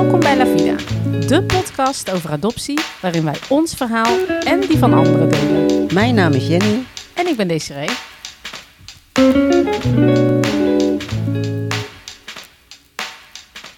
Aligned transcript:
Welkom 0.00 0.20
bij 0.20 0.36
La 0.36 0.46
Vida, 0.46 0.76
de 1.26 1.42
podcast 1.42 2.10
over 2.10 2.30
adoptie 2.30 2.80
waarin 3.00 3.24
wij 3.24 3.36
ons 3.48 3.74
verhaal 3.74 4.26
en 4.44 4.60
die 4.60 4.78
van 4.78 4.92
anderen 4.92 5.28
delen. 5.28 5.94
Mijn 5.94 6.14
naam 6.14 6.32
is 6.32 6.46
Jenny. 6.46 6.82
En 7.14 7.26
ik 7.26 7.36
ben 7.36 7.48
Desiree. 7.48 7.88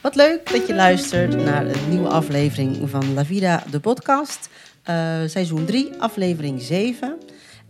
Wat 0.00 0.14
leuk 0.14 0.50
dat 0.52 0.66
je 0.66 0.74
luistert 0.74 1.44
naar 1.44 1.66
een 1.66 1.88
nieuwe 1.88 2.08
aflevering 2.08 2.90
van 2.90 3.14
La 3.14 3.24
Vida, 3.24 3.62
de 3.70 3.80
podcast. 3.80 4.48
Uh, 4.90 4.94
seizoen 5.26 5.64
3, 5.64 5.90
aflevering 5.98 6.62
7. 6.62 7.18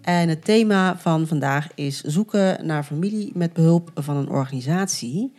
En 0.03 0.29
het 0.29 0.45
thema 0.45 0.99
van 0.99 1.27
vandaag 1.27 1.69
is 1.75 2.01
zoeken 2.01 2.67
naar 2.67 2.85
familie 2.85 3.31
met 3.35 3.53
behulp 3.53 3.91
van 3.95 4.17
een 4.17 4.29
organisatie. 4.29 5.33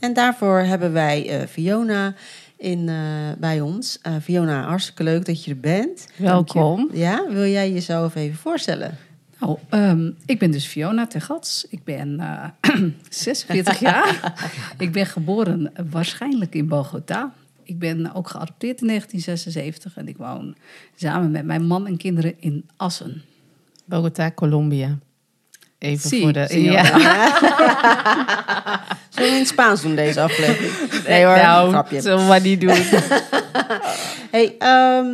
En 0.00 0.12
daarvoor 0.12 0.58
hebben 0.58 0.92
wij 0.92 1.40
uh, 1.40 1.46
Fiona 1.46 2.14
in, 2.60 2.88
uh, 2.88 3.32
bij 3.38 3.60
ons. 3.60 3.98
Uh, 4.06 4.14
Fiona, 4.22 4.62
hartstikke 4.62 5.02
leuk 5.02 5.24
dat 5.24 5.44
je 5.44 5.50
er 5.50 5.60
bent. 5.60 6.08
Welkom. 6.16 6.90
Ja, 6.92 7.26
wil 7.28 7.46
jij 7.46 7.72
jezelf 7.72 8.14
even 8.14 8.38
voorstellen? 8.38 8.96
Nou, 9.38 9.58
um, 9.70 10.16
ik 10.26 10.38
ben 10.38 10.50
dus 10.50 10.66
Fiona 10.66 11.06
Tergats. 11.06 11.66
Ik 11.68 11.84
ben 11.84 12.20
46 13.08 13.80
jaar. 13.80 14.34
ik 14.78 14.92
ben 14.92 15.06
geboren 15.06 15.72
waarschijnlijk 15.90 16.54
in 16.54 16.68
Bogota. 16.68 17.32
Ik 17.62 17.78
ben 17.78 18.14
ook 18.14 18.28
geadopteerd 18.28 18.80
in 18.80 18.86
1976 18.86 19.96
en 19.96 20.08
ik 20.08 20.16
woon 20.16 20.54
samen 20.94 21.30
met 21.30 21.44
mijn 21.44 21.66
man 21.66 21.86
en 21.86 21.96
kinderen 21.96 22.34
in 22.40 22.68
Assen. 22.76 23.22
Bogota, 23.84 24.30
Colombia. 24.30 24.98
Even 25.80 26.08
Si, 26.08 26.20
voor 26.20 26.32
de. 26.32 26.46
señora. 26.48 26.98
Ja. 26.98 27.38
Zullen 29.10 29.30
we 29.30 29.34
in 29.34 29.38
het 29.38 29.48
Spaans 29.48 29.82
doen 29.82 29.94
deze 29.94 30.20
aflevering? 30.20 31.04
Nee 31.06 31.24
hoor, 31.24 31.36
nou, 31.36 31.70
grapje. 31.70 32.00
zullen 32.00 32.18
we 32.18 32.24
maar 32.24 32.40
niet 32.40 32.60
doen. 32.60 32.76
Hey, 34.30 34.56
ehm, 34.58 35.06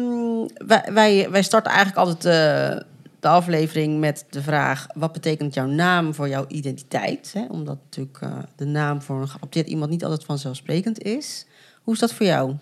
wij, 0.67 0.85
wij, 0.93 1.31
wij 1.31 1.43
starten 1.43 1.73
eigenlijk 1.73 2.07
altijd 2.07 2.25
eh, 2.25 2.83
de 3.21 3.29
aflevering 3.29 4.01
met 4.01 4.25
de 4.31 4.43
vraag... 4.43 4.87
wat 4.95 5.13
betekent 5.13 5.55
jouw 5.55 5.67
naam 5.67 6.15
voor 6.15 6.29
jouw 6.29 6.45
identiteit? 6.49 7.31
Hè? 7.35 7.45
Omdat 7.49 7.79
natuurlijk 7.85 8.19
eh, 8.21 8.33
de 8.57 8.65
naam 8.65 9.03
voor 9.03 9.21
een 9.21 9.29
geadopteerd 9.29 9.69
iemand 9.69 9.91
niet 9.91 10.05
altijd 10.05 10.25
vanzelfsprekend 10.25 11.03
is. 11.03 11.47
Hoe 11.83 11.95
is 11.95 12.01
dat 12.01 12.13
voor 12.13 12.27
jou? 12.27 12.55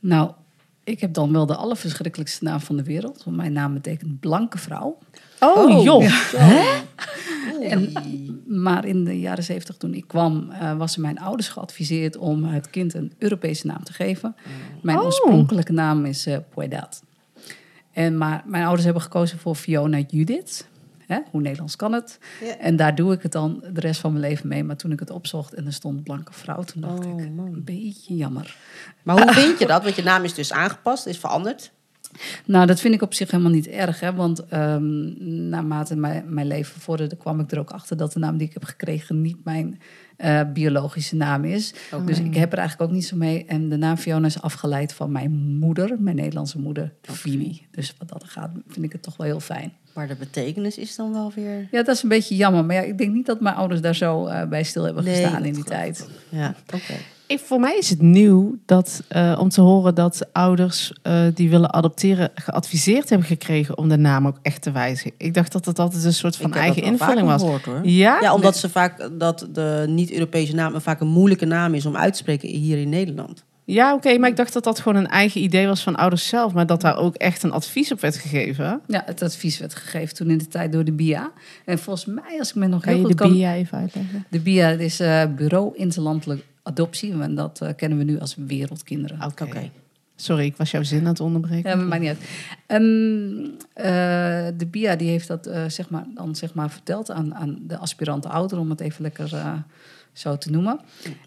Nou, 0.00 0.30
ik 0.84 1.00
heb 1.00 1.12
dan 1.12 1.32
wel 1.32 1.46
de 1.46 1.56
allerverschrikkelijkste 1.56 2.44
naam 2.44 2.60
van 2.60 2.76
de 2.76 2.82
wereld. 2.82 3.24
Want 3.24 3.36
mijn 3.36 3.52
naam 3.52 3.72
betekent 3.74 4.20
blanke 4.20 4.58
vrouw. 4.58 4.98
Oh, 5.40 5.82
joh. 5.84 6.32
En, 7.62 7.92
maar 8.46 8.84
in 8.84 9.04
de 9.04 9.20
jaren 9.20 9.44
zeventig, 9.44 9.76
toen 9.76 9.94
ik 9.94 10.04
kwam, 10.06 10.50
eh, 10.50 10.76
was 10.76 10.96
mijn 10.96 11.18
ouders 11.18 11.48
geadviseerd 11.48 12.16
om 12.16 12.44
het 12.44 12.70
kind 12.70 12.94
een 12.94 13.12
Europese 13.18 13.66
naam 13.66 13.84
te 13.84 13.92
geven. 13.92 14.36
Mijn 14.82 14.98
Oh. 14.98 15.04
oorspronkelijke 15.04 15.72
naam 15.72 16.04
is 16.04 16.28
Poedat. 16.54 17.02
En 17.92 18.18
maar 18.18 18.42
mijn 18.46 18.62
ouders 18.64 18.84
hebben 18.84 19.02
gekozen 19.02 19.38
voor 19.38 19.54
Fiona 19.54 19.98
Judith. 20.06 20.68
Hè, 21.06 21.18
hoe 21.30 21.40
Nederlands 21.40 21.76
kan 21.76 21.92
het? 21.92 22.18
En 22.60 22.76
daar 22.76 22.94
doe 22.94 23.12
ik 23.12 23.22
het 23.22 23.32
dan 23.32 23.62
de 23.72 23.80
rest 23.80 24.00
van 24.00 24.12
mijn 24.12 24.24
leven 24.24 24.48
mee. 24.48 24.64
Maar 24.64 24.76
toen 24.76 24.92
ik 24.92 25.00
het 25.00 25.10
opzocht 25.10 25.54
en 25.54 25.66
er 25.66 25.72
stond 25.72 26.02
blanke 26.02 26.32
vrouw, 26.32 26.62
toen 26.62 26.80
dacht 26.80 27.04
Oh, 27.04 27.20
ik, 27.20 27.30
man. 27.30 27.46
een 27.46 27.64
beetje 27.64 28.14
jammer. 28.16 28.56
Maar 29.02 29.22
hoe 29.22 29.32
vind 29.32 29.58
je 29.58 29.66
dat? 29.66 29.82
Want 29.82 29.94
je 29.96 30.02
naam 30.02 30.24
is 30.24 30.34
dus 30.34 30.52
aangepast, 30.52 31.06
is 31.06 31.18
veranderd. 31.18 31.72
Nou, 32.44 32.66
dat 32.66 32.80
vind 32.80 32.94
ik 32.94 33.02
op 33.02 33.14
zich 33.14 33.30
helemaal 33.30 33.52
niet 33.52 33.66
erg. 33.66 34.00
Hè? 34.00 34.14
Want 34.14 34.46
ehm, 34.46 35.48
naarmate 35.48 35.96
mijn, 35.96 36.24
mijn 36.34 36.46
leven 36.46 36.80
vorderde, 36.80 37.16
kwam 37.16 37.40
ik 37.40 37.52
er 37.52 37.58
ook 37.58 37.70
achter 37.70 37.96
dat 37.96 38.12
de 38.12 38.18
naam 38.18 38.36
die 38.36 38.46
ik 38.46 38.52
heb 38.52 38.64
gekregen 38.64 39.20
niet 39.20 39.44
mijn 39.44 39.80
eh, 40.16 40.40
biologische 40.52 41.16
naam 41.16 41.44
is. 41.44 41.74
Dus 42.04 42.18
ik 42.18 42.34
heb 42.34 42.52
er 42.52 42.58
eigenlijk 42.58 42.90
ook 42.90 42.96
niet 42.96 43.06
zo 43.06 43.16
mee. 43.16 43.44
En 43.44 43.68
de 43.68 43.76
naam 43.76 43.96
Fiona 43.96 44.26
is 44.26 44.42
afgeleid 44.42 44.92
van 44.92 45.12
mijn 45.12 45.30
moeder, 45.58 45.96
mijn 45.98 46.16
Nederlandse 46.16 46.58
moeder, 46.58 46.92
Fini. 47.02 47.66
Dus 47.70 47.94
wat 47.98 48.08
dat 48.08 48.24
gaat, 48.24 48.50
vind 48.68 48.86
ik 48.86 48.92
het 48.92 49.02
toch 49.02 49.16
wel 49.16 49.26
heel 49.26 49.40
fijn. 49.40 49.72
Maar 49.94 50.08
de 50.08 50.14
betekenis 50.14 50.78
is 50.78 50.96
dan 50.96 51.12
wel 51.12 51.32
weer... 51.34 51.68
Ja, 51.70 51.82
dat 51.82 51.96
is 51.96 52.02
een 52.02 52.08
beetje 52.08 52.36
jammer. 52.36 52.64
Maar 52.64 52.76
ja, 52.76 52.82
ik 52.82 52.98
denk 52.98 53.12
niet 53.12 53.26
dat 53.26 53.40
mijn 53.40 53.54
ouders 53.54 53.80
daar 53.80 53.94
zo 53.94 54.26
eh, 54.26 54.48
bij 54.48 54.62
stil 54.62 54.84
hebben 54.84 55.04
Nee, 55.04 55.22
gestaan 55.22 55.44
in 55.44 55.52
die 55.52 55.64
tijd. 55.64 56.08
Ja, 56.28 56.54
oké. 56.74 56.94
Ik, 57.28 57.38
voor 57.38 57.60
mij 57.60 57.76
is 57.78 57.90
het 57.90 58.02
nieuw 58.02 58.58
dat, 58.66 59.02
eh, 59.08 59.36
om 59.40 59.48
te 59.48 59.60
horen 59.60 59.94
dat 59.94 60.26
ouders 60.32 60.92
eh, 61.02 61.22
die 61.34 61.50
willen 61.50 61.72
adopteren 61.72 62.30
geadviseerd 62.34 63.08
hebben 63.08 63.26
gekregen 63.26 63.78
om 63.78 63.88
de 63.88 63.96
naam 63.96 64.26
ook 64.26 64.38
echt 64.42 64.62
te 64.62 64.70
wijzigen. 64.70 65.12
Ik 65.16 65.34
dacht 65.34 65.52
dat 65.52 65.64
het 65.64 65.78
altijd 65.78 66.04
een 66.04 66.12
soort 66.12 66.36
van 66.36 66.52
eigen 66.52 66.82
dat 66.82 66.90
invulling 66.90 67.26
was. 67.26 67.42
gehoord, 67.42 67.64
hoor. 67.64 67.80
Ja? 67.82 68.18
Ja, 68.20 68.34
omdat 68.34 68.56
ze 68.56 68.68
vaak 68.68 69.08
dat 69.18 69.48
de 69.52 69.84
niet-Europese 69.88 70.54
naam 70.54 70.80
vaak 70.80 71.00
een 71.00 71.08
moeilijke 71.08 71.44
naam 71.44 71.74
is 71.74 71.86
om 71.86 71.96
uit 71.96 72.12
te 72.12 72.18
spreken 72.18 72.48
hier 72.48 72.78
in 72.78 72.88
Nederland. 72.88 73.44
Ja, 73.64 73.94
oké, 73.94 74.18
maar 74.18 74.28
ik 74.28 74.36
dacht 74.36 74.52
dat 74.52 74.64
dat 74.64 74.80
gewoon 74.80 74.98
een 74.98 75.08
eigen 75.08 75.40
idee 75.40 75.66
was 75.66 75.82
van 75.82 75.96
ouders 75.96 76.28
zelf, 76.28 76.52
maar 76.52 76.66
dat 76.66 76.80
daar 76.80 76.96
ook 76.96 77.14
echt 77.14 77.42
een 77.42 77.52
advies 77.52 77.92
op 77.92 78.00
werd 78.00 78.16
gegeven. 78.16 78.80
Ja, 78.86 79.02
het 79.06 79.22
advies 79.22 79.58
werd 79.58 79.74
gegeven 79.74 80.14
toen 80.14 80.30
in 80.30 80.38
de 80.38 80.48
tijd 80.48 80.72
door 80.72 80.84
de 80.84 80.92
BIA. 80.92 81.30
En 81.64 81.78
volgens 81.78 82.06
mij, 82.06 82.38
als 82.38 82.48
ik 82.48 82.54
me 82.54 82.66
nog 82.66 82.80
Kan 82.80 82.92
heel 82.92 83.00
je 83.00 83.06
goed 83.06 83.18
de 83.18 83.24
kan... 83.24 83.32
BIA 83.32 83.54
even 83.54 83.78
uitleggen? 83.78 84.24
De 84.30 84.40
BIA 84.40 84.68
is 84.68 85.00
eh, 85.00 85.24
Bureau 85.36 85.76
Interlandelijk 85.76 86.44
Adoptie. 86.68 87.20
En 87.20 87.34
dat 87.34 87.60
eh, 87.60 87.74
kennen 87.76 87.98
we 87.98 88.04
nu 88.04 88.18
als 88.18 88.34
Wereldkinderen. 88.34 89.24
Oké. 89.24 89.70
Sorry, 90.16 90.44
ik 90.44 90.56
was 90.56 90.70
jouw 90.70 90.82
zin 90.82 91.00
aan 91.00 91.06
het 91.06 91.20
onderbreken. 91.20 91.70
Ja, 91.70 91.76
maar 91.76 91.86
maakt 91.86 92.00
niet 92.00 92.08
uit. 92.10 92.28
Ehm, 92.66 92.82
eh, 93.72 94.58
de 94.58 94.66
BIA 94.70 94.96
die 94.96 95.08
heeft 95.08 95.28
dat 95.28 95.46
eh, 95.46 95.64
zeg 95.68 95.90
maar, 95.90 96.04
dan 96.14 96.34
zeg 96.36 96.54
maar 96.54 96.70
verteld 96.70 97.10
aan, 97.10 97.34
aan 97.34 97.58
de 97.60 97.76
aspirante 97.76 98.28
ouder, 98.28 98.58
om 98.58 98.70
het 98.70 98.80
even 98.80 99.02
lekker 99.02 99.34
eh, 99.34 99.52
zo 100.12 100.38
te 100.38 100.50
noemen. 100.50 100.80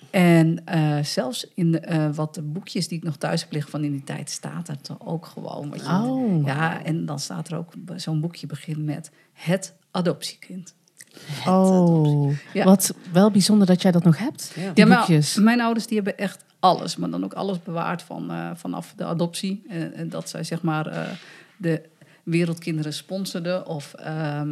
En 0.10 0.66
eh, 0.66 1.04
zelfs 1.04 1.48
in 1.56 1.82
eh, 1.82 2.10
wat 2.14 2.36
de 2.36 2.42
boekjes 2.42 2.88
die 2.88 2.98
ik 2.98 3.04
nog 3.04 3.18
thuis 3.18 3.42
heb 3.42 3.52
liggen 3.52 3.72
van 3.72 3.84
in 3.84 3.92
die 3.92 4.04
tijd, 4.04 4.30
staat 4.30 4.68
er 4.68 4.82
toch 4.82 5.06
ook 5.06 5.26
gewoon. 5.26 5.70
Wat 5.70 5.80
je, 5.80 5.88
Oh. 5.92 6.46
Ja, 6.46 6.84
en 6.84 7.06
dan 7.06 7.20
staat 7.20 7.52
er 7.52 7.58
ook, 7.58 7.74
zo'n 7.96 8.22
boekje 8.22 8.48
begint 8.48 8.86
met 8.86 9.12
het 9.34 9.76
adoptiekind. 9.92 10.76
Oh, 11.48 12.34
Ja. 12.54 12.64
wat 12.66 12.94
wel 13.12 13.32
bijzonder 13.32 13.68
dat 13.68 13.82
jij 13.82 13.92
dat 13.92 14.04
nog 14.04 14.18
hebt. 14.18 14.52
Ja. 14.56 14.62
Die 14.62 14.84
Ja, 14.84 14.86
maar 14.90 14.98
boekjes. 14.98 15.36
mijn 15.36 15.62
ouders 15.62 15.88
die 15.88 15.96
hebben 15.96 16.18
echt 16.18 16.44
alles, 16.60 16.96
maar 16.96 17.10
dan 17.10 17.24
ook 17.24 17.34
alles 17.34 17.64
bewaard 17.64 18.02
van, 18.02 18.32
eh, 18.32 18.50
vanaf 18.56 18.94
de 18.96 19.04
adoptie. 19.06 19.64
En, 19.70 19.94
en 19.94 20.10
dat 20.10 20.30
zij 20.30 20.44
zeg 20.44 20.62
maar 20.62 20.88
eh, 20.88 21.02
de 21.58 21.82
wereldkinderen 22.24 22.94
sponsorden 22.94 23.66
of 23.68 23.94
ehm, 23.94 24.50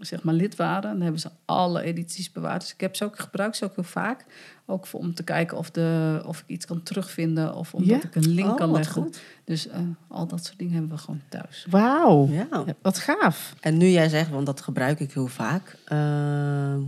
zeg 0.00 0.22
maar 0.22 0.34
lid 0.34 0.56
waren. 0.56 0.90
Dan 0.92 1.00
hebben 1.00 1.20
ze 1.20 1.30
alle 1.44 1.82
edities 1.82 2.32
bewaard. 2.32 2.60
Dus 2.60 2.72
ik 2.72 2.80
heb 2.80 2.96
ze 2.96 3.04
ook 3.04 3.18
gebruikt, 3.18 3.56
ze 3.56 3.64
ook 3.64 3.74
heel 3.74 3.84
vaak. 3.84 4.24
Ook 4.70 4.86
voor, 4.86 5.00
om 5.00 5.14
te 5.14 5.22
kijken 5.22 5.58
of, 5.58 5.70
de, 5.70 6.22
of 6.26 6.38
ik 6.38 6.44
iets 6.46 6.66
kan 6.66 6.82
terugvinden 6.82 7.54
of 7.54 7.74
omdat 7.74 7.88
Ja? 8.02 8.08
ik 8.08 8.14
een 8.14 8.28
link 8.30 8.48
Oh, 8.50 8.56
kan 8.56 8.68
wat 8.68 8.76
leggen. 8.76 9.02
goed. 9.02 9.20
Dus 9.44 9.68
eh, 9.68 9.80
al 10.08 10.26
dat 10.26 10.44
soort 10.44 10.58
dingen 10.58 10.72
hebben 10.72 10.90
we 10.90 10.98
gewoon 10.98 11.20
thuis. 11.28 11.66
Wauw, 11.70 12.28
Ja. 12.28 12.46
Ja, 12.66 12.74
wat 12.82 12.98
gaaf. 12.98 13.54
En 13.60 13.76
nu 13.76 13.86
jij 13.88 14.08
zegt, 14.08 14.30
want 14.30 14.46
dat 14.46 14.60
gebruik 14.60 15.00
ik 15.00 15.12
heel 15.12 15.26
vaak. 15.26 15.76
eh, 15.84 15.98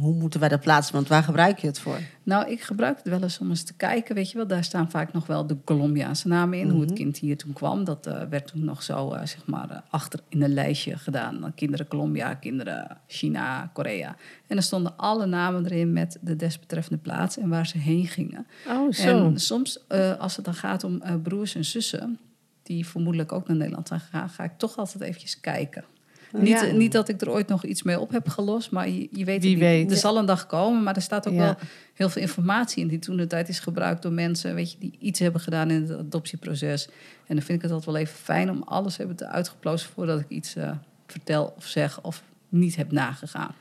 hoe 0.01 0.15
moeten 0.15 0.41
wij 0.41 0.49
dat 0.49 0.61
plaatsen? 0.61 0.95
Want 0.95 1.09
waar 1.09 1.23
gebruik 1.23 1.59
je 1.59 1.67
het 1.67 1.79
voor? 1.79 1.99
Nou, 2.23 2.51
ik 2.51 2.61
gebruik 2.63 2.97
het 2.97 3.09
wel 3.09 3.23
eens 3.23 3.39
om 3.39 3.49
eens 3.49 3.63
te 3.63 3.75
kijken. 3.75 4.15
Weet 4.15 4.31
je 4.31 4.37
wel, 4.37 4.47
daar 4.47 4.65
staan 4.65 4.91
vaak 4.91 5.13
nog 5.13 5.27
wel 5.27 5.47
de 5.47 5.57
Colombiaanse 5.65 6.29
namen 6.29 6.59
in. 6.59 6.69
Hoe 6.71 6.81
het 6.81 6.93
kind 6.93 7.19
hier 7.19 7.37
toen 7.37 7.53
kwam. 7.53 7.85
Dat 7.85 8.07
eh, 8.07 8.23
werd 8.31 8.47
toen 8.47 8.65
nog 8.65 8.83
zo, 8.83 9.13
eh, 9.13 9.27
zeg 9.27 9.47
maar, 9.47 9.83
achter 9.91 10.21
in 10.29 10.43
een 10.43 10.55
lijstje 10.55 10.97
gedaan. 10.99 11.53
Kinderen 11.55 11.87
Colombia, 11.89 12.35
kinderen 12.35 12.97
China, 13.07 13.71
Korea. 13.73 14.17
En 14.47 14.57
er 14.57 14.63
stonden 14.63 14.97
alle 14.97 15.27
namen 15.27 15.65
erin 15.65 15.93
met 15.93 16.19
de 16.21 16.37
desbetreffende 16.37 16.99
plaats 17.03 17.39
en 17.39 17.49
waar 17.49 17.67
ze 17.67 17.72
heen 17.79 18.07
gingen. 18.07 18.47
Oh, 18.69 18.93
zo. 18.93 19.25
En 19.25 19.41
soms, 19.41 19.87
eh, 19.89 20.19
als 20.19 20.37
het 20.37 20.45
dan 20.45 20.55
gaat 20.55 20.85
om 20.85 21.01
eh, 21.03 21.15
broers 21.23 21.55
en 21.55 21.65
zussen... 21.65 22.19
die 22.63 22.87
vermoedelijk 22.87 23.33
ook 23.33 23.49
naar 23.49 23.57
Nederland 23.57 23.89
zijn 23.89 24.01
gegaan... 24.01 24.29
ga 24.29 24.45
ik 24.45 24.53
toch 24.57 24.77
altijd 24.77 25.03
eventjes 25.03 25.41
kijken. 25.41 25.85
Niet, 26.33 26.49
Ja. 26.49 26.65
niet 26.65 26.93
dat 26.93 27.09
ik 27.09 27.21
er 27.21 27.31
ooit 27.31 27.49
nog 27.49 27.65
iets 27.65 27.83
mee 27.83 28.01
op 28.01 28.11
heb 28.11 28.29
gelost, 28.29 28.71
maar 28.71 28.89
je, 28.89 29.09
je 29.11 29.25
weet 29.25 29.43
niet. 29.43 29.59
weet. 29.59 29.91
Er 29.91 29.97
zal 29.97 30.19
een 30.19 30.27
dag 30.27 30.47
komen, 30.47 30.83
maar 30.83 30.97
er 30.97 31.03
staat 31.03 31.29
ook 31.29 31.35
Ja. 31.35 31.41
wel 31.41 31.55
heel 31.95 32.09
veel 32.09 32.23
informatie 32.23 32.83
in 32.83 32.89
die 32.89 32.99
toen 32.99 33.17
de 33.17 33.27
tijd 33.27 33.49
is 33.49 33.59
gebruikt 33.59 34.03
door 34.03 34.13
mensen, 34.13 34.55
weet 34.55 34.73
je, 34.73 34.79
die 34.79 34.93
iets 34.99 35.19
hebben 35.19 35.41
gedaan 35.41 35.71
in 35.71 35.83
het 35.83 35.99
adoptieproces. 35.99 36.87
En 37.27 37.35
dan 37.37 37.45
vind 37.45 37.49
ik 37.59 37.63
het 37.63 37.71
altijd 37.71 37.91
wel 37.91 38.01
even 38.03 38.17
fijn 38.17 38.51
om 38.51 38.63
alles 38.63 38.97
hebben 38.97 39.17
te 39.17 39.27
uitgeplozen 39.27 39.91
voordat 39.91 40.21
ik 40.21 40.29
iets 40.29 40.57
eh, 40.57 40.71
vertel 41.07 41.55
of 41.57 41.67
zeg 41.67 42.01
of 42.03 42.23
niet 42.53 42.77
heb 42.77 42.93
nagegaan. 42.93 43.55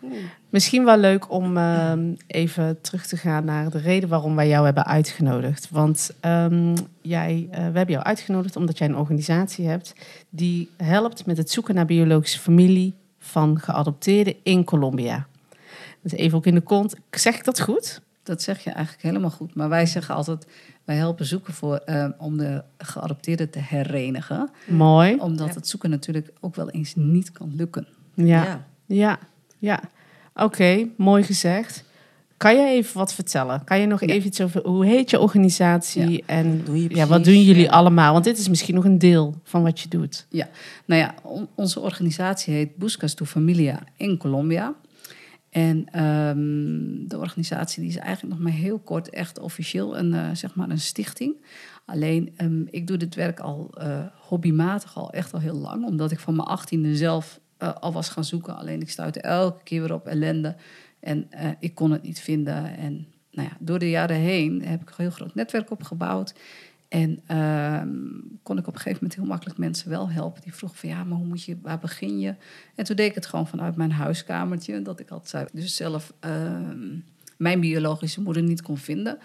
Misschien 0.49 0.85
wel 0.85 0.97
leuk 0.97 1.31
om 1.31 1.57
ehm, 1.57 2.13
even 2.27 2.81
terug 2.81 3.05
te 3.05 3.17
gaan 3.17 3.45
naar 3.45 3.69
de 3.69 3.77
reden 3.77 4.09
waarom 4.09 4.35
wij 4.35 4.47
jou 4.47 4.65
hebben 4.65 4.85
uitgenodigd. 4.85 5.69
Want 5.69 6.11
ehm, 6.19 6.75
jij, 7.01 7.47
eh, 7.51 7.57
we 7.57 7.77
hebben 7.77 7.89
jou 7.91 8.03
uitgenodigd 8.03 8.55
omdat 8.55 8.77
jij 8.77 8.87
een 8.87 8.95
organisatie 8.97 9.67
hebt 9.67 9.93
die 10.29 10.69
helpt 10.77 11.25
met 11.25 11.37
het 11.37 11.51
zoeken 11.51 11.75
naar 11.75 11.85
biologische 11.85 12.39
familie 12.39 12.93
van 13.19 13.59
geadopteerden 13.59 14.35
in 14.43 14.63
Colombia. 14.63 15.27
Dus 16.01 16.11
even 16.11 16.37
ook 16.37 16.45
in 16.45 16.55
de 16.55 16.61
kont. 16.61 16.95
Zeg 17.11 17.35
ik 17.35 17.43
dat 17.43 17.59
goed? 17.61 18.01
Dat 18.23 18.41
zeg 18.41 18.63
je 18.63 18.69
eigenlijk 18.71 19.03
helemaal 19.03 19.29
goed. 19.29 19.55
Maar 19.55 19.69
wij 19.69 19.85
zeggen 19.85 20.15
altijd, 20.15 20.47
wij 20.83 20.95
helpen 20.95 21.25
zoeken 21.25 21.53
voor, 21.53 21.75
eh, 21.75 22.07
om 22.17 22.37
de 22.37 22.63
geadopteerden 22.77 23.49
te 23.49 23.59
herenigen. 23.59 24.49
Mooi. 24.67 25.15
Omdat 25.19 25.47
Ja. 25.47 25.53
het 25.53 25.67
zoeken 25.67 25.89
natuurlijk 25.89 26.31
ook 26.39 26.55
wel 26.55 26.69
eens 26.69 26.95
niet 26.95 27.31
kan 27.31 27.55
lukken. 27.55 27.87
Ja, 28.13 28.43
ja, 28.43 28.65
ja. 29.59 29.79
Oké, 30.35 30.87
mooi 30.97 31.23
gezegd. 31.23 31.83
Kan 32.37 32.55
je 32.55 32.67
even 32.67 32.97
wat 32.97 33.13
vertellen? 33.13 33.63
Kan 33.63 33.79
je 33.79 33.85
nog 33.85 34.01
even 34.01 34.27
iets 34.27 34.41
over 34.41 34.67
hoe 34.67 34.85
heet 34.85 35.09
je 35.09 35.19
organisatie 35.19 36.23
en 36.25 36.61
Doe 36.65 36.83
je 36.83 36.95
ja, 36.95 37.07
wat 37.07 37.23
doen 37.23 37.41
jullie 37.41 37.63
ja. 37.63 37.69
allemaal? 37.69 38.13
Want 38.13 38.23
dit 38.25 38.37
is 38.37 38.47
misschien 38.49 38.75
nog 38.75 38.85
een 38.85 38.97
deel 38.97 39.35
van 39.43 39.63
wat 39.63 39.79
je 39.79 39.89
doet. 39.89 40.25
Nou 40.85 41.01
ja, 41.01 41.13
on- 41.23 41.47
onze 41.55 41.79
organisatie 41.79 42.53
heet 42.53 42.75
Buscas 42.75 43.13
tu 43.13 43.25
Familia 43.25 43.79
in 43.97 44.17
Colombia. 44.17 44.73
En 45.49 45.85
ehm, 45.91 47.07
de 47.07 47.17
organisatie 47.17 47.81
die 47.81 47.91
is 47.91 47.97
eigenlijk 47.97 48.33
nog 48.35 48.43
maar 48.43 48.57
heel 48.59 48.79
kort 48.79 49.09
echt 49.09 49.39
officieel 49.39 49.97
een, 49.97 50.13
eh, 50.13 50.29
zeg 50.33 50.55
maar 50.55 50.69
een 50.69 50.79
stichting. 50.79 51.35
Alleen, 51.85 52.33
ehm, 52.35 52.61
ik 52.69 52.87
doe 52.87 52.97
dit 52.97 53.15
werk 53.15 53.39
al 53.39 53.69
eh, 53.77 53.99
hobbymatig 54.19 54.97
al 54.97 55.11
echt 55.11 55.33
al 55.33 55.39
heel 55.39 55.55
lang. 55.57 55.85
Omdat 55.85 56.11
ik 56.11 56.19
van 56.19 56.35
mijn 56.35 56.47
achttiende 56.47 56.95
zelf 56.95 57.39
eh, 57.61 57.73
al 57.79 57.91
was 57.91 58.09
gaan 58.09 58.23
zoeken. 58.23 58.57
Alleen 58.57 58.81
ik 58.81 58.89
stuitte 58.89 59.21
elke 59.21 59.63
keer 59.63 59.81
weer 59.81 59.93
op 59.93 60.07
ellende. 60.07 60.55
En 60.99 61.25
eh, 61.29 61.49
ik 61.59 61.75
kon 61.75 61.91
het 61.91 62.01
niet 62.03 62.19
vinden. 62.19 62.77
En 62.77 63.07
nou 63.31 63.47
ja, 63.47 63.57
door 63.59 63.79
de 63.79 63.89
jaren 63.89 64.15
heen 64.15 64.61
heb 64.65 64.81
ik 64.81 64.89
een 64.89 64.95
heel 64.97 65.09
groot 65.09 65.35
netwerk 65.35 65.71
opgebouwd. 65.71 66.33
En 66.87 67.19
ehm, 67.27 67.89
kon 68.43 68.57
ik 68.57 68.67
op 68.67 68.73
een 68.73 68.79
gegeven 68.79 68.99
moment 69.01 69.15
heel 69.15 69.25
makkelijk 69.25 69.57
mensen 69.57 69.89
wel 69.89 70.09
helpen. 70.09 70.41
Die 70.41 70.53
vroegen 70.53 70.79
van 70.79 70.89
ja, 70.89 71.03
maar 71.03 71.17
hoe 71.17 71.27
moet 71.27 71.43
je, 71.43 71.57
waar 71.61 71.79
begin 71.79 72.19
je? 72.19 72.35
En 72.75 72.85
toen 72.85 72.95
deed 72.95 73.09
ik 73.09 73.15
het 73.15 73.25
gewoon 73.25 73.47
vanuit 73.47 73.75
mijn 73.75 73.91
huiskamertje. 73.91 74.81
Dat 74.81 74.99
ik 74.99 75.09
altijd 75.09 75.49
dus 75.53 75.75
zelf 75.75 76.13
ehm, 76.19 76.97
mijn 77.37 77.59
biologische 77.59 78.21
moeder 78.21 78.43
niet 78.43 78.61
kon 78.61 78.77
vinden. 78.77 79.17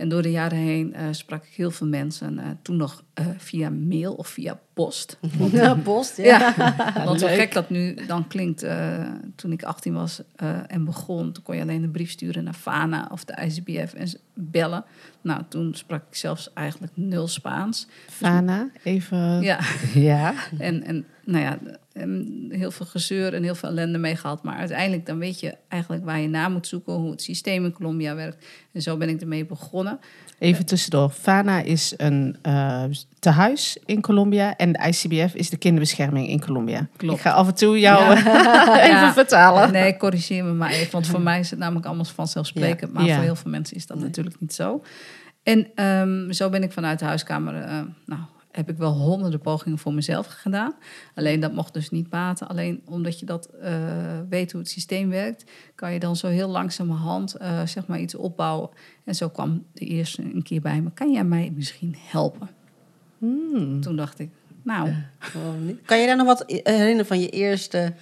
En 0.00 0.08
door 0.08 0.22
de 0.22 0.30
jaren 0.30 0.58
heen 0.58 0.94
eh, 0.94 1.06
sprak 1.10 1.44
ik 1.44 1.52
heel 1.54 1.70
veel 1.70 1.86
mensen. 1.86 2.38
eh, 2.38 2.44
toen 2.62 2.76
nog 2.76 3.02
eh, 3.14 3.26
via 3.36 3.70
mail 3.70 4.14
of 4.14 4.28
via 4.28 4.58
post. 4.74 5.18
Ja, 5.52 5.74
post, 5.74 6.16
ja. 6.16 6.54
Ja, 6.56 6.74
want 7.04 7.20
hoe 7.20 7.28
Leuk. 7.30 7.38
gek 7.38 7.52
dat 7.52 7.70
nu 7.70 7.94
dan 8.06 8.26
klinkt. 8.28 8.62
eh, 8.62 9.04
toen 9.36 9.52
ik 9.52 9.62
18 9.62 9.92
was 9.92 10.20
eh, 10.36 10.56
en 10.66 10.84
begon, 10.84 11.32
toen 11.32 11.42
kon 11.42 11.56
je 11.56 11.62
alleen 11.62 11.82
een 11.82 11.90
brief 11.90 12.10
sturen 12.10 12.44
naar 12.44 12.54
Fana 12.54 13.08
of 13.12 13.24
de 13.24 13.42
ICBF 13.44 13.92
en 13.94 14.08
bellen. 14.34 14.84
Nou, 15.22 15.42
toen 15.48 15.74
sprak 15.74 16.02
ik 16.10 16.14
zelfs 16.16 16.52
eigenlijk 16.52 16.92
nul 16.96 17.28
Spaans. 17.28 17.86
Fana, 18.08 18.68
even... 18.82 19.40
Ja, 19.42 19.58
Ja. 19.94 20.34
en, 20.58 20.84
en 20.84 21.04
nou 21.24 21.44
ja, 21.44 21.58
en 21.92 22.46
heel 22.52 22.70
veel 22.70 22.86
gezeur 22.86 23.34
en 23.34 23.42
heel 23.42 23.54
veel 23.54 23.68
ellende 23.68 23.98
mee 23.98 24.16
gehad. 24.16 24.42
Maar 24.42 24.56
uiteindelijk 24.56 25.06
dan 25.06 25.18
weet 25.18 25.40
je 25.40 25.54
eigenlijk 25.68 26.04
waar 26.04 26.20
je 26.20 26.28
naar 26.28 26.50
moet 26.50 26.66
zoeken, 26.66 26.92
hoe 26.92 27.10
het 27.10 27.22
systeem 27.22 27.64
in 27.64 27.72
Colombia 27.72 28.14
werkt. 28.14 28.46
En 28.72 28.82
zo 28.82 28.96
ben 28.96 29.08
ik 29.08 29.20
ermee 29.20 29.46
begonnen. 29.46 29.98
Even 30.38 30.66
tussendoor. 30.66 31.10
Fana 31.10 31.60
is 31.60 31.94
een 31.96 32.36
eh, 32.42 32.84
tehuis 33.18 33.76
in 33.86 34.00
Colombia 34.00 34.56
en 34.56 34.72
de 34.72 34.78
ICBF 34.88 35.34
is 35.34 35.50
de 35.50 35.56
kinderbescherming 35.56 36.28
in 36.28 36.40
Colombia. 36.40 36.88
Klopt. 36.96 37.14
Ik 37.16 37.20
ga 37.20 37.30
af 37.30 37.46
en 37.48 37.54
toe 37.54 37.78
jou 37.80 38.10
even 38.16 38.32
Ja. 38.32 39.12
vertalen. 39.12 39.72
Nee, 39.72 39.96
corrigeer 39.96 40.44
me 40.44 40.52
maar 40.52 40.70
even. 40.70 40.92
Want 40.92 41.06
voor 41.06 41.20
mij 41.20 41.38
is 41.40 41.50
het 41.50 41.58
namelijk 41.58 41.86
allemaal 41.86 42.04
vanzelfsprekend. 42.04 42.92
Maar 42.92 43.04
Ja. 43.04 43.14
voor 43.14 43.24
heel 43.24 43.36
veel 43.36 43.50
mensen 43.50 43.76
is 43.76 43.86
dat 43.86 43.98
natuurlijk 43.98 44.40
niet 44.40 44.54
zo. 44.54 44.82
En 45.42 45.66
ehm, 45.74 46.30
zo 46.32 46.48
ben 46.48 46.62
ik 46.62 46.72
vanuit 46.72 46.98
de 46.98 47.04
huiskamer... 47.04 47.54
eh, 47.54 47.80
nou, 48.06 48.20
heb 48.52 48.68
ik 48.70 48.76
wel 48.76 48.92
honderden 48.92 49.40
pogingen 49.40 49.78
voor 49.78 49.94
mezelf 49.94 50.26
gedaan. 50.26 50.74
Alleen 51.14 51.40
dat 51.40 51.52
mocht 51.52 51.74
dus 51.74 51.90
niet 51.90 52.08
baten. 52.08 52.48
Alleen 52.48 52.82
omdat 52.84 53.18
je 53.20 53.26
dat 53.26 53.46
eh, 53.46 53.72
weet 54.28 54.52
hoe 54.52 54.60
het 54.60 54.70
systeem 54.70 55.08
werkt... 55.08 55.44
kan 55.74 55.92
je 55.92 55.98
dan 55.98 56.16
zo 56.16 56.26
heel 56.26 56.48
langzamerhand 56.48 57.34
eh, 57.34 57.66
zeg 57.66 57.86
maar 57.86 58.00
iets 58.00 58.14
opbouwen. 58.14 58.70
En 59.04 59.14
zo 59.14 59.28
kwam 59.28 59.64
de 59.72 59.84
eerste 59.84 60.22
een 60.22 60.42
keer 60.42 60.60
bij 60.60 60.80
me. 60.80 60.90
Kan 60.92 61.12
jij 61.12 61.24
mij 61.24 61.52
misschien 61.54 61.96
helpen? 61.98 62.48
Hmm. 63.18 63.80
Toen 63.80 63.96
dacht 63.96 64.18
ik, 64.18 64.30
nou... 64.62 64.90
Kan 65.84 65.98
je 65.98 66.06
daar 66.06 66.16
nog 66.16 66.26
wat 66.26 66.44
herinneren 66.46 67.06
van 67.06 67.20
je 67.20 67.28
eerste 67.28 67.92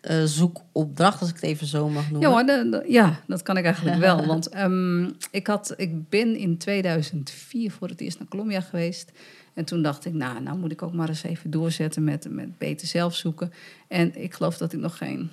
eh, 0.00 0.22
zoekopdracht, 0.24 1.20
als 1.20 1.28
ik 1.28 1.34
het 1.34 1.44
even 1.44 1.66
zo 1.66 1.88
mag 1.88 2.10
noemen? 2.10 2.28
Ja, 2.28 2.34
hoor, 2.34 2.44
de- 2.46 2.68
de- 2.70 2.92
ja, 2.92 3.20
dat 3.26 3.42
kan 3.42 3.56
ik 3.56 3.64
eigenlijk 3.64 3.98
wel. 3.98 4.26
Want 4.32 4.48
ehm, 4.48 5.10
ik, 5.30 5.46
had, 5.46 5.74
ik 5.76 6.08
ben 6.08 6.36
in 6.36 6.58
2004 6.58 7.70
voor 7.70 7.88
het 7.88 8.00
eerst 8.00 8.18
naar 8.18 8.28
Colombia 8.28 8.60
geweest. 8.60 9.12
En 9.54 9.64
toen 9.64 9.82
dacht 9.82 10.04
ik, 10.04 10.12
nou, 10.12 10.40
nou 10.40 10.58
moet 10.58 10.72
ik 10.72 10.82
ook 10.82 10.92
maar 10.92 11.08
eens 11.08 11.22
even 11.22 11.50
doorzetten 11.50 12.04
met, 12.04 12.30
met 12.30 12.58
beter 12.58 12.86
zelf 12.86 13.14
zoeken. 13.14 13.52
En 13.88 14.22
ik 14.22 14.34
geloof 14.34 14.56
dat 14.56 14.72
ik 14.72 14.80
nog 14.80 14.96
geen 14.96 15.30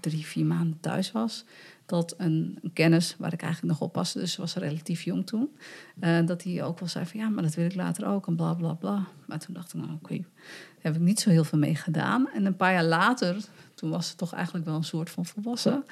drie, 0.00 0.26
vier 0.26 0.46
maanden 0.46 0.78
thuis 0.80 1.12
was. 1.12 1.44
Dat 1.86 2.14
een, 2.18 2.58
een 2.62 2.72
kennis 2.72 3.14
waar 3.18 3.32
ik 3.32 3.42
eigenlijk 3.42 3.72
nog 3.72 3.88
oppaste, 3.88 4.18
dus 4.18 4.32
ze 4.32 4.40
was 4.40 4.54
relatief 4.54 5.02
jong 5.02 5.26
toen. 5.26 5.50
eh, 6.00 6.26
dat 6.26 6.42
hij 6.42 6.62
ook 6.64 6.78
wel 6.78 6.88
zei 6.88 7.06
van 7.06 7.20
ja, 7.20 7.28
maar 7.28 7.42
dat 7.42 7.54
wil 7.54 7.64
ik 7.64 7.74
later 7.74 8.06
ook 8.06 8.26
en 8.26 8.36
bla 8.36 8.54
bla 8.54 8.72
bla. 8.72 9.06
Maar 9.26 9.38
toen 9.38 9.54
dacht 9.54 9.74
ik, 9.74 9.80
nou 9.80 9.92
oké, 10.02 10.16
daar 10.16 10.24
heb 10.82 10.94
ik 10.94 11.00
niet 11.00 11.20
zo 11.20 11.30
heel 11.30 11.44
veel 11.44 11.58
mee 11.58 11.74
gedaan. 11.74 12.28
En 12.34 12.46
een 12.46 12.56
paar 12.56 12.72
jaar 12.72 12.84
later, 12.84 13.36
toen 13.74 13.90
was 13.90 14.08
ze 14.08 14.16
toch 14.16 14.32
eigenlijk 14.34 14.64
wel 14.64 14.74
een 14.74 14.84
soort 14.84 15.10
van 15.10 15.26
volwassen. 15.26 15.84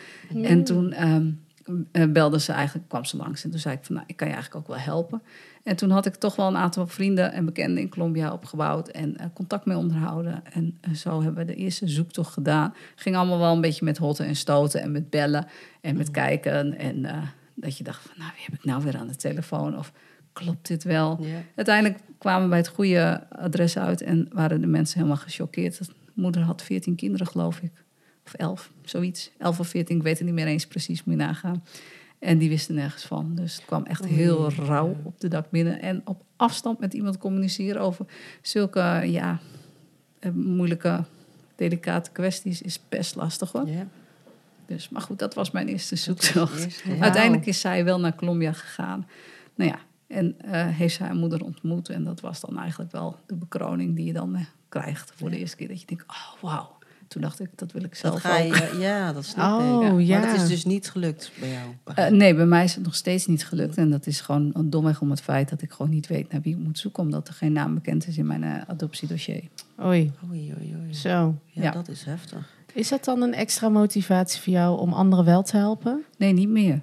En 0.43 0.65
toen 0.65 0.93
eh, 0.93 2.05
belde 2.13 2.41
ze 2.41 2.53
eigenlijk, 2.53 2.89
kwam 2.89 3.05
ze 3.05 3.17
langs 3.17 3.45
en 3.45 3.51
toen 3.51 3.59
zei 3.59 3.77
ik 3.77 3.85
van 3.85 3.95
nou, 3.95 4.07
ik 4.09 4.17
kan 4.17 4.29
je 4.29 4.35
eigenlijk 4.35 4.65
ook 4.69 4.75
wel 4.77 4.85
helpen. 4.85 5.23
En 5.65 5.77
toen 5.77 5.91
had 5.91 6.07
ik 6.07 6.15
toch 6.15 6.37
wel 6.37 6.47
een 6.47 6.57
aantal 6.57 6.87
vrienden 6.87 7.33
en 7.33 7.45
bekenden 7.45 7.79
in 7.79 7.89
Colombia 7.89 8.33
opgebouwd 8.33 8.89
en 8.89 9.17
eh, 9.17 9.27
contact 9.35 9.65
mee 9.67 9.77
onderhouden. 9.77 10.43
En 10.53 10.79
eh, 10.81 10.93
zo 10.93 11.23
hebben 11.23 11.47
we 11.47 11.53
de 11.53 11.59
eerste 11.59 11.89
zoektocht 11.89 12.33
gedaan. 12.33 12.75
Ging 12.95 13.17
allemaal 13.17 13.39
wel 13.39 13.55
een 13.55 13.61
beetje 13.61 13.85
met 13.85 13.99
hotten 13.99 14.27
en 14.27 14.37
stoten 14.37 14.81
en 14.81 14.93
met 14.93 15.11
bellen 15.11 15.47
en 15.81 15.97
met 15.97 16.11
kijken. 16.11 16.79
En 16.79 17.05
eh, 17.05 17.23
dat 17.55 17.79
je 17.79 17.85
dacht 17.85 18.03
van 18.03 18.15
nou, 18.19 18.31
wie 18.35 18.45
heb 18.45 18.55
ik 18.55 18.65
nou 18.65 18.83
weer 18.83 18.97
aan 18.97 19.09
de 19.09 19.17
telefoon? 19.17 19.79
Of 19.79 19.93
klopt 20.33 20.69
dit 20.69 20.85
wel? 20.85 21.27
Uiteindelijk 21.55 22.01
kwamen 22.19 22.43
we 22.43 22.49
bij 22.49 22.59
het 22.59 22.69
goede 22.69 23.27
adres 23.31 23.79
uit 23.79 24.03
en 24.03 24.29
waren 24.33 24.61
de 24.61 24.67
mensen 24.67 24.97
helemaal 24.97 25.23
gechoqueerd. 25.23 25.79
De 25.79 25.93
moeder 26.15 26.43
had 26.43 26.63
14 26.63 26.95
kinderen, 26.95 27.27
geloof 27.27 27.61
ik. 27.61 27.73
Of 28.27 28.35
11, 28.35 28.71
zoiets. 28.85 29.31
11 29.39 29.61
of 29.61 29.69
14, 29.69 29.97
ik 29.97 30.03
weet 30.03 30.19
het 30.19 30.27
niet 30.27 30.35
meer 30.35 30.47
eens 30.47 30.67
precies, 30.67 31.05
moet 31.05 31.15
je 31.15 31.21
nagaan. 31.21 31.63
En 32.25 32.39
die 32.39 32.49
wisten 32.49 32.75
nergens 32.75 33.05
van. 33.05 33.35
Dus 33.35 33.57
het 33.57 33.65
kwam 33.65 33.85
echt 33.85 34.05
heel 34.05 34.51
rauw 34.51 34.97
op 35.03 35.21
de 35.21 35.29
dak 35.29 35.51
binnen. 35.51 35.81
En 35.83 36.01
op 36.05 36.23
afstand 36.37 36.79
met 36.79 36.95
iemand 36.95 37.19
communiceren 37.19 37.81
over 37.81 38.07
zulke 38.43 39.03
ja, 39.05 39.39
eh, 40.19 40.31
moeilijke, 40.31 41.05
delicate 41.55 42.11
kwesties 42.11 42.63
is 42.63 42.81
best 42.89 43.15
lastig 43.15 43.53
hoor. 43.53 43.69
Dus, 44.67 44.89
maar 44.89 45.03
goed, 45.03 45.19
dat 45.19 45.35
was 45.35 45.51
mijn 45.51 45.69
eerste 45.69 45.97
zoektocht. 45.97 46.83
Ja. 46.85 46.99
Uiteindelijk 47.01 47.47
is 47.47 47.61
zij 47.61 47.85
wel 47.85 48.01
naar 48.01 48.15
Colombia 48.15 48.53
gegaan. 48.53 49.07
Nou 49.55 49.71
ja, 49.71 49.79
en 50.07 50.41
eh, 50.41 50.67
heeft 50.67 50.95
zij 50.95 51.07
haar 51.07 51.17
moeder 51.17 51.45
ontmoet. 51.45 51.89
En 51.89 52.05
dat 52.05 52.21
was 52.21 52.41
dan 52.41 52.59
eigenlijk 52.59 52.93
wel 52.93 53.17
de 53.27 53.35
bekroning 53.35 53.97
die 53.97 54.07
je 54.07 54.13
dan 54.13 54.35
eh, 54.35 54.45
krijgt 54.69 55.13
voor 55.15 55.31
de 55.31 55.39
eerste 55.39 55.57
keer. 55.57 55.69
Dat 55.69 55.81
je 55.81 55.87
denkt, 55.87 56.05
oh 56.09 56.43
wauw. 56.43 56.79
Toen 57.15 57.23
dacht 57.23 57.41
ik, 57.41 57.49
dat 57.55 57.73
wil 57.73 57.83
ik 57.85 57.91
Dat 57.91 57.99
zelf 57.99 58.21
ga 58.21 58.45
ook. 58.45 58.55
je, 58.57 58.77
ja, 58.79 59.13
dat 59.13 59.25
snap 59.25 59.61
Oh, 59.61 60.01
ik. 60.01 60.07
ja. 60.07 60.19
Maar 60.19 60.29
dat 60.33 60.41
is 60.43 60.49
dus 60.49 60.65
niet 60.65 60.91
gelukt 60.91 61.31
bij 61.41 61.49
jou. 61.51 61.69
Eh, 61.95 62.09
nee, 62.19 62.35
bij 62.35 62.47
mij 62.47 62.65
is 62.65 62.75
het 62.75 62.85
nog 62.85 62.95
steeds 62.95 63.27
niet 63.27 63.47
gelukt. 63.47 63.77
En 63.77 63.91
dat 63.91 64.07
is 64.07 64.21
gewoon 64.21 64.53
domweg 64.65 65.01
om 65.01 65.11
het 65.11 65.21
feit 65.21 65.49
dat 65.49 65.63
ik 65.63 65.73
gewoon 65.73 65.91
niet 65.93 66.07
weet 66.07 66.33
naar 66.33 66.41
wie 66.41 66.55
ik 66.57 66.61
moet 66.63 66.79
zoeken. 66.79 67.03
Omdat 67.03 67.29
er 67.29 67.35
geen 67.35 67.53
naam 67.53 67.75
bekend 67.75 68.07
is 68.07 68.19
in 68.19 68.27
mijn 68.27 68.43
eh, 68.45 68.61
adoptiedossier. 68.67 69.43
Oei, 69.85 70.13
Oei, 70.31 70.55
oei, 70.61 70.75
oei. 70.83 70.95
zo. 70.95 71.35
Ja, 71.47 71.63
Ja. 71.63 71.71
dat 71.71 71.89
is 71.89 72.05
heftig. 72.05 72.53
Is 72.73 72.89
dat 72.89 73.05
dan 73.05 73.23
een 73.23 73.35
extra 73.35 73.69
motivatie 73.69 74.41
voor 74.41 74.53
jou 74.53 74.79
om 74.79 74.93
anderen 74.93 75.25
wel 75.25 75.43
te 75.43 75.57
helpen? 75.57 76.05
Nee, 76.19 76.33
niet 76.33 76.49
meer. 76.49 76.81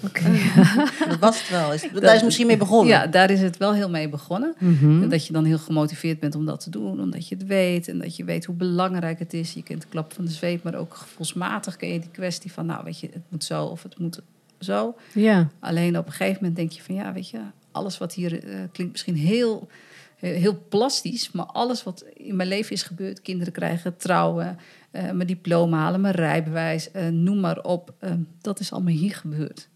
Dat 1.08 1.18
was 1.20 1.40
het 1.40 1.50
wel. 1.50 1.72
Is, 1.72 1.88
daar 2.00 2.14
is 2.14 2.22
misschien 2.22 2.46
mee 2.46 2.56
begonnen. 2.56 2.88
Ja, 2.88 3.06
daar 3.06 3.30
is 3.30 3.40
het 3.40 3.56
wel 3.56 3.74
heel 3.74 3.90
mee 3.90 4.08
begonnen. 4.08 4.54
Mhm. 4.58 5.02
En 5.02 5.08
dat 5.08 5.26
je 5.26 5.32
dan 5.32 5.44
heel 5.44 5.58
gemotiveerd 5.58 6.20
bent 6.20 6.34
om 6.34 6.46
dat 6.46 6.60
te 6.60 6.70
doen, 6.70 7.00
omdat 7.00 7.28
je 7.28 7.34
het 7.34 7.46
weet 7.46 7.88
en 7.88 7.98
dat 7.98 8.16
je 8.16 8.24
weet 8.24 8.44
hoe 8.44 8.54
belangrijk 8.54 9.18
het 9.18 9.34
is. 9.34 9.52
Je 9.52 9.62
kent 9.62 9.82
de 9.82 9.88
klap 9.88 10.12
van 10.12 10.24
de 10.24 10.30
zweep, 10.30 10.62
maar 10.62 10.74
ook 10.74 10.94
gevoelsmatig 10.94 11.76
ken 11.76 11.92
je 11.92 12.00
die 12.00 12.10
kwestie 12.10 12.52
van, 12.52 12.66
nou 12.66 12.84
weet 12.84 13.00
je, 13.00 13.08
het 13.12 13.22
moet 13.28 13.44
zo 13.44 13.64
of 13.64 13.82
het 13.82 13.98
moet 13.98 14.20
zo. 14.58 14.96
Ja, 15.12 15.48
Alleen 15.60 15.98
op 15.98 16.06
een 16.06 16.12
gegeven 16.12 16.38
moment 16.40 16.56
denk 16.56 16.72
je 16.72 16.82
van, 16.82 16.94
ja 16.94 17.12
weet 17.12 17.28
je, 17.28 17.40
alles 17.70 17.98
wat 17.98 18.14
hier 18.14 18.44
eh, 18.44 18.54
klinkt 18.72 18.92
misschien 18.92 19.16
heel, 19.16 19.68
heel, 20.16 20.62
plastisch, 20.68 21.30
maar 21.30 21.46
alles 21.46 21.82
wat 21.82 22.04
in 22.14 22.36
mijn 22.36 22.48
leven 22.48 22.72
is 22.72 22.82
gebeurd, 22.82 23.22
kinderen 23.22 23.52
krijgen, 23.52 23.96
trouwen, 23.96 24.58
eh, 24.90 25.10
mijn 25.10 25.26
diploma 25.26 25.78
halen, 25.78 26.00
mijn 26.00 26.14
rijbewijs, 26.14 26.90
eh, 26.90 27.08
noem 27.08 27.40
maar 27.40 27.62
op, 27.62 27.94
dat 28.40 28.60
is 28.60 28.72
allemaal 28.72 28.94
hier 28.94 29.14
gebeurd. 29.14 29.68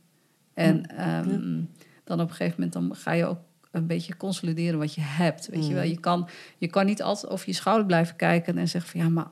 En 0.54 0.86
ehm, 0.96 1.60
dan 2.04 2.20
op 2.20 2.28
een 2.28 2.34
gegeven 2.34 2.54
moment 2.56 2.72
dan 2.72 2.96
ga 2.96 3.12
je 3.12 3.24
ook 3.26 3.38
een 3.70 3.86
beetje 3.86 4.16
consolideren 4.16 4.78
wat 4.78 4.94
je 4.94 5.00
hebt. 5.00 5.48
Weet 5.48 5.66
je, 5.66 5.74
wel? 5.74 5.82
Je, 5.82 6.00
kan, 6.00 6.28
je 6.58 6.66
kan 6.66 6.86
niet 6.86 7.02
altijd 7.02 7.32
over 7.32 7.46
je 7.48 7.54
schouder 7.54 7.86
blijven 7.86 8.16
kijken 8.16 8.58
en 8.58 8.68
zeggen 8.68 8.90
van 8.90 9.00
ja, 9.00 9.08
maar 9.08 9.28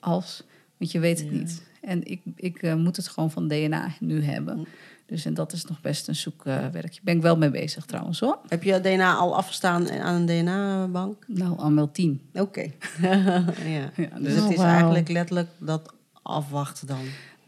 als, 0.00 0.42
want 0.76 0.90
je 0.92 0.98
weet 1.00 1.18
het 1.20 1.28
Ja. 1.30 1.34
niet. 1.36 1.62
En 1.80 2.04
ik, 2.04 2.20
ik 2.36 2.62
eh, 2.62 2.74
moet 2.74 2.96
het 2.96 3.08
gewoon 3.08 3.30
van 3.30 3.48
DNA 3.48 3.88
nu 4.00 4.22
hebben. 4.22 4.66
Dus 5.06 5.24
en 5.24 5.34
dat 5.34 5.52
is 5.52 5.64
nog 5.64 5.80
best 5.80 6.08
een 6.08 6.14
zoekwerkje. 6.16 7.00
ben 7.02 7.16
ik 7.16 7.22
wel 7.22 7.36
mee 7.36 7.50
bezig 7.50 7.84
trouwens 7.84 8.20
hoor. 8.20 8.38
Heb 8.48 8.62
je 8.62 8.80
DNA 8.80 9.14
al 9.14 9.36
afgestaan 9.36 9.90
aan 9.90 10.14
een 10.14 10.26
DNA-bank? 10.26 11.24
Nou, 11.26 11.58
al 11.58 11.74
wel 11.74 11.90
tien. 11.90 12.20
Oké. 12.34 12.60
ja. 13.00 13.90
Ja, 13.96 14.18
Dus 14.20 14.36
Oh, 14.36 14.42
het 14.42 14.50
is 14.50 14.56
wauw. 14.56 14.66
eigenlijk 14.66 15.08
letterlijk 15.08 15.48
dat 15.58 15.94
afwachten 16.22 16.86
dan. 16.86 17.00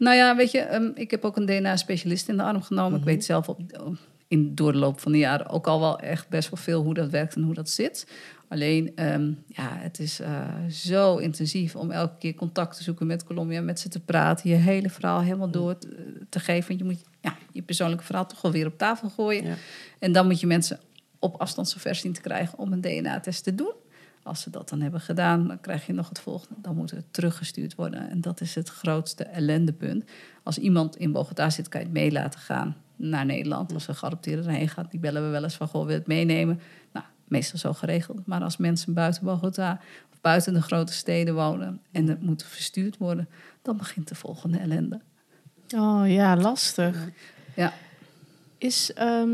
Nou 0.03 0.15
ja, 0.15 0.35
weet 0.35 0.51
je, 0.51 0.59
ehm, 0.59 0.91
ik 0.95 1.11
heb 1.11 1.25
ook 1.25 1.37
een 1.37 1.45
DNA-specialist 1.45 2.29
in 2.29 2.37
de 2.37 2.43
arm 2.43 2.61
genomen. 2.61 2.99
Ik 2.99 3.05
weet 3.05 3.25
zelf 3.25 3.49
op, 3.49 3.59
in, 4.27 4.55
door 4.55 4.71
de 4.71 4.77
loop 4.77 4.99
van 4.99 5.11
de 5.11 5.17
jaren 5.17 5.49
ook 5.49 5.67
al 5.67 5.79
wel 5.79 5.99
echt 5.99 6.29
best 6.29 6.49
wel 6.49 6.59
veel 6.59 6.83
hoe 6.83 6.93
dat 6.93 7.09
werkt 7.09 7.35
en 7.35 7.41
hoe 7.41 7.53
dat 7.53 7.69
zit. 7.69 8.07
Alleen, 8.47 8.95
ehm, 8.95 9.31
ja, 9.47 9.69
het 9.75 9.99
is 9.99 10.19
eh, 10.19 10.65
zo 10.69 11.17
intensief 11.17 11.75
om 11.75 11.91
elke 11.91 12.17
keer 12.17 12.33
contact 12.33 12.77
te 12.77 12.83
zoeken 12.83 13.07
met 13.07 13.23
Colombia, 13.23 13.61
met 13.61 13.79
ze 13.79 13.89
te 13.89 13.99
praten, 13.99 14.49
je 14.49 14.55
hele 14.55 14.89
verhaal 14.89 15.21
helemaal 15.21 15.51
door 15.51 15.77
te, 15.77 15.87
te 16.29 16.39
geven. 16.39 16.67
Want 16.67 16.79
je 16.79 16.85
moet 16.85 17.03
ja, 17.21 17.37
je 17.51 17.61
persoonlijke 17.61 18.03
verhaal 18.03 18.25
toch 18.25 18.41
wel 18.41 18.51
weer 18.51 18.65
op 18.65 18.77
tafel 18.77 19.09
gooien. 19.09 19.45
Ja. 19.45 19.55
En 19.99 20.11
dan 20.11 20.25
moet 20.25 20.39
je 20.39 20.47
mensen 20.47 20.79
op 21.19 21.35
afstand 21.41 21.69
zover 21.69 21.95
zien 21.95 22.13
te 22.13 22.21
krijgen 22.21 22.57
om 22.57 22.73
een 22.73 22.81
DNA-test 22.81 23.43
te 23.43 23.55
doen. 23.55 23.73
Als 24.23 24.41
ze 24.41 24.49
dat 24.49 24.69
dan 24.69 24.81
hebben 24.81 25.01
gedaan, 25.01 25.47
dan 25.47 25.59
krijg 25.59 25.85
je 25.85 25.93
nog 25.93 26.09
het 26.09 26.19
volgende. 26.19 26.61
Dan 26.61 26.75
moet 26.75 26.91
het 26.91 27.05
teruggestuurd 27.11 27.75
worden. 27.75 28.09
En 28.09 28.21
dat 28.21 28.41
is 28.41 28.55
het 28.55 28.69
grootste 28.69 29.23
ellendepunt. 29.23 30.03
Als 30.43 30.57
iemand 30.57 30.95
in 30.95 31.11
Bogota 31.11 31.49
zit, 31.49 31.67
kan 31.67 31.79
je 31.79 31.85
het 31.85 31.95
mee 31.95 32.11
laten 32.11 32.39
gaan 32.39 32.75
naar 32.95 33.25
Nederland. 33.25 33.73
Als 33.73 33.87
een 33.87 33.95
geadopteerde 33.95 34.43
erheen 34.43 34.69
gaat, 34.69 34.91
die 34.91 34.99
bellen 34.99 35.23
we 35.23 35.29
wel 35.29 35.43
eens 35.43 35.55
van... 35.55 35.67
Goh, 35.67 35.81
wil 35.81 35.91
je 35.91 35.97
het 35.97 36.07
meenemen? 36.07 36.59
Nou, 36.91 37.05
meestal 37.27 37.59
zo 37.59 37.73
geregeld. 37.73 38.25
Maar 38.25 38.41
als 38.41 38.57
mensen 38.57 38.93
buiten 38.93 39.23
Bogota 39.23 39.79
of 40.11 40.21
buiten 40.21 40.53
de 40.53 40.61
grote 40.61 40.93
steden 40.93 41.35
wonen... 41.35 41.81
en 41.91 42.07
het 42.07 42.21
moet 42.21 42.43
verstuurd 42.43 42.97
worden, 42.97 43.29
dan 43.61 43.77
begint 43.77 44.07
de 44.07 44.15
volgende 44.15 44.57
ellende. 44.57 44.99
Oh 45.75 46.03
ja, 46.05 46.37
lastig. 46.37 47.09
Ja. 47.55 47.73
Is 48.57 48.93
ehm, 48.93 49.29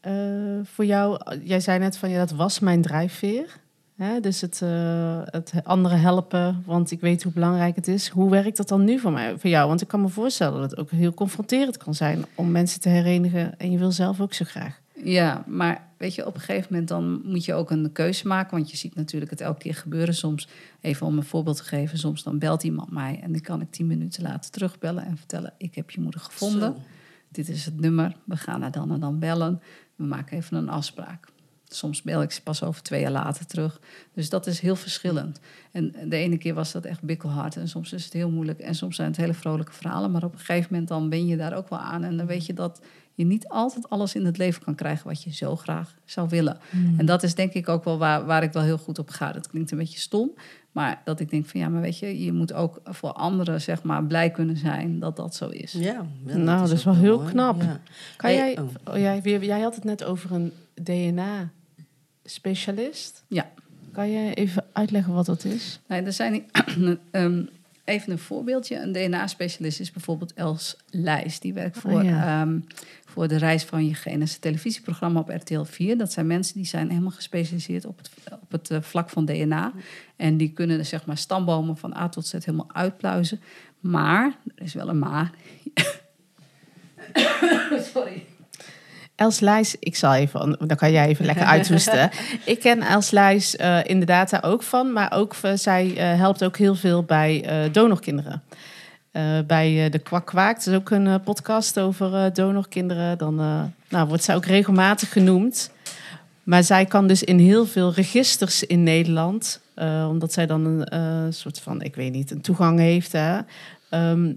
eh, 0.00 0.60
voor 0.64 0.84
jou, 0.84 1.20
jij 1.42 1.60
zei 1.60 1.78
net 1.78 1.96
van 1.96 2.10
ja, 2.10 2.18
dat 2.18 2.30
was 2.30 2.58
mijn 2.58 2.82
drijfveer. 2.82 3.62
Hè? 3.96 4.20
Dus 4.20 4.40
het, 4.40 4.62
eh, 4.62 5.20
het 5.24 5.52
anderen 5.62 6.00
helpen, 6.00 6.62
want 6.66 6.90
ik 6.90 7.00
weet 7.00 7.22
hoe 7.22 7.32
belangrijk 7.32 7.76
het 7.76 7.88
is. 7.88 8.08
Hoe 8.08 8.30
werkt 8.30 8.56
dat 8.56 8.68
dan 8.68 8.84
nu 8.84 8.98
voor, 8.98 9.12
mij, 9.12 9.38
voor 9.38 9.50
jou? 9.50 9.68
Want 9.68 9.80
ik 9.80 9.88
kan 9.88 10.00
me 10.00 10.08
voorstellen 10.08 10.60
dat 10.60 10.70
het 10.70 10.80
ook 10.80 10.90
heel 10.90 11.14
confronterend 11.14 11.76
kan 11.76 11.94
zijn 11.94 12.24
om 12.34 12.50
mensen 12.50 12.80
te 12.80 12.88
herenigen. 12.88 13.58
En 13.58 13.70
je 13.70 13.78
wil 13.78 13.92
zelf 13.92 14.20
ook 14.20 14.34
zo 14.34 14.44
graag. 14.44 14.80
Ja, 15.04 15.44
maar 15.46 15.88
weet 15.96 16.14
je, 16.14 16.26
op 16.26 16.34
een 16.34 16.40
gegeven 16.40 16.66
moment 16.70 16.88
dan 16.88 17.20
moet 17.24 17.44
je 17.44 17.54
ook 17.54 17.70
een 17.70 17.92
keuze 17.92 18.26
maken. 18.26 18.56
Want 18.56 18.70
je 18.70 18.76
ziet 18.76 18.94
natuurlijk 18.94 19.30
het 19.30 19.40
elke 19.40 19.58
keer 19.58 19.74
gebeuren. 19.74 20.14
Soms, 20.14 20.48
even 20.80 21.06
om 21.06 21.16
een 21.16 21.24
voorbeeld 21.24 21.56
te 21.56 21.64
geven, 21.64 21.98
soms 21.98 22.22
dan 22.22 22.38
belt 22.38 22.62
iemand 22.62 22.90
mij 22.90 23.20
en 23.22 23.32
dan 23.32 23.40
kan 23.40 23.60
ik 23.60 23.70
tien 23.70 23.86
minuten 23.86 24.22
later 24.22 24.50
terugbellen 24.50 25.04
en 25.04 25.16
vertellen: 25.16 25.52
Ik 25.58 25.74
heb 25.74 25.90
je 25.90 26.00
moeder 26.00 26.20
gevonden. 26.20 26.72
Zo. 26.72 26.82
Dit 27.28 27.48
is 27.48 27.64
het 27.64 27.80
nummer. 27.80 28.16
We 28.24 28.36
gaan 28.36 28.62
haar 28.62 28.70
dan 28.70 28.92
en 28.92 29.00
dan 29.00 29.18
bellen. 29.18 29.60
We 29.96 30.04
maken 30.04 30.36
even 30.36 30.56
een 30.56 30.68
afspraak. 30.68 31.32
Soms 31.68 32.02
bel 32.02 32.22
ik 32.22 32.30
ze 32.30 32.42
pas 32.42 32.62
over 32.62 32.82
twee 32.82 33.00
jaar 33.00 33.10
later 33.10 33.46
terug. 33.46 33.80
Dus 34.12 34.28
dat 34.28 34.46
is 34.46 34.60
heel 34.60 34.76
verschillend. 34.76 35.40
En 35.72 35.94
de 36.08 36.16
ene 36.16 36.38
keer 36.38 36.54
was 36.54 36.72
dat 36.72 36.84
echt 36.84 37.02
bikkelhard. 37.02 37.56
En 37.56 37.68
soms 37.68 37.92
is 37.92 38.04
het 38.04 38.12
heel 38.12 38.30
moeilijk. 38.30 38.58
En 38.58 38.74
soms 38.74 38.96
zijn 38.96 39.08
het 39.08 39.16
hele 39.16 39.34
vrolijke 39.34 39.72
verhalen. 39.72 40.10
Maar 40.10 40.24
op 40.24 40.32
een 40.32 40.38
gegeven 40.38 40.68
moment 40.70 40.88
dan 40.88 41.08
ben 41.08 41.26
je 41.26 41.36
daar 41.36 41.56
ook 41.56 41.68
wel 41.68 41.78
aan. 41.78 42.04
En 42.04 42.16
dan 42.16 42.26
weet 42.26 42.46
je 42.46 42.54
dat 42.54 42.80
je 43.14 43.24
niet 43.24 43.48
altijd 43.48 43.88
alles 43.90 44.14
in 44.14 44.24
het 44.24 44.38
leven 44.38 44.62
kan 44.62 44.74
krijgen 44.74 45.06
wat 45.06 45.22
je 45.22 45.32
zo 45.32 45.56
graag 45.56 45.94
zou 46.04 46.28
willen. 46.28 46.58
En 46.96 47.06
dat 47.06 47.22
is 47.22 47.34
denk 47.34 47.52
ik 47.52 47.68
ook 47.68 47.84
wel 47.84 47.98
waar, 47.98 48.24
waar 48.24 48.42
ik 48.42 48.52
wel 48.52 48.62
heel 48.62 48.78
goed 48.78 48.98
op 48.98 49.10
ga. 49.10 49.32
Dat 49.32 49.48
klinkt 49.48 49.70
een 49.70 49.78
beetje 49.78 49.98
stom. 49.98 50.30
Maar 50.74 51.00
dat 51.04 51.20
ik 51.20 51.30
denk 51.30 51.46
van 51.46 51.60
ja, 51.60 51.68
maar 51.68 51.80
weet 51.80 51.98
je, 51.98 52.24
je 52.24 52.32
moet 52.32 52.52
ook 52.52 52.80
voor 52.84 53.12
anderen 53.12 53.60
zeg 53.60 53.82
maar 53.82 54.04
blij 54.04 54.30
kunnen 54.30 54.56
zijn 54.56 54.98
dat 54.98 55.16
dat 55.16 55.34
zo 55.34 55.48
is. 55.48 55.72
Ja, 55.72 56.06
ja, 56.26 56.36
Nou, 56.36 56.60
dat 56.60 56.70
is 56.70 56.84
wel 56.84 56.94
heel 56.94 57.18
mooi. 57.18 57.30
knap. 57.30 57.62
Ja. 57.62 57.80
Kan 58.16 58.30
Hey, 58.30 58.38
jij, 58.38 58.58
oh. 58.58 58.68
oh, 58.84 58.96
jij, 58.98 59.20
jij 59.40 59.60
had 59.60 59.74
het 59.74 59.84
net 59.84 60.04
over 60.04 60.32
een 60.32 60.52
DNA-specialist. 60.74 63.24
Ja. 63.28 63.50
Kan 63.92 64.10
je 64.10 64.34
even 64.34 64.64
uitleggen 64.72 65.14
wat 65.14 65.26
dat 65.26 65.44
is? 65.44 65.80
Nee, 65.86 66.02
er 66.02 66.12
zijn 66.12 66.44
ehm, 67.10 67.42
even 67.84 68.12
een 68.12 68.18
voorbeeldje. 68.18 68.76
Een 68.76 68.92
DNA-specialist 68.92 69.80
is 69.80 69.90
bijvoorbeeld 69.90 70.34
Els 70.34 70.76
Lijs. 70.90 71.40
Die 71.40 71.52
werkt 71.52 71.78
voor, 71.78 71.92
Oh, 71.92 72.04
ja. 72.04 72.40
ehm, 72.40 72.58
voor 73.04 73.28
de 73.28 73.36
Reis 73.36 73.64
van 73.64 73.86
je 73.86 73.94
Gen. 73.94 74.18
Dat 74.18 74.28
is 74.28 74.34
een 74.34 74.40
televisieprogramma 74.40 75.20
op 75.20 75.28
RTL 75.28 75.62
4. 75.62 75.98
Dat 75.98 76.12
zijn 76.12 76.26
mensen 76.26 76.54
die 76.54 76.66
zijn 76.66 76.88
helemaal 76.88 77.10
gespecialiseerd 77.10 77.84
op 77.84 77.98
het, 77.98 78.10
op 78.40 78.52
het 78.52 78.70
eh, 78.70 78.80
vlak 78.80 79.10
van 79.10 79.24
DNA. 79.24 79.72
En 80.16 80.36
die 80.36 80.52
kunnen 80.52 80.86
zeg 80.86 81.06
maar 81.06 81.18
stambomen 81.18 81.76
van 81.76 81.96
A 81.96 82.08
tot 82.08 82.26
Z 82.26 82.32
helemaal 82.32 82.72
uitpluizen. 82.72 83.40
Maar, 83.80 84.36
er 84.54 84.64
is 84.64 84.74
wel 84.74 84.88
een 84.88 84.98
maar. 84.98 85.30
Sorry. 87.94 88.24
Els 89.16 89.40
Lijs, 89.40 89.76
ik 89.78 89.96
zal 89.96 90.14
even, 90.14 90.56
dan 90.66 90.76
kan 90.76 90.92
jij 90.92 91.06
even 91.06 91.24
lekker 91.24 91.44
uithoesten. 91.54 92.10
ik 92.44 92.60
ken 92.60 92.82
Els 92.82 93.10
Lijs 93.10 93.54
inderdaad 93.82 94.30
daar 94.30 94.44
ook 94.44 94.62
van, 94.62 94.92
maar 94.92 95.12
ook 95.12 95.34
eh, 95.42 95.52
zij 95.54 95.96
eh, 95.96 96.18
helpt 96.18 96.44
ook 96.44 96.56
heel 96.56 96.74
veel 96.74 97.02
bij 97.02 97.44
eh, 97.44 97.72
donorkinderen. 97.72 98.42
Bij 99.46 99.88
de 99.90 99.98
Kwak 99.98 100.26
Kwaak, 100.26 100.58
is 100.58 100.68
ook 100.68 100.90
een 100.90 101.20
podcast 101.20 101.78
over 101.78 102.32
donorkinderen. 102.32 103.18
Dan 103.18 103.34
nou, 103.88 104.08
wordt 104.08 104.24
zij 104.24 104.34
ook 104.34 104.44
regelmatig 104.44 105.12
genoemd. 105.12 105.70
Maar 106.42 106.64
zij 106.64 106.84
kan 106.84 107.06
dus 107.06 107.22
in 107.22 107.38
heel 107.38 107.66
veel 107.66 107.92
registers 107.92 108.64
in 108.64 108.82
Nederland, 108.82 109.60
omdat 110.08 110.32
zij 110.32 110.46
dan 110.46 110.84
een 110.84 111.32
soort 111.32 111.60
van, 111.60 111.82
ik 111.82 111.94
weet 111.94 112.12
niet, 112.12 112.30
een 112.30 112.40
toegang 112.40 112.78
heeft. 112.78 113.12
Hè? 113.12 113.38
Ehm, 113.90 114.32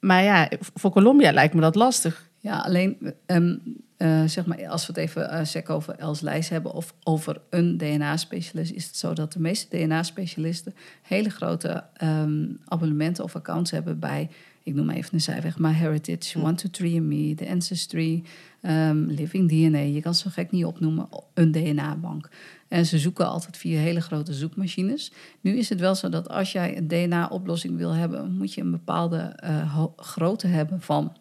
maar 0.00 0.22
ja, 0.22 0.48
voor 0.74 0.90
Colombia 0.90 1.32
lijkt 1.32 1.54
me 1.54 1.60
dat 1.60 1.74
lastig. 1.74 2.28
Ja, 2.40 2.58
alleen 2.58 3.14
ehm, 3.26 3.56
eh, 3.96 4.24
zeg 4.24 4.46
maar, 4.46 4.68
als 4.68 4.86
we 4.86 4.92
het 4.92 5.02
even 5.02 5.30
eh 5.30 5.44
sec 5.44 5.70
over 5.70 5.94
Els 5.94 6.20
Lijs 6.20 6.48
hebben 6.48 6.72
of 6.72 6.94
over 7.02 7.40
een 7.50 7.76
DNA-specialist, 7.76 8.72
is 8.72 8.86
het 8.86 8.96
zo 8.96 9.12
dat 9.12 9.32
de 9.32 9.40
meeste 9.40 9.76
DNA-specialisten 9.76 10.74
hele 11.02 11.30
grote 11.30 11.84
ehm, 11.94 12.46
abonnementen 12.64 13.24
of 13.24 13.36
accounts 13.36 13.70
hebben 13.70 13.98
bij, 13.98 14.30
ik 14.62 14.74
noem 14.74 14.90
even 14.90 15.14
een 15.14 15.20
zijweg, 15.20 15.58
MyHeritage, 15.58 16.38
One223, 16.38 17.34
The 17.34 17.48
Ancestry, 17.48 18.22
ehm, 18.60 19.04
Living 19.04 19.48
DNA. 19.48 19.78
Je 19.78 20.00
kan 20.00 20.14
ze 20.14 20.22
zo 20.22 20.30
gek 20.32 20.50
niet 20.50 20.64
opnoemen, 20.64 21.08
een 21.34 21.52
DNA-bank. 21.52 22.28
En 22.68 22.86
ze 22.86 22.98
zoeken 22.98 23.26
altijd 23.28 23.56
via 23.56 23.78
hele 23.78 24.00
grote 24.00 24.32
zoekmachines. 24.32 25.12
Nu 25.40 25.56
is 25.56 25.68
het 25.68 25.80
wel 25.80 25.94
zo 25.94 26.08
dat 26.08 26.28
als 26.28 26.52
jij 26.52 26.76
een 26.76 26.88
DNA-oplossing 26.88 27.76
wil 27.76 27.94
hebben, 27.94 28.32
moet 28.32 28.54
je 28.54 28.60
een 28.60 28.70
bepaalde 28.70 29.18
eh, 29.18 29.84
grootte 29.96 30.46
hebben 30.46 30.80
van 30.80 31.16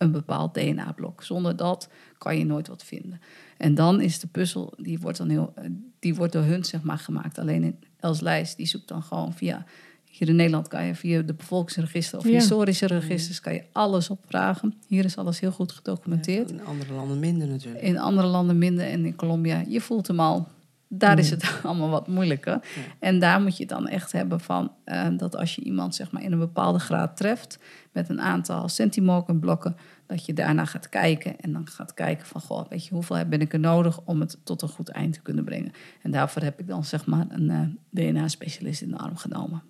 een 0.00 0.12
bepaald 0.12 0.54
DNA-blok. 0.54 1.22
Zonder 1.22 1.56
dat 1.56 1.88
kan 2.20 2.38
je 2.38 2.44
nooit 2.44 2.68
wat 2.68 2.84
vinden. 2.84 3.20
En 3.56 3.74
dan 3.74 4.00
is 4.00 4.18
de 4.20 4.26
puzzel, 4.26 4.72
die 4.76 4.98
wordt, 4.98 5.18
dan 5.18 5.28
heel, 5.28 5.52
eh, 5.54 5.64
die 5.98 6.14
wordt 6.14 6.32
door 6.32 6.42
hun 6.42 6.64
zeg 6.64 6.82
maar, 6.82 6.98
gemaakt. 6.98 7.38
Alleen 7.38 7.62
in 7.62 7.76
Els 8.00 8.20
Lijst, 8.20 8.56
die 8.56 8.66
zoekt 8.66 8.88
dan 8.88 9.02
gewoon 9.02 9.32
via... 9.32 9.64
Hier 10.04 10.28
in 10.28 10.36
Nederland 10.36 10.68
kan 10.68 10.84
je 10.84 10.94
via 10.94 11.22
de 11.22 11.34
bevolkingsregister 11.34 12.18
of 12.18 12.24
Ja. 12.24 12.30
historische 12.30 12.86
registers... 12.86 13.40
kan 13.40 13.52
je 13.54 13.62
alles 13.72 14.10
opvragen. 14.10 14.74
Hier 14.86 15.04
is 15.04 15.16
alles 15.16 15.40
heel 15.40 15.50
goed 15.52 15.72
gedocumenteerd. 15.72 16.50
In 16.50 16.64
andere 16.64 16.92
landen 16.92 17.18
minder 17.18 17.48
natuurlijk. 17.48 17.84
In 17.84 17.98
andere 17.98 18.26
landen 18.26 18.58
minder 18.58 18.86
en 18.86 19.04
in 19.04 19.14
Colombia, 19.16 19.64
je 19.68 19.80
voelt 19.80 20.06
hem 20.06 20.20
al. 20.20 20.48
Daar 20.88 21.18
is 21.18 21.30
het 21.30 21.52
allemaal 21.62 21.88
wat 21.88 22.08
moeilijker. 22.08 22.60
En 22.98 23.18
daar 23.18 23.40
moet 23.40 23.56
je 23.56 23.66
dan 23.66 23.88
echt 23.88 24.12
hebben 24.12 24.40
van 24.40 24.72
eh, 24.84 25.06
dat 25.16 25.36
als 25.36 25.54
je 25.54 25.62
iemand 25.62 25.94
zeg 25.94 26.10
maar, 26.10 26.22
in 26.22 26.32
een 26.32 26.38
bepaalde 26.38 26.78
graad 26.78 27.16
treft 27.16 27.58
met 27.92 28.08
een 28.08 28.20
aantal 28.20 28.68
centimorgenblokken, 28.68 29.76
dat 30.10 30.26
je 30.26 30.32
daarna 30.32 30.64
gaat 30.64 30.88
kijken 30.88 31.40
en 31.40 31.52
dan 31.52 31.66
gaat 31.68 31.94
kijken 31.94 32.26
van 32.26 32.40
goh, 32.40 32.68
weet 32.68 32.84
je, 32.86 32.94
hoeveel 32.94 33.24
ben 33.24 33.40
ik 33.40 33.52
er 33.52 33.58
nodig 33.58 34.00
om 34.04 34.20
het 34.20 34.36
tot 34.44 34.62
een 34.62 34.68
goed 34.68 34.88
eind 34.88 35.12
te 35.14 35.20
kunnen 35.20 35.44
brengen. 35.44 35.72
En 36.02 36.10
daarvoor 36.10 36.42
heb 36.42 36.60
ik 36.60 36.66
dan 36.66 36.84
zeg 36.84 37.06
maar 37.06 37.26
een 37.28 37.50
eh, 37.50 37.60
DNA-specialist 37.90 38.82
in 38.82 38.90
de 38.90 38.96
arm 38.98 39.16
genomen. 39.16 39.62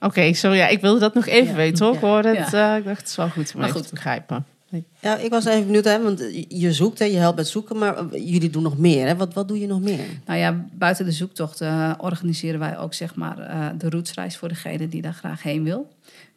Oké, 0.00 0.32
sorry, 0.32 0.56
ja, 0.56 0.66
ik 0.68 0.80
wilde 0.80 1.00
dat 1.00 1.14
nog 1.14 1.26
even 1.26 1.50
Ja. 1.50 1.54
weten 1.56 1.96
hoor. 1.98 2.22
Het, 2.22 2.50
Ja. 2.50 2.72
eh, 2.72 2.78
ik 2.78 2.84
dacht, 2.84 2.98
het 3.00 3.08
is 3.08 3.16
wel 3.16 3.28
goed 3.28 3.52
om 3.54 3.60
Maar 3.60 3.68
even 3.68 3.80
goed. 3.80 3.88
te 3.88 3.94
begrijpen. 3.94 4.44
Ja, 5.00 5.16
ik 5.16 5.30
was 5.30 5.44
even 5.44 5.64
benieuwd, 5.64 5.84
hè, 5.84 6.02
want 6.02 6.22
je 6.48 6.72
zoekt, 6.72 6.98
hè, 6.98 7.04
je 7.04 7.16
helpt 7.16 7.36
met 7.36 7.48
zoeken, 7.48 7.78
maar 7.78 7.96
eh, 7.96 8.30
jullie 8.30 8.50
doen 8.50 8.62
nog 8.62 8.78
meer. 8.78 9.06
Hè? 9.06 9.16
Wat, 9.16 9.34
wat 9.34 9.48
doe 9.48 9.60
je 9.60 9.66
nog 9.66 9.80
meer? 9.80 10.06
Nou 10.26 10.38
ja, 10.38 10.66
buiten 10.72 11.04
de 11.04 11.12
zoektocht 11.12 11.60
eh, 11.60 11.92
organiseren 11.98 12.60
wij 12.60 12.78
ook 12.78 12.94
zeg 12.94 13.14
maar, 13.14 13.38
eh, 13.38 13.68
de 13.78 13.88
routesreis 13.88 14.36
voor 14.36 14.48
degene 14.48 14.88
die 14.88 15.02
daar 15.02 15.14
graag 15.14 15.42
heen 15.42 15.64
wil. 15.64 15.88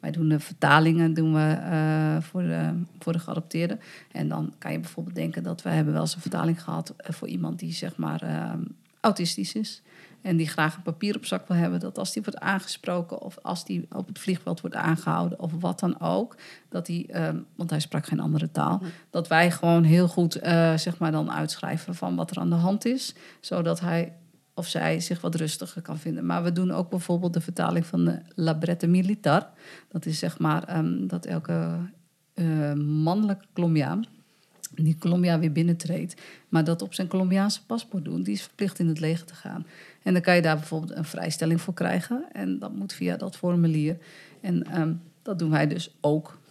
Wij 0.04 0.12
doen 0.12 0.30
de 0.30 0.40
vertalingen 0.40 1.14
doen 1.14 1.34
we, 1.34 1.52
eh, 1.52 2.18
voor, 2.22 2.42
de, 2.42 2.84
voor 3.00 3.14
de 3.14 3.20
geadopteerden. 3.20 3.80
En 4.12 4.28
dan 4.28 4.54
kan 4.58 4.72
je 4.72 4.80
bijvoorbeeld 4.80 5.16
denken 5.16 5.44
dat 5.44 5.62
we 5.62 5.70
hebben 5.70 5.94
wel 5.94 6.02
eens 6.02 6.16
een 6.16 6.22
vertaling 6.22 6.64
gehad 6.64 6.94
eh, 6.98 7.14
voor 7.14 7.28
iemand 7.28 7.60
die 7.60 7.74
zeg 7.74 7.96
maar 7.96 8.22
eh, 8.22 8.52
autistisch 9.00 9.54
is. 9.54 9.82
En 10.24 10.38
die 10.38 10.48
graag 10.48 10.76
een 10.76 10.82
papier 10.82 11.16
op 11.16 11.26
zak 11.26 11.48
wil 11.48 11.58
hebben. 11.58 11.80
Dat 11.80 11.98
als 11.98 12.14
die 12.14 12.24
wordt 12.24 12.40
aangesproken 12.40 13.22
of 13.22 13.38
als 13.42 13.66
die 13.66 13.86
op 13.92 14.08
het 14.08 14.20
vliegveld 14.20 14.62
wordt 14.62 14.76
aangehouden 14.76 15.40
of 15.40 15.52
wat 15.60 15.80
dan 15.80 16.00
ook. 16.00 16.36
Dat 16.70 16.86
die, 16.86 17.08
eh, 17.08 17.30
want 17.56 17.70
hij 17.70 17.80
sprak 17.80 18.06
geen 18.06 18.20
andere 18.20 18.52
taal. 18.52 18.82
Dat 19.10 19.28
wij 19.28 19.52
gewoon 19.52 19.84
heel 19.84 20.08
goed 20.08 20.36
eh, 20.36 20.78
zeg 20.78 20.98
maar 20.98 21.12
dan 21.12 21.32
uitschrijven 21.32 21.96
van 21.96 22.16
wat 22.16 22.32
er 22.32 22.38
aan 22.38 22.50
de 22.50 22.56
hand 22.56 22.86
is. 22.86 23.16
Zodat 23.40 23.80
hij 23.80 24.14
of 24.54 24.68
zij 24.68 25.00
zich 25.00 25.22
wat 25.22 25.36
rustiger 25.36 25.82
kan 25.82 25.98
vinden. 25.98 26.26
Maar 26.26 26.44
we 26.44 26.52
doen 26.52 26.72
ook 26.72 26.90
bijvoorbeeld 26.90 27.34
de 27.34 27.42
vertaling 27.42 27.86
van 27.86 28.06
de 28.06 28.20
Labrette 28.36 28.88
Militar. 28.88 29.48
Dat 29.88 30.06
is 30.06 30.20
zeg 30.20 30.40
maar 30.40 30.64
ehm, 30.64 31.08
dat 31.08 31.26
elke 31.26 31.78
eh, 32.34 32.74
mannelijke 32.74 33.46
Colombiaan 33.54 34.06
die 34.76 34.98
Colombia 34.98 35.40
weer 35.40 35.52
binnentreedt, 35.52 36.22
maar 36.50 36.64
dat 36.64 36.82
op 36.82 36.94
zijn 36.94 37.08
Colombiaanse 37.08 37.66
paspoort 37.66 38.06
doen, 38.06 38.24
die 38.24 38.34
is 38.34 38.42
verplicht 38.42 38.80
in 38.80 38.88
het 38.88 39.00
leger 39.00 39.26
te 39.26 39.36
gaan. 39.36 39.66
En 40.04 40.14
dan 40.14 40.22
kan 40.22 40.36
je 40.36 40.42
daar 40.42 40.58
bijvoorbeeld 40.58 40.96
een 40.96 41.06
vrijstelling 41.06 41.62
voor 41.62 41.74
krijgen. 41.74 42.26
En 42.32 42.60
dat 42.60 42.76
moet 42.76 42.94
via 42.94 43.18
dat 43.18 43.36
formulier. 43.36 43.98
En 44.42 44.64
ehm, 44.64 44.94
dat 45.22 45.40
doen 45.40 45.50
wij 45.50 45.68
dus 45.68 45.96
ook. 46.02 46.42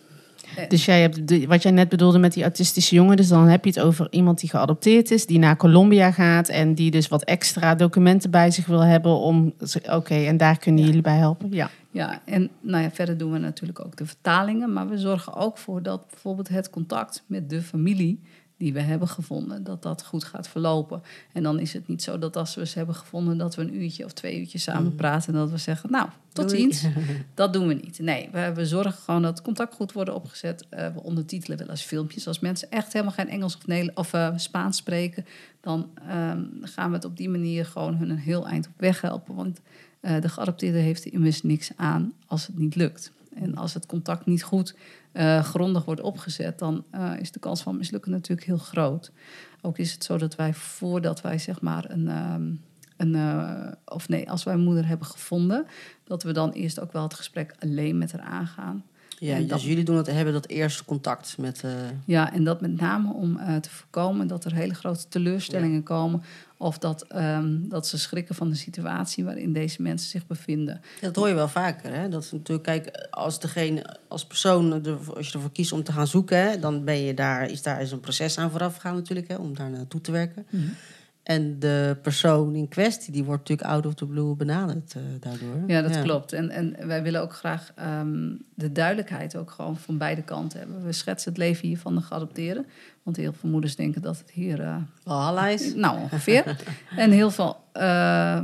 Dus 0.69 0.85
jij 0.85 1.01
hebt 1.01 1.29
de, 1.29 1.47
wat 1.47 1.63
jij 1.63 1.73
net 1.73 1.89
bedoelde 1.89 2.19
met 2.19 2.33
die 2.33 2.43
autistische 2.43 2.95
jongen, 2.95 3.17
dus 3.17 3.29
dan 3.29 3.49
heb 3.49 3.65
je 3.65 3.71
het 3.71 3.81
over 3.81 4.07
iemand 4.11 4.41
die 4.41 4.51
geadopteerd 4.51 5.11
is, 5.11 5.27
die 5.27 5.39
naar 5.39 5.57
Colombia 5.57 6.11
gaat 6.11 6.49
en 6.49 6.75
die 6.75 6.91
dus 6.91 7.09
wat 7.09 7.25
extra 7.25 7.75
documenten 7.75 8.31
bij 8.31 8.51
zich 8.51 8.67
wil 8.67 8.81
hebben 8.81 9.13
om, 9.13 9.55
oké, 9.91 10.15
en 10.15 10.37
daar 10.37 10.59
kunnen 10.59 10.85
jullie 10.85 11.01
bij 11.01 11.17
helpen. 11.17 11.49
Ja. 11.51 11.71
Ja, 11.91 12.23
en 12.25 12.51
nou 12.61 12.83
ja, 12.83 12.91
verder 12.91 13.19
doen 13.19 13.33
we 13.33 13.39
natuurlijk 13.39 13.85
ook 13.85 13.97
de 13.97 14.07
vertalingen, 14.07 14.73
maar 14.73 14.89
we 14.89 14.99
zorgen 14.99 15.35
ook 15.35 15.59
voor 15.59 15.83
dat 15.83 16.07
bijvoorbeeld 16.11 16.49
het 16.49 16.71
contact 16.71 17.23
met 17.27 17.51
de 17.51 17.63
familie 17.63 18.21
die 18.63 18.73
we 18.73 18.81
hebben 18.81 19.09
gevonden, 19.09 19.65
dat 19.65 19.83
dat 19.83 20.05
goed 20.05 20.25
gaat 20.25 20.49
verlopen. 20.49 21.03
En 21.33 21.43
dan 21.43 21.59
is 21.59 21.73
het 21.73 21.89
niet 21.89 22.03
zo 22.03 22.19
dat 22.19 22.37
als 22.37 22.55
we 22.55 22.67
ze 22.67 22.79
hebben 22.79 22.95
gevonden, 22.95 23.39
dat 23.39 23.55
we 23.55 23.63
een 23.63 23.83
uurtje 23.83 24.05
of 24.05 24.13
twee 24.13 24.39
uurtjes 24.39 24.63
samen 24.63 24.91
mm. 24.91 24.97
praten 24.97 25.33
en 25.33 25.39
dat 25.39 25.51
we 25.51 25.57
zeggen, 25.57 25.91
nou, 25.91 26.09
tot 26.33 26.51
ziens. 26.51 26.87
Dat 27.35 27.53
doen 27.53 27.69
we 27.69 27.75
niet. 27.75 27.99
Nee, 27.99 28.29
we, 28.33 28.53
we 28.55 28.67
zorgen 28.67 28.93
gewoon 28.93 29.23
dat 29.23 29.31
het 29.31 29.43
contact 29.43 29.75
goed 29.75 29.93
wordt 29.93 30.11
opgezet. 30.11 30.67
Uh, 30.71 30.87
we 30.95 31.03
ondertitelen 31.03 31.59
wel 31.59 31.69
eens 31.69 31.83
filmpjes. 31.83 32.27
Als 32.27 32.41
mensen 32.41 32.71
echt 32.71 32.93
helemaal 32.93 33.15
geen 33.15 33.29
Engels 33.29 33.57
of, 33.57 33.67
Nederlands, 33.67 34.01
of 34.01 34.13
uh, 34.13 34.33
Spaans 34.37 34.77
spreken, 34.77 35.27
dan 35.61 35.91
um, 36.11 36.51
gaan 36.63 36.89
we 36.89 36.97
het 36.97 37.05
op 37.05 37.17
die 37.17 37.29
manier 37.29 37.67
gewoon 37.67 37.97
hun 37.97 38.11
een 38.11 38.19
heel 38.19 38.49
eind 38.49 38.67
op 38.67 38.73
weg 38.77 39.01
helpen. 39.01 39.35
Want 39.35 39.61
uh, 40.01 40.21
de 40.21 40.29
geadopteerde 40.29 40.79
heeft 40.79 41.05
er 41.05 41.13
immers 41.13 41.43
niks 41.43 41.71
aan 41.77 42.13
als 42.27 42.47
het 42.47 42.59
niet 42.59 42.75
lukt. 42.75 43.13
En 43.35 43.57
als 43.57 43.75
het 43.75 43.87
contact 43.87 44.27
niet 44.27 44.43
goed 44.43 44.75
uh, 45.13 45.45
grondig 45.45 45.85
wordt 45.85 46.01
opgezet, 46.01 46.59
dan 46.59 46.85
uh, 46.95 47.13
is 47.19 47.33
de 47.33 47.39
kans 47.39 47.63
van 47.63 47.77
mislukken 47.77 48.11
natuurlijk 48.11 48.47
heel 48.47 48.59
groot. 48.59 49.13
Ook 49.61 49.79
is 49.79 49.93
het 49.93 50.05
zo 50.05 50.19
dat 50.19 50.35
wij 50.35 50.55
voordat 50.55 51.21
wij 51.21 51.39
zeg 51.39 51.61
maar 51.61 51.91
een. 51.91 52.09
Um, 52.33 52.61
een 52.97 53.15
uh, 53.15 53.73
of 53.85 54.09
nee, 54.09 54.31
als 54.31 54.45
wij 54.45 54.55
een 54.55 54.61
moeder 54.61 54.87
hebben 54.87 55.07
gevonden, 55.07 55.67
dat 56.05 56.23
we 56.23 56.33
dan 56.33 56.51
eerst 56.51 56.81
ook 56.81 56.93
wel 56.93 57.03
het 57.03 57.15
gesprek 57.15 57.55
alleen 57.59 57.99
met 57.99 58.13
haar 58.13 58.21
aangaan. 58.21 58.85
Ja, 59.27 59.37
en 59.37 59.47
dus 59.47 59.65
jullie 59.65 59.85
doen 59.85 59.97
het, 59.97 60.07
hebben 60.07 60.33
dat 60.33 60.49
eerste 60.49 60.85
contact 60.85 61.39
met. 61.39 61.65
Ja, 62.05 62.33
en 62.33 62.45
dat 62.45 62.61
met 62.61 62.81
name 62.81 63.13
om 63.13 63.39
te 63.61 63.71
voorkomen 63.71 64.27
dat 64.27 64.45
er 64.45 64.55
hele 64.55 64.75
grote 64.75 65.09
teleurstellingen 65.09 65.83
komen 65.83 66.23
of 66.63 66.79
dat, 66.79 67.07
um, 67.17 67.69
dat 67.69 67.87
ze 67.87 67.99
schrikken 67.99 68.35
van 68.35 68.49
de 68.49 68.55
situatie 68.55 69.25
waarin 69.25 69.53
deze 69.53 69.83
mensen 69.83 70.11
zich 70.11 70.27
bevinden. 70.27 70.81
dat 71.01 71.17
hoor 71.17 71.29
je 71.29 71.35
wel 71.35 71.49
vaker. 71.49 71.95
Hè? 71.95 72.09
Dat 72.09 72.29
natuurlijk, 72.33 72.63
kijk, 72.63 73.07
als 73.11 73.41
degene, 73.41 73.97
als 74.09 74.27
persoon, 74.27 74.73
als 75.15 75.29
je 75.29 75.33
ervoor 75.33 75.53
kiest 75.53 75.73
om 75.73 75.83
te 75.83 75.93
gaan 75.93 76.07
zoeken, 76.07 76.39
hè, 76.39 76.59
dan 76.59 76.85
ben 76.85 76.99
je 76.99 77.15
daar, 77.15 77.51
is 77.51 77.63
daar 77.63 77.81
is 77.81 77.93
een 77.93 78.01
proces 78.01 78.39
aan 78.39 78.51
vooraf 78.51 78.75
gegaan 78.75 78.95
natuurlijk, 78.95 79.29
hè, 79.29 79.35
om 79.35 79.55
daar 79.55 79.71
naartoe 79.71 80.01
te 80.01 80.13
werken. 80.13 80.47
Mm 80.51 80.61
-hmm. 80.61 80.75
En 81.23 81.59
de 81.59 81.97
persoon 82.03 82.55
in 82.55 82.69
kwestie, 82.69 83.13
die 83.13 83.25
wordt 83.25 83.49
natuurlijk 83.49 83.69
out 83.69 83.87
of 83.87 83.95
the 83.95 84.07
blue 84.07 84.37
benaderd 84.37 84.95
uh, 84.97 85.03
daardoor. 85.21 85.63
Ja, 85.67 85.83
dat 85.83 86.03
klopt. 86.03 86.33
En, 86.33 86.51
en 86.51 86.87
wij 86.87 87.03
willen 87.03 87.21
ook 87.23 87.35
graag 87.35 87.73
um, 88.01 88.45
de 88.55 88.73
duidelijkheid 88.73 89.37
ook 89.37 89.51
gewoon 89.51 89.77
van 89.77 89.99
beide 89.99 90.23
kanten 90.23 90.59
hebben. 90.59 90.85
We 90.85 90.93
schetsen 90.93 91.31
het 91.31 91.41
leven 91.41 91.69
hier 91.69 91.79
van 91.79 91.95
de 91.95 92.01
geadopteerden. 92.01 92.67
Want 93.03 93.17
heel 93.17 93.33
veel 93.33 93.51
moeders 93.51 93.77
denken 93.77 94.03
dat 94.03 94.19
het 94.19 94.31
hier... 94.31 94.61
Uh, 94.61 95.49
is. 95.53 95.75
Nou, 95.83 96.01
ongeveer. 96.01 96.65
en 96.97 97.11
heel 97.11 97.31
veel 97.31 97.65
uh, 97.75 98.43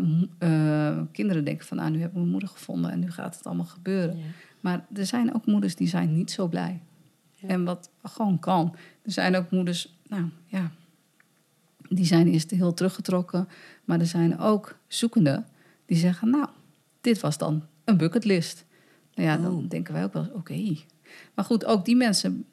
kinderen 1.13 1.45
denken 1.45 1.67
van... 1.67 1.77
nou, 1.77 1.91
nu 1.91 1.97
hebben 1.97 2.15
we 2.15 2.21
mijn 2.21 2.31
moeder 2.31 2.49
gevonden 2.49 2.91
en 2.91 2.99
nu 2.99 3.11
gaat 3.11 3.37
het 3.37 3.47
allemaal 3.47 3.67
gebeuren. 3.67 4.17
Ja. 4.17 4.25
Maar 4.61 4.87
er 4.95 5.07
zijn 5.07 5.35
ook 5.35 5.47
moeders 5.47 5.77
die 5.77 5.89
zijn 5.89 6.15
niet 6.15 6.31
zo 6.31 6.47
blij. 6.47 6.81
Ja. 7.35 7.49
En 7.49 7.65
wat 7.65 7.91
gewoon 8.03 8.39
kan. 8.39 8.75
Er 9.03 9.13
zijn 9.13 9.37
ook 9.37 9.51
moeders, 9.51 9.99
nou 10.09 10.25
ja 10.47 10.71
die 11.89 12.05
zijn 12.05 12.29
eerst 12.29 12.51
heel 12.51 12.75
teruggetrokken. 12.75 13.49
Maar 13.85 14.01
er 14.01 14.07
zijn 14.07 14.39
ook 14.39 14.79
zoekenden 14.87 15.47
die 15.87 15.97
zeggen, 15.97 16.31
nou, 16.31 16.47
dit 17.01 17.21
was 17.21 17.39
dan 17.39 17.65
een 17.85 17.97
bucketlist. 17.97 18.65
Nou 19.15 19.29
ja, 19.29 19.37
dan 19.37 19.57
oh. 19.57 19.69
denken 19.69 19.95
wij 19.95 20.05
ook 20.05 20.13
wel, 20.13 20.31
oké. 20.35 20.77
Maar 21.35 21.45
goed, 21.45 21.65
ook 21.65 21.85
die 21.85 21.97
mensen 21.97 22.45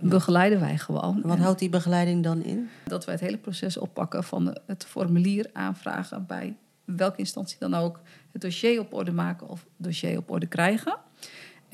begeleiden 0.00 0.60
wij 0.60 0.78
gewoon. 0.78 1.20
Wat 1.22 1.38
houdt 1.38 1.58
die 1.58 1.68
begeleiding 1.68 2.22
dan 2.22 2.42
in? 2.42 2.68
Dat 2.86 3.04
wij 3.04 3.14
het 3.14 3.22
hele 3.22 3.38
proces 3.38 3.76
oppakken 3.76 4.24
van 4.24 4.58
het 4.66 4.84
formulier 4.84 5.50
aanvragen 5.52 6.26
bij 6.26 6.56
welke 6.84 7.18
instantie 7.18 7.56
dan 7.58 7.74
ook. 7.74 8.00
Het 8.32 8.42
dossier 8.42 8.80
op 8.80 8.92
orde 8.92 9.12
maken 9.12 9.48
of 9.48 9.60
het 9.60 9.86
dossier 9.86 10.18
op 10.18 10.30
orde 10.30 10.46
krijgen. 10.46 10.96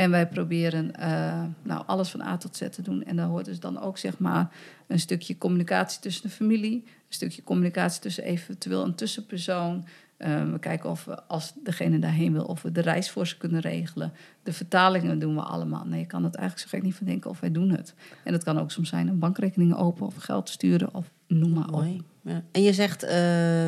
En 0.00 0.11
wij 0.11 0.28
proberen 0.28 0.92
uh, 1.00 1.42
nou, 1.62 1.83
alles 1.87 2.11
van 2.11 2.21
A 2.21 2.37
tot 2.37 2.57
Z 2.57 2.68
te 2.68 2.83
doen. 2.83 3.03
En 3.05 3.16
daar 3.16 3.27
hoort 3.27 3.44
dus 3.44 3.61
dan 3.61 3.81
ook 3.81 3.98
zeg 3.98 4.18
maar, 4.18 4.51
een 4.87 5.01
stukje 5.01 5.38
communicatie 5.38 6.01
tussen 6.01 6.22
de 6.22 6.29
familie, 6.29 6.83
een 6.85 6.92
stukje 7.09 7.42
communicatie 7.42 8.01
tussen 8.01 8.24
eventueel 8.24 8.85
een 8.85 8.94
tussenpersoon. 8.94 9.85
Uh, 10.18 10.53
we 10.53 10.59
kijken 10.59 10.90
of 10.90 11.05
we, 11.05 11.22
als 11.22 11.53
degene 11.62 11.98
daarheen 11.98 12.33
wil, 12.33 12.44
of 12.44 12.62
we 12.62 12.72
de 12.72 12.81
reis 12.81 13.11
voor 13.11 13.27
ze 13.27 13.37
kunnen 13.37 13.61
regelen. 13.61 14.12
De 14.42 14.53
vertalingen 14.53 15.18
doen 15.18 15.35
we 15.35 15.42
allemaal. 15.42 15.85
Nee, 15.85 16.01
je 16.01 16.07
kan 16.07 16.24
het 16.24 16.35
eigenlijk 16.35 16.68
zo 16.68 16.77
gek 16.77 16.87
niet 16.87 16.96
van 16.96 17.07
denken 17.07 17.31
of 17.31 17.40
wij 17.40 17.53
doen 17.53 17.70
het. 17.70 17.94
En 18.24 18.33
het 18.33 18.44
kan 18.44 18.59
ook 18.59 18.70
soms 18.70 18.88
zijn 18.88 19.09
een 19.09 19.18
bankrekening 19.18 19.74
open 19.74 20.07
of 20.07 20.14
geld 20.16 20.48
sturen 20.48 20.94
of 20.94 21.11
noem 21.27 21.53
maar 21.53 21.70
op. 21.70 21.85
Ja. 22.22 22.42
En 22.52 22.62
je 22.62 22.72
zegt 22.72 23.04
uh, 23.04 23.11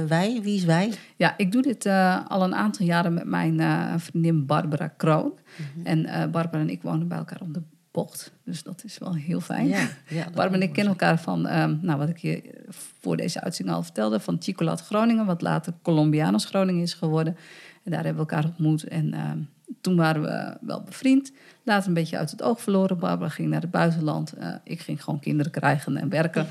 wij, 0.04 0.40
wie 0.42 0.56
is 0.56 0.64
wij? 0.64 0.92
Ja, 1.16 1.34
ik 1.36 1.52
doe 1.52 1.62
dit 1.62 1.84
uh, 1.86 2.26
al 2.28 2.42
een 2.42 2.54
aantal 2.54 2.86
jaren 2.86 3.14
met 3.14 3.24
mijn 3.24 3.60
uh, 3.60 3.94
vriendin 3.96 4.46
Barbara 4.46 4.88
Kroon. 4.88 5.32
-hmm. 5.56 5.86
En 5.86 6.30
Barbara 6.30 6.62
en 6.62 6.70
ik 6.70 6.82
wonen 6.82 7.08
bij 7.08 7.18
elkaar 7.18 7.40
om 7.40 7.52
de 7.52 7.62
bocht. 7.90 8.32
Dus 8.44 8.62
dat 8.62 8.84
is 8.84 8.98
wel 8.98 9.14
heel 9.14 9.40
fijn. 9.40 9.68
Ja, 9.68 9.88
ja, 10.08 10.24
Barbara 10.24 10.54
en 10.54 10.62
ik 10.62 10.72
kennen 10.72 10.92
elkaar 10.92 11.20
van, 11.20 11.58
um, 11.58 11.78
nou, 11.82 11.98
wat 11.98 12.08
ik 12.08 12.18
je 12.18 12.62
voor 12.68 13.16
deze 13.16 13.40
uitzending 13.40 13.76
al 13.76 13.82
vertelde, 13.82 14.20
van 14.20 14.36
Chicolat 14.40 14.80
Groningen, 14.80 15.26
wat 15.26 15.42
later 15.42 15.72
Colombianos 15.82 16.44
Groningen 16.44 16.82
is 16.82 16.94
geworden. 16.94 17.36
En 17.84 17.90
daar 17.90 18.04
hebben 18.04 18.24
we 18.24 18.30
elkaar 18.30 18.50
ontmoet. 18.50 18.84
En 18.84 19.30
um, 19.30 19.48
toen 19.80 19.96
waren 19.96 20.22
we 20.22 20.56
wel 20.60 20.82
bevriend. 20.82 21.32
Later 21.62 21.88
een 21.88 21.94
beetje 21.94 22.18
uit 22.18 22.30
het 22.30 22.42
oog 22.42 22.60
verloren. 22.60 22.98
Barbara 22.98 23.30
ging 23.30 23.48
naar 23.48 23.60
het 23.60 23.70
buitenland. 23.70 24.38
Uh, 24.38 24.54
ik 24.64 24.80
ging 24.80 25.04
gewoon 25.04 25.20
kinderen 25.20 25.52
krijgen 25.52 25.96
en 25.96 26.08
werken. 26.08 26.46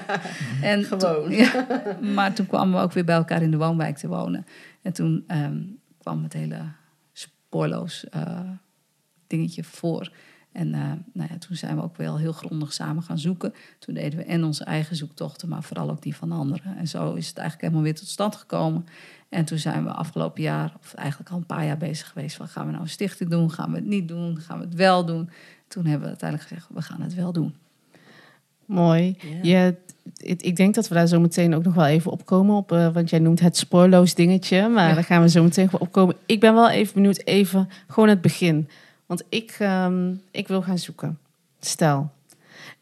en 0.62 0.84
gewoon. 0.84 1.22
Toen, 1.22 1.30
ja, 1.44 1.66
maar 2.14 2.32
toen 2.32 2.46
kwamen 2.46 2.78
we 2.78 2.84
ook 2.84 2.92
weer 2.92 3.04
bij 3.04 3.14
elkaar 3.14 3.42
in 3.42 3.50
de 3.50 3.56
woonwijk 3.56 3.96
te 3.96 4.08
wonen. 4.08 4.46
En 4.82 4.92
toen 4.92 5.24
um, 5.28 5.78
kwam 5.98 6.22
het 6.22 6.32
hele 6.32 6.58
spoorloos 7.12 8.04
uh, 8.16 8.40
dingetje 9.26 9.64
voor. 9.64 10.12
En 10.52 10.68
uh, 10.68 10.92
nou 11.12 11.28
ja, 11.30 11.38
toen 11.38 11.56
zijn 11.56 11.76
we 11.76 11.82
ook 11.82 11.96
wel 11.96 12.18
heel 12.18 12.32
grondig 12.32 12.72
samen 12.72 13.02
gaan 13.02 13.18
zoeken. 13.18 13.54
Toen 13.78 13.94
deden 13.94 14.18
we 14.18 14.24
en 14.24 14.44
onze 14.44 14.64
eigen 14.64 14.96
zoektochten, 14.96 15.48
maar 15.48 15.62
vooral 15.62 15.90
ook 15.90 16.02
die 16.02 16.16
van 16.16 16.32
anderen. 16.32 16.76
En 16.76 16.88
zo 16.88 17.14
is 17.14 17.28
het 17.28 17.38
eigenlijk 17.38 17.60
helemaal 17.60 17.82
weer 17.82 18.00
tot 18.00 18.08
stand 18.08 18.36
gekomen. 18.36 18.86
En 19.32 19.44
toen 19.44 19.58
zijn 19.58 19.84
we 19.84 19.90
afgelopen 19.90 20.42
jaar, 20.42 20.72
of 20.80 20.94
eigenlijk 20.94 21.30
al 21.30 21.36
een 21.36 21.46
paar 21.46 21.64
jaar 21.64 21.76
bezig 21.76 22.08
geweest... 22.08 22.36
van 22.36 22.48
gaan 22.48 22.64
we 22.64 22.70
nou 22.70 22.82
een 22.82 22.88
stichting 22.88 23.30
doen, 23.30 23.50
gaan 23.50 23.70
we 23.70 23.76
het 23.76 23.86
niet 23.86 24.08
doen, 24.08 24.38
gaan 24.38 24.58
we 24.58 24.64
het 24.64 24.74
wel 24.74 25.04
doen. 25.04 25.30
Toen 25.68 25.84
hebben 25.84 26.02
we 26.02 26.08
uiteindelijk 26.08 26.48
gezegd, 26.48 26.68
we 26.74 26.82
gaan 26.82 27.00
het 27.00 27.14
wel 27.14 27.32
doen. 27.32 27.54
Mooi. 28.64 29.16
Je, 29.42 29.74
ik 30.22 30.56
denk 30.56 30.74
dat 30.74 30.88
we 30.88 30.94
daar 30.94 31.06
zo 31.06 31.20
meteen 31.20 31.54
ook 31.54 31.64
nog 31.64 31.74
wel 31.74 31.86
even 31.86 32.10
opkomen. 32.10 32.56
Op, 32.56 32.72
uh, 32.72 32.92
want 32.92 33.10
jij 33.10 33.18
noemt 33.18 33.40
het 33.40 33.56
spoorloos 33.56 34.14
dingetje. 34.14 34.68
Maar 34.68 34.88
ja. 34.88 34.94
daar 34.94 35.04
gaan 35.04 35.22
we 35.22 35.28
zo 35.28 35.42
meteen 35.42 35.68
op 35.78 35.92
komen. 35.92 36.16
Ik 36.26 36.40
ben 36.40 36.54
wel 36.54 36.70
even 36.70 36.94
benieuwd, 36.94 37.22
even 37.24 37.68
gewoon 37.86 38.08
het 38.08 38.20
begin. 38.20 38.68
Want 39.06 39.22
ik, 39.28 39.56
um, 39.60 40.20
ik 40.30 40.48
wil 40.48 40.62
gaan 40.62 40.78
zoeken. 40.78 41.18
Stel. 41.60 42.10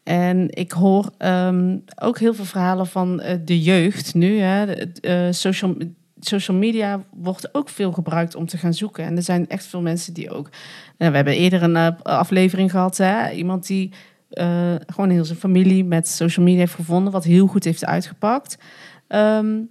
En 0.03 0.47
ik 0.49 0.71
hoor 0.71 1.11
um, 1.17 1.83
ook 1.95 2.19
heel 2.19 2.33
veel 2.33 2.45
verhalen 2.45 2.87
van 2.87 3.21
uh, 3.21 3.33
de 3.45 3.61
jeugd 3.61 4.13
nu. 4.13 4.39
Hè. 4.39 4.85
Uh, 5.01 5.31
social, 5.31 5.75
social 6.21 6.57
media 6.57 7.03
wordt 7.09 7.53
ook 7.53 7.69
veel 7.69 7.91
gebruikt 7.91 8.35
om 8.35 8.45
te 8.45 8.57
gaan 8.57 8.73
zoeken. 8.73 9.05
En 9.05 9.15
er 9.15 9.23
zijn 9.23 9.49
echt 9.49 9.65
veel 9.65 9.81
mensen 9.81 10.13
die 10.13 10.29
ook. 10.29 10.49
Nou, 10.97 11.11
we 11.11 11.17
hebben 11.17 11.35
eerder 11.35 11.63
een 11.63 11.75
uh, 11.75 11.87
aflevering 12.03 12.71
gehad. 12.71 12.97
Hè? 12.97 13.31
Iemand 13.31 13.67
die 13.67 13.91
uh, 14.31 14.75
gewoon 14.87 15.09
heel 15.09 15.25
zijn 15.25 15.37
familie 15.37 15.83
met 15.83 16.07
social 16.07 16.45
media 16.45 16.59
heeft 16.59 16.75
gevonden, 16.75 17.11
wat 17.11 17.23
heel 17.23 17.47
goed 17.47 17.63
heeft 17.63 17.85
uitgepakt. 17.85 18.57
Um, 19.07 19.69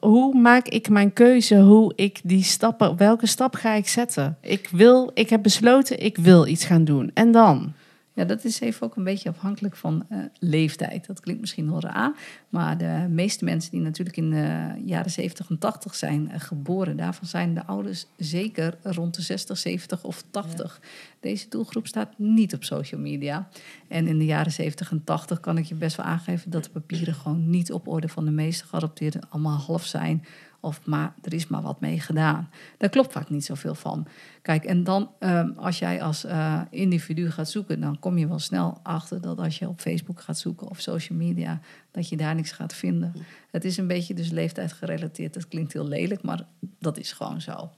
hoe 0.00 0.34
maak 0.34 0.68
ik 0.68 0.88
mijn 0.88 1.12
keuze? 1.12 1.60
Hoe 1.60 1.92
ik 1.96 2.20
die 2.22 2.42
stappen, 2.42 2.96
welke 2.96 3.26
stap 3.26 3.54
ga 3.54 3.72
ik 3.72 3.88
zetten? 3.88 4.38
Ik 4.40 4.68
wil, 4.72 5.10
ik 5.14 5.30
heb 5.30 5.42
besloten, 5.42 6.04
ik 6.04 6.16
wil 6.16 6.46
iets 6.46 6.64
gaan 6.64 6.84
doen. 6.84 7.10
En 7.14 7.32
dan? 7.32 7.72
Ja, 8.16 8.24
dat 8.24 8.44
is 8.44 8.60
even 8.60 8.86
ook 8.86 8.96
een 8.96 9.04
beetje 9.04 9.28
afhankelijk 9.28 9.76
van 9.76 10.06
uh, 10.10 10.18
leeftijd. 10.38 11.06
Dat 11.06 11.20
klinkt 11.20 11.40
misschien 11.40 11.70
wel 11.70 11.80
raar. 11.80 12.12
Maar 12.48 12.78
de 12.78 13.06
meeste 13.10 13.44
mensen 13.44 13.70
die 13.70 13.80
natuurlijk 13.80 14.16
in 14.16 14.30
de 14.30 14.72
jaren 14.84 15.10
70 15.10 15.50
en 15.50 15.58
80 15.58 15.94
zijn 15.94 16.28
uh, 16.28 16.34
geboren, 16.40 16.96
daarvan 16.96 17.28
zijn 17.28 17.54
de 17.54 17.66
ouders 17.66 18.06
zeker 18.16 18.78
rond 18.82 19.14
de 19.14 19.22
60, 19.22 19.58
70 19.58 20.04
of 20.04 20.24
80. 20.30 20.78
Ja. 20.82 20.88
Deze 21.20 21.48
doelgroep 21.48 21.86
staat 21.86 22.18
niet 22.18 22.54
op 22.54 22.64
social 22.64 23.00
media. 23.00 23.48
En 23.88 24.06
in 24.06 24.18
de 24.18 24.24
jaren 24.24 24.52
70 24.52 24.90
en 24.90 25.04
80 25.04 25.40
kan 25.40 25.58
ik 25.58 25.64
je 25.64 25.74
best 25.74 25.96
wel 25.96 26.06
aangeven 26.06 26.50
dat 26.50 26.64
de 26.64 26.70
papieren 26.70 27.14
gewoon 27.14 27.50
niet 27.50 27.72
op 27.72 27.88
orde 27.88 28.08
van 28.08 28.24
de 28.24 28.30
meeste 28.30 28.66
geadopteerden 28.66 29.22
allemaal 29.28 29.58
half 29.58 29.84
zijn 29.84 30.24
of 30.66 30.86
maar 30.86 31.14
er 31.22 31.34
is 31.34 31.46
maar 31.46 31.62
wat 31.62 31.80
mee 31.80 32.00
gedaan. 32.00 32.50
Daar 32.78 32.90
klopt 32.90 33.12
vaak 33.12 33.30
niet 33.30 33.44
zoveel 33.44 33.74
van. 33.74 34.06
Kijk, 34.42 34.64
en 34.64 34.84
dan 34.84 35.10
um, 35.20 35.54
als 35.56 35.78
jij 35.78 36.02
als 36.02 36.24
uh, 36.24 36.60
individu 36.70 37.30
gaat 37.30 37.50
zoeken, 37.50 37.80
dan 37.80 37.98
kom 37.98 38.18
je 38.18 38.28
wel 38.28 38.38
snel 38.38 38.80
achter 38.82 39.20
dat 39.20 39.38
als 39.38 39.58
je 39.58 39.68
op 39.68 39.80
Facebook 39.80 40.20
gaat 40.20 40.38
zoeken 40.38 40.68
of 40.68 40.80
social 40.80 41.18
media, 41.18 41.60
dat 41.90 42.08
je 42.08 42.16
daar 42.16 42.34
niks 42.34 42.52
gaat 42.52 42.74
vinden. 42.74 43.12
Het 43.50 43.64
is 43.64 43.76
een 43.76 43.86
beetje 43.86 44.14
dus 44.14 44.30
leeftijd 44.30 44.72
gerelateerd. 44.72 45.34
Dat 45.34 45.48
klinkt 45.48 45.72
heel 45.72 45.88
lelijk, 45.88 46.22
maar 46.22 46.46
dat 46.78 46.98
is 46.98 47.12
gewoon 47.12 47.40
zo. 47.40 47.70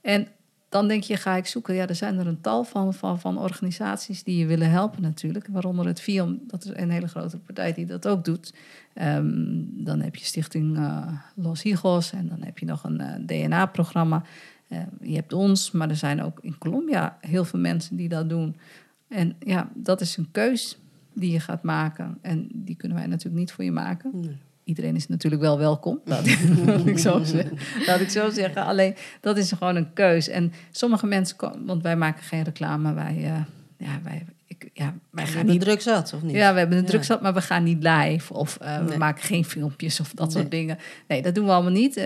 En 0.00 0.28
dan 0.74 0.88
denk 0.88 1.02
je, 1.02 1.16
ga 1.16 1.36
ik 1.36 1.46
zoeken. 1.46 1.74
Ja, 1.74 1.86
er 1.86 1.94
zijn 1.94 2.18
er 2.18 2.26
een 2.26 2.40
tal 2.40 2.64
van, 2.64 2.94
van, 2.94 3.20
van 3.20 3.38
organisaties 3.38 4.22
die 4.22 4.36
je 4.36 4.46
willen 4.46 4.70
helpen 4.70 5.02
natuurlijk. 5.02 5.46
Waaronder 5.50 5.86
het 5.86 6.00
FIOM, 6.00 6.40
dat 6.46 6.64
is 6.64 6.70
een 6.74 6.90
hele 6.90 7.08
grote 7.08 7.38
partij 7.38 7.72
die 7.72 7.86
dat 7.86 8.08
ook 8.08 8.24
doet. 8.24 8.54
Ehm, 8.94 9.62
dan 9.66 10.00
heb 10.00 10.16
je 10.16 10.24
Stichting 10.24 10.78
uh, 10.78 11.12
Los 11.34 11.62
Higos 11.62 12.12
en 12.12 12.28
dan 12.28 12.42
heb 12.42 12.58
je 12.58 12.66
nog 12.66 12.84
een 12.84 13.00
uh, 13.00 13.14
DNA-programma. 13.26 14.22
Uh, 14.68 14.78
je 15.00 15.14
hebt 15.14 15.32
ons, 15.32 15.70
maar 15.70 15.88
er 15.88 15.96
zijn 15.96 16.22
ook 16.22 16.38
in 16.42 16.58
Colombia 16.58 17.18
heel 17.20 17.44
veel 17.44 17.60
mensen 17.60 17.96
die 17.96 18.08
dat 18.08 18.28
doen. 18.28 18.56
En 19.08 19.36
ja, 19.38 19.70
dat 19.74 20.00
is 20.00 20.16
een 20.16 20.28
keus 20.30 20.78
die 21.12 21.32
je 21.32 21.40
gaat 21.40 21.62
maken. 21.62 22.18
En 22.20 22.48
die 22.52 22.76
kunnen 22.76 22.98
wij 22.98 23.06
natuurlijk 23.06 23.36
niet 23.38 23.52
voor 23.52 23.64
je 23.64 23.72
maken. 23.72 24.40
Iedereen 24.64 24.96
is 24.96 25.08
natuurlijk 25.08 25.42
wel 25.42 25.58
welkom, 25.58 26.00
laat 26.04 26.26
ik, 26.84 26.98
zo 26.98 27.22
zeggen. 27.24 27.58
laat 27.86 28.00
ik 28.00 28.10
zo 28.10 28.30
zeggen. 28.30 28.64
Alleen 28.64 28.94
dat 29.20 29.36
is 29.36 29.52
gewoon 29.52 29.76
een 29.76 29.92
keus. 29.92 30.28
En 30.28 30.52
sommige 30.70 31.06
mensen, 31.06 31.36
want 31.66 31.82
wij 31.82 31.96
maken 31.96 32.22
geen 32.22 32.42
reclame, 32.42 32.94
wij, 32.94 33.16
uh, 33.16 33.44
ja, 33.78 34.00
wij, 34.02 34.24
ik, 34.46 34.70
ja, 34.72 34.94
wij 35.10 35.26
gaan 35.26 35.46
niet 35.46 35.60
druk 35.60 35.80
zat, 35.80 36.12
of 36.12 36.22
niet? 36.22 36.34
Ja, 36.34 36.52
we 36.52 36.58
hebben 36.58 36.78
de 36.78 36.84
druk 36.84 37.04
zat, 37.04 37.22
maar 37.22 37.34
we 37.34 37.42
gaan 37.42 37.62
niet 37.62 37.82
live 37.82 38.34
of 38.34 38.58
uh, 38.62 38.84
we 38.84 38.96
maken 38.96 39.22
geen 39.22 39.44
filmpjes 39.44 40.00
of 40.00 40.12
dat 40.14 40.32
soort 40.32 40.50
dingen. 40.50 40.78
Nee, 41.08 41.22
dat 41.22 41.34
doen 41.34 41.44
we 41.44 41.52
allemaal 41.52 41.72
niet. 41.72 41.96
Uh, 41.96 42.04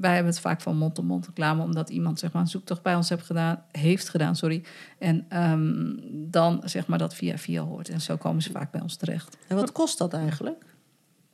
wij 0.00 0.14
hebben 0.14 0.32
het 0.32 0.40
vaak 0.40 0.60
van 0.60 0.76
mond-tot-mond 0.76 1.20
-mond 1.20 1.26
reclame, 1.26 1.62
omdat 1.62 1.90
iemand 1.90 2.18
zeg 2.18 2.32
maar 2.32 2.42
een 2.42 2.48
zoektocht 2.48 2.82
bij 2.82 2.94
ons 2.94 3.08
heeft 3.08 3.26
gedaan, 3.26 3.62
heeft 3.70 4.08
gedaan, 4.08 4.36
sorry. 4.36 4.62
En 4.98 5.26
um, 5.42 6.00
dan 6.30 6.62
zeg 6.64 6.86
maar 6.86 6.98
dat 6.98 7.14
via 7.14 7.38
via 7.38 7.62
hoort. 7.62 7.88
En 7.88 8.00
zo 8.00 8.16
komen 8.16 8.42
ze 8.42 8.50
vaak 8.50 8.70
bij 8.70 8.80
ons 8.80 8.96
terecht. 8.96 9.36
En 9.48 9.56
wat 9.56 9.72
kost 9.72 9.98
dat 9.98 10.12
eigenlijk? 10.12 10.64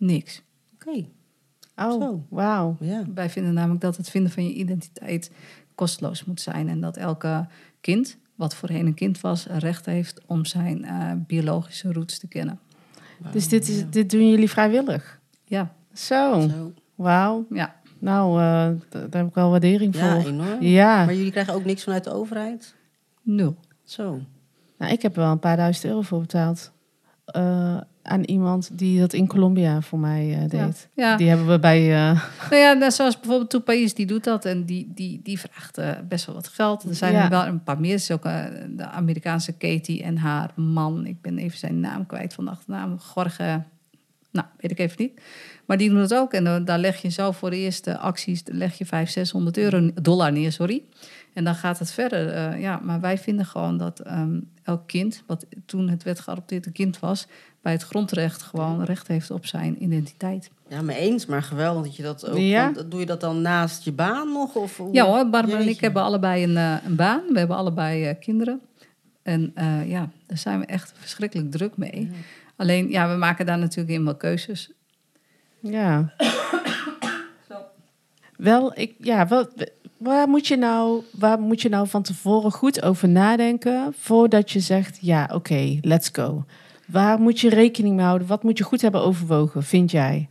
Niks. 0.03 0.43
Oké. 0.75 0.88
Okay. 0.88 1.11
Oh, 1.77 2.23
wauw. 2.29 2.77
Ja. 2.81 3.05
Wij 3.15 3.31
vinden 3.31 3.55
namelijk 3.55 3.81
dat 3.81 3.97
het 3.97 4.11
vinden 4.11 4.33
van 4.33 4.45
je 4.45 4.53
identiteit 4.53 5.31
kosteloos 5.75 6.25
moet 6.25 6.41
zijn. 6.41 6.69
En 6.69 6.81
dat 6.81 6.97
elke 6.97 7.47
kind, 7.81 8.17
wat 8.35 8.55
voorheen 8.55 8.87
een 8.87 8.95
kind 8.95 9.21
was, 9.21 9.47
recht 9.47 9.87
heeft 9.87 10.21
om 10.27 10.45
zijn 10.45 10.85
uh, 10.85 11.12
biologische 11.27 11.93
roots 11.93 12.19
te 12.19 12.29
kennen. 12.29 12.61
Wow, 13.19 13.33
dus 13.33 13.49
dit, 13.49 13.69
is, 13.69 13.91
dit 13.91 14.11
doen 14.11 14.29
jullie 14.31 14.51
vrijwillig? 14.51 15.21
Ja. 15.45 15.75
Zo. 15.93 16.49
Zo. 16.49 16.73
Wauw. 16.95 17.47
Ja. 17.51 17.81
Nou, 17.99 18.31
uh, 18.31 18.81
daar 18.91 19.09
heb 19.11 19.27
ik 19.27 19.35
wel 19.35 19.51
waardering 19.51 19.97
voor. 19.97 20.05
Ja, 20.05 20.25
enorm. 20.25 20.62
Ja. 20.62 21.05
Maar 21.05 21.15
jullie 21.15 21.31
krijgen 21.31 21.55
ook 21.55 21.65
niks 21.65 21.83
vanuit 21.83 22.05
de 22.05 22.12
overheid? 22.12 22.75
Nul. 23.23 23.57
Zo. 23.85 24.21
Nou, 24.79 24.93
ik 24.93 25.03
heb 25.03 25.17
er 25.17 25.23
wel 25.23 25.31
een 25.31 25.38
paar 25.38 25.57
duizend 25.57 25.85
euro 25.85 26.03
voor 26.03 26.21
betaald. 26.21 26.73
Uh, 27.37 27.81
aan 28.03 28.23
iemand 28.23 28.79
die 28.79 29.01
dat 29.01 29.12
in 29.12 29.27
Colombia 29.27 29.81
voor 29.81 29.99
mij 29.99 30.29
uh, 30.29 30.41
deed. 30.49 30.88
Ja, 30.95 31.11
ja. 31.11 31.17
Die 31.17 31.29
hebben 31.29 31.47
we 31.49 31.59
bij. 31.59 32.11
Uh... 32.11 32.25
Nou 32.51 32.62
ja, 32.62 32.73
net 32.73 32.95
zoals 32.95 33.21
bijvoorbeeld 33.21 33.51
Toepais, 33.51 33.95
die 33.95 34.07
doet 34.07 34.25
dat 34.25 34.45
en 34.45 34.65
die, 34.65 34.91
die, 34.95 35.21
die 35.23 35.38
vraagt 35.38 35.79
uh, 35.79 35.91
best 36.09 36.27
wel 36.27 36.35
wat 36.35 36.49
geld. 36.49 36.83
Er 36.83 36.95
zijn 36.95 37.12
ja. 37.12 37.25
er 37.25 37.31
wel 37.31 37.47
een 37.47 37.62
paar 37.62 37.81
meer. 37.81 37.95
Is 37.95 38.11
ook 38.11 38.23
de 38.23 38.87
Amerikaanse 38.87 39.53
Katie 39.53 40.03
en 40.03 40.17
haar 40.17 40.51
man. 40.55 41.07
Ik 41.07 41.21
ben 41.21 41.38
even 41.38 41.59
zijn 41.59 41.81
naam 41.81 42.07
kwijt 42.07 42.35
van 42.35 42.45
de 42.45 42.51
achternaam. 42.51 42.99
Gorge. 42.99 43.62
Nou, 44.31 44.47
weet 44.57 44.71
ik 44.71 44.79
even 44.79 44.97
niet. 44.99 45.21
Maar 45.67 45.77
die 45.79 45.91
doen 45.91 45.99
het 45.99 46.15
ook. 46.15 46.33
En 46.33 46.65
daar 46.65 46.79
leg 46.79 47.03
je 47.03 47.09
zo 47.09 47.33
voor 47.33 47.51
de 47.51 47.57
eerste 47.57 47.99
acties 47.99 48.43
leg 48.45 48.79
je 48.79 48.85
500, 48.85 49.12
600 49.12 49.59
euro, 49.59 49.91
dollar 50.03 50.33
neer, 50.33 50.53
sorry. 50.53 50.83
En 51.33 51.45
dan 51.45 51.55
gaat 51.55 51.79
het 51.79 51.92
verder. 51.92 52.53
Uh, 52.53 52.61
ja, 52.61 52.81
maar 52.83 53.01
wij 53.01 53.18
vinden 53.18 53.47
gewoon 53.47 53.77
dat 53.79 54.07
um, 54.07 54.51
elk 54.62 54.87
kind, 54.87 55.23
wat 55.27 55.47
toen 55.66 55.88
het 55.88 56.03
werd 56.03 56.21
geadopteerd 56.21 56.66
een 56.66 56.73
kind 56.73 56.99
was, 56.99 57.27
bij 57.61 57.73
het 57.73 57.83
grondrecht 57.83 58.42
gewoon 58.42 58.85
recht 58.85 59.09
heeft 59.09 59.31
op 59.31 59.47
zijn 59.47 59.83
identiteit. 59.83 60.51
Ja, 60.68 60.83
me 60.83 60.95
eens, 60.95 61.27
maar 61.27 61.42
geweldig 61.42 61.85
dat 61.85 61.97
je 61.97 62.03
dat 62.03 62.29
ook. 62.29 62.38
Ja? 62.38 62.73
Doe 62.88 63.01
je 63.01 63.07
dat 63.07 63.21
dan 63.21 63.42
naast 63.42 63.85
je 63.85 63.92
baan 63.92 64.33
nog? 64.33 64.55
Of 64.55 64.77
hoe? 64.77 64.92
Ja 64.92 65.05
hoor, 65.05 65.31
Barbara 65.31 65.59
en 65.59 65.68
ik 65.68 65.81
hebben 65.81 66.03
allebei 66.03 66.45
een, 66.45 66.57
uh, 66.57 66.77
een 66.85 66.97
baan. 66.97 67.23
We 67.33 67.38
hebben 67.38 67.57
allebei 67.57 68.09
uh, 68.09 68.14
kinderen. 68.21 68.61
En 69.23 69.53
uh, 69.59 69.90
ja, 69.90 70.11
daar 70.27 70.38
zijn 70.38 70.61
we 70.61 70.66
echt 70.66 70.92
verschrikkelijk 70.97 71.51
druk 71.51 71.77
mee. 71.77 72.09
Ja. 72.11 72.16
Alleen, 72.57 72.90
ja, 72.90 73.11
we 73.11 73.16
maken 73.16 73.47
daar 73.47 73.59
natuurlijk 73.59 73.95
in 73.95 74.05
wel 74.05 74.16
keuzes. 74.16 74.71
Ja. 75.61 76.12
Wel, 78.42 78.78
ik, 78.78 78.94
ja, 78.98 79.28
wel, 79.28 79.48
waar 79.96 80.28
moet, 80.28 80.46
je 80.46 80.57
nou, 80.57 81.02
waar 81.11 81.40
moet 81.40 81.61
je 81.61 81.68
nou 81.68 81.88
van 81.88 82.02
tevoren 82.02 82.52
goed 82.52 82.83
over 82.83 83.09
nadenken 83.09 83.94
voordat 83.96 84.50
je 84.50 84.61
zegt, 84.61 84.98
ja, 85.00 85.24
oké, 85.24 85.35
okay, 85.35 85.78
let's 85.83 86.09
go. 86.12 86.44
Waar 86.87 87.20
moet 87.20 87.40
je 87.40 87.48
rekening 87.48 87.96
mee 87.96 88.05
houden? 88.05 88.26
Wat 88.26 88.42
moet 88.42 88.59
je 88.59 88.64
goed 88.64 88.81
hebben 88.81 89.02
overwogen, 89.02 89.62
vind 89.62 89.90
jij? 89.90 90.28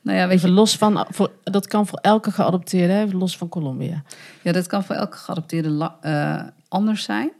Nou 0.00 0.18
ja, 0.18 0.26
weet 0.26 0.36
even 0.36 0.48
je, 0.48 0.54
los 0.54 0.76
van, 0.76 1.06
voor, 1.10 1.32
dat 1.44 1.66
kan 1.66 1.86
voor 1.86 1.98
elke 1.98 2.30
geadopteerde, 2.30 2.94
even 2.94 3.18
los 3.18 3.36
van 3.36 3.48
Colombia. 3.48 4.02
Ja, 4.42 4.52
dat 4.52 4.66
kan 4.66 4.84
voor 4.84 4.94
elke 4.94 5.16
geadopteerde 5.16 5.92
uh, 6.02 6.42
anders 6.68 7.02
zijn. 7.02 7.32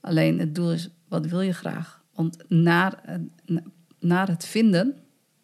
Alleen 0.00 0.38
het 0.38 0.54
doel 0.54 0.72
is, 0.72 0.88
wat 1.08 1.26
wil 1.26 1.40
je 1.40 1.52
graag? 1.52 2.02
Want 2.14 2.36
naar, 2.48 3.20
uh, 3.46 3.58
naar 4.00 4.28
het 4.28 4.46
vinden, 4.46 4.94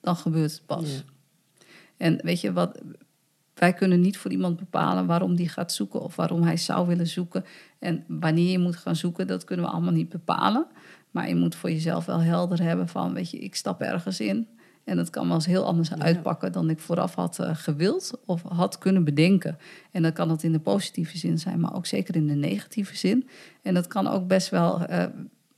dan 0.00 0.16
gebeurt 0.16 0.52
het 0.52 0.62
pas. 0.66 0.90
Ja. 0.90 1.00
En 1.96 2.20
weet 2.22 2.40
je 2.40 2.52
wat, 2.52 2.80
wij 3.62 3.72
kunnen 3.72 4.01
niet 4.01 4.16
voor 4.16 4.31
iemand 4.31 4.57
bepalen 4.57 5.07
waarom 5.07 5.35
die 5.37 5.48
gaat 5.48 5.72
zoeken 5.72 6.01
of 6.01 6.16
waarom 6.16 6.42
hij 6.42 6.57
zou 6.57 6.87
willen 6.87 7.07
zoeken. 7.07 7.44
En 7.79 8.05
wanneer 8.09 8.51
je 8.51 8.59
moet 8.59 8.77
gaan 8.77 8.96
zoeken, 8.96 9.27
dat 9.27 9.44
kunnen 9.44 9.66
we 9.66 9.72
allemaal 9.72 9.92
niet 9.92 10.09
bepalen. 10.09 10.66
Maar 11.11 11.29
je 11.29 11.35
moet 11.35 11.55
voor 11.55 11.70
jezelf 11.70 12.05
wel 12.05 12.20
helder 12.20 12.62
hebben 12.62 12.88
van, 12.88 13.14
weet 13.14 13.31
je, 13.31 13.38
ik 13.38 13.55
stap 13.55 13.81
ergens 13.81 14.20
in. 14.20 14.48
En 14.85 14.96
dat 14.96 15.11
kan 15.11 15.27
wel 15.27 15.35
eens 15.35 15.46
heel 15.46 15.64
anders 15.64 15.88
ja. 15.88 15.98
uitpakken 15.98 16.53
dan 16.53 16.70
ik 16.70 16.79
vooraf 16.79 17.14
had 17.14 17.38
uh, 17.40 17.51
gewild 17.53 18.20
of 18.27 18.42
had 18.42 18.79
kunnen 18.79 19.05
bedenken. 19.05 19.59
En 19.90 20.03
dan 20.03 20.12
kan 20.12 20.29
dat 20.29 20.42
in 20.42 20.53
de 20.53 20.61
positieve 20.61 21.18
zin 21.18 21.38
zijn, 21.38 21.61
maar 21.61 21.75
ook 21.75 21.87
zeker 21.87 22.16
in 22.16 22.27
de 22.27 22.35
negatieve 22.35 22.96
zin. 22.96 23.29
En 23.62 23.75
dat 23.75 23.87
kan 23.87 24.07
ook 24.07 24.27
best 24.27 24.48
wel 24.48 24.81
uh, 24.90 25.05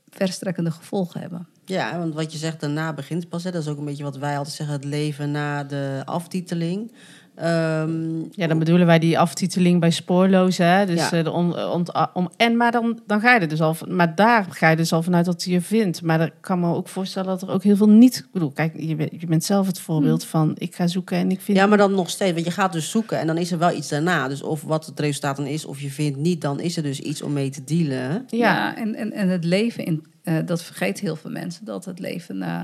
verstrekkende 0.09 0.71
gevolgen 0.71 1.21
hebben. 1.21 1.47
Ja, 1.64 1.99
want 1.99 2.14
wat 2.14 2.33
je 2.33 2.38
zegt, 2.38 2.61
daarna 2.61 2.93
begint 2.93 3.29
pas. 3.29 3.45
Hè, 3.45 3.51
dat 3.51 3.62
is 3.62 3.69
ook 3.69 3.79
een 3.79 3.85
beetje 3.85 4.03
wat 4.03 4.17
wij 4.17 4.38
altijd 4.38 4.55
zeggen, 4.55 4.77
het 4.77 4.85
leven 4.85 5.31
na 5.31 5.64
de 5.64 6.03
aftiteling. 6.05 6.93
Um, 7.42 8.29
ja, 8.31 8.47
dan 8.47 8.59
bedoelen 8.59 8.87
wij 8.87 8.99
die 8.99 9.18
aftiteling 9.18 9.81
bij 9.81 9.90
spoorloos. 9.90 10.59
Hè? 10.59 10.87
Dus, 10.87 11.11
ja. 11.11 11.23
on, 11.23 11.59
on, 11.59 11.87
om, 12.12 12.31
en 12.37 12.57
maar 12.57 12.73
dan, 12.73 13.01
dan 13.07 13.20
ga 13.20 13.35
je 13.35 13.40
er 13.40 13.49
dus 13.49 13.61
al 13.61 13.75
van, 13.75 13.97
maar 13.97 14.14
daar 14.14 14.47
ga 14.51 14.68
je 14.70 14.77
dus 14.77 14.92
al 14.92 15.03
vanuit 15.03 15.25
dat 15.25 15.44
je 15.44 15.61
vindt. 15.61 16.03
Maar 16.03 16.20
ik 16.20 16.33
kan 16.40 16.61
me 16.61 16.75
ook 16.75 16.88
voorstellen 16.88 17.29
dat 17.29 17.42
er 17.42 17.51
ook 17.51 17.62
heel 17.62 17.77
veel 17.77 17.88
niet. 17.88 18.16
Ik 18.16 18.33
bedoel, 18.33 18.51
kijk, 18.51 18.75
je, 18.77 19.09
je 19.18 19.27
bent 19.27 19.44
zelf 19.44 19.66
het 19.66 19.81
voorbeeld 19.81 20.20
hmm. 20.20 20.31
van 20.31 20.55
ik 20.59 20.75
ga 20.75 20.87
zoeken 20.87 21.16
en 21.16 21.31
ik 21.31 21.40
vind. 21.40 21.59
Ja, 21.59 21.66
maar 21.66 21.79
dan 21.79 21.92
nog 21.94 22.11
steeds, 22.11 22.33
want 22.33 22.44
je 22.44 22.53
gaat 22.53 22.73
dus 22.73 22.90
zoeken 22.90 23.18
en 23.18 23.27
dan 23.27 23.38
is 23.38 23.53
er 23.53 23.59
wel 23.59 23.77
iets 23.77 23.88
daarna. 23.88 24.29
Dus 24.29 24.42
of 24.42 24.62
wat 24.62 24.87
het 24.87 25.01
resultaat 25.01 25.37
dan 25.37 25.47
is, 25.47 25.64
of 25.64 25.81
je 25.81 25.90
vindt 25.90 26.18
niet, 26.18 26.40
dan 26.40 26.61
is 26.61 26.77
er 26.77 26.83
dus 26.83 27.01
iets 27.01 27.23
om 27.23 27.33
mee 27.33 27.51
te 27.51 27.64
dealen. 27.64 28.25
Ja, 28.27 28.38
ja 28.38 28.77
en, 28.77 28.94
en, 28.94 29.12
en 29.12 29.29
het 29.29 29.44
leven 29.44 29.85
in, 29.85 30.05
uh, 30.25 30.38
dat 30.47 30.62
vergeet 30.62 31.01
heel 31.01 31.16
veel 31.16 31.31
mensen 31.31 31.64
dat 31.64 31.85
het 31.85 31.99
leven. 31.99 32.37
Uh, 32.37 32.61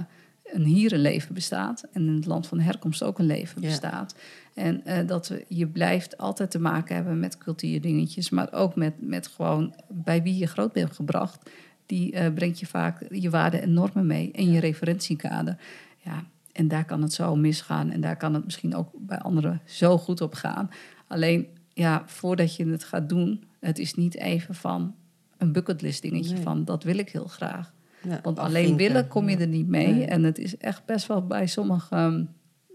een 0.53 0.65
hier 0.65 0.93
een 0.93 1.01
leven 1.01 1.35
bestaat 1.35 1.85
en 1.93 2.07
in 2.07 2.15
het 2.15 2.27
land 2.27 2.47
van 2.47 2.61
herkomst 2.61 3.03
ook 3.03 3.19
een 3.19 3.27
leven 3.27 3.61
bestaat. 3.61 4.15
En 4.61 4.83
uh, 4.87 5.07
dat 5.07 5.29
we, 5.29 5.45
je 5.49 5.67
blijft 5.67 6.19
altijd 6.19 6.51
te 6.51 6.61
maken 6.61 6.95
hebben 6.95 7.21
met 7.21 7.39
cultuurdingetjes, 7.39 8.31
maar 8.31 8.53
ook 8.53 8.75
met, 8.75 8.95
met 8.99 9.27
gewoon 9.27 9.75
bij 9.89 10.23
wie 10.23 10.37
je 10.37 10.47
groot 10.47 10.73
bent 10.73 10.93
gebracht. 10.93 11.51
Die 11.87 12.15
uh, 12.15 12.29
brengt 12.35 12.61
je 12.61 12.67
vaak 12.67 13.07
je 13.11 13.31
waarden 13.31 13.63
en 13.63 13.73
normen 13.73 14.07
mee 14.07 14.33
en 14.33 14.53
je 14.53 14.61
referentiekader. 14.61 15.57
Ja, 15.99 16.25
en 16.53 16.69
daar 16.69 16.85
kan 16.85 17.03
het 17.03 17.13
zo 17.13 17.37
misgaan 17.37 17.91
en 17.91 18.01
daar 18.01 18.17
kan 18.17 18.35
het 18.35 18.45
misschien 18.45 18.75
ook 18.75 18.91
bij 18.99 19.19
anderen 19.19 19.61
zo 19.65 19.99
goed 19.99 20.21
op 20.21 20.35
gaan. 20.35 20.71
Alleen, 21.07 21.47
ja, 21.73 22.03
voordat 22.07 22.57
je 22.57 22.67
het 22.67 22.85
gaat 22.85 23.09
doen, 23.09 23.45
het 23.61 23.79
is 23.79 23.95
niet 23.95 24.17
even 24.17 24.55
van 24.55 24.95
een 25.39 25.53
bucketlist 25.53 26.03
dingetje 26.03 26.35
nee. 26.35 26.43
van 26.43 26.65
dat 26.65 26.85
wil 26.85 26.99
ik 26.99 27.11
heel 27.11 27.27
graag. 27.27 27.73
Ja, 28.03 28.21
Want 28.23 28.39
alleen 28.39 28.77
willen 28.77 29.09
kom 29.09 29.29
je 29.29 29.37
er 29.37 29.47
niet 29.47 29.69
mee. 29.69 29.93
Nee. 29.93 30.05
En 30.05 30.23
het 30.23 30.39
is 30.39 30.57
echt 30.57 30.85
best 30.85 31.07
wel 31.07 31.27
bij 31.27 31.47
sommige 31.47 31.97
um, 31.97 32.29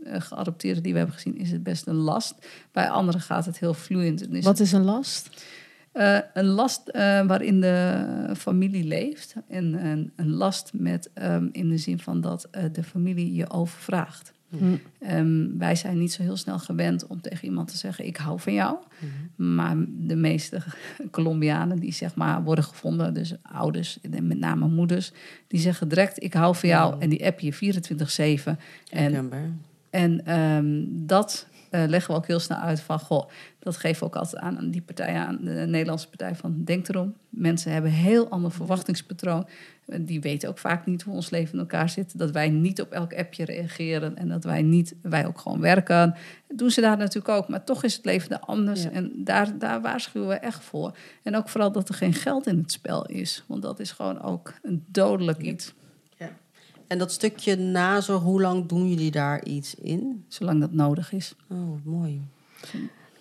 geadopteerden 0.05 0.83
die 0.83 0.91
we 0.91 0.97
hebben 0.97 1.15
gezien, 1.15 1.37
is 1.37 1.51
het 1.51 1.63
best 1.63 1.87
een 1.87 1.95
last. 1.95 2.35
Bij 2.71 2.89
anderen 2.89 3.21
gaat 3.21 3.45
het 3.45 3.59
heel 3.59 3.73
vloeiend. 3.73 4.33
Is 4.33 4.43
Wat 4.43 4.59
is 4.59 4.71
een 4.71 4.83
last? 4.83 5.45
Uh, 5.93 6.19
een 6.33 6.45
last 6.45 6.81
uh, 6.87 7.25
waarin 7.27 7.61
de 7.61 8.33
familie 8.37 8.83
leeft. 8.83 9.35
En 9.47 9.85
een, 9.85 10.11
een 10.15 10.33
last 10.33 10.71
met, 10.73 11.09
um, 11.21 11.49
in 11.51 11.69
de 11.69 11.77
zin 11.77 11.99
van 11.99 12.21
dat 12.21 12.47
uh, 12.51 12.63
de 12.71 12.83
familie 12.83 13.33
je 13.33 13.49
overvraagt. 13.49 14.33
Mm. 14.49 14.79
Um, 15.09 15.57
wij 15.57 15.75
zijn 15.75 15.97
niet 15.97 16.13
zo 16.13 16.21
heel 16.21 16.37
snel 16.37 16.59
gewend 16.59 17.07
om 17.07 17.21
tegen 17.21 17.45
iemand 17.45 17.67
te 17.67 17.77
zeggen: 17.77 18.05
Ik 18.05 18.17
hou 18.17 18.39
van 18.39 18.53
jou. 18.53 18.77
Mm. 18.99 19.55
Maar 19.55 19.75
de 19.87 20.15
meeste 20.15 20.61
Colombianen 21.11 21.79
die 21.79 21.93
zeg 21.93 22.15
maar 22.15 22.43
worden 22.43 22.63
gevonden, 22.63 23.13
dus 23.13 23.33
ouders 23.41 23.99
met 24.21 24.39
name 24.39 24.67
moeders, 24.67 25.11
die 25.47 25.59
zeggen 25.59 25.87
direct: 25.87 26.23
Ik 26.23 26.33
hou 26.33 26.55
van 26.55 26.69
jou. 26.69 26.95
Mm. 26.95 27.01
En 27.01 27.09
die 27.09 27.25
app 27.25 27.39
je 27.39 27.53
24-7. 27.53 27.57
En, 28.89 29.31
en 29.95 30.39
um, 30.39 31.05
dat 31.07 31.47
eh, 31.69 31.83
leggen 31.87 32.11
we 32.11 32.17
ook 32.17 32.27
heel 32.27 32.39
snel 32.39 32.57
uit 32.57 32.79
van... 32.79 32.99
Goh, 32.99 33.29
dat 33.59 33.77
geven 33.77 33.99
we 33.99 34.05
ook 34.05 34.15
altijd 34.15 34.41
aan, 34.41 34.57
aan 34.57 34.69
die 34.69 34.81
partij, 34.81 35.15
aan 35.15 35.37
de 35.41 35.51
Nederlandse 35.51 36.07
partij 36.07 36.35
van 36.35 36.63
Denk 36.63 36.87
erom. 36.87 37.13
Mensen 37.29 37.71
hebben 37.71 37.91
een 37.91 37.97
heel 37.97 38.29
ander 38.29 38.51
verwachtingspatroon. 38.51 39.47
Eh, 39.85 39.99
Die 40.01 40.21
weten 40.21 40.49
ook 40.49 40.57
vaak 40.57 40.85
niet 40.85 41.01
hoe 41.01 41.13
ons 41.13 41.29
leven 41.29 41.53
in 41.53 41.59
elkaar 41.59 41.89
zit. 41.89 42.17
Dat 42.17 42.31
wij 42.31 42.49
niet 42.49 42.81
op 42.81 42.91
elk 42.91 43.13
appje 43.13 43.45
reageren 43.45 44.17
en 44.17 44.27
dat 44.27 44.43
wij 44.43 44.61
niet, 44.61 44.95
wij 45.01 45.25
ook 45.27 45.39
gewoon 45.39 45.59
werken. 45.59 46.15
Dat 46.47 46.57
doen 46.57 46.71
ze 46.71 46.81
daar 46.81 46.97
natuurlijk 46.97 47.37
ook, 47.37 47.47
maar 47.47 47.63
toch 47.63 47.83
is 47.83 47.95
het 47.95 48.05
leven 48.05 48.29
daar 48.29 48.39
anders. 48.39 48.83
Ja. 48.83 48.91
En 48.91 49.11
daar, 49.15 49.57
daar 49.57 49.81
waarschuwen 49.81 50.27
we 50.27 50.35
echt 50.35 50.63
voor. 50.63 50.97
En 51.23 51.35
ook 51.35 51.49
vooral 51.49 51.71
dat 51.71 51.89
er 51.89 51.95
geen 51.95 52.13
geld 52.13 52.47
in 52.47 52.57
het 52.57 52.71
spel 52.71 53.05
is. 53.05 53.43
Want 53.47 53.61
dat 53.61 53.79
is 53.79 53.91
gewoon 53.91 54.21
ook 54.21 54.53
een 54.61 54.85
dodelijk 54.87 55.41
iets. 55.41 55.73
En 56.87 56.97
dat 56.97 57.11
stukje 57.11 57.55
nazorg, 57.55 58.21
hoe 58.21 58.41
lang 58.41 58.65
doen 58.65 58.89
jullie 58.89 59.11
daar 59.11 59.43
iets 59.43 59.75
in? 59.75 60.25
Zolang 60.27 60.59
dat 60.59 60.71
nodig 60.71 61.11
is. 61.11 61.35
Oh, 61.49 61.85
mooi. 61.85 62.21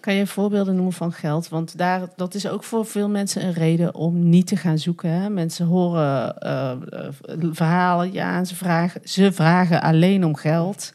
Kan 0.00 0.14
je 0.14 0.27
voorbeelden 0.27 0.74
noemen 0.74 0.92
van 0.92 1.12
geld? 1.12 1.48
Want 1.48 1.79
daar, 1.79 2.09
dat 2.16 2.35
is 2.35 2.48
ook 2.48 2.64
voor 2.64 2.87
veel 2.87 3.09
mensen 3.09 3.44
een 3.44 3.53
reden 3.53 3.94
om 3.94 4.29
niet 4.29 4.46
te 4.46 4.57
gaan 4.57 4.79
zoeken. 4.79 5.11
Hè? 5.11 5.31
Mensen 5.31 5.66
horen 5.66 6.38
eh, 6.38 6.70
eh, 6.70 7.09
verhalen, 7.50 8.12
ja, 8.12 8.38
en 8.38 8.46
ze 8.46 8.55
vragen, 8.55 9.00
ze 9.05 9.33
vragen 9.33 9.83
alleen 9.83 10.24
om 10.24 10.37
geld. 10.37 10.92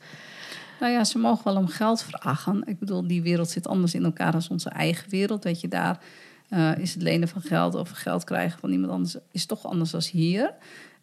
Nou 0.80 0.92
ja, 0.92 1.04
ze 1.04 1.18
mogen 1.18 1.44
wel 1.44 1.56
om 1.56 1.68
geld 1.68 2.04
vragen. 2.04 2.64
Ik 2.66 2.80
bedoel, 2.80 3.08
die 3.08 3.22
wereld 3.22 3.50
zit 3.50 3.68
anders 3.68 3.94
in 3.94 4.04
elkaar 4.04 4.32
dan 4.32 4.42
onze 4.50 4.70
eigen 4.70 5.10
wereld. 5.10 5.44
Weet 5.44 5.62
je, 5.62 5.68
daar 5.68 6.00
eh, 6.50 6.78
is 6.78 6.94
het 6.94 7.04
lenen 7.04 7.28
van 7.28 7.42
geld 7.42 7.76
of 7.76 7.90
geld 7.90 8.24
krijgen 8.24 8.60
van 8.60 8.72
iemand 8.72 8.92
anders 8.92 9.16
is 9.32 9.46
toch 9.46 9.66
anders 9.66 9.92
dan 9.92 10.02
hier. 10.12 10.54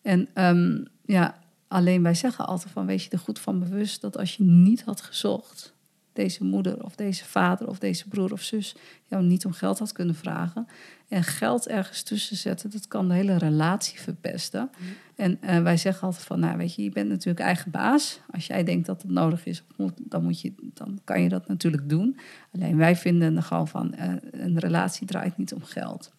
En 0.02 0.28
ehm, 0.34 0.78
ja, 1.04 1.34
alleen 1.68 2.02
wij 2.02 2.14
zeggen 2.14 2.46
altijd 2.46 2.72
van, 2.72 2.86
wees 2.86 3.04
je 3.04 3.10
er 3.10 3.18
goed 3.18 3.38
van 3.38 3.58
bewust 3.58 4.00
dat 4.00 4.18
als 4.18 4.36
je 4.36 4.42
niet 4.44 4.82
had 4.82 5.00
gezocht, 5.00 5.74
deze 6.12 6.44
moeder 6.44 6.84
of 6.84 6.94
deze 6.96 7.24
vader 7.24 7.68
of 7.68 7.78
deze 7.78 8.08
broer 8.08 8.32
of 8.32 8.42
zus 8.42 8.74
jou 9.06 9.22
niet 9.24 9.44
om 9.46 9.52
geld 9.52 9.78
had 9.78 9.92
kunnen 9.92 10.14
vragen. 10.14 10.66
En 11.08 11.22
geld 11.24 11.68
ergens 11.68 12.02
tussen 12.02 12.36
zetten, 12.36 12.70
dat 12.70 12.88
kan 12.88 13.08
de 13.08 13.14
hele 13.14 13.36
relatie 13.36 14.00
verpesten. 14.00 14.70
En 15.16 15.42
eh, 15.42 15.62
wij 15.62 15.76
zeggen 15.76 16.06
altijd 16.06 16.24
van, 16.24 16.40
nou 16.40 16.56
weet 16.56 16.74
je, 16.74 16.82
je 16.82 16.90
bent 16.90 17.08
natuurlijk 17.08 17.44
eigen 17.46 17.70
baas. 17.70 18.20
Als 18.30 18.46
jij 18.46 18.64
denkt 18.64 18.86
dat 18.86 19.02
het 19.02 19.10
nodig 19.10 19.46
is, 19.46 19.62
dan, 19.98 20.22
moet 20.24 20.40
je, 20.40 20.52
dan 20.74 21.00
kan 21.04 21.22
je 21.22 21.28
dat 21.28 21.48
natuurlijk 21.48 21.88
doen. 21.88 22.18
Alleen 22.54 22.76
wij 22.76 22.96
vinden 22.96 23.36
er 23.36 23.42
gewoon 23.42 23.68
van, 23.68 23.94
eh, 23.94 24.12
een 24.30 24.58
relatie 24.58 25.06
draait 25.06 25.36
niet 25.36 25.52
om 25.54 25.62
geld. 25.64 26.12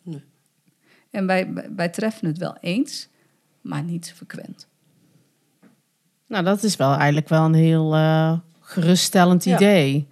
En 1.12 1.26
wij, 1.26 1.54
wij- 1.54 1.70
wij 1.76 1.90
treffen 1.90 2.28
het 2.28 2.38
wel 2.38 2.58
eens, 2.62 3.08
maar 3.62 3.84
niet 3.84 4.14
frequent. 4.16 4.68
Nou, 6.28 6.44
dat 6.44 6.64
is 6.64 6.76
wel 6.76 6.94
eigenlijk 6.94 7.30
wel 7.30 7.46
een 7.46 7.54
heel 7.54 7.96
eh, 7.96 8.34
geruststellend 8.60 9.44
Ja. 9.44 9.56
idee. 9.56 10.08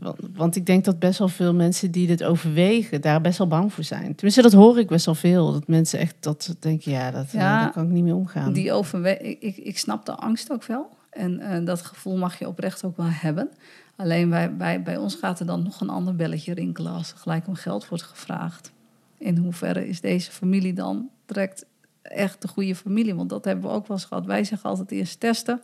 Want, 0.00 0.18
want 0.34 0.56
ik 0.56 0.66
denk 0.66 0.84
dat 0.84 0.98
best 0.98 1.18
wel 1.18 1.28
veel 1.28 1.54
mensen 1.54 1.90
die 1.90 2.06
dit 2.06 2.24
overwegen, 2.24 3.00
daar 3.00 3.20
best 3.20 3.38
wel 3.38 3.46
bang 3.46 3.72
voor 3.72 3.84
zijn. 3.84 4.14
Tenminste, 4.14 4.42
dat 4.42 4.52
hoor 4.52 4.78
ik 4.78 4.86
best 4.86 5.06
wel 5.06 5.14
veel. 5.14 5.52
Dat 5.52 5.68
mensen 5.68 5.98
echt 5.98 6.14
dat 6.20 6.54
denken, 6.58 6.92
ja, 6.92 7.10
dat, 7.10 7.30
Ja, 7.32 7.58
daar 7.60 7.72
kan 7.72 7.84
ik 7.84 7.90
niet 7.90 8.04
mee 8.04 8.14
omgaan. 8.14 8.52
Die 8.52 8.72
overwe 8.72 9.16
ik, 9.18 9.40
ik, 9.40 9.56
ik 9.56 9.78
snap 9.78 10.06
de 10.06 10.14
angst 10.14 10.50
ook 10.52 10.64
wel. 10.64 10.88
En 11.10 11.40
eh, 11.40 11.64
dat 11.64 11.82
gevoel 11.82 12.16
mag 12.16 12.38
je 12.38 12.48
oprecht 12.48 12.84
ook 12.84 12.96
wel 12.96 13.06
hebben. 13.10 13.48
Alleen 13.96 14.30
bij, 14.30 14.56
bij, 14.56 14.82
bij 14.82 14.96
ons 14.96 15.14
gaat 15.14 15.40
er 15.40 15.46
dan 15.46 15.62
nog 15.62 15.80
een 15.80 15.88
ander 15.90 16.16
belletje 16.16 16.54
rinkelen 16.54 16.92
als 16.92 17.10
er 17.12 17.18
gelijk 17.18 17.46
om 17.46 17.54
geld 17.54 17.88
wordt 17.88 18.04
gevraagd. 18.04 18.72
In 19.18 19.36
hoeverre 19.36 19.88
is 19.88 20.00
deze 20.00 20.30
familie 20.30 20.72
dan 20.72 21.08
direct 21.26 21.64
echt 22.04 22.42
de 22.42 22.48
goede 22.48 22.74
familie? 22.74 23.14
Want 23.14 23.28
dat 23.28 23.44
hebben 23.44 23.64
we 23.64 23.70
ook 23.70 23.86
wel 23.86 23.96
eens 23.96 24.06
gehad. 24.06 24.26
Wij 24.26 24.44
zeggen 24.44 24.70
altijd 24.70 24.90
eerst 24.90 25.20
testen, 25.20 25.62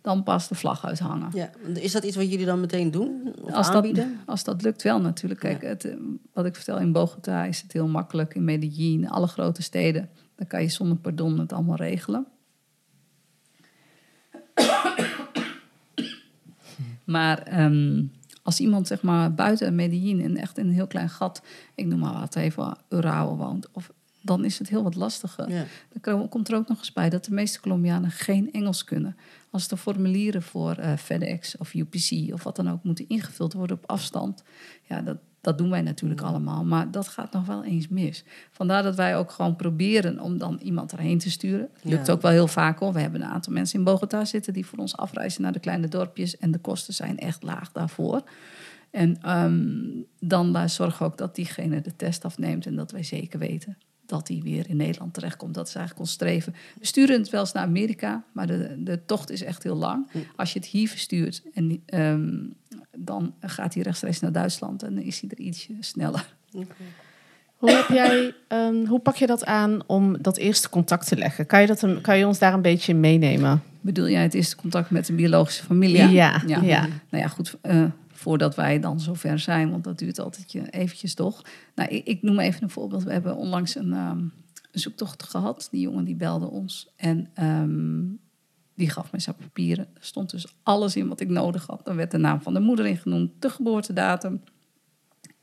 dan 0.00 0.22
pas 0.22 0.48
de 0.48 0.54
vlag 0.54 0.86
uithangen. 0.86 1.30
Ja. 1.32 1.50
Is 1.74 1.92
dat 1.92 2.04
iets 2.04 2.16
wat 2.16 2.30
jullie 2.30 2.46
dan 2.46 2.60
meteen 2.60 2.90
doen? 2.90 3.34
Of 3.42 3.52
Als 3.52 3.66
dat, 3.66 3.74
aanbieden? 3.74 4.20
als 4.26 4.44
dat 4.44 4.62
lukt 4.62 4.82
wel 4.82 5.00
natuurlijk. 5.00 5.40
Kijk, 5.40 5.62
het, 5.62 5.84
eh, 5.84 5.94
wat 6.32 6.46
ik 6.46 6.54
vertel, 6.54 6.78
in 6.78 6.92
Bogota 6.92 7.44
is 7.44 7.62
het 7.62 7.72
heel 7.72 7.88
makkelijk. 7.88 8.34
In 8.34 8.44
Medellin, 8.44 9.08
alle 9.08 9.26
grote 9.26 9.62
steden. 9.62 10.10
Dan 10.34 10.46
kan 10.46 10.62
je 10.62 10.68
zonder 10.68 10.96
pardon 10.96 11.38
het 11.38 11.52
allemaal 11.52 11.76
regelen. 11.76 12.26
Maar 17.04 17.38
ehm, 17.38 18.02
als 18.42 18.60
iemand 18.60 18.86
zeg 18.86 19.02
maar 19.02 19.34
buiten 19.34 19.74
Medellin 19.74 20.20
en 20.20 20.36
echt 20.36 20.58
in 20.58 20.66
een 20.66 20.72
heel 20.72 20.86
klein 20.86 21.08
gat, 21.08 21.42
ik 21.74 21.86
noem 21.86 21.98
maar 21.98 22.20
wat 22.20 22.36
even, 22.36 22.76
Urao 22.88 23.36
woont, 23.36 23.68
of, 23.72 23.92
dan 24.28 24.44
is 24.44 24.58
het 24.58 24.68
heel 24.68 24.82
wat 24.82 24.94
lastiger. 24.94 25.50
Ja. 25.50 25.64
Dan 25.92 26.00
ko- 26.00 26.28
komt 26.28 26.48
er 26.48 26.56
ook 26.56 26.68
nog 26.68 26.78
eens 26.78 26.92
bij 26.92 27.10
dat 27.10 27.24
de 27.24 27.32
meeste 27.34 27.60
Colombianen 27.60 28.10
geen 28.10 28.52
Engels 28.52 28.84
kunnen. 28.84 29.16
Als 29.50 29.68
de 29.68 29.76
formulieren 29.76 30.42
voor 30.42 30.72
eh, 30.74 30.92
FedEx 30.96 31.56
of 31.56 31.74
UPC 31.74 32.32
of 32.32 32.42
wat 32.42 32.56
dan 32.56 32.70
ook 32.70 32.82
moeten 32.84 33.08
ingevuld 33.08 33.52
worden 33.52 33.76
op 33.76 33.90
afstand, 33.90 34.42
ja, 34.82 35.00
dat, 35.00 35.16
dat 35.40 35.58
doen 35.58 35.70
wij 35.70 35.82
natuurlijk 35.82 36.20
allemaal. 36.20 36.64
Maar 36.64 36.90
dat 36.90 37.08
gaat 37.08 37.32
nog 37.32 37.46
wel 37.46 37.64
eens 37.64 37.88
mis. 37.88 38.24
Vandaar 38.50 38.82
dat 38.82 38.94
wij 38.96 39.16
ook 39.16 39.30
gewoon 39.30 39.56
proberen 39.56 40.20
om 40.20 40.38
dan 40.38 40.58
iemand 40.62 40.92
erheen 40.92 41.18
te 41.18 41.30
sturen. 41.30 41.68
Lukt 41.82 42.06
Ja. 42.06 42.12
ook 42.12 42.22
wel 42.22 42.30
heel 42.30 42.46
vaak 42.48 42.78
hoor. 42.78 42.92
We 42.92 43.00
hebben 43.00 43.22
een 43.22 43.28
aantal 43.28 43.52
mensen 43.52 43.78
in 43.78 43.84
Bogota 43.84 44.24
zitten 44.24 44.52
die 44.52 44.66
voor 44.66 44.78
ons 44.78 44.96
afreizen 44.96 45.42
naar 45.42 45.52
de 45.52 45.60
kleine 45.60 45.88
dorpjes. 45.88 46.36
En 46.38 46.50
de 46.50 46.58
kosten 46.58 46.94
zijn 46.94 47.18
echt 47.18 47.42
laag 47.42 47.72
daarvoor. 47.72 48.22
En 48.90 49.20
ehm, 49.22 49.86
dan 50.20 50.56
uh, 50.56 50.66
zorgen 50.66 50.98
we 50.98 51.04
ook 51.12 51.18
dat 51.18 51.34
diegene 51.34 51.80
de 51.80 51.96
test 51.96 52.24
afneemt 52.24 52.66
en 52.66 52.76
dat 52.76 52.90
wij 52.90 53.02
zeker 53.02 53.38
weten 53.38 53.78
dat 54.08 54.28
hij 54.28 54.40
weer 54.42 54.64
in 54.68 54.76
Nederland 54.76 55.14
terechtkomt. 55.14 55.54
Dat 55.54 55.68
is 55.68 55.74
eigenlijk 55.74 56.06
ons 56.06 56.14
streven. 56.14 56.54
We 56.78 56.86
sturen 56.86 57.18
het 57.18 57.30
wel 57.30 57.40
eens 57.40 57.52
naar 57.52 57.64
Amerika, 57.64 58.24
maar 58.32 58.46
de, 58.46 58.74
de 58.78 59.00
tocht 59.06 59.30
is 59.30 59.42
echt 59.42 59.62
heel 59.62 59.76
lang. 59.76 60.08
Als 60.36 60.52
je 60.52 60.58
het 60.58 60.68
hier 60.68 60.88
verstuurt, 60.88 61.42
en, 61.54 61.82
ehm, 61.86 62.36
dan 62.96 63.34
gaat 63.40 63.74
hij 63.74 63.82
rechtstreeks 63.82 64.20
naar 64.20 64.32
Duitsland 64.32 64.82
en 64.82 64.94
dan 64.94 65.04
is 65.04 65.20
hij 65.20 65.30
er 65.30 65.38
ietsje 65.38 65.72
sneller. 65.80 66.34
Hoe, 67.56 67.70
heb 67.70 67.88
jij, 67.88 68.34
ehm, 68.48 68.84
hoe 68.84 69.00
pak 69.00 69.16
je 69.16 69.26
dat 69.26 69.44
aan 69.44 69.82
om 69.86 70.22
dat 70.22 70.36
eerste 70.36 70.68
contact 70.68 71.08
te 71.08 71.16
leggen? 71.16 71.46
Kan 71.46 71.60
je, 71.60 71.66
dat 71.66 71.82
een, 71.82 72.00
kan 72.00 72.18
je 72.18 72.26
ons 72.26 72.38
daar 72.38 72.52
een 72.52 72.62
beetje 72.62 72.92
in 72.92 73.00
meenemen? 73.00 73.62
Bedoel 73.80 74.08
jij 74.08 74.22
het 74.22 74.34
eerste 74.34 74.56
contact 74.56 74.90
met 74.90 75.08
een 75.08 75.16
biologische 75.16 75.64
familie? 75.64 76.08
Ja, 76.08 76.42
ja. 76.46 76.60
ja. 76.62 76.80
Nou 76.80 77.22
ja, 77.22 77.28
goed. 77.28 77.56
eh, 77.60 77.84
voordat 78.18 78.54
wij 78.54 78.80
dan 78.80 79.00
zover 79.00 79.38
zijn, 79.38 79.70
want 79.70 79.84
dat 79.84 79.98
duurt 79.98 80.18
altijd 80.18 80.52
je 80.52 80.70
eventjes 80.70 81.14
toch. 81.14 81.42
Nou, 81.74 81.88
ik, 81.88 82.06
ik 82.06 82.22
noem 82.22 82.38
even 82.38 82.62
een 82.62 82.70
voorbeeld. 82.70 83.02
We 83.02 83.12
hebben 83.12 83.36
onlangs 83.36 83.74
een, 83.74 83.92
ehm, 83.92 84.18
een 84.18 84.80
zoektocht 84.80 85.22
gehad. 85.22 85.68
Die 85.70 85.80
jongen 85.80 86.04
die 86.04 86.14
belde 86.14 86.50
ons 86.50 86.92
en 86.96 87.30
ehm, 87.34 88.04
die 88.74 88.90
gaf 88.90 89.10
mij 89.10 89.20
zijn 89.20 89.36
papieren. 89.36 89.84
Er 89.94 90.04
stond 90.04 90.30
dus 90.30 90.54
alles 90.62 90.96
in 90.96 91.08
wat 91.08 91.20
ik 91.20 91.28
nodig 91.28 91.66
had. 91.66 91.88
Er 91.88 91.96
werd 91.96 92.10
de 92.10 92.18
naam 92.18 92.42
van 92.42 92.54
de 92.54 92.60
moeder 92.60 92.86
in 92.86 92.96
genoemd, 92.96 93.30
de 93.38 93.50
geboortedatum 93.50 94.40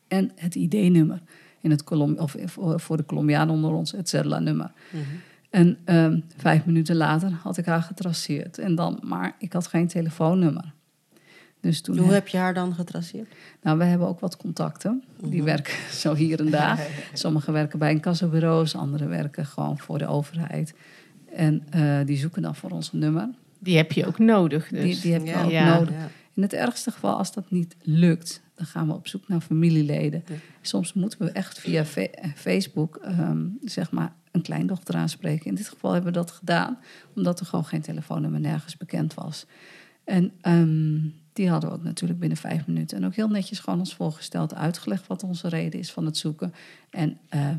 en 0.08 0.32
het 0.36 0.56
ID-nummer. 0.56 1.22
In 1.62 1.72
het 1.72 1.84
Colom 1.84 2.18
of 2.18 2.36
voor, 2.46 2.80
voor 2.80 2.98
de 2.98 3.06
Colombianen 3.06 3.54
onder 3.54 3.72
ons, 3.72 3.92
het 3.92 4.10
Zedla-nummer. 4.10 4.72
En 5.50 5.78
ehm, 5.86 6.20
vijf 6.38 6.66
minuten 6.66 6.96
later 6.96 7.32
had 7.32 7.58
ik 7.58 7.66
haar 7.66 7.82
getraceerd. 7.82 8.58
En 8.58 8.76
dan, 8.76 9.00
maar 9.04 9.36
ik 9.40 9.54
had 9.54 9.68
geen 9.68 9.88
telefoonnummer. 9.88 10.75
Dus 11.65 11.82
toen 11.82 11.97
Hoe 11.97 12.12
heb- 12.13 12.28
je 12.28 12.38
haar 12.38 12.54
dan 12.54 12.73
getraceerd? 12.73 13.28
nou, 13.62 13.78
we 13.78 13.84
hebben 13.84 14.08
ook 14.08 14.19
wat 14.19 14.38
contacten. 14.38 15.04
Die 15.23 15.43
werken 15.43 15.73
zo 16.04 16.13
hier 16.15 16.39
en 16.39 16.49
daar. 16.49 16.88
Sommigen 17.13 17.54
werken 17.54 17.80
bij 17.80 17.91
incassobureaus, 17.91 18.75
anderen 18.75 19.10
werken 19.10 19.45
gewoon 19.45 19.78
voor 19.80 19.97
de 19.97 20.08
overheid. 20.08 20.73
En 21.36 21.63
eh, 21.69 21.99
die 22.06 22.17
zoeken 22.17 22.41
dan 22.41 22.56
voor 22.56 22.69
ons 22.71 22.93
een 22.93 22.99
nummer. 22.99 23.30
Die 23.60 23.78
heb 23.78 23.91
je 23.91 24.06
ook 24.06 24.19
nodig. 24.19 24.67
Dus. 24.67 24.82
Die, 24.84 24.99
die 25.01 25.12
heb 25.13 25.21
je 25.21 25.28
Ja. 25.32 25.43
ook 25.43 25.51
Ja. 25.51 25.75
nodig. 25.78 25.93
Ja. 25.95 26.08
In 26.34 26.41
het 26.41 26.54
ergste 26.54 26.91
geval, 26.91 27.17
als 27.17 27.34
dat 27.34 27.51
niet 27.51 27.75
lukt, 27.82 28.41
dan 28.56 28.65
gaan 28.65 28.88
we 28.88 28.93
op 28.93 29.08
zoek 29.08 29.28
naar 29.28 29.41
familieleden. 29.41 30.23
Soms 30.62 30.93
moeten 30.93 31.19
we 31.19 31.32
echt 31.32 31.60
via 31.60 31.86
Fe- 31.86 32.01
eh, 32.01 32.30
Facebook 32.36 32.95
ehm, 32.95 33.45
zeg 33.63 33.91
maar 33.91 34.13
een 34.32 34.41
kleindochter 34.41 34.95
aanspreken. 34.95 35.45
In 35.45 35.56
dit 35.56 35.67
geval 35.67 35.91
hebben 35.93 36.12
we 36.13 36.17
dat 36.17 36.32
gedaan, 36.32 36.78
omdat 37.15 37.39
er 37.39 37.45
gewoon 37.45 37.65
geen 37.65 37.82
telefoonnummer 37.82 38.39
nergens 38.39 38.78
bekend 38.78 39.13
was. 39.13 39.45
En 40.04 40.32
ehm, 40.41 40.97
die 41.36 41.50
hadden 41.50 41.69
we 41.69 41.76
ook 41.76 41.84
natuurlijk 41.84 42.19
binnen 42.19 42.38
vijf 42.38 42.67
minuten. 42.67 42.98
En 42.98 43.06
ook 43.06 43.15
heel 43.15 43.28
netjes 43.28 43.60
gewoon 43.60 43.80
ons 43.80 43.95
voorgesteld, 43.95 44.54
uitgelegd 44.54 45.08
wat 45.08 45.24
onze 45.24 45.48
reden 45.48 45.80
is 45.80 45.91
van 45.91 46.06
het 46.06 46.17
zoeken. 46.17 46.54
En 46.89 47.17
eh, 47.30 47.50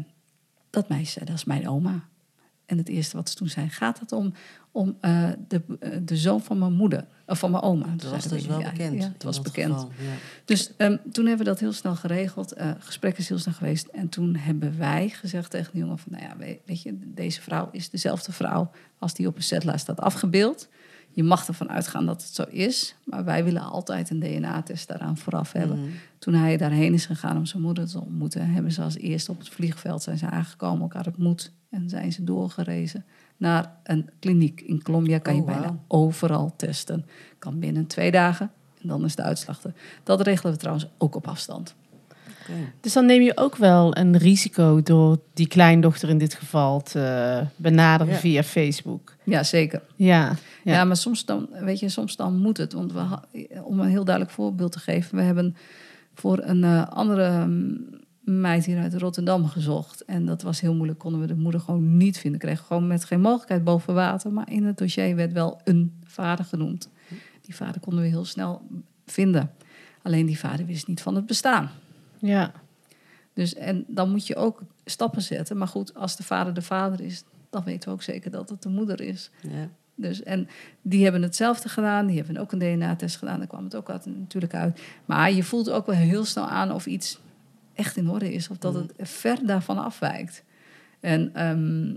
dat 0.70 0.88
meisje 0.88 1.24
dat 1.24 1.34
is 1.34 1.44
mijn 1.44 1.68
oma. 1.68 2.08
En 2.66 2.78
het 2.78 2.88
eerste 2.88 3.16
wat 3.16 3.28
ze 3.28 3.34
toen 3.34 3.48
zei, 3.48 3.68
gaat 3.68 4.00
het 4.00 4.12
om, 4.12 4.32
om 4.70 4.96
eh, 5.00 5.28
de, 5.48 5.62
eh, 5.80 5.90
de 6.02 6.16
zoon 6.16 6.42
van 6.42 6.58
mijn 6.58 6.72
moeder, 6.72 7.04
of 7.26 7.38
van 7.38 7.50
mijn 7.50 7.62
oma. 7.62 7.86
Dat 7.96 8.10
was 8.10 8.24
dus 8.24 8.46
wel 8.46 8.60
ja, 8.60 8.70
bekend. 8.70 9.02
Ja, 9.02 9.12
het 9.12 9.22
was 9.22 9.40
bekend. 9.40 9.72
geval, 9.72 9.90
ja. 9.98 10.12
Dus 10.44 10.76
ehm, 10.76 10.96
toen 11.12 11.26
hebben 11.26 11.44
we 11.44 11.52
dat 11.52 11.60
heel 11.60 11.72
snel 11.72 11.96
geregeld. 11.96 12.52
Eh 12.52 12.70
gesprek 12.78 13.18
is 13.18 13.28
heel 13.28 13.38
snel 13.38 13.54
geweest. 13.54 13.86
En 13.86 14.08
toen 14.08 14.36
hebben 14.36 14.78
wij 14.78 15.08
gezegd 15.08 15.50
tegen 15.50 15.72
de 15.72 15.78
jongen 15.78 15.98
van... 15.98 16.12
nou 16.12 16.24
ja, 16.24 16.36
weet, 16.64 16.82
je, 16.82 16.98
deze 17.14 17.40
vrouw 17.42 17.68
is 17.72 17.90
dezelfde 17.90 18.32
vrouw 18.32 18.70
als 18.98 19.14
die 19.14 19.26
op 19.26 19.36
een 19.36 19.42
setlijst 19.42 19.80
staat 19.80 20.00
afgebeeld. 20.00 20.68
Je 21.16 21.22
mag 21.22 21.46
ervan 21.48 21.70
uitgaan 21.70 22.06
dat 22.06 22.22
het 22.22 22.34
zo 22.34 22.42
is. 22.50 22.94
Maar 23.04 23.24
wij 23.24 23.44
willen 23.44 23.62
altijd 23.62 24.10
een 24.10 24.20
DNA-test 24.20 24.88
daaraan 24.88 25.16
vooraf 25.16 25.52
hebben. 25.52 25.78
Mhm. 25.80 25.88
Toen 26.18 26.34
hij 26.34 26.56
daarheen 26.56 26.94
is 26.94 27.06
gegaan 27.06 27.36
om 27.36 27.46
zijn 27.46 27.62
moeder 27.62 27.86
te 27.88 28.00
ontmoeten... 28.00 28.50
hebben 28.50 28.72
ze 28.72 28.82
als 28.82 28.96
eerste 28.96 29.30
op 29.30 29.38
het 29.38 29.48
vliegveld 29.48 30.02
zijn 30.02 30.18
ze 30.18 30.30
aangekomen, 30.30 30.80
elkaar 30.80 31.06
ontmoet... 31.06 31.52
en 31.70 31.88
zijn 31.88 32.12
ze 32.12 32.24
doorgerezen 32.24 33.04
naar 33.36 33.72
een 33.82 34.10
kliniek. 34.18 34.60
In 34.60 34.82
Colombia 34.82 35.18
kan 35.18 35.34
je 35.34 35.40
Oh, 35.40 35.46
bijna 35.46 35.78
overal 35.88 36.54
testen. 36.56 37.06
Kan 37.38 37.58
binnen 37.58 37.86
twee 37.86 38.10
dagen 38.10 38.50
dan 38.86 39.04
is 39.04 39.14
de 39.14 39.22
uitslag 39.22 39.62
er. 39.64 39.72
Dat 40.02 40.20
regelen 40.20 40.52
we 40.52 40.58
trouwens 40.58 40.86
ook 40.98 41.14
op 41.14 41.28
afstand. 41.28 41.74
Oké. 42.40 42.52
Dus 42.80 42.92
dan 42.92 43.06
neem 43.06 43.22
je 43.22 43.36
ook 43.36 43.56
wel 43.56 43.96
een 43.96 44.16
risico 44.16 44.82
door 44.82 45.18
die 45.34 45.48
kleindochter 45.48 46.08
in 46.08 46.18
dit 46.18 46.34
geval 46.34 46.82
te 46.82 47.42
benaderen 47.56 48.12
Ja. 48.12 48.18
via 48.18 48.42
Facebook. 48.42 49.14
Ja, 49.24 49.42
zeker. 49.42 49.82
Ja, 49.96 50.34
Ja, 50.66 50.72
Ja. 50.72 50.84
maar 50.84 50.96
soms 50.96 51.24
dan, 51.24 51.48
weet 51.52 51.78
je, 51.78 51.88
soms 51.88 52.16
dan 52.16 52.36
moet 52.38 52.56
het. 52.56 52.72
Want 52.72 52.92
we, 52.92 53.04
om 53.62 53.80
een 53.80 53.88
heel 53.88 54.04
duidelijk 54.04 54.34
voorbeeld 54.34 54.72
te 54.72 54.78
geven, 54.78 55.16
we 55.16 55.22
hebben 55.22 55.56
voor 56.14 56.38
een 56.42 56.64
eh, 56.64 56.88
andere 56.88 57.46
mm, 57.46 57.86
meid 58.20 58.64
hier 58.64 58.78
uit 58.78 58.94
Rotterdam 58.94 59.46
gezocht. 59.46 60.04
En 60.04 60.26
dat 60.26 60.42
was 60.42 60.60
heel 60.60 60.74
moeilijk, 60.74 60.98
konden 60.98 61.20
we 61.20 61.26
de 61.26 61.34
moeder 61.34 61.60
gewoon 61.60 61.96
niet 61.96 62.18
vinden. 62.18 62.40
Kregen 62.40 62.64
gewoon 62.64 62.86
met 62.86 63.04
geen 63.04 63.20
mogelijkheid 63.20 63.64
boven 63.64 63.94
water. 63.94 64.32
Maar 64.32 64.50
in 64.52 64.64
het 64.64 64.78
dossier 64.78 65.16
werd 65.16 65.32
wel 65.32 65.60
een 65.64 65.92
vader 66.04 66.44
genoemd. 66.44 66.88
Die 67.40 67.54
vader 67.54 67.80
konden 67.80 68.02
we 68.02 68.08
heel 68.08 68.24
snel 68.24 68.62
vinden. 69.06 69.50
Alleen 70.02 70.26
die 70.26 70.38
vader 70.38 70.66
wist 70.66 70.86
niet 70.86 71.02
van 71.02 71.14
het 71.14 71.26
bestaan. 71.26 71.70
ja. 72.18 72.52
Dus, 73.34 73.54
en 73.54 73.84
dan 73.88 74.10
moet 74.10 74.26
je 74.26 74.36
ook 74.36 74.62
stappen 74.84 75.22
zetten. 75.22 75.56
Maar 75.56 75.68
goed, 75.68 75.94
als 75.94 76.16
de 76.16 76.22
vader 76.22 76.54
de 76.54 76.62
vader 76.62 77.00
is, 77.00 77.24
dan 77.50 77.64
weten 77.64 77.88
we 77.88 77.94
ook 77.94 78.02
zeker 78.02 78.30
dat 78.30 78.48
het 78.48 78.62
de 78.62 78.68
moeder 78.68 79.00
is. 79.00 79.30
Ja. 79.42 79.68
Dus, 79.96 80.22
en 80.22 80.48
die 80.82 81.02
hebben 81.02 81.22
hetzelfde 81.22 81.68
gedaan. 81.68 82.06
Die 82.06 82.16
hebben 82.16 82.36
ook 82.36 82.52
een 82.52 82.58
DNA-test 82.58 83.16
gedaan. 83.16 83.38
Daar 83.38 83.46
kwam 83.46 83.64
het 83.64 83.76
ook 83.76 83.90
uit, 83.90 84.06
natuurlijk 84.06 84.54
uit. 84.54 84.80
Maar 85.04 85.32
je 85.32 85.42
voelt 85.42 85.70
ook 85.70 85.86
wel 85.86 85.94
heel 85.94 86.24
snel 86.24 86.48
aan 86.48 86.72
of 86.72 86.86
iets 86.86 87.20
echt 87.74 87.96
in 87.96 88.10
orde 88.10 88.32
is. 88.32 88.48
Of 88.48 88.58
dat 88.58 88.74
het 88.74 88.92
ver 88.96 89.46
daarvan 89.46 89.78
afwijkt. 89.78 90.44
En 91.00 91.34
ehm, 91.34 91.94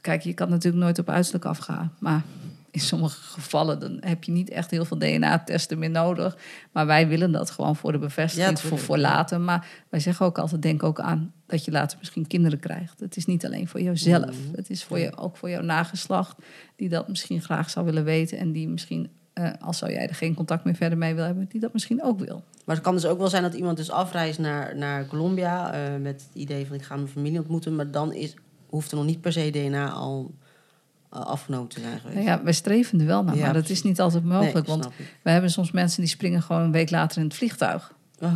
kijk, 0.00 0.22
je 0.22 0.34
kan 0.34 0.48
natuurlijk 0.48 0.84
nooit 0.84 0.98
op 0.98 1.08
uiterlijk 1.08 1.44
afgaan. 1.44 1.92
Maar 1.98 2.22
in 2.70 2.80
sommige 2.80 3.22
gevallen 3.22 3.78
dan 3.80 3.96
heb 4.00 4.24
je 4.24 4.32
niet 4.32 4.50
echt 4.50 4.70
heel 4.70 4.84
veel 4.84 4.98
DNA-testen 4.98 5.78
meer 5.78 5.90
nodig. 5.90 6.36
Maar 6.72 6.86
wij 6.86 7.08
willen 7.08 7.32
dat 7.32 7.50
gewoon 7.50 7.76
voor 7.76 7.92
de 7.92 7.98
bevestiging, 7.98 8.60
Ja, 8.60 8.68
voor, 8.68 8.78
voor 8.78 8.98
later. 8.98 9.40
Maar 9.40 9.66
wij 9.88 10.00
zeggen 10.00 10.26
ook 10.26 10.38
altijd, 10.38 10.62
denk 10.62 10.82
ook 10.82 11.00
aan 11.00 11.32
dat 11.46 11.64
je 11.64 11.70
later 11.70 11.98
misschien 11.98 12.26
kinderen 12.26 12.58
krijgt. 12.58 13.00
Het 13.00 13.16
is 13.16 13.26
niet 13.26 13.46
alleen 13.46 13.68
voor 13.68 13.80
jouzelf. 13.80 14.46
Mhm. 14.46 14.56
Het 14.56 14.70
is 14.70 14.84
voor 14.84 14.98
je, 14.98 15.16
ook 15.16 15.36
voor 15.36 15.50
jouw 15.50 15.62
nageslacht 15.62 16.36
die 16.76 16.88
dat 16.88 17.08
misschien 17.08 17.42
graag 17.42 17.70
zou 17.70 17.86
willen 17.86 18.04
weten. 18.04 18.38
En 18.38 18.52
die 18.52 18.68
misschien, 18.68 19.10
eh, 19.32 19.50
als 19.60 19.78
zou 19.78 19.92
jij 19.92 20.08
er 20.08 20.14
geen 20.14 20.34
contact 20.34 20.64
meer 20.64 20.74
verder 20.74 20.98
mee 20.98 21.14
wil 21.14 21.24
hebben, 21.24 21.46
die 21.48 21.60
dat 21.60 21.72
misschien 21.72 22.02
ook 22.02 22.18
wil. 22.18 22.42
Maar 22.64 22.74
het 22.74 22.84
kan 22.84 22.94
dus 22.94 23.06
ook 23.06 23.18
wel 23.18 23.28
zijn 23.28 23.42
dat 23.42 23.54
iemand 23.54 23.76
dus 23.76 23.90
afreist 23.90 24.38
naar, 24.38 24.76
naar 24.76 25.06
Colombia 25.06 25.72
eh, 25.72 26.00
met 26.00 26.22
het 26.22 26.42
idee 26.42 26.66
van 26.66 26.76
ik 26.76 26.82
ga 26.82 26.94
mijn 26.94 27.08
familie 27.08 27.38
ontmoeten, 27.38 27.76
maar 27.76 27.90
dan 27.90 28.12
is, 28.12 28.34
hoeft 28.66 28.90
er 28.90 28.96
nog 28.96 29.06
niet 29.06 29.20
per 29.20 29.32
se 29.32 29.50
DNA 29.50 29.90
al 29.90 30.34
afgenomen 31.10 31.68
te 31.68 31.80
zijn 31.80 31.98
geweest. 32.00 32.14
Nou 32.16 32.28
ja, 32.28 32.42
wij 32.42 32.52
streven 32.52 33.00
er 33.00 33.06
wel 33.06 33.24
naar, 33.24 33.34
Ja, 33.34 33.40
maar 33.44 33.52
dat 33.52 33.62
precies. 33.62 33.78
is 33.78 33.88
niet 33.88 34.00
altijd 34.00 34.24
mogelijk. 34.24 34.66
Nee, 34.66 34.76
want 34.76 34.88
we 35.22 35.30
hebben 35.30 35.50
soms 35.50 35.70
mensen 35.70 36.00
die 36.00 36.10
springen 36.10 36.42
gewoon 36.42 36.62
een 36.62 36.72
week 36.72 36.90
later 36.90 37.18
in 37.18 37.24
het 37.24 37.34
vliegtuig. 37.34 37.92
Oh, 38.20 38.32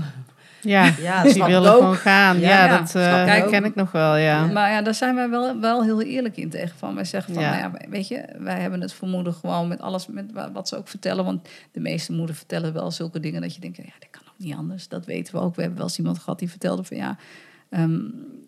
Ja, 0.60 0.92
Ja, 1.00 1.22
dat 1.22 1.32
die 1.34 1.44
willen 1.44 1.72
ook. 1.72 1.78
gewoon 1.78 1.94
gaan. 1.96 2.38
Ja, 2.40 2.48
Ja, 2.48 2.64
ja, 2.64 2.78
dat 2.78 2.88
snap 2.88 3.26
eh, 3.26 3.48
ken 3.48 3.64
ik 3.64 3.74
nog 3.74 3.92
wel, 3.92 4.16
ja. 4.16 4.46
Maar 4.46 4.70
ja, 4.70 4.82
daar 4.82 4.94
zijn 4.94 5.14
wij 5.14 5.28
wel, 5.30 5.60
wel 5.60 5.82
heel 5.84 6.02
eerlijk 6.02 6.36
in 6.36 6.50
tegen. 6.50 6.78
Van. 6.78 6.94
Wij 6.94 7.04
zeggen 7.04 7.34
van, 7.34 7.42
Ja. 7.42 7.50
nou 7.50 7.62
ja, 7.80 7.88
weet 7.88 8.08
je, 8.08 8.24
wij 8.38 8.60
hebben 8.60 8.80
het 8.80 8.92
vermoeden 8.92 9.34
gewoon 9.34 9.68
met 9.68 9.80
alles 9.80 10.06
met 10.06 10.32
wa- 10.32 10.52
wat 10.52 10.68
ze 10.68 10.76
ook 10.76 10.88
vertellen. 10.88 11.24
Want 11.24 11.48
de 11.72 11.80
meeste 11.80 12.12
moeders 12.12 12.38
vertellen 12.38 12.72
wel 12.72 12.90
zulke 12.90 13.20
dingen 13.20 13.40
dat 13.40 13.54
je 13.54 13.60
denkt, 13.60 13.76
ja, 13.76 13.82
dat 13.98 14.10
kan 14.10 14.22
ook 14.28 14.38
niet 14.38 14.54
anders. 14.54 14.88
Dat 14.88 15.06
weten 15.06 15.34
we 15.34 15.40
ook. 15.40 15.54
We 15.54 15.60
hebben 15.60 15.78
wel 15.78 15.88
eens 15.88 15.98
iemand 15.98 16.18
gehad 16.18 16.38
die 16.38 16.50
vertelde 16.50 16.84
van, 16.84 16.96
ja, 16.96 17.16
ehm, 17.70 18.00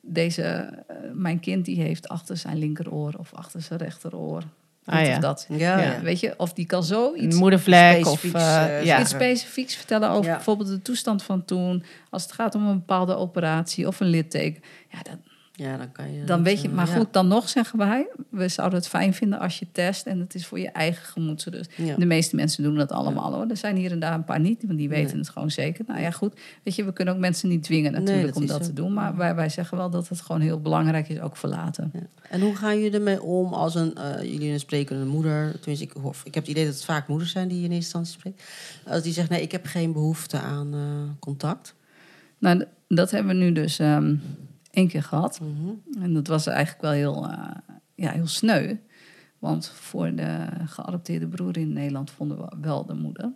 deze, 0.07 0.43
eh, 0.43 0.97
mijn 1.13 1.41
kind 1.41 1.65
die 1.65 1.81
heeft 1.81 2.09
achter 2.09 2.37
zijn 2.37 2.59
linkeroor 2.59 3.15
of 3.19 3.35
achter 3.35 3.63
zijn 3.63 3.79
rechteroor. 3.79 4.43
Ah, 4.85 5.07
ja. 5.07 5.13
of 5.15 5.19
dat. 5.19 5.47
ja. 5.49 6.01
Weet 6.03 6.21
je, 6.21 6.35
of 6.37 6.53
die 6.53 6.67
kan 6.67 6.85
zo 6.85 7.15
iets 7.15 7.37
moedervlek 7.37 8.07
of... 8.07 8.19
specifieks, 8.19 8.45
eh, 8.45 8.79
eh, 8.79 8.85
ja. 8.85 9.01
iets 9.01 9.11
specifieks 9.11 9.75
vertellen 9.75 10.11
over 10.11 10.31
Ja. 10.31 10.35
bijvoorbeeld 10.35 10.69
de 10.69 10.83
toestand 10.83 11.23
van 11.23 11.45
toen. 11.45 11.85
Als 12.11 12.23
het 12.23 12.33
gaat 12.33 12.55
om 12.55 12.67
een 12.67 12.79
bepaalde 12.79 13.17
operatie 13.17 13.87
of 13.87 14.01
een 14.01 14.07
litteken. 14.07 14.63
Ja, 14.91 14.99
dan, 15.03 15.21
Ja, 15.57 15.77
dan 15.77 15.93
kan 15.93 16.13
je. 16.13 16.25
dan 16.25 16.43
weet 16.43 16.61
je. 16.63 16.69
eh, 16.69 16.75
Maar 16.75 16.87
goed, 16.87 17.13
dan 17.13 17.29
nog 17.29 17.49
zeggen 17.49 17.79
wij... 17.79 18.07
we 18.29 18.49
zouden 18.49 18.79
het 18.79 18.89
fijn 18.89 19.15
vinden 19.15 19.39
als 19.39 19.59
je 19.59 19.67
test... 19.73 20.07
en 20.07 20.21
het 20.21 20.35
is 20.35 20.47
voor 20.47 20.59
je 20.59 20.69
eigen 20.71 21.05
gemoedsrust. 21.05 21.71
Ja. 21.77 21.97
De 21.97 22.07
meeste 22.07 22.37
mensen 22.37 22.63
doen 22.63 22.75
dat 22.75 22.93
allemaal 22.93 23.33
hoor. 23.35 23.47
Er 23.51 23.57
zijn 23.57 23.77
hier 23.77 23.91
en 23.91 23.99
daar 23.99 24.15
een 24.15 24.25
paar 24.25 24.41
niet, 24.41 24.65
want 24.67 24.79
die 24.79 24.89
weten 24.89 25.11
Nee. 25.11 25.17
het 25.23 25.29
gewoon 25.29 25.51
zeker. 25.51 25.85
Nou 25.89 26.01
ja, 26.01 26.11
goed. 26.11 26.35
Weet 26.63 26.75
je, 26.75 26.85
we 26.85 26.93
kunnen 26.93 27.15
ook 27.15 27.21
mensen 27.21 27.49
niet 27.49 27.63
dwingen 27.63 27.93
Nee, 27.93 28.01
natuurlijk 28.01 28.27
dat 28.35 28.37
om 28.43 28.47
dat 28.47 28.61
zo. 28.61 28.69
te 28.69 28.73
doen. 28.73 28.93
Maar 28.93 29.17
wij, 29.17 29.35
wij 29.35 29.49
zeggen 29.49 29.77
wel 29.79 29.91
dat 29.91 30.09
het 30.09 30.21
gewoon 30.21 30.41
heel 30.41 30.61
belangrijk 30.61 31.09
is, 31.09 31.21
ook 31.21 31.37
voor 31.37 31.49
later. 31.49 31.89
Ja. 31.93 32.01
En 32.31 32.41
hoe 32.41 32.57
gaan 32.57 32.77
jullie 32.77 32.93
ermee 32.99 33.23
om 33.23 33.53
als 33.53 33.75
een, 33.75 33.95
eh, 33.95 34.23
jullie 34.23 34.53
een 34.53 34.61
sprekende 34.61 35.05
moeder, 35.05 35.53
tenminste 35.61 35.85
ik, 35.85 35.93
hoor, 36.03 36.15
ik 36.25 36.35
heb 36.35 36.43
het 36.43 36.53
idee 36.53 36.65
dat 36.65 36.75
het 36.75 36.85
vaak 36.85 37.09
moeders 37.09 37.31
zijn 37.31 37.49
die 37.49 37.59
je 37.59 37.65
in 37.65 37.73
eerste 37.73 37.99
instantie 37.99 38.13
spreekt, 38.19 38.43
als 38.87 39.03
die 39.03 39.13
zegt 39.13 39.29
nee, 39.31 39.43
ik 39.43 39.53
heb 39.53 39.67
geen 39.67 39.93
behoefte 39.93 40.39
aan 40.39 40.75
eh, 40.75 40.81
contact. 41.19 41.75
Nou, 42.39 42.65
dat 42.89 43.11
hebben 43.11 43.37
we 43.39 43.43
nu 43.45 43.53
dus 43.53 43.79
ehm 43.79 44.15
één 44.75 44.89
keer 44.89 45.03
gehad. 45.03 45.41
Mhm. 45.41 46.03
En 46.03 46.13
dat 46.15 46.27
was 46.27 46.47
eigenlijk 46.47 46.83
wel 46.83 46.91
heel, 46.93 47.29
eh, 47.31 47.49
ja, 47.95 48.11
heel 48.11 48.27
sneu. 48.27 48.77
Want 49.39 49.69
voor 49.69 50.15
de 50.15 50.47
geadopteerde 50.65 51.27
broer 51.29 51.57
in 51.57 51.73
Nederland 51.73 52.11
vonden 52.11 52.39
we 52.39 52.57
wel 52.61 52.87
de 52.87 52.95
moeder. 52.95 53.33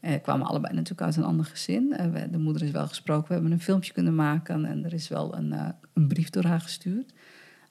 Eh, 0.00 0.22
kwamen 0.22 0.46
allebei 0.46 0.74
natuurlijk 0.74 1.02
uit 1.02 1.16
een 1.16 1.24
ander 1.24 1.44
gezin. 1.46 1.92
Eh, 1.92 2.10
we- 2.10 2.30
de 2.30 2.38
moeder 2.38 2.62
is 2.62 2.70
wel 2.70 2.86
gesproken. 2.86 3.26
We 3.28 3.34
hebben 3.34 3.52
een 3.52 3.60
filmpje 3.60 3.92
kunnen 3.92 4.14
maken. 4.14 4.64
En 4.64 4.84
er 4.84 4.92
is 4.92 5.08
wel 5.08 5.36
een, 5.36 5.52
eh, 5.52 5.68
een 5.92 6.08
brief 6.08 6.30
door 6.30 6.44
haar 6.44 6.60
gestuurd. 6.60 7.12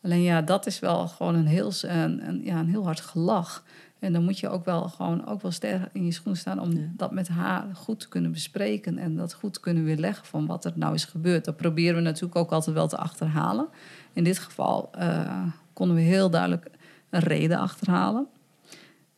Alleen 0.01 0.21
ja, 0.21 0.41
dat 0.41 0.65
is 0.65 0.79
wel 0.79 1.07
gewoon 1.07 1.35
een 1.35 1.45
heel, 1.47 1.71
een, 1.81 2.27
een, 2.27 2.41
ja, 2.43 2.59
een 2.59 2.69
heel 2.69 2.83
hard 2.85 2.99
gelach. 3.01 3.63
En 3.99 4.13
dan 4.13 4.23
moet 4.23 4.39
je 4.39 4.49
ook 4.49 4.65
wel 4.65 4.81
gewoon 4.89 5.27
ook 5.27 5.41
wel 5.41 5.51
sterk 5.51 5.89
in 5.93 6.05
je 6.05 6.11
schoenen 6.11 6.37
staan 6.41 6.59
om 6.59 6.71
Ja. 6.71 6.91
dat 6.95 7.11
met 7.11 7.27
haar 7.27 7.65
goed 7.73 7.99
te 7.99 8.07
kunnen 8.09 8.31
bespreken 8.31 8.97
en 8.97 9.15
dat 9.15 9.33
goed 9.33 9.53
te 9.53 9.59
kunnen 9.59 9.83
weerleggen 9.83 10.25
van 10.25 10.45
wat 10.45 10.65
er 10.65 10.71
nou 10.75 10.93
is 10.93 11.05
gebeurd. 11.05 11.45
Dat 11.45 11.57
proberen 11.57 11.95
we 11.95 12.01
natuurlijk 12.01 12.35
ook 12.35 12.51
altijd 12.51 12.75
wel 12.75 12.87
te 12.87 12.97
achterhalen. 12.97 13.67
In 14.13 14.23
dit 14.23 14.39
geval 14.39 14.89
eh, 14.91 15.43
konden 15.73 15.95
we 15.95 16.01
heel 16.01 16.29
duidelijk 16.29 16.67
een 17.09 17.19
reden 17.19 17.57
achterhalen. 17.59 18.27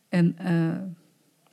En 0.08 0.38
eh, 0.38 0.68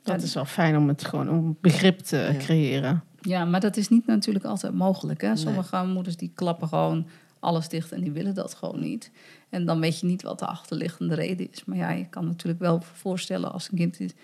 Dat 0.02 0.20
ja, 0.20 0.26
is 0.26 0.34
wel 0.34 0.44
fijn 0.44 0.76
om 0.76 0.88
het 0.88 1.04
gewoon 1.04 1.28
om 1.30 1.56
begrip 1.60 1.98
te 1.98 2.16
Ja. 2.16 2.38
creëren. 2.38 3.02
ja, 3.20 3.44
maar 3.44 3.60
dat 3.60 3.76
is 3.76 3.88
niet 3.88 4.06
natuurlijk 4.06 4.44
altijd 4.44 4.74
mogelijk. 4.74 5.20
Hè? 5.20 5.26
Nee. 5.28 5.36
Sommige 5.36 5.84
moeders 5.84 6.16
die 6.16 6.32
klappen 6.34 6.68
gewoon 6.68 7.06
alles 7.40 7.68
dicht 7.68 7.92
en 7.92 8.00
die 8.00 8.12
willen 8.12 8.34
dat 8.34 8.54
gewoon 8.54 8.80
niet. 8.80 9.10
En 9.48 9.66
dan 9.66 9.80
weet 9.80 10.00
je 10.00 10.06
niet 10.06 10.22
wat 10.22 10.38
de 10.38 10.46
achterliggende 10.46 11.14
reden 11.14 11.50
is. 11.50 11.64
Maar 11.64 11.76
ja, 11.76 11.90
je 11.90 12.08
kan 12.08 12.26
natuurlijk 12.26 12.60
wel 12.60 12.82
voorstellen 12.82 13.52
als 13.52 13.68
een 13.70 13.78
kind 13.78 14.14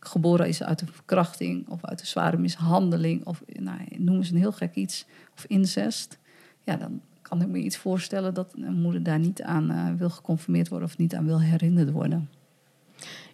geboren 0.00 0.48
is 0.48 0.62
uit 0.62 0.80
een 0.80 0.92
verkrachting 0.92 1.68
of 1.68 1.84
uit 1.84 2.00
een 2.00 2.06
zware 2.06 2.36
mishandeling 2.36 3.26
of 3.26 3.42
nou, 3.46 3.78
noem 3.98 4.16
eens 4.16 4.30
een 4.30 4.36
heel 4.36 4.52
gek 4.52 4.74
iets 4.74 5.06
of 5.36 5.44
incest. 5.44 6.18
Ja, 6.64 6.76
dan 6.76 7.00
kan 7.22 7.42
ik 7.42 7.48
me 7.48 7.58
iets 7.58 7.76
voorstellen 7.76 8.34
dat 8.34 8.52
een 8.56 8.80
moeder 8.80 9.02
daar 9.02 9.18
niet 9.18 9.42
aan 9.42 9.70
eh, 9.70 9.86
wil 9.96 10.10
geconfirmeerd 10.10 10.68
worden 10.68 10.88
of 10.88 10.98
niet 10.98 11.14
aan 11.14 11.24
wil 11.24 11.40
herinnerd 11.40 11.90
worden. 11.90 12.30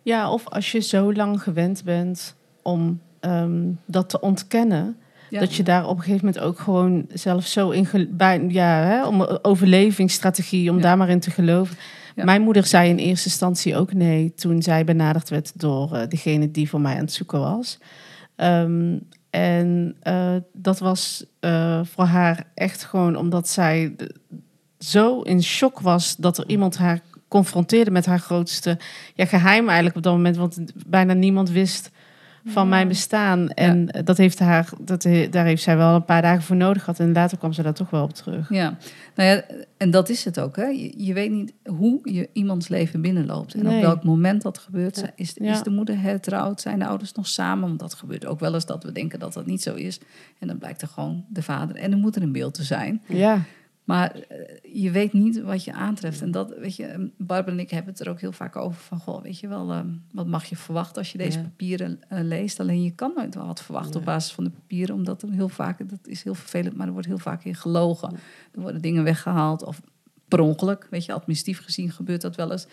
Ja, 0.03 0.33
of 0.33 0.49
als 0.49 0.73
je 0.73 0.81
zo 0.81 1.13
lang 1.13 1.43
gewend 1.43 1.85
bent 1.85 2.35
om 2.63 3.01
ehm, 3.21 3.73
dat 3.85 4.09
te 4.09 4.21
ontkennen, 4.21 4.97
Ja. 5.31 5.41
dat 5.41 5.55
je 5.55 5.63
daar 5.63 5.87
op 5.87 5.97
een 5.97 6.03
gegeven 6.03 6.27
moment 6.27 6.45
ook 6.45 6.59
gewoon 6.59 7.07
zelf 7.13 7.47
zo 7.47 7.71
in, 7.71 7.89
bij, 8.11 8.45
ja, 8.49 8.83
hè, 8.83 9.07
om 9.07 9.23
overlevingsstrategie, 9.43 10.71
om 10.71 10.77
Ja. 10.77 10.83
daar 10.83 10.97
maar 10.97 11.09
in 11.09 11.21
te 11.21 11.31
geloven. 11.31 11.77
Ja. 12.15 12.25
Mijn 12.25 12.43
moeder 12.43 12.67
zei 12.67 12.89
in 12.91 12.97
eerste 12.97 13.29
instantie 13.29 13.77
ook 13.77 13.93
nee 13.93 14.35
toen 14.35 14.63
zij 14.63 14.85
benaderd 14.85 15.29
werd 15.29 15.61
door 15.61 15.95
eh, 15.95 16.09
degene 16.09 16.51
die 16.51 16.69
voor 16.69 16.81
mij 16.81 16.95
aan 16.95 17.01
het 17.01 17.13
zoeken 17.13 17.41
was. 17.41 17.79
Ehm, 18.37 18.99
en 19.31 19.97
eh, 20.01 20.35
dat 20.53 20.79
was 20.79 21.25
eh, 21.41 21.81
voor 21.85 22.05
haar 22.05 22.47
echt 22.55 22.85
gewoon 22.85 23.17
omdat 23.17 23.49
zij 23.49 23.97
zo 24.79 25.21
in 25.21 25.43
shock 25.43 25.81
was 25.81 26.17
dat 26.17 26.39
er 26.39 26.49
iemand 26.49 26.77
haar 26.77 27.01
confronteerde 27.29 27.91
met 27.91 28.07
haar 28.07 28.19
grootste 28.19 28.79
ja, 29.15 29.25
geheim 29.25 29.67
eigenlijk 29.67 29.97
op 29.97 30.03
dat 30.03 30.13
moment. 30.13 30.37
Want 30.37 30.59
bijna 30.87 31.13
niemand 31.13 31.51
wist 31.51 31.91
van 32.47 32.69
mijn 32.69 32.89
bestaan. 32.89 33.49
En 33.49 33.87
dat 34.05 34.17
heeft 34.17 34.39
haar, 34.39 34.69
dat, 34.81 35.03
daar 35.31 35.45
heeft 35.45 35.63
zij 35.63 35.77
wel 35.77 35.95
een 35.95 36.05
paar 36.05 36.23
dagen 36.23 36.43
voor 36.43 36.57
nodig 36.57 36.85
gehad. 36.85 37.01
En 37.01 37.13
later 37.13 37.39
kwam 37.39 37.53
ze 37.53 37.63
daar 37.63 37.75
toch 37.75 37.91
wel 37.91 38.03
op 38.03 38.13
terug. 38.13 38.51
Ja, 38.51 38.77
nou 39.15 39.29
ja, 39.31 39.43
en 39.77 39.91
dat 39.91 40.09
is 40.09 40.25
het 40.25 40.41
ook. 40.41 40.57
Hè? 40.57 40.65
Je, 40.67 41.05
je 41.05 41.13
weet 41.13 41.31
niet 41.31 41.53
hoe 41.65 42.01
je 42.03 42.29
iemands 42.33 42.69
leven 42.69 43.01
binnenloopt. 43.01 43.55
En 43.55 43.63
Nee. 43.63 43.77
op 43.77 43.83
welk 43.83 44.05
moment 44.05 44.43
dat 44.43 44.59
gebeurt. 44.59 44.97
Ja. 44.97 45.11
Is, 45.17 45.35
is 45.35 45.63
de 45.63 45.71
moeder 45.71 46.01
hertrouwd? 46.01 46.61
Zijn 46.61 46.79
de 46.79 46.87
ouders 46.87 47.13
nog 47.13 47.27
samen? 47.27 47.69
Want 47.69 47.81
dat 47.81 47.95
gebeurt 47.95 48.27
ook 48.27 48.41
wel 48.41 48.55
eens 48.55 48.67
dat 48.67 48.85
we 48.85 48.93
denken 48.93 49.19
dat 49.19 49.33
dat 49.33 49.47
niet 49.47 49.63
zo 49.63 49.75
is. 49.75 50.01
En 50.39 50.47
dan 50.49 50.59
blijkt 50.59 50.83
er 50.83 50.89
gewoon 50.89 51.25
de 51.29 51.43
vader 51.43 51.77
en 51.77 51.91
de 51.91 51.97
moeder 51.97 52.23
in 52.23 52.33
beeld 52.33 52.55
te 52.55 52.63
zijn. 52.63 53.03
Ja, 53.07 53.41
Maar 53.87 54.11
eh, 54.15 54.39
je 54.83 54.91
weet 54.91 55.13
niet 55.13 55.41
wat 55.43 55.65
je 55.65 55.73
aantreft. 55.73 56.23
En 56.23 56.31
dat, 56.31 56.55
weet 56.59 56.77
je, 56.77 57.11
Barbara 57.19 57.57
en 57.57 57.63
ik 57.63 57.71
hebben 57.71 57.93
het 57.93 58.01
er 58.01 58.09
ook 58.11 58.21
heel 58.21 58.33
vaak 58.33 58.57
over 58.57 58.81
van, 58.81 58.99
goh, 58.99 59.23
weet 59.23 59.39
je 59.41 59.49
wel, 59.49 59.73
eh, 59.73 59.81
wat 60.13 60.27
mag 60.27 60.45
je 60.45 60.57
verwachten 60.57 60.97
als 60.99 61.13
je 61.13 61.19
deze 61.19 61.39
Ja. 61.39 61.45
papieren 61.45 62.01
eh, 62.09 62.21
leest? 62.23 62.61
Alleen 62.61 62.83
je 62.83 62.91
kan 62.91 63.13
nooit 63.17 63.35
wel 63.35 63.47
wat 63.47 63.63
verwachten 63.63 64.01
op 64.01 64.07
basis 64.07 64.33
van 64.33 64.45
de 64.45 64.51
papieren, 64.51 64.95
omdat 64.95 65.23
er 65.23 65.31
heel 65.31 65.49
vaak, 65.49 65.89
dat 65.89 66.07
is 66.07 66.23
heel 66.23 66.35
vervelend, 66.35 66.77
maar 66.77 66.87
er 66.87 66.93
wordt 66.93 67.07
heel 67.09 67.19
vaak 67.19 67.45
in 67.45 67.55
gelogen. 67.55 68.13
Er 68.53 68.61
worden 68.61 68.83
dingen 68.83 69.05
weggehaald 69.05 69.65
of 69.65 69.81
per 70.29 70.41
ongeluk, 70.41 70.87
weet 70.91 71.05
je, 71.05 71.13
administratief 71.13 71.63
gezien 71.65 71.91
gebeurt 71.91 72.21
dat 72.21 72.37
wel 72.37 72.53
eens. 72.53 72.67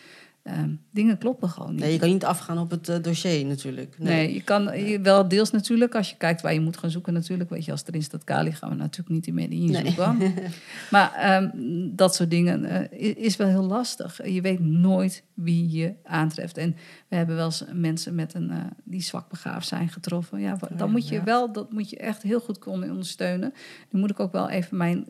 Ehm, 0.44 0.70
dingen 0.92 1.18
kloppen 1.18 1.50
gewoon 1.50 1.72
niet. 1.72 1.80
Nee, 1.80 1.92
je 1.92 2.00
kan 2.00 2.10
niet 2.10 2.26
afgaan 2.26 2.58
op 2.58 2.70
het 2.70 2.90
eh, 2.90 3.02
dossier 3.02 3.46
natuurlijk. 3.46 3.96
Nee, 4.00 4.34
je 4.34 4.42
kan 4.44 4.80
je, 4.88 5.00
wel 5.02 5.28
deels 5.28 5.52
natuurlijk, 5.52 5.96
als 5.96 6.10
je 6.10 6.18
kijkt 6.18 6.42
waar 6.42 6.54
je 6.54 6.60
moet 6.60 6.78
gaan 6.78 6.90
zoeken 6.90 7.14
natuurlijk. 7.14 7.50
Weet 7.50 7.66
je, 7.66 7.72
als 7.72 7.84
erin 7.86 8.04
staat 8.04 8.24
Kali, 8.24 8.52
gaan 8.52 8.70
we 8.70 8.76
natuurlijk 8.76 9.10
niet 9.10 9.28
in 9.28 9.34
Medellin 9.34 9.72
Nee. 9.72 9.86
zoeken. 9.86 10.34
maar 10.92 11.14
ehm, 11.14 11.50
dat 11.96 12.16
soort 12.16 12.30
dingen 12.30 12.66
eh, 12.66 13.16
is 13.18 13.36
wel 13.36 13.48
heel 13.48 13.64
lastig. 13.64 14.28
Je 14.28 14.42
weet 14.42 14.60
nooit 14.60 15.24
wie 15.34 15.70
je 15.72 15.94
aantreft. 16.04 16.58
En 16.58 16.76
we 17.08 17.16
hebben 17.16 17.36
wel 17.36 17.46
eens 17.46 17.64
mensen 17.74 18.16
met 18.16 18.34
een, 18.34 18.52
eh, 18.52 18.58
die 18.84 19.02
zwak 19.02 19.30
begaafd 19.30 19.68
zijn 19.68 19.90
getroffen. 19.90 20.40
Ja, 20.40 20.56
dan 20.56 20.78
ja, 20.78 20.86
moet 20.86 21.08
je 21.08 21.16
ja. 21.16 21.24
wel, 21.24 21.52
dat 21.52 21.72
moet 21.72 21.90
je 21.90 21.98
echt 21.98 22.22
heel 22.22 22.40
goed 22.40 22.60
kunnen 22.60 22.90
ondersteunen. 22.90 23.54
Nu 23.90 24.00
moet 24.00 24.12
ik 24.12 24.20
ook 24.20 24.32
wel 24.32 24.50
even 24.50 24.78
mijn, 24.78 25.06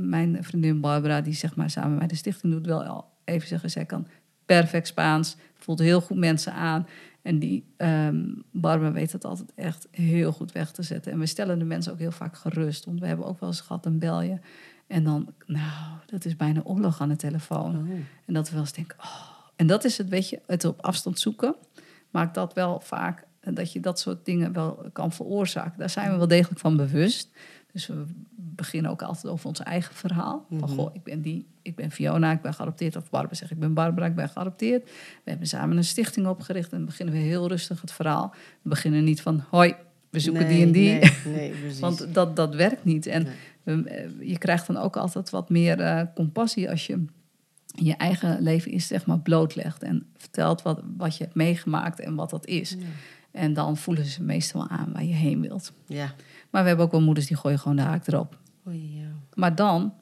mijn 0.00 0.38
vriendin 0.40 0.80
Barbara, 0.80 1.20
die 1.20 1.34
zeg 1.34 1.56
maar 1.56 1.70
samen 1.70 1.90
met 1.90 1.98
mij 1.98 2.08
de 2.08 2.14
stichting 2.14 2.52
doet, 2.52 2.66
wel 2.66 3.08
even 3.30 3.48
zeggen, 3.48 3.70
zij 3.70 3.84
kan 3.84 4.06
perfect 4.56 4.86
Spaans, 4.86 5.36
voelt 5.54 5.78
heel 5.78 6.00
goed 6.00 6.16
mensen 6.16 6.52
aan. 6.52 6.86
En 7.22 7.38
die 7.38 7.64
ehm 7.76 8.24
Barbara 8.50 8.92
weet 8.92 9.12
het 9.12 9.24
altijd 9.24 9.52
echt 9.54 9.88
heel 9.90 10.32
goed 10.32 10.52
weg 10.52 10.70
te 10.70 10.82
zetten. 10.82 11.12
En 11.12 11.18
we 11.18 11.26
stellen 11.26 11.58
de 11.58 11.64
mensen 11.64 11.92
ook 11.92 11.98
heel 11.98 12.10
vaak 12.10 12.36
gerust. 12.36 12.84
Want 12.84 13.00
we 13.00 13.06
hebben 13.06 13.26
ook 13.26 13.40
wel 13.40 13.48
eens 13.48 13.60
gehad, 13.60 13.86
een 13.86 13.98
bel 13.98 14.22
je. 14.22 14.38
En 14.86 15.04
dan, 15.04 15.34
nou, 15.46 15.98
dat 16.06 16.24
is 16.24 16.36
bijna 16.36 16.60
oorlog 16.64 17.00
aan 17.00 17.08
de 17.08 17.16
telefoon. 17.16 17.76
Oh. 17.76 17.90
En 18.26 18.34
dat 18.34 18.46
we 18.46 18.52
wel 18.52 18.62
eens 18.62 18.72
denken, 18.72 18.98
oh. 18.98 19.28
En 19.56 19.66
dat 19.66 19.84
is 19.84 19.98
het, 19.98 20.08
weet 20.08 20.28
je, 20.28 20.40
het 20.46 20.64
op 20.64 20.80
afstand 20.80 21.18
zoeken. 21.18 21.54
Maakt 22.10 22.34
dat 22.34 22.54
wel 22.54 22.80
vaak, 22.80 23.26
eh, 23.40 23.54
dat 23.54 23.72
je 23.72 23.80
dat 23.80 24.00
soort 24.00 24.24
dingen 24.24 24.52
wel 24.52 24.88
kan 24.92 25.12
veroorzaken. 25.12 25.78
Daar 25.78 25.90
zijn 25.90 26.10
we 26.10 26.16
wel 26.16 26.28
degelijk 26.28 26.60
van 26.60 26.76
bewust. 26.76 27.30
Dus 27.72 27.86
we 27.86 28.04
beginnen 28.36 28.90
ook 28.90 29.02
altijd 29.02 29.32
over 29.32 29.46
ons 29.46 29.60
eigen 29.60 29.94
verhaal. 29.94 30.44
Van, 30.48 30.58
Mhm. 30.58 30.68
goh, 30.78 30.94
ik 30.94 31.02
ben 31.02 31.22
die, 31.22 31.46
ik 31.62 31.76
ben 31.76 31.90
Fiona, 31.90 32.32
ik 32.32 32.40
ben 32.42 32.54
geadopteerd. 32.54 32.96
Of 32.96 33.10
Barbara 33.10 33.34
zegt, 33.34 33.50
ik 33.50 33.58
ben 33.58 33.74
Barbara, 33.74 34.06
ik 34.06 34.14
ben 34.14 34.28
geadopteerd. 34.28 34.84
We 35.24 35.30
hebben 35.30 35.46
samen 35.48 35.76
een 35.76 35.84
stichting 35.84 36.26
opgericht. 36.26 36.70
En 36.70 36.76
dan 36.76 36.86
beginnen 36.86 37.14
we 37.14 37.20
heel 37.20 37.48
rustig 37.48 37.80
het 37.80 37.92
verhaal. 37.92 38.34
We 38.62 38.68
beginnen 38.68 39.04
niet 39.04 39.20
van, 39.22 39.44
hoi, 39.50 39.74
we 40.10 40.20
zoeken 40.20 40.48
die 40.48 40.62
en 40.66 40.72
die. 40.72 40.90
Nee, 40.92 41.12
nee. 41.24 41.52
Want 41.80 42.14
dat, 42.14 42.36
dat 42.36 42.54
werkt 42.54 42.84
niet. 42.84 43.06
En 43.06 43.26
eh, 43.64 43.74
je 44.20 44.38
krijgt 44.38 44.66
dan 44.66 44.76
ook 44.76 44.96
altijd 44.96 45.30
wat 45.30 45.50
meer 45.50 45.80
eh, 45.80 46.02
compassie 46.14 46.70
als 46.70 46.86
je 46.86 47.04
je 47.74 47.96
eigen 47.96 48.42
leven 48.42 48.70
is 48.70 48.86
zeg 48.86 49.06
maar 49.06 49.18
blootlegt 49.20 49.82
en 49.82 50.06
vertelt 50.16 50.62
wat, 50.62 50.80
wat 50.96 51.16
je 51.16 51.24
hebt 51.24 51.36
meegemaakt 51.36 52.00
en 52.00 52.14
wat 52.14 52.30
dat 52.30 52.46
is. 52.46 52.76
En 53.30 53.52
dan 53.54 53.76
voelen 53.76 54.04
ze 54.04 54.22
meestal 54.22 54.68
aan 54.68 54.92
waar 54.92 55.04
je 55.04 55.14
heen 55.14 55.40
wilt. 55.40 55.72
ja. 55.86 56.14
Maar 56.50 56.62
we 56.62 56.68
hebben 56.68 56.86
ook 56.86 56.92
wel 56.92 57.00
moeders 57.02 57.26
die 57.26 57.36
gooien 57.36 57.58
gewoon 57.58 57.76
de 57.76 57.82
haak 57.82 58.06
erop. 58.06 58.38
Oei, 58.68 58.98
ja. 59.00 59.08
Maar 59.34 59.54
dan 59.54 59.94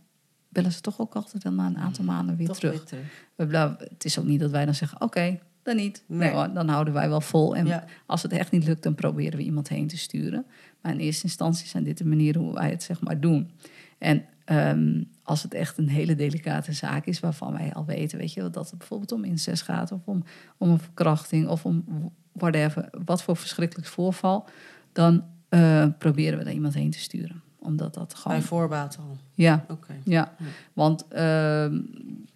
bellen 0.49 0.73
ze 0.73 0.81
toch 0.81 1.01
ook 1.01 1.15
altijd 1.15 1.43
wel 1.43 1.53
na 1.53 1.67
een 1.67 1.79
aantal 1.79 2.05
maanden 2.05 2.37
weer 2.37 2.49
terug. 2.49 2.73
weer 2.73 2.85
terug. 2.85 3.27
We 3.35 3.77
het 3.89 4.05
is 4.05 4.19
ook 4.19 4.25
niet 4.25 4.41
dat 4.41 4.51
wij 4.51 4.65
dan 4.65 4.75
zeggen, 4.75 5.01
oké, 5.01 5.39
dan 5.63 5.77
niet. 5.77 6.05
Nee. 6.07 6.53
Dan 6.53 6.69
houden 6.69 6.95
wij 6.95 7.09
wel 7.09 7.21
vol. 7.21 7.57
En 7.57 7.67
Ja. 7.67 7.85
als 8.07 8.23
het 8.23 8.33
echt 8.33 8.51
niet 8.51 8.65
lukt, 8.65 8.83
dan 8.83 8.95
proberen 8.95 9.39
we 9.39 9.45
iemand 9.45 9.69
heen 9.69 9.87
te 9.87 9.97
sturen. 9.99 10.47
Maar 10.81 10.93
in 10.93 10.99
eerste 10.99 11.25
instantie 11.25 11.67
zijn 11.69 11.85
dit 11.85 11.99
de 11.99 12.05
manieren 12.07 12.43
hoe 12.43 12.55
wij 12.55 12.71
het 12.71 12.83
zeg 12.83 13.01
maar 13.01 13.21
doen. 13.21 13.51
En 13.99 14.25
ehm, 14.45 15.03
als 15.23 15.43
het 15.43 15.55
echt 15.55 15.79
een 15.79 15.89
hele 15.89 16.15
delicate 16.15 16.73
zaak 16.73 17.07
is, 17.07 17.21
waarvan 17.21 17.53
wij 17.53 17.73
al 17.73 17.85
weten, 17.85 18.19
weet 18.19 18.33
je, 18.33 18.51
dat 18.51 18.69
het 18.71 18.79
bijvoorbeeld 18.79 19.13
om 19.13 19.25
incest 19.25 19.63
gaat, 19.63 19.93
of 19.93 20.01
om, 20.05 20.25
om 20.59 20.71
een 20.71 20.79
verkrachting, 20.79 21.49
of 21.49 21.65
om 21.65 21.85
whatever, 22.33 22.89
wat 23.05 23.23
voor 23.23 23.37
verschrikkelijk 23.37 23.89
voorval, 23.89 24.49
dan 24.93 25.25
eh, 25.49 25.87
proberen 25.99 26.39
we 26.39 26.45
daar 26.45 26.53
iemand 26.53 26.75
heen 26.75 26.91
te 26.91 26.99
sturen. 26.99 27.43
Omdat 27.59 27.95
dat 27.95 28.15
gewoon. 28.15 28.39
Bij 28.39 28.47
voorbaat 28.47 28.99
al. 29.01 29.17
Ja, 29.35 29.65
Oké. 29.69 29.93
ja, 30.05 30.33
Ja. 30.39 30.47
want 30.73 31.09
ehm, 31.09 31.79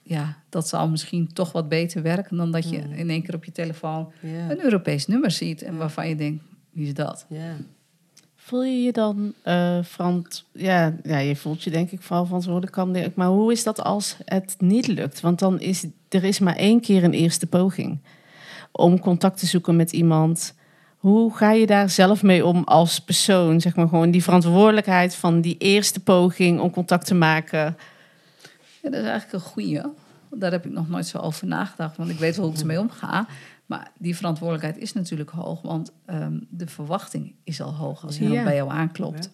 ja, 0.02 0.36
dat 0.48 0.68
zou 0.68 0.90
misschien 0.90 1.32
toch 1.32 1.52
wat 1.52 1.68
beter 1.68 2.02
werken 2.02 2.36
dan 2.36 2.50
dat 2.50 2.70
je 2.70 2.78
Mm. 2.78 2.92
in 2.92 3.10
één 3.10 3.22
keer 3.22 3.34
op 3.34 3.44
je 3.44 3.52
telefoon 3.52 4.12
een 4.48 4.60
Europees 4.64 5.06
nummer 5.06 5.30
ziet 5.30 5.62
en 5.62 5.72
Ja. 5.72 5.78
waarvan 5.78 6.08
je 6.08 6.16
denkt, 6.16 6.44
wie 6.70 6.86
is 6.86 6.94
dat? 6.94 7.26
ja. 7.28 7.56
Voel 8.36 8.64
je 8.64 8.82
je 8.82 8.92
dan 8.92 9.32
eh 9.42 9.78
verant... 9.82 10.44
Ja, 10.52 10.96
ja, 11.02 11.18
je 11.18 11.36
voelt 11.36 11.62
je 11.62 11.70
denk 11.70 11.90
ik 11.90 12.02
vooral 12.02 12.24
verantwoordelijk. 12.26 13.06
ik. 13.06 13.14
Maar 13.14 13.28
hoe 13.28 13.52
is 13.52 13.62
dat 13.62 13.82
als 13.82 14.16
het 14.24 14.54
niet 14.58 14.86
lukt? 14.86 15.20
Want 15.20 15.38
dan 15.38 15.60
is 15.60 15.86
er 16.08 16.24
is 16.24 16.38
maar 16.38 16.56
één 16.56 16.80
keer 16.80 17.04
een 17.04 17.12
eerste 17.12 17.46
poging 17.46 17.98
om 18.72 18.98
contact 19.00 19.38
te 19.38 19.46
zoeken 19.46 19.76
met 19.76 19.92
iemand. 19.92 20.54
Hoe 21.02 21.36
ga 21.36 21.50
je 21.52 21.66
daar 21.66 21.90
zelf 21.90 22.22
mee 22.22 22.46
om 22.46 22.62
als 22.64 23.00
persoon? 23.00 23.60
Zeg 23.60 23.76
maar 23.76 23.88
gewoon 23.88 24.10
die 24.10 24.22
verantwoordelijkheid 24.22 25.14
van 25.14 25.40
die 25.40 25.56
eerste 25.58 26.00
poging 26.00 26.60
om 26.60 26.70
contact 26.70 27.06
te 27.06 27.14
maken. 27.14 27.76
Ja, 28.82 28.90
dat 28.90 29.00
is 29.00 29.06
eigenlijk 29.08 29.32
een 29.32 29.50
goeie. 29.50 29.80
Daar 30.30 30.50
heb 30.50 30.64
ik 30.66 30.72
nog 30.72 30.88
nooit 30.88 31.06
zo 31.06 31.18
over 31.18 31.46
nagedacht, 31.46 31.96
want 31.96 32.10
ik 32.10 32.18
weet 32.18 32.36
wel 32.36 32.44
hoe 32.44 32.54
ik 32.54 32.60
ermee 32.60 32.80
omga. 32.80 33.26
Maar 33.66 33.90
die 33.98 34.16
verantwoordelijkheid 34.16 34.78
is 34.78 34.92
natuurlijk 34.92 35.30
hoog, 35.30 35.62
want 35.62 35.92
ehm, 36.06 36.38
de 36.48 36.66
verwachting 36.66 37.34
is 37.44 37.60
al 37.60 37.74
hoog 37.74 38.04
als 38.04 38.18
iemand 38.18 38.36
Ja. 38.38 38.44
bij 38.44 38.54
jou 38.54 38.70
aanklopt. 38.70 39.30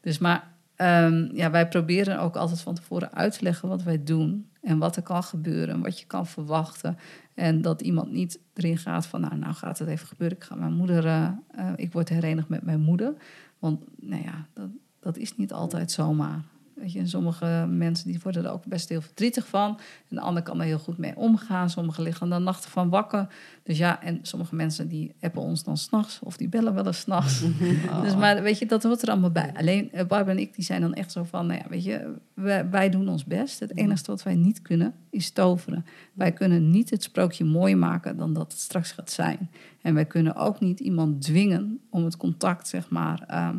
Dus 0.00 0.18
maar 0.18 0.48
ehm, 0.82 1.36
ja, 1.36 1.50
wij 1.50 1.68
proberen 1.68 2.20
ook 2.20 2.36
altijd 2.36 2.60
van 2.60 2.74
tevoren 2.74 3.12
uit 3.14 3.38
te 3.38 3.42
leggen 3.42 3.68
wat 3.68 3.82
wij 3.82 4.04
doen 4.04 4.48
en 4.60 4.78
wat 4.78 4.96
er 4.96 5.02
kan 5.02 5.22
gebeuren, 5.22 5.82
wat 5.82 6.00
je 6.00 6.06
kan 6.06 6.26
verwachten. 6.26 6.96
En 7.34 7.62
dat 7.62 7.80
iemand 7.80 8.12
niet 8.12 8.38
erin 8.54 8.78
gaat 8.78 9.06
van, 9.06 9.20
nou, 9.20 9.36
nou 9.36 9.54
gaat 9.54 9.78
het 9.78 9.88
even 9.88 10.06
gebeuren. 10.06 10.36
Ik 10.36 10.44
ga 10.44 10.54
mijn 10.54 10.72
moeder, 10.72 11.06
eh, 11.06 11.28
eh, 11.50 11.72
ik 11.76 11.92
word 11.92 12.08
herenigd 12.08 12.48
met 12.48 12.62
mijn 12.62 12.80
moeder. 12.80 13.14
Want 13.58 13.84
nou 14.00 14.22
ja, 14.22 14.46
dat, 14.52 14.68
dat 15.00 15.16
is 15.16 15.36
niet 15.36 15.52
altijd 15.52 15.90
zomaar. 15.90 16.42
Weet 16.82 16.92
je, 16.92 16.98
en 16.98 17.08
sommige 17.08 17.66
mensen 17.68 18.06
die 18.06 18.20
worden 18.22 18.44
er 18.44 18.50
ook 18.50 18.64
best 18.64 18.88
heel 18.88 19.00
verdrietig 19.00 19.46
van. 19.46 19.78
En 20.08 20.16
de 20.16 20.20
ander 20.20 20.42
kan 20.42 20.60
er 20.60 20.66
heel 20.66 20.78
goed 20.78 20.98
mee 20.98 21.16
omgaan. 21.16 21.70
Sommigen 21.70 22.02
liggen 22.02 22.28
dan 22.28 22.42
nachten 22.42 22.70
van 22.70 22.88
wakker. 22.88 23.26
Dus 23.62 23.78
ja, 23.78 24.02
en 24.02 24.18
sommige 24.22 24.54
mensen 24.54 24.88
die 24.88 25.14
appen 25.20 25.42
ons 25.42 25.64
dan 25.64 25.76
s'nachts. 25.76 26.18
Of 26.22 26.36
die 26.36 26.48
bellen 26.48 26.74
wel 26.74 26.86
eens 26.86 27.00
s'nachts. 27.00 27.44
Dus 28.02 28.16
maar 28.16 28.42
weet 28.42 28.58
je, 28.58 28.66
dat 28.66 28.82
hoort 28.82 29.02
er 29.02 29.08
allemaal 29.08 29.30
bij. 29.30 29.52
Alleen 29.56 29.92
eh, 29.92 30.06
Barbara 30.06 30.30
en 30.30 30.38
ik, 30.38 30.54
die 30.54 30.64
zijn 30.64 30.80
dan 30.80 30.94
echt 30.94 31.12
zo 31.12 31.24
van... 31.24 31.46
Nou 31.46 31.60
ja, 31.62 31.68
weet 31.68 31.84
je, 31.84 32.14
wij, 32.34 32.70
wij 32.70 32.90
doen 32.90 33.08
ons 33.08 33.24
best. 33.24 33.60
Het 33.60 33.76
enige 33.76 34.02
wat 34.06 34.22
wij 34.22 34.34
niet 34.34 34.62
kunnen, 34.62 34.94
is 35.10 35.30
toveren. 35.30 35.84
Wij 36.12 36.32
kunnen 36.32 36.70
niet 36.70 36.90
het 36.90 37.02
sprookje 37.02 37.44
mooier 37.44 37.78
maken 37.78 38.16
dan 38.16 38.32
dat 38.32 38.52
het 38.52 38.60
straks 38.60 38.92
gaat 38.92 39.10
zijn. 39.10 39.50
En 39.82 39.94
wij 39.94 40.06
kunnen 40.06 40.34
ook 40.34 40.60
niet 40.60 40.80
iemand 40.80 41.22
dwingen 41.22 41.80
om 41.90 42.04
het 42.04 42.16
contact, 42.16 42.68
zeg 42.68 42.90
maar... 42.90 43.24
ehm, 43.26 43.56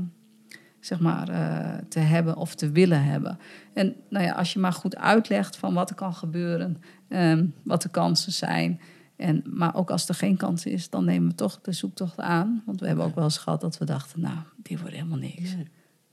zeg 0.86 1.00
maar, 1.00 1.30
eh, 1.30 1.78
te 1.90 2.00
hebben 2.00 2.38
of 2.38 2.56
te 2.56 2.72
willen 2.72 3.04
hebben. 3.04 3.40
En 3.74 3.96
nou 4.10 4.26
ja, 4.26 4.34
als 4.34 4.54
je 4.54 4.60
maar 4.60 4.74
goed 4.74 4.96
uitlegt 4.96 5.58
van 5.58 5.74
wat 5.74 5.90
er 5.90 5.96
kan 5.96 6.14
gebeuren, 6.14 6.82
ehm, 7.08 7.46
wat 7.64 7.82
de 7.82 7.90
kansen 7.90 8.32
zijn. 8.32 8.82
En, 9.16 9.44
maar 9.46 9.76
ook 9.76 9.92
als 9.92 10.08
er 10.08 10.16
geen 10.16 10.38
kans 10.38 10.66
is, 10.66 10.90
dan 10.90 11.06
nemen 11.06 11.30
we 11.30 11.36
toch 11.36 11.62
de 11.62 11.72
zoektocht 11.72 12.20
aan. 12.20 12.64
Want 12.66 12.80
we 12.80 12.88
hebben 12.88 13.06
ook 13.06 13.16
wel 13.16 13.24
eens 13.24 13.38
gehad 13.38 13.62
dat 13.62 13.78
we 13.78 13.86
dachten, 13.86 14.22
nou, 14.22 14.38
die 14.58 14.78
wordt 14.78 14.94
helemaal 14.94 15.18
niks. 15.18 15.56
Nee. 15.56 15.68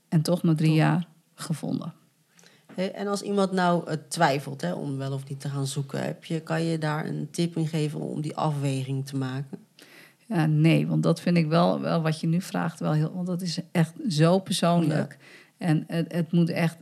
En 0.09 0.21
toch 0.21 0.43
na 0.43 0.55
drie 0.55 0.69
Toch. 0.69 0.77
jaar 0.77 1.07
gevonden. 1.35 1.93
En 2.75 3.07
als 3.07 3.21
iemand 3.21 3.51
nou 3.51 3.87
eh, 3.87 3.97
twijfelt 4.07 4.61
hè, 4.61 4.73
om 4.73 4.97
wel 4.97 5.11
of 5.11 5.29
niet 5.29 5.39
te 5.39 5.49
gaan 5.49 5.67
zoeken, 5.67 6.03
heb 6.03 6.25
je, 6.25 6.39
kan 6.39 6.63
je 6.63 6.77
daar 6.77 7.05
een 7.05 7.27
tip 7.31 7.55
in 7.55 7.67
geven 7.67 7.99
om 7.99 8.21
die 8.21 8.35
afweging 8.35 9.05
te 9.05 9.17
maken? 9.17 9.59
Ja, 10.31 10.45
nee, 10.45 10.87
want 10.87 11.03
dat 11.03 11.21
vind 11.21 11.37
ik 11.37 11.47
wel, 11.47 11.79
wel 11.81 12.01
wat 12.01 12.19
je 12.19 12.27
nu 12.27 12.41
vraagt, 12.41 12.79
wel 12.79 12.91
heel, 12.93 13.11
want 13.13 13.27
dat 13.27 13.41
is 13.41 13.59
echt 13.71 13.93
zo 14.09 14.39
persoonlijk. 14.39 15.17
En 15.57 15.83
het, 15.87 16.13
het 16.13 16.31
moet 16.31 16.49
echt, 16.49 16.77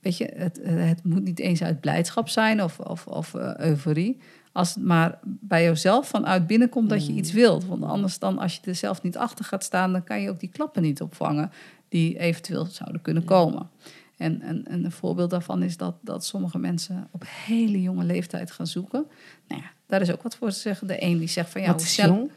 weet 0.00 0.16
je, 0.16 0.32
het, 0.36 0.60
het 0.62 1.04
moet 1.04 1.22
niet 1.24 1.38
eens 1.38 1.62
uit 1.62 1.80
blijdschap 1.80 2.28
zijn 2.28 2.62
of, 2.62 2.78
of, 2.80 3.06
of 3.06 3.34
eh, 3.34 3.56
euforie. 3.56 4.18
Als 4.52 4.74
het 4.74 4.84
maar 4.84 5.18
bij 5.22 5.64
jezelf 5.64 6.08
vanuit 6.08 6.46
binnenkomt 6.46 6.88
dat 6.90 7.06
je 7.06 7.12
iets 7.12 7.32
wilt. 7.32 7.64
Want 7.66 7.84
anders 7.84 8.18
dan, 8.18 8.38
als 8.38 8.54
je 8.54 8.60
er 8.64 8.74
zelf 8.74 9.02
niet 9.02 9.16
achter 9.16 9.44
gaat 9.44 9.64
staan, 9.64 9.92
dan 9.92 10.04
kan 10.04 10.20
je 10.20 10.30
ook 10.30 10.40
die 10.40 10.48
klappen 10.48 10.82
niet 10.82 11.00
opvangen 11.02 11.50
die 11.88 12.18
eventueel 12.18 12.64
zouden 12.66 13.02
kunnen 13.02 13.24
komen. 13.24 13.68
En, 14.16 14.40
en, 14.42 14.66
en 14.66 14.84
een 14.84 14.92
voorbeeld 14.92 15.30
daarvan 15.30 15.62
is 15.62 15.76
dat, 15.76 15.94
dat 16.00 16.24
sommige 16.24 16.58
mensen 16.58 17.08
op 17.10 17.24
hele 17.46 17.82
jonge 17.82 18.04
leeftijd 18.04 18.50
gaan 18.50 18.66
zoeken. 18.66 19.06
Nou 19.48 19.60
ja, 19.62 19.70
daar 19.86 20.00
is 20.00 20.12
ook 20.12 20.22
wat 20.22 20.36
voor 20.36 20.50
te 20.50 20.58
zeggen. 20.58 20.86
De 20.86 21.02
een 21.02 21.18
die 21.18 21.28
zegt 21.28 21.50
van 21.50 21.60
ja, 21.60 21.66
Wat 21.66 21.76
hoe 21.76 21.86
snel- 21.86 22.30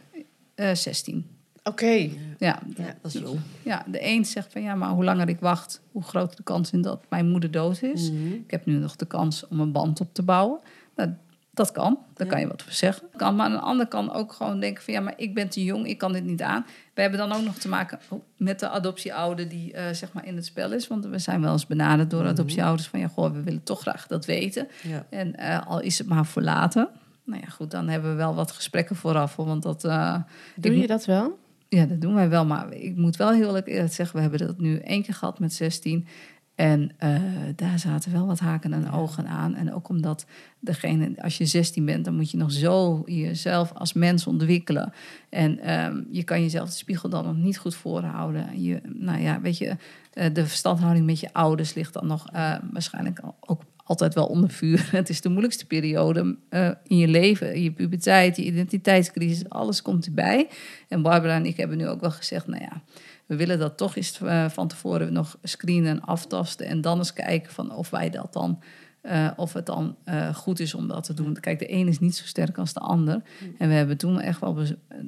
jong? 0.57 0.69
eh, 0.69 0.75
16. 0.75 1.27
Oké. 1.63 1.85
Ja, 1.85 2.09
Ja, 2.39 2.59
dat 3.01 3.13
is 3.13 3.21
jong. 3.21 3.39
ja, 3.63 3.83
de 3.87 4.05
een 4.05 4.25
zegt 4.25 4.51
van 4.51 4.61
ja, 4.61 4.75
maar 4.75 4.89
hoe 4.89 5.03
langer 5.03 5.29
ik 5.29 5.39
wacht, 5.39 5.81
hoe 5.91 6.03
groter 6.03 6.35
de 6.35 6.43
kans 6.43 6.71
is 6.71 6.81
dat 6.81 7.03
mijn 7.09 7.29
moeder 7.29 7.51
dood 7.51 7.81
is. 7.81 8.11
Mhm. 8.11 8.31
Ik 8.33 8.51
heb 8.51 8.65
nu 8.65 8.73
nog 8.77 8.95
de 8.95 9.05
kans 9.05 9.47
om 9.47 9.59
een 9.59 9.71
band 9.71 9.99
op 10.01 10.13
te 10.13 10.23
bouwen. 10.23 10.59
Nou, 10.95 11.09
dat 11.53 11.71
kan, 11.71 11.99
daar 12.13 12.27
Ja. 12.27 12.31
kan 12.33 12.41
je 12.41 12.47
wat 12.47 12.61
voor 12.63 12.71
zeggen. 12.71 13.07
Kan, 13.15 13.35
maar 13.35 13.51
een 13.51 13.59
ander 13.59 13.87
kan 13.87 14.13
ook 14.13 14.33
gewoon 14.33 14.59
denken 14.59 14.83
van 14.83 14.93
ja, 14.93 14.99
maar 14.99 15.13
ik 15.17 15.33
ben 15.33 15.49
te 15.49 15.63
jong, 15.63 15.87
ik 15.87 15.97
kan 15.97 16.13
dit 16.13 16.23
niet 16.23 16.41
aan. 16.41 16.65
We 16.93 17.01
hebben 17.01 17.19
dan 17.19 17.31
ook 17.31 17.43
nog 17.43 17.55
te 17.57 17.67
maken 17.67 17.99
met 18.37 18.59
de 18.59 18.69
adoptieouder 18.69 19.49
die 19.49 19.73
eh, 19.73 19.93
zeg 19.93 20.13
maar 20.13 20.25
in 20.25 20.35
het 20.35 20.45
spel 20.45 20.71
is. 20.71 20.87
Want 20.87 21.05
we 21.05 21.19
zijn 21.19 21.41
wel 21.41 21.51
eens 21.51 21.67
benaderd 21.67 22.09
door 22.09 22.21
Mhm. 22.21 22.29
adoptieouders 22.29 22.87
van 22.87 22.99
ja, 22.99 23.07
goh, 23.07 23.31
we 23.33 23.41
willen 23.43 23.63
toch 23.63 23.81
graag 23.81 24.07
dat 24.07 24.25
weten. 24.25 24.67
Ja. 24.83 25.05
En 25.09 25.35
eh, 25.35 25.67
al 25.67 25.79
is 25.81 25.97
het 25.97 26.07
maar 26.07 26.25
voor 26.25 26.41
later. 26.41 26.87
Nou 27.27 27.41
ja, 27.41 27.47
goed, 27.47 27.71
dan 27.71 27.87
hebben 27.87 28.09
we 28.11 28.15
wel 28.15 28.35
wat 28.35 28.51
gesprekken 28.51 28.95
vooraf. 28.95 29.35
hoor, 29.35 29.45
Want 29.45 29.63
dat, 29.63 29.83
eh, 29.83 30.15
Doe 30.55 30.77
je 30.77 30.87
dat 30.87 31.05
wel? 31.05 31.39
ja, 31.69 31.85
dat 31.85 32.01
doen 32.01 32.13
wij 32.13 32.29
wel. 32.29 32.45
Maar 32.45 32.73
ik 32.73 32.95
moet 32.95 33.15
wel 33.15 33.31
heel 33.31 33.57
eerlijk 33.57 33.93
zeggen, 33.93 34.15
we 34.15 34.21
hebben 34.21 34.39
dat 34.39 34.59
nu 34.59 34.77
één 34.77 35.03
keer 35.03 35.13
gehad 35.13 35.39
met 35.39 35.53
16. 35.53 36.07
En 36.55 36.91
eh, 36.97 37.21
daar 37.55 37.79
zaten 37.79 38.11
wel 38.11 38.25
wat 38.25 38.39
haken 38.39 38.73
en 38.73 38.91
ogen 38.91 39.27
aan. 39.27 39.55
En 39.55 39.73
ook 39.73 39.89
omdat 39.89 40.25
degene, 40.59 41.21
als 41.21 41.37
je 41.37 41.45
16 41.45 41.85
bent, 41.85 42.05
dan 42.05 42.15
moet 42.15 42.31
je 42.31 42.37
nog 42.37 42.51
zo 42.51 43.03
jezelf 43.05 43.73
als 43.73 43.93
mens 43.93 44.27
ontwikkelen. 44.27 44.93
En 45.29 45.59
ehm, 45.59 46.01
je 46.11 46.23
kan 46.23 46.41
jezelf 46.41 46.69
de 46.69 46.75
spiegel 46.75 47.09
dan 47.09 47.25
nog 47.25 47.35
niet 47.35 47.57
goed 47.57 47.75
voorhouden. 47.75 48.61
Je, 48.61 48.81
nou 48.83 49.21
ja, 49.21 49.41
weet 49.41 49.57
je, 49.57 49.75
eh, 50.13 50.33
de 50.33 50.45
verstandhouding 50.45 51.05
met 51.05 51.19
je 51.19 51.33
ouders 51.33 51.73
ligt 51.73 51.93
dan 51.93 52.07
nog 52.07 52.31
waarschijnlijk 52.71 53.21
ook 53.39 53.61
altijd 53.87 54.13
wel 54.13 54.25
onder 54.25 54.49
vuur. 54.49 54.87
Het 54.91 55.09
is 55.09 55.21
de 55.21 55.29
moeilijkste 55.29 55.65
periode 55.65 56.37
uh, 56.49 56.71
in 56.83 56.97
je 56.97 57.07
leven. 57.07 57.61
Je 57.61 57.71
puberteit, 57.71 58.37
je 58.37 58.43
identiteitscrisis, 58.43 59.49
alles 59.49 59.81
komt 59.81 60.05
erbij. 60.05 60.47
En 60.87 61.01
Barbara 61.01 61.35
en 61.35 61.45
ik 61.45 61.57
hebben 61.57 61.77
nu 61.77 61.87
ook 61.87 62.01
wel 62.01 62.11
gezegd, 62.11 62.47
nou 62.47 62.61
ja 62.61 62.81
we 63.27 63.35
willen 63.35 63.59
dat 63.59 63.77
toch 63.77 63.95
eens 63.95 64.19
uh, 64.19 64.49
van 64.49 64.67
tevoren 64.67 65.13
nog 65.13 65.37
screenen 65.43 65.89
en 65.89 66.01
aftasten. 66.01 66.67
En 66.67 66.81
dan 66.81 66.97
eens 66.97 67.13
kijken 67.13 67.51
van 67.51 67.71
of 67.71 67.89
wij 67.89 68.09
dat 68.09 68.33
dan. 68.33 68.59
Uh, 69.03 69.31
of 69.35 69.53
het 69.53 69.65
dan 69.65 69.95
uh, 70.05 70.35
goed 70.35 70.59
is 70.59 70.73
om 70.73 70.87
dat 70.87 71.03
te 71.03 71.13
doen. 71.13 71.33
Kijk, 71.39 71.59
de 71.59 71.71
een 71.71 71.87
is 71.87 71.99
niet 71.99 72.15
zo 72.15 72.25
sterk 72.25 72.57
als 72.57 72.73
de 72.73 72.79
ander. 72.79 73.21
En 73.57 73.67
we 73.67 73.73
hebben 73.73 73.97
toen 73.97 74.19
echt 74.19 74.39
wel. 74.39 74.57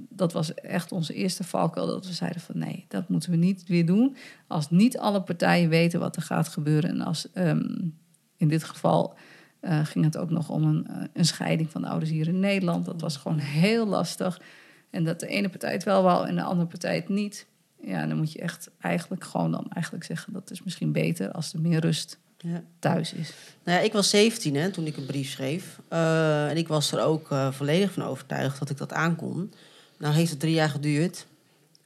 Dat 0.09 0.33
was 0.33 0.53
echt 0.53 0.91
onze 0.91 1.13
eerste 1.13 1.43
valkuil. 1.43 1.87
Dat 1.87 2.07
we 2.07 2.13
zeiden 2.13 2.41
van 2.41 2.57
nee, 2.57 2.85
dat 2.87 3.09
moeten 3.09 3.31
we 3.31 3.37
niet 3.37 3.67
weer 3.67 3.85
doen. 3.85 4.15
Als 4.47 4.69
niet 4.69 4.97
alle 4.97 5.21
partijen 5.21 5.69
weten 5.69 5.99
wat 5.99 6.15
er 6.15 6.21
gaat 6.21 6.47
gebeuren. 6.47 6.89
En 6.89 7.01
als 7.01 7.27
um, 7.33 7.97
in 8.39 8.47
dit 8.47 8.63
geval. 8.63 9.15
Uh, 9.61 9.85
ging 9.85 10.05
het 10.05 10.17
ook 10.17 10.29
nog 10.29 10.49
om 10.49 10.63
een, 10.63 11.09
een 11.13 11.25
scheiding 11.25 11.71
van 11.71 11.81
de 11.81 11.87
ouders 11.87 12.11
hier 12.11 12.27
in 12.27 12.39
Nederland. 12.39 12.85
Dat 12.85 13.01
was 13.01 13.17
gewoon 13.17 13.37
heel 13.37 13.85
lastig. 13.85 14.41
En 14.89 15.03
dat 15.03 15.19
de 15.19 15.27
ene 15.27 15.49
partij 15.49 15.71
het 15.71 15.83
wel 15.83 16.03
wou 16.03 16.27
en 16.27 16.35
de 16.35 16.43
andere 16.43 16.67
partij 16.67 16.95
het 16.95 17.09
niet 17.09 17.47
ja, 17.81 18.07
dan 18.07 18.17
moet 18.17 18.31
je 18.31 18.39
echt 18.39 18.69
eigenlijk 18.79 19.23
gewoon 19.23 19.51
dan 19.51 19.65
eigenlijk 19.69 20.05
zeggen... 20.05 20.33
dat 20.33 20.51
is 20.51 20.63
misschien 20.63 20.91
beter 20.91 21.31
als 21.31 21.53
er 21.53 21.61
meer 21.61 21.79
rust 21.79 22.17
ja. 22.37 22.63
thuis 22.79 23.13
is. 23.13 23.33
Nou 23.63 23.77
ja, 23.77 23.83
ik 23.83 23.93
was 23.93 24.09
17 24.09 24.55
hè, 24.55 24.69
toen 24.69 24.85
ik 24.85 24.97
een 24.97 25.05
brief 25.05 25.29
schreef. 25.29 25.79
Uh, 25.89 26.49
en 26.49 26.57
ik 26.57 26.67
was 26.67 26.91
er 26.91 27.01
ook 27.01 27.35
volledig 27.51 27.91
van 27.91 28.03
overtuigd 28.03 28.59
dat 28.59 28.69
ik 28.69 28.77
dat 28.77 28.93
aankon. 28.93 29.53
Nou 29.97 30.13
heeft 30.13 30.29
het 30.29 30.39
drie 30.39 30.53
jaar 30.53 30.69
geduurd. 30.69 31.25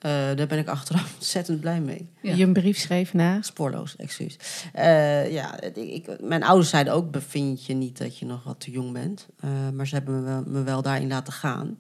Uh, 0.06 0.12
daar 0.12 0.48
ben 0.48 0.58
ik 0.58 0.68
achteraf 0.68 1.14
ontzettend 1.20 1.60
blij 1.60 1.82
mee. 1.82 2.10
Ja. 2.22 2.36
Je 2.36 2.44
een 2.44 2.54
brief 2.54 2.78
schreef 2.78 3.14
naar? 3.14 3.44
Spoorloos, 3.44 3.96
excuus. 3.96 4.38
ja, 5.30 5.62
ik, 5.62 6.22
mijn 6.22 6.44
ouders 6.44 6.70
zeiden 6.70 6.94
ook, 6.94 7.12
bevind 7.12 7.66
je 7.66 7.74
niet 7.74 7.98
dat 7.98 8.18
je 8.18 8.26
nog 8.26 8.44
wat 8.44 8.60
te 8.60 8.72
jong 8.72 8.94
bent. 8.94 9.28
maar 9.74 9.88
ze 9.88 9.96
hebben 9.96 10.16
me 10.16 10.22
wel, 10.22 10.44
me 10.48 10.64
wel 10.64 10.82
daarin 10.82 11.08
laten 11.08 11.34
gaan. 11.34 11.78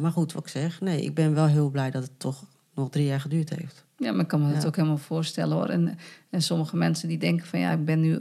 maar 0.00 0.12
goed, 0.12 0.32
wat 0.32 0.42
ik 0.42 0.48
zeg, 0.48 0.80
nee, 0.80 1.02
ik 1.02 1.14
ben 1.14 1.34
wel 1.34 1.46
heel 1.46 1.70
blij 1.70 1.90
dat 1.90 2.02
het 2.02 2.18
toch 2.18 2.44
nog 2.74 2.90
drie 2.90 3.06
jaar 3.06 3.20
geduurd 3.20 3.50
heeft. 3.50 3.84
Ja, 3.96 4.12
maar 4.12 4.20
ik 4.20 4.28
kan 4.28 4.46
me 4.46 4.54
dat 4.54 4.66
ook 4.66 4.76
helemaal 4.76 4.98
voorstellen 4.98 5.56
hoor. 5.56 5.68
En, 5.68 5.98
en 6.30 6.42
sommige 6.42 6.76
mensen 6.76 7.08
die 7.08 7.18
denken 7.18 7.46
van 7.46 7.58
ja, 7.58 7.72
ik 7.72 7.84
ben 7.84 8.00
nu 8.00 8.20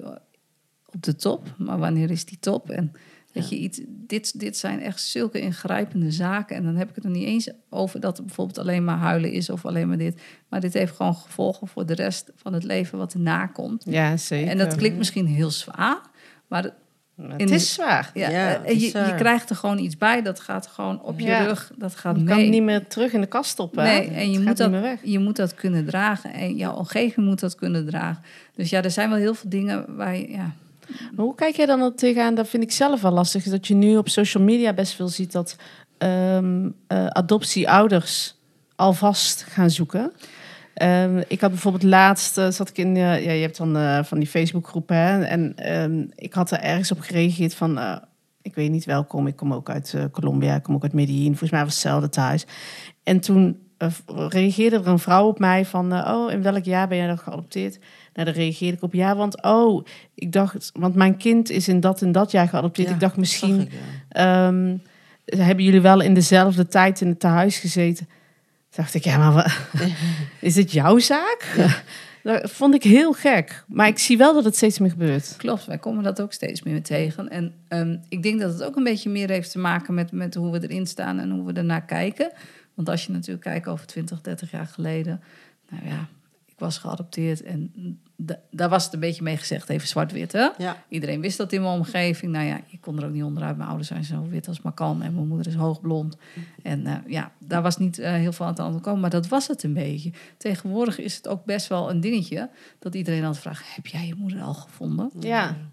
op 0.86 1.04
de 1.04 1.16
top, 1.16 1.56
maar 1.58 1.78
wanneer 1.78 2.12
is 2.12 2.26
die 2.26 2.40
top? 2.40 2.70
En 2.70 2.92
dat 3.38 3.50
je 3.50 3.56
iets, 3.56 3.82
dit, 3.88 4.40
dit 4.40 4.58
zijn 4.58 4.82
echt 4.82 5.02
zulke 5.02 5.40
ingrijpende 5.40 6.12
zaken. 6.12 6.56
En 6.56 6.64
dan 6.64 6.76
heb 6.76 6.90
ik 6.90 6.96
het 6.96 7.04
er 7.04 7.10
niet 7.10 7.28
eens 7.28 7.50
over 7.70 8.00
dat 8.00 8.18
het 8.18 8.26
bijvoorbeeld 8.26 8.58
alleen 8.58 8.84
maar 8.84 8.98
huilen 8.98 9.32
is 9.32 9.50
of 9.50 9.66
alleen 9.66 9.88
maar 9.88 9.98
dit. 9.98 10.22
Maar 10.50 10.62
dit 10.62 10.74
heeft 10.74 10.96
gewoon 10.96 11.16
gevolgen 11.16 11.68
voor 11.68 11.86
de 11.86 11.94
rest 11.94 12.32
van 12.36 12.54
het 12.54 12.64
leven 12.64 12.98
wat 12.98 13.14
erna 13.14 13.46
komt. 13.46 13.84
Ja, 13.86 14.18
zeker. 14.18 14.50
En 14.50 14.58
dat 14.58 14.76
klinkt 14.76 14.98
misschien 14.98 15.26
heel 15.26 15.52
zwaar, 15.52 16.02
maar 16.48 16.74
het 17.38 17.50
is 17.50 17.74
zwaar. 17.74 18.12
Ja, 18.14 18.30
ja 18.30 18.62
je, 18.66 18.80
je, 18.80 19.14
krijgt 19.18 19.50
er 19.50 19.56
gewoon 19.56 19.78
iets 19.78 19.98
bij. 19.98 20.22
Dat 20.22 20.40
gaat 20.40 20.68
gewoon 20.68 21.02
op 21.02 21.20
je 21.20 21.38
rug. 21.38 21.72
Dat 21.76 21.96
gaat 21.96 22.16
je 22.16 22.24
mee. 22.24 22.36
kan 22.36 22.50
niet 22.50 22.64
meer 22.64 22.88
terug 22.88 23.14
in 23.14 23.22
de 23.22 23.28
kast 23.28 23.50
stoppen. 23.50 23.84
Nee, 23.84 24.08
en 24.10 24.32
je 24.32 24.40
moet, 24.40 24.58
dat, 24.58 24.72
je 25.04 25.20
moet 25.20 25.36
dat 25.36 25.54
kunnen 25.54 25.86
dragen. 25.86 26.34
En 26.34 26.56
jouw 26.56 26.74
omgeving 26.74 27.28
moet 27.28 27.40
dat 27.40 27.56
kunnen 27.56 27.86
dragen. 27.86 28.24
Dus 28.56 28.70
ja, 28.70 28.84
er 28.84 28.92
zijn 28.92 29.10
wel 29.10 29.18
heel 29.18 29.34
veel 29.34 29.50
dingen 29.50 29.96
waar 29.96 30.18
je... 30.18 30.32
Ja. 30.32 30.54
Maar 30.88 31.26
hoe 31.26 31.36
kijk 31.36 31.56
jij 31.56 31.66
dan 31.66 31.96
tegenaan? 31.96 32.36
Dat 32.36 32.48
vind 32.48 32.64
ik 32.64 32.72
zelf 32.72 33.02
wel 33.02 33.12
lastig. 33.12 33.44
Dat 33.44 33.68
je 33.68 33.74
nu 33.74 33.98
op 33.98 34.10
social 34.10 34.44
media 34.44 34.74
best 34.74 34.94
veel 34.94 35.08
ziet 35.08 35.32
dat 35.32 35.56
um, 35.98 36.66
uh, 36.88 37.06
adoptieouders 37.08 38.36
alvast 38.76 39.44
gaan 39.44 39.70
zoeken. 39.70 40.12
Um, 40.82 41.24
ik 41.28 41.42
had 41.42 41.52
bijvoorbeeld 41.52 41.84
laatst, 41.84 42.38
uh, 42.38 42.50
zat 42.50 42.70
ik 42.70 42.78
in, 42.78 42.96
uh, 42.96 43.26
ja, 43.26 43.32
je 43.32 43.42
hebt 43.42 43.58
dan 43.58 44.06
van 44.06 44.20
die 44.20 44.28
Facebookgroep, 44.28 44.90
hè, 44.90 45.24
en 45.24 45.74
um, 45.82 46.12
ik 46.16 46.34
had 46.34 46.52
er 46.52 46.60
ergens 46.60 46.92
op 46.92 47.00
gereageerd 47.00 47.56
van, 47.56 47.80
ik 48.42 48.56
weet 48.56 48.72
niet 48.72 48.86
welkom, 48.86 49.28
ik 49.28 49.36
kom 49.36 49.54
ook 49.54 49.70
uit 49.70 49.96
Colombia, 50.12 50.56
ik 50.56 50.64
kom 50.64 50.76
ook 50.76 50.84
uit 50.84 50.94
Medellin, 50.94 51.28
volgens 51.28 51.52
mij 51.52 51.64
was 51.64 51.74
hetzelfde 51.74 52.10
thuis. 52.10 52.46
En 53.04 53.20
toen 53.20 53.60
reageerde 54.08 54.76
er 54.76 54.88
een 54.88 55.00
vrouw 55.00 55.28
op 55.28 55.40
mij 55.40 55.66
van, 55.66 55.94
oh, 55.94 56.32
in 56.32 56.42
welk 56.42 56.64
jaar 56.64 56.88
ben 56.88 56.98
jij 56.98 57.08
dan 57.08 57.18
geadopteerd? 57.18 57.80
Nou, 58.18 58.30
daar 58.30 58.38
reageerde 58.38 58.78
ik 58.78 58.84
op, 58.84 58.94
ja, 58.94 59.16
want, 59.16 59.44
oh, 59.44 59.86
ik 60.14 60.32
dacht, 60.32 60.72
want 60.74 60.96
mijn 60.96 61.18
kind 61.18 61.50
is 61.50 61.68
in 61.68 61.80
dat 61.80 62.02
en 62.02 62.12
dat 62.12 62.32
jaar 62.32 62.48
geadopteerd. 62.48 62.88
Ja, 62.88 62.94
ik 62.94 63.00
dacht 63.00 63.18
misschien, 63.18 63.62
ik, 63.62 63.72
ja. 64.10 64.48
um, 64.48 64.82
hebben 65.26 65.64
jullie 65.64 65.82
wel 65.82 66.02
in 66.02 66.14
dezelfde 66.14 66.68
tijd 66.68 67.02
in 67.02 67.08
het 67.08 67.20
tehuis 67.20 67.58
gezeten? 67.58 68.08
dacht 68.76 68.94
ik, 68.94 69.04
ja, 69.04 69.18
maar 69.18 69.68
is 70.40 70.56
het 70.56 70.72
jouw 70.72 71.00
zaak? 71.00 71.56
Dat 72.24 72.52
vond 72.52 72.76
ik 72.76 72.84
heel 72.84 73.14
gek. 73.14 73.64
Maar 73.68 73.88
ik 73.88 73.98
zie 73.98 74.18
wel 74.18 74.34
dat 74.34 74.44
het 74.44 74.56
steeds 74.56 74.80
meer 74.80 74.90
gebeurt. 74.90 75.36
Klopt, 75.38 75.66
wij 75.66 75.78
komen 75.78 76.04
dat 76.04 76.22
ook 76.22 76.34
steeds 76.34 76.64
meer 76.64 76.84
tegen. 76.84 77.30
En 77.30 77.54
um, 77.70 78.02
ik 78.10 78.24
denk 78.24 78.40
dat 78.40 78.54
het 78.54 78.64
ook 78.64 78.76
een 78.76 78.84
beetje 78.84 79.10
meer 79.10 79.30
heeft 79.30 79.52
te 79.52 79.60
maken 79.60 79.94
met, 79.94 80.12
met 80.12 80.36
hoe 80.36 80.52
we 80.52 80.68
erin 80.68 80.88
staan 80.88 81.20
en 81.20 81.30
hoe 81.30 81.46
we 81.46 81.54
ernaar 81.54 81.86
kijken. 81.86 82.32
Want 82.74 82.90
als 82.90 83.06
je 83.06 83.12
natuurlijk 83.12 83.44
kijkt 83.44 83.68
over 83.68 83.86
20, 83.86 84.22
30 84.22 84.52
jaar 84.52 84.66
geleden. 84.66 85.22
Nou 85.70 85.88
ja, 85.88 86.08
ik 86.58 86.64
was 86.64 86.78
geadopteerd 86.78 87.44
en 87.44 87.72
daar 88.50 88.70
was 88.70 88.84
het 88.84 88.94
een 88.94 89.00
beetje 89.00 89.24
mee 89.24 89.38
gezegd, 89.38 89.70
even 89.70 89.88
zwart-wit. 89.88 90.32
Hè? 90.32 90.50
Ja. 90.58 90.84
Iedereen 90.90 91.22
wist 91.22 91.38
dat 91.38 91.52
in 91.52 91.62
mijn 91.62 91.74
omgeving. 91.74 92.32
Nou 92.32 92.46
ja, 92.46 92.60
ik 92.68 92.82
kon 92.82 92.98
er 92.98 93.06
ook 93.06 93.12
niet 93.12 93.24
onderuit. 93.24 93.58
Mijn 93.58 93.68
ouders 93.68 93.88
zijn 93.88 94.04
zo 94.04 94.28
wit 94.30 94.48
als 94.48 94.62
maar 94.62 94.72
kan. 94.72 95.02
En 95.02 95.14
mijn 95.14 95.28
moeder 95.28 95.48
is 95.48 95.56
hoogblond. 95.56 96.18
En 96.64 96.82
uh, 96.86 96.96
ja, 97.08 97.32
daar 97.40 97.62
was 97.62 97.78
niet 97.78 98.00
uh, 98.00 98.12
heel 98.12 98.32
veel 98.32 98.46
aan 98.46 98.52
het 98.52 98.62
antwoord 98.62 98.84
komen. 98.84 99.02
Maar 99.02 99.10
dat 99.10 99.28
was 99.28 99.48
het 99.48 99.64
een 99.64 99.74
beetje. 99.74 100.12
Tegenwoordig 100.38 101.00
is 101.00 101.16
het 101.16 101.28
ook 101.28 101.46
best 101.46 101.68
wel 101.68 101.90
een 101.90 102.02
dingetje... 102.02 102.50
dat 102.80 102.96
iedereen 102.96 103.24
altijd 103.24 103.42
vraagt... 103.42 103.76
heb 103.76 103.88
jij 103.88 104.08
je 104.08 104.16
moeder 104.16 104.42
al 104.42 104.54
gevonden? 104.54 105.12
Ja. 105.20 105.48
En 105.48 105.72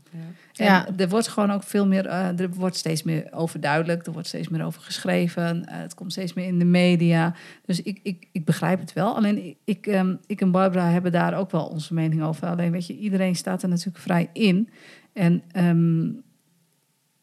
ja. 0.57 0.89
er 0.97 1.09
wordt 1.09 1.29
gewoon 1.29 1.51
ook 1.51 1.63
veel 1.63 1.87
meer... 1.87 2.07
Uh, 2.07 2.41
er 2.41 2.51
wordt 2.51 2.77
steeds 2.77 3.03
meer 3.03 3.29
over 3.31 3.61
duidelijk. 3.61 4.07
Er 4.07 4.13
wordt 4.13 4.29
steeds 4.29 4.49
meer 4.49 4.65
over 4.65 4.83
geschreven. 4.83 5.69
het 5.69 5.95
komt 5.95 6.13
steeds 6.13 6.33
meer 6.33 6.47
in 6.47 6.59
de 6.59 6.65
media. 6.65 7.35
Dus 7.65 7.83
ik, 7.83 8.01
ik, 8.03 8.29
ik 8.33 8.45
begrijp 8.45 8.81
het 8.81 8.93
wel. 8.93 9.17
Alleen 9.17 9.57
ik, 9.65 9.87
um, 9.87 10.19
ik 10.27 10.41
en 10.41 10.51
Barbara 10.51 10.91
hebben 10.91 11.13
daar 11.13 11.39
ook 11.39 11.51
wel 11.51 11.67
onze 11.67 11.95
mening 11.95 12.23
over 12.23 12.49
Alleen 12.49 12.73
weet 12.73 12.87
je, 12.87 12.97
iedereen 12.97 13.37
staat 13.37 13.63
er 13.63 13.69
natuurlijk 13.69 13.99
vrij 13.99 14.31
in. 14.33 14.69
En 15.13 15.43
um, 15.57 16.23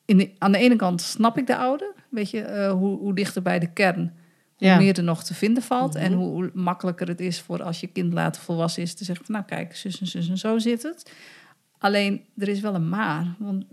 in 0.06 0.18
de, 0.18 0.32
aan 0.38 0.52
de 0.52 0.58
ene 0.58 0.76
kant 0.76 1.02
snap 1.02 1.38
ik 1.38 1.48
de 1.48 1.58
ouder. 1.58 1.94
Weet 2.10 2.30
je, 2.30 2.42
uh, 2.42 2.72
hoe, 2.72 2.98
hoe 2.98 3.16
dichter 3.16 3.42
bij 3.42 3.60
de 3.60 3.74
kern, 3.74 4.14
hoe 4.56 4.68
ja. 4.68 4.78
meer 4.78 4.98
er 4.98 5.04
nog 5.04 5.24
te 5.24 5.34
vinden 5.34 5.64
valt. 5.64 5.96
En 5.96 6.14
hoe, 6.14 6.28
hoe, 6.28 6.52
makkelijker 6.54 7.08
het 7.08 7.20
is 7.20 7.42
voor 7.42 7.64
als 7.64 7.80
je 7.80 7.88
kind 7.88 8.14
later 8.14 8.42
volwassen 8.42 8.84
is 8.84 8.94
te 8.94 9.04
zeggen 9.04 9.26
van 9.26 9.36
nou 9.36 9.48
kijk, 9.48 9.76
zus 9.76 10.00
en 10.00 10.08
zus 10.08 10.30
en 10.30 10.38
zo 10.38 10.58
zit 10.58 10.84
het. 10.84 11.12
Alleen 11.82 12.22
er 12.38 12.48
is 12.48 12.60
wel 12.60 12.76
een 12.76 12.90
maar. 12.90 13.36
Want 13.40 13.66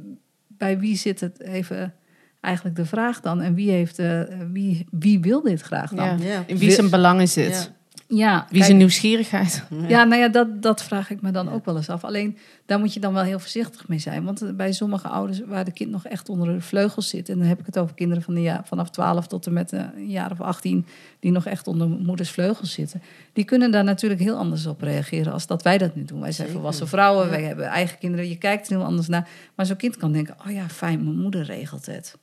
bij 0.47 0.79
wie 0.79 0.97
zit 0.97 1.21
het 1.21 1.41
even 1.41 1.95
eigenlijk 2.41 2.77
de 2.77 2.85
vraag 2.85 3.21
dan? 3.21 3.41
En 3.41 3.55
wie, 3.55 3.71
heeft, 3.71 3.99
uh, 3.99 4.23
wie, 4.53 4.87
wie 4.91 5.21
wil 5.21 5.43
dit 5.43 5.61
graag 5.61 5.91
dan? 5.91 6.19
Ja. 6.19 6.45
In 6.47 6.57
wie 6.59 6.71
zijn 6.71 6.91
belang 6.91 7.21
is 7.21 7.35
het? 7.35 7.73
Ja, 8.11 8.47
Wie 8.51 8.61
is 8.61 8.69
een 8.69 8.77
nieuwsgierigheid? 8.77 9.65
Ja, 9.87 10.05
nou 10.05 10.21
ja, 10.21 10.29
dat, 10.29 10.63
dat 10.63 10.83
vraag 10.83 11.11
ik 11.11 11.21
me 11.21 11.31
dan 11.31 11.53
ook 11.53 11.65
wel 11.65 11.77
eens 11.77 11.89
af. 11.89 12.05
Alleen, 12.05 12.39
daar 12.67 12.79
moet 12.79 12.95
je 12.95 13.01
dan 13.01 13.13
wel 13.13 13.23
heel 13.23 13.39
voorzichtig 13.39 13.89
mee 13.89 13.99
zijn. 13.99 14.25
Want 14.25 14.57
bij 14.57 14.73
sommige 14.73 15.09
ouders 15.09 15.41
waar 15.47 15.65
de 15.65 15.73
kind 15.73 15.91
nog 15.91 16.07
echt 16.07 16.29
onder 16.29 16.55
de 16.55 16.61
vleugels 16.61 17.09
zit... 17.09 17.29
en 17.29 17.39
dan 17.39 17.47
heb 17.47 17.61
ik 17.61 17.67
het 17.67 17.79
over 17.79 17.95
kinderen 17.95 18.23
van 18.23 18.35
de 18.35 18.41
jaar, 18.41 18.63
vanaf 18.65 18.91
12 18.91 19.27
tot 19.27 19.47
en 19.47 19.53
met 19.53 19.73
een 19.73 20.09
jaar 20.09 20.31
of 20.31 20.41
18... 20.41 20.87
die 21.21 21.33
nog 21.33 21.47
echt 21.47 21.67
onder 21.67 21.89
moeders 21.89 22.31
vleugels 22.31 22.73
zitten... 22.73 23.03
die 23.33 23.45
kunnen 23.45 23.71
daar 23.71 23.85
natuurlijk 23.85 24.21
heel 24.21 24.37
anders 24.37 24.67
op 24.67 24.81
reageren 24.81 25.33
als 25.33 25.47
dat 25.47 25.63
wij 25.63 25.79
dat 25.79 25.95
nu 25.95 26.05
doen. 26.05 26.21
Wij 26.21 26.33
zijn 26.33 26.49
volwassen 26.49 26.89
vrouwen, 26.89 27.25
ja. 27.25 27.31
wij 27.31 27.43
hebben 27.43 27.67
eigen 27.67 27.99
kinderen. 27.99 28.29
Je 28.29 28.39
kijkt 28.39 28.71
er 28.71 28.77
heel 28.77 28.87
anders 28.87 29.09
naar. 29.09 29.29
Maar 29.55 29.67
zo'n 29.67 29.77
kind 29.77 29.97
kan 29.97 30.13
denken, 30.13 30.37
oh 30.47 30.53
ja, 30.53 30.69
fijn, 30.69 31.05
mijn 31.05 31.19
moeder 31.19 31.43
regelt 31.43 31.87
het. 31.87 32.17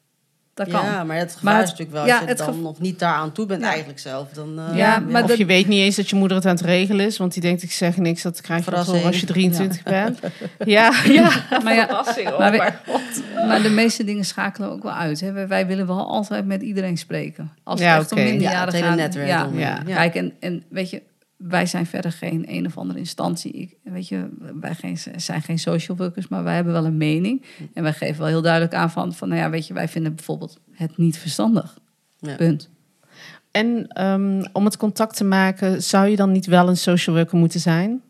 Dat 0.55 0.67
kan. 0.67 0.85
Ja, 0.85 1.03
maar 1.03 1.17
het 1.17 1.31
gevaar 1.31 1.43
maar 1.43 1.61
het, 1.61 1.63
is 1.63 1.69
natuurlijk 1.69 1.97
wel, 1.97 2.05
ja, 2.05 2.19
als 2.19 2.29
je 2.29 2.45
dan 2.45 2.61
nog 2.61 2.79
niet 2.79 2.99
daaraan 2.99 3.31
toe 3.31 3.45
bent 3.45 3.61
ja. 3.61 3.67
eigenlijk 3.67 3.99
zelf. 3.99 4.29
Dan, 4.29 4.59
uh, 4.59 4.77
ja, 4.77 4.99
maar 4.99 5.21
of 5.21 5.27
dat, 5.27 5.37
je 5.37 5.45
weet 5.45 5.67
niet 5.67 5.79
eens 5.79 5.95
dat 5.95 6.09
je 6.09 6.15
moeder 6.15 6.37
het 6.37 6.45
aan 6.45 6.55
het 6.55 6.65
regelen 6.65 7.05
is, 7.05 7.17
want 7.17 7.33
die 7.33 7.41
denkt 7.41 7.63
ik 7.63 7.71
zeg 7.71 7.97
niks, 7.97 8.21
dat 8.21 8.41
krijg 8.41 8.65
je 8.65 8.71
wel 8.71 9.05
als 9.05 9.19
je 9.19 9.25
23 9.25 9.83
bent. 9.83 10.19
Ja, 10.65 10.93
ja. 11.07 11.31
maar, 11.63 11.75
ja, 11.75 12.03
maar, 12.37 12.51
we, 12.51 12.73
maar, 13.47 13.61
de 13.61 13.69
meeste 13.69 14.03
dingen 14.03 14.25
schakelen 14.25 14.71
ook 14.71 14.83
wel 14.83 14.91
uit. 14.91 15.19
Hè. 15.19 15.47
Wij 15.47 15.67
willen 15.67 15.87
wel 15.87 16.07
altijd 16.07 16.45
met 16.45 16.61
iedereen 16.61 16.97
spreken. 16.97 17.51
Als 17.63 17.79
het 17.79 17.89
echt 17.89 18.11
okay. 18.11 18.23
om 18.23 18.29
minderjarigen 18.29 18.83
gaat. 18.83 18.95
netwerk. 18.95 19.27
Ja, 19.27 19.49
ja. 19.55 19.83
Kijk, 19.85 20.15
en, 20.15 20.33
en 20.39 20.63
weet 20.69 20.89
je, 20.89 21.01
wij 21.37 21.65
zijn 21.65 21.85
verder 21.85 22.11
geen 22.11 22.45
een 22.47 22.65
of 22.65 22.77
andere 22.77 22.99
instantie. 22.99 23.51
Ik, 23.51 23.77
weet 23.83 24.07
je, 24.07 24.29
wij 24.59 24.75
geen, 24.75 24.97
zijn 25.15 25.41
geen 25.41 25.59
social 25.59 25.97
workers, 25.97 26.27
maar 26.27 26.43
wij 26.43 26.55
hebben 26.55 26.73
wel 26.73 26.85
een 26.85 26.97
mening. 26.97 27.45
En 27.73 27.83
wij 27.83 27.93
geven 27.93 28.17
wel 28.17 28.27
heel 28.27 28.41
duidelijk 28.41 28.73
aan 28.73 28.91
van, 28.91 29.13
van 29.13 29.29
nou 29.29 29.41
ja, 29.41 29.49
weet 29.49 29.67
je, 29.67 29.73
wij 29.73 29.87
vinden 29.87 30.15
bijvoorbeeld 30.15 30.59
het 30.71 30.97
niet 30.97 31.17
verstandig. 31.17 31.77
Ja. 32.19 32.35
Punt. 32.35 32.69
En 33.51 34.01
um, 34.03 34.45
om 34.53 34.65
het 34.65 34.77
contact 34.77 35.15
te 35.15 35.23
maken, 35.23 35.83
zou 35.83 36.07
je 36.07 36.15
dan 36.15 36.31
niet 36.31 36.45
wel 36.45 36.67
een 36.67 36.77
social 36.77 37.15
worker 37.15 37.37
moeten 37.37 37.59
zijn? 37.59 38.01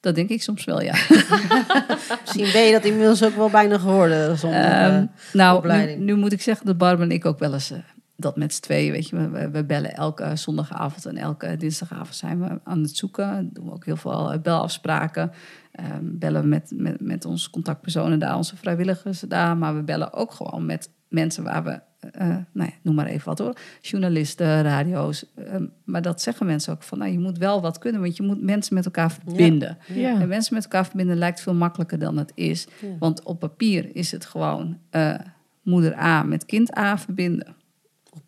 Dat 0.00 0.14
denk 0.14 0.28
ik 0.28 0.42
soms 0.42 0.64
wel, 0.64 0.82
ja. 0.82 0.92
Misschien 2.20 2.52
ben 2.52 2.62
je 2.62 2.72
dat 2.72 2.84
inmiddels 2.84 3.24
ook 3.24 3.34
wel 3.36 3.50
bijna 3.50 3.78
geworden 3.78 4.38
zonder 4.38 4.60
Ehm, 4.60 4.94
eh, 4.94 5.04
nou, 5.32 5.96
nu, 5.96 6.14
moet 6.14 6.32
ik 6.32 6.40
zeggen 6.40 6.66
dat 6.66 6.78
Barbara 6.78 7.08
en 7.08 7.14
ik 7.14 7.24
ook 7.24 7.38
wel 7.38 7.52
eens 7.52 7.70
eh, 7.70 7.78
dat 8.22 8.36
met 8.36 8.54
z'n 8.54 8.62
tweeën, 8.62 8.92
weet 8.92 9.08
je, 9.08 9.30
we- 9.50 9.64
bellen 9.64 9.94
elke 9.94 10.36
zondagavond 10.36 11.06
en 11.06 11.16
elke 11.16 11.56
dinsdagavond 11.56 12.14
zijn 12.14 12.40
we 12.40 12.60
aan 12.64 12.82
het 12.82 12.96
zoeken. 12.96 13.50
Doen 13.52 13.64
we 13.64 13.72
ook 13.72 13.84
heel 13.84 13.96
veel 13.96 14.32
eh, 14.32 14.40
belafspraken. 14.40 15.32
Ehm, 15.72 16.00
bellen 16.02 16.42
we 16.42 16.48
met, 16.48 16.72
met, 16.74 17.00
met 17.00 17.24
onze 17.24 17.50
contactpersonen 17.50 18.18
daar, 18.18 18.36
onze 18.36 18.56
vrijwilligers 18.56 19.20
daar. 19.20 19.56
Maar 19.56 19.74
we 19.76 19.82
bellen 19.82 20.12
ook 20.12 20.32
gewoon 20.32 20.66
met 20.66 20.90
mensen 21.08 21.44
waar 21.44 21.64
we, 21.64 21.80
eh, 22.10 22.26
nou 22.28 22.68
ja, 22.70 22.72
noem 22.82 22.94
maar 22.94 23.06
even 23.06 23.28
wat 23.28 23.38
hoor, 23.38 23.54
journalisten, 23.80 24.62
radio's. 24.62 25.24
Ehm, 25.36 25.64
maar 25.84 26.02
dat 26.02 26.22
zeggen 26.22 26.46
mensen 26.46 26.72
ook 26.72 26.82
van, 26.82 26.98
nou, 26.98 27.10
je 27.10 27.18
moet 27.18 27.38
wel 27.38 27.60
wat 27.60 27.78
kunnen, 27.78 28.00
want 28.00 28.16
je 28.16 28.22
moet 28.22 28.42
mensen 28.42 28.74
met 28.74 28.84
elkaar 28.84 29.12
verbinden. 29.12 29.78
Ja. 29.94 30.20
En 30.20 30.28
mensen 30.28 30.54
met 30.54 30.62
elkaar 30.64 30.84
verbinden 30.86 31.16
lijkt 31.16 31.40
veel 31.40 31.54
makkelijker 31.54 31.98
dan 31.98 32.16
het 32.16 32.32
is. 32.34 32.66
Want 32.98 33.22
op 33.22 33.38
papier 33.40 33.96
is 33.96 34.12
het 34.12 34.24
gewoon 34.24 34.78
eh, 34.90 35.14
moeder 35.62 35.98
A 35.98 36.22
met 36.22 36.44
kind 36.44 36.76
A 36.78 36.98
verbinden. 36.98 37.54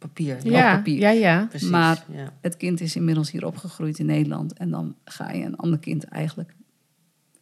Papier. 0.08 0.36
Ja, 0.42 0.76
papier. 0.76 0.98
ja, 0.98 1.10
ja. 1.10 1.46
Precies. 1.48 1.68
Maar- 1.68 2.04
ja. 2.12 2.32
Het 2.40 2.56
kind 2.56 2.80
is 2.80 2.96
inmiddels 2.96 3.30
hier 3.30 3.46
opgegroeid 3.46 3.98
in 3.98 4.06
Nederland. 4.06 4.52
En 4.52 4.70
dan 4.70 4.94
ga 5.04 5.30
je 5.32 5.44
een 5.44 5.56
ander 5.56 5.78
kind 5.78 6.04
eigenlijk 6.04 6.54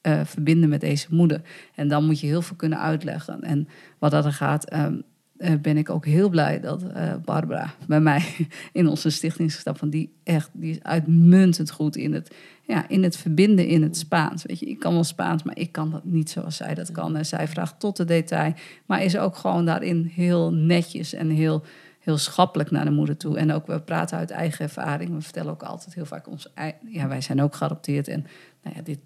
eh, 0.00 0.20
verbinden 0.24 0.68
met 0.68 0.80
deze 0.80 1.06
moeder. 1.10 1.40
En 1.74 1.88
dan 1.88 2.04
moet 2.04 2.20
je 2.20 2.26
heel 2.26 2.42
veel 2.42 2.56
kunnen 2.56 2.78
uitleggen. 2.80 3.42
En 3.42 3.68
wat 3.98 4.10
dat 4.10 4.24
er 4.24 4.32
gaat, 4.32 4.64
ehm, 4.68 4.94
eh, 5.36 5.52
ben 5.62 5.76
ik 5.76 5.90
ook 5.90 6.06
heel 6.06 6.28
blij 6.28 6.60
dat 6.60 6.82
eh, 6.82 7.14
Barbara 7.24 7.74
bij 7.86 8.00
mij 8.00 8.22
in 8.72 8.86
onze 8.88 9.10
stichting 9.10 9.54
gestapt. 9.54 9.78
Van 9.78 9.90
die 9.90 10.12
echt, 10.24 10.50
die 10.52 10.70
is 10.70 10.82
uitmuntend 10.82 11.70
goed 11.70 11.96
in 11.96 12.12
het, 12.12 12.34
ja, 12.62 12.88
in 12.88 13.02
het 13.02 13.16
verbinden 13.16 13.66
in 13.66 13.82
het 13.82 13.96
Spaans. 13.96 14.42
Weet 14.42 14.58
je, 14.58 14.66
ik 14.66 14.78
kan 14.78 14.92
wel 14.92 15.04
Spaans, 15.04 15.42
maar 15.42 15.58
ik 15.58 15.72
kan 15.72 15.90
dat 15.90 16.04
niet 16.04 16.30
zoals 16.30 16.56
zij 16.56 16.74
dat 16.74 16.90
kan. 16.92 17.16
En 17.16 17.26
zij 17.26 17.48
vraagt 17.48 17.80
tot 17.80 17.96
de 17.96 18.04
detail, 18.04 18.54
maar 18.86 19.02
is 19.04 19.16
ook 19.16 19.36
gewoon 19.36 19.64
daarin 19.64 20.10
heel 20.14 20.52
netjes 20.52 21.12
en 21.12 21.30
heel 21.30 21.64
heel 22.02 22.18
schappelijk 22.18 22.70
naar 22.70 22.84
de 22.84 22.90
moeder 22.90 23.16
toe. 23.16 23.38
En 23.38 23.52
ook 23.52 23.66
we 23.66 23.80
praten 23.80 24.18
uit 24.18 24.30
eigen 24.30 24.64
ervaring. 24.64 25.14
We 25.14 25.20
vertellen 25.20 25.52
ook 25.52 25.62
altijd 25.62 25.94
heel 25.94 26.06
vaak 26.06 26.28
ons 26.28 26.52
ja, 26.88 27.08
wij 27.08 27.20
zijn 27.20 27.42
ook 27.42 27.54
geadopteerd 27.54 28.08
en 28.08 28.26
nou 28.62 28.76
ja, 28.76 28.82
dit, 28.82 28.98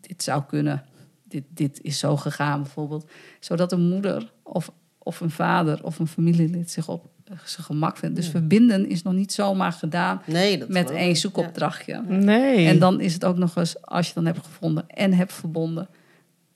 dit 0.00 0.22
zou 0.22 0.42
kunnen. 0.46 0.84
Dit, 1.24 1.44
dit 1.48 1.80
is 1.82 1.98
zo 1.98 2.16
gegaan 2.16 2.62
bijvoorbeeld. 2.62 3.10
Zodat 3.40 3.72
een 3.72 3.88
moeder 3.88 4.32
of, 4.42 4.72
of 4.98 5.20
een 5.20 5.30
vader 5.30 5.84
of 5.84 5.98
een 5.98 6.06
familielid 6.06 6.70
zich 6.70 6.88
op 6.88 7.10
zijn 7.44 7.66
gemak 7.66 7.96
vindt. 7.96 8.16
Dus 8.16 8.28
verbinden 8.28 8.88
is 8.88 9.02
nog 9.02 9.14
niet 9.14 9.32
zomaar 9.32 9.72
gedaan 9.72 10.22
Nee, 10.24 10.58
dat 10.58 10.68
met 10.68 10.90
één 10.90 11.16
zoekopdrachtje. 11.16 12.02
Nee. 12.08 12.66
En 12.66 12.78
dan 12.78 13.00
is 13.00 13.14
het 13.14 13.24
ook 13.24 13.36
nog 13.36 13.56
eens, 13.56 13.82
als 13.82 14.08
je 14.08 14.14
dan 14.14 14.26
hebt 14.26 14.44
gevonden 14.44 14.88
en 14.88 15.12
hebt 15.12 15.32
verbonden, 15.32 15.88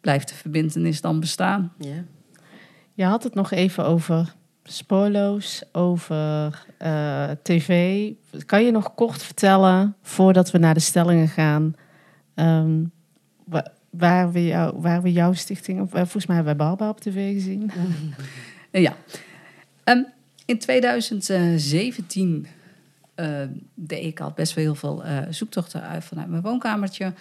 blijft 0.01 0.29
de 0.29 0.35
verbindenis 0.35 1.01
dan 1.01 1.21
bestaan. 1.21 1.73
Ja. 1.79 1.89
Ja. 1.89 2.05
Je 2.95 3.05
had 3.05 3.23
het 3.23 3.35
nog 3.35 3.51
even 3.51 3.85
over 3.85 4.35
spoorloos, 4.65 5.63
over 5.73 6.65
eh, 6.79 7.31
tv. 7.43 8.11
Kan 8.47 8.65
je 8.65 8.71
nog 8.71 8.95
kort 8.95 9.23
vertellen, 9.23 9.97
voordat 10.03 10.51
we 10.51 10.59
naar 10.59 10.75
de 10.75 10.81
stellingen 10.81 11.29
gaan, 11.29 11.75
ehm, 12.35 12.85
wa- 13.45 13.73
waar, 13.91 14.33
we 14.33 14.73
waar 14.75 15.03
we 15.03 15.13
jouw 15.13 15.33
stichting... 15.33 15.81
Of, 15.81 15.89
eh, 15.95 16.01
volgens 16.01 16.27
mij 16.27 16.37
hebben 16.37 16.57
wij 16.57 16.67
Barbara 16.67 16.91
op 16.91 17.01
tv 17.01 17.33
gezien. 17.33 17.71
Ja. 18.71 18.97
Ehm, 19.85 20.03
in 20.45 20.59
2017 20.59 22.47
eh, 23.15 23.41
deed 23.75 24.05
ik 24.05 24.21
al 24.21 24.33
best 24.35 24.55
wel 24.55 24.65
heel 24.65 24.75
veel 24.75 25.03
zoektochten 25.31 25.83
uit 25.83 26.05
vanuit 26.05 26.29
mijn 26.29 26.43
woonkamertje. 26.43 27.13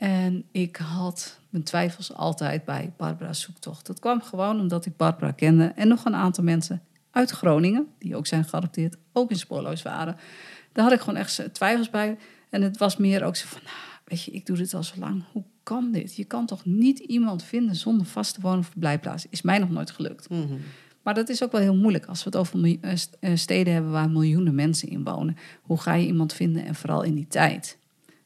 En 0.00 0.44
ik 0.50 0.76
had 0.76 1.40
mijn 1.50 1.64
twijfels 1.64 2.14
altijd 2.14 2.64
bij 2.64 2.92
Barbara's 2.96 3.40
zoektocht. 3.40 3.86
Dat 3.86 3.98
kwam 3.98 4.22
gewoon 4.22 4.60
omdat 4.60 4.86
ik 4.86 4.96
Barbara 4.96 5.30
kende 5.30 5.64
en 5.64 5.88
nog 5.88 6.04
een 6.04 6.14
aantal 6.14 6.44
mensen 6.44 6.82
uit 7.10 7.30
Groningen, 7.30 7.86
die 7.98 8.16
ook 8.16 8.26
zijn 8.26 8.44
geadopteerd, 8.44 8.96
ook 9.12 9.30
in 9.30 9.38
spoorloos 9.38 9.82
waren. 9.82 10.16
Daar 10.72 10.84
had 10.84 10.92
ik 10.92 11.00
gewoon 11.00 11.16
echt 11.16 11.54
twijfels 11.54 11.90
bij. 11.90 12.18
En 12.50 12.62
het 12.62 12.78
was 12.78 12.96
meer 12.96 13.24
ook 13.24 13.36
zo 13.36 13.46
van, 13.48 13.60
nou, 13.64 13.76
weet 14.04 14.22
je, 14.22 14.30
ik 14.30 14.46
doe 14.46 14.56
dit 14.56 14.74
al 14.74 14.82
zo 14.82 14.94
lang. 14.98 15.24
Hoe 15.32 15.44
kan 15.62 15.92
dit? 15.92 16.16
Je 16.16 16.24
kan 16.24 16.46
toch 16.46 16.64
niet 16.64 16.98
iemand 16.98 17.42
vinden 17.42 17.76
zonder 17.76 18.06
vaste 18.06 18.40
woon- 18.40 18.58
of 18.58 18.66
verblijfplaats? 18.66 19.26
Is 19.30 19.42
mij 19.42 19.58
nog 19.58 19.70
nooit 19.70 19.90
gelukt. 19.90 20.28
Mhm. 20.28 20.54
Maar 21.02 21.14
dat 21.14 21.28
is 21.28 21.42
ook 21.42 21.52
wel 21.52 21.60
heel 21.60 21.76
moeilijk 21.76 22.06
als 22.06 22.24
we 22.24 22.30
het 22.30 22.38
over 22.38 22.64
eh, 22.64 22.92
eh, 23.20 23.36
steden 23.36 23.72
hebben 23.72 23.90
waar 23.90 24.10
miljoenen 24.10 24.54
mensen 24.54 24.88
in 24.88 25.04
wonen. 25.04 25.36
Hoe 25.62 25.80
ga 25.80 25.94
je 25.94 26.06
iemand 26.06 26.32
vinden 26.32 26.64
en 26.64 26.74
vooral 26.74 27.02
in 27.02 27.14
die 27.14 27.26
tijd? 27.28 27.78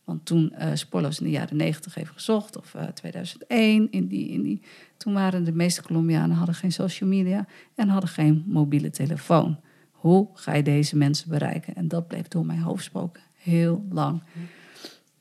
Want 0.05 0.25
toen 0.25 0.53
eh 0.53 0.71
Spoorloos 0.75 1.19
in 1.19 1.25
de 1.25 1.31
jaren 1.31 1.57
90 1.57 1.95
heeft 1.95 2.11
gezocht, 2.11 2.57
of 2.57 2.75
eh, 2.75 2.87
2001, 2.87 3.91
in 3.91 4.07
die, 4.07 4.29
in 4.29 4.43
die, 4.43 4.63
toen 4.97 5.13
waren 5.13 5.45
de 5.45 5.53
meeste 5.53 5.83
Colombianen 5.83 6.37
hadden 6.37 6.55
geen 6.55 6.73
social 6.73 7.09
media 7.09 7.47
en 7.75 7.89
hadden 7.89 8.11
geen 8.11 8.45
mobiele 8.47 8.91
telefoon. 8.91 9.61
Hoe 9.91 10.29
ga 10.35 10.55
je 10.55 10.63
deze 10.63 10.97
mensen 10.97 11.29
bereiken? 11.29 11.75
En 11.75 11.89
dat 11.89 12.09
bleef 12.09 12.29
door 12.29 12.47
mijn 12.47 12.61
hoofd 12.61 12.85
spoken 12.85 13.23
heel 13.35 13.85
lang. 13.91 14.23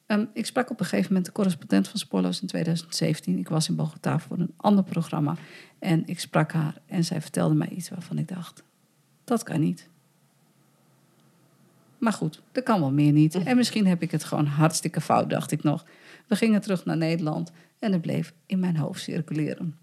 Ehm, 0.05 0.25
ik 0.33 0.45
sprak 0.45 0.69
op 0.69 0.79
een 0.79 0.85
gegeven 0.85 1.07
moment 1.07 1.25
de 1.25 1.31
correspondent 1.31 1.87
van 1.87 1.99
Spoorloos 1.99 2.41
in 2.41 2.47
2017. 2.47 3.37
Ik 3.37 3.49
was 3.49 3.69
in 3.69 3.75
Bogota 3.75 4.19
voor 4.19 4.39
een 4.39 4.53
ander 4.57 4.83
programma. 4.83 5.35
En 5.79 6.03
ik 6.05 6.19
sprak 6.19 6.51
haar 6.51 6.77
en 6.85 7.05
zij 7.05 7.21
vertelde 7.21 7.55
mij 7.55 7.69
iets 7.69 7.89
waarvan 7.89 8.17
ik 8.17 8.27
dacht: 8.27 8.63
dat 9.23 9.43
kan 9.43 9.59
niet. 9.59 9.89
Maar 12.03 12.13
goed, 12.13 12.41
dat 12.51 12.63
kan 12.63 12.79
wel 12.79 12.91
meer 12.91 13.11
niet. 13.11 13.35
En 13.35 13.57
misschien 13.57 13.87
heb 13.87 14.01
ik 14.01 14.11
het 14.11 14.23
gewoon 14.23 14.45
hartstikke 14.45 15.01
fout, 15.01 15.29
dacht 15.29 15.51
ik 15.51 15.63
nog. 15.63 15.85
We 16.27 16.35
gingen 16.35 16.61
terug 16.61 16.85
naar 16.85 16.97
Nederland 16.97 17.51
en 17.79 17.91
het 17.91 18.01
bleef 18.01 18.33
in 18.45 18.59
mijn 18.59 18.77
hoofd 18.77 19.01
circuleren. 19.01 19.77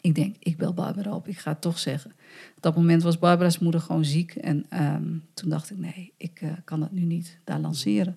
Ik 0.00 0.14
denk, 0.14 0.36
ik 0.38 0.56
bel 0.56 0.74
Barbara 0.74 1.14
op, 1.14 1.28
ik 1.28 1.38
ga 1.38 1.50
het 1.50 1.60
toch 1.60 1.78
zeggen. 1.78 2.10
Op 2.56 2.62
dat 2.62 2.76
moment 2.76 3.02
was 3.02 3.18
Barbara's 3.18 3.58
moeder 3.58 3.80
gewoon 3.80 4.04
ziek. 4.04 4.34
En 4.34 4.66
ehm, 4.68 5.16
toen 5.34 5.50
dacht 5.50 5.70
ik, 5.70 5.78
nee, 5.78 6.12
ik 6.16 6.40
eh, 6.40 6.50
kan 6.64 6.80
dat 6.80 6.92
nu 6.92 7.00
niet 7.00 7.38
daar 7.44 7.60
lanceren. 7.60 8.16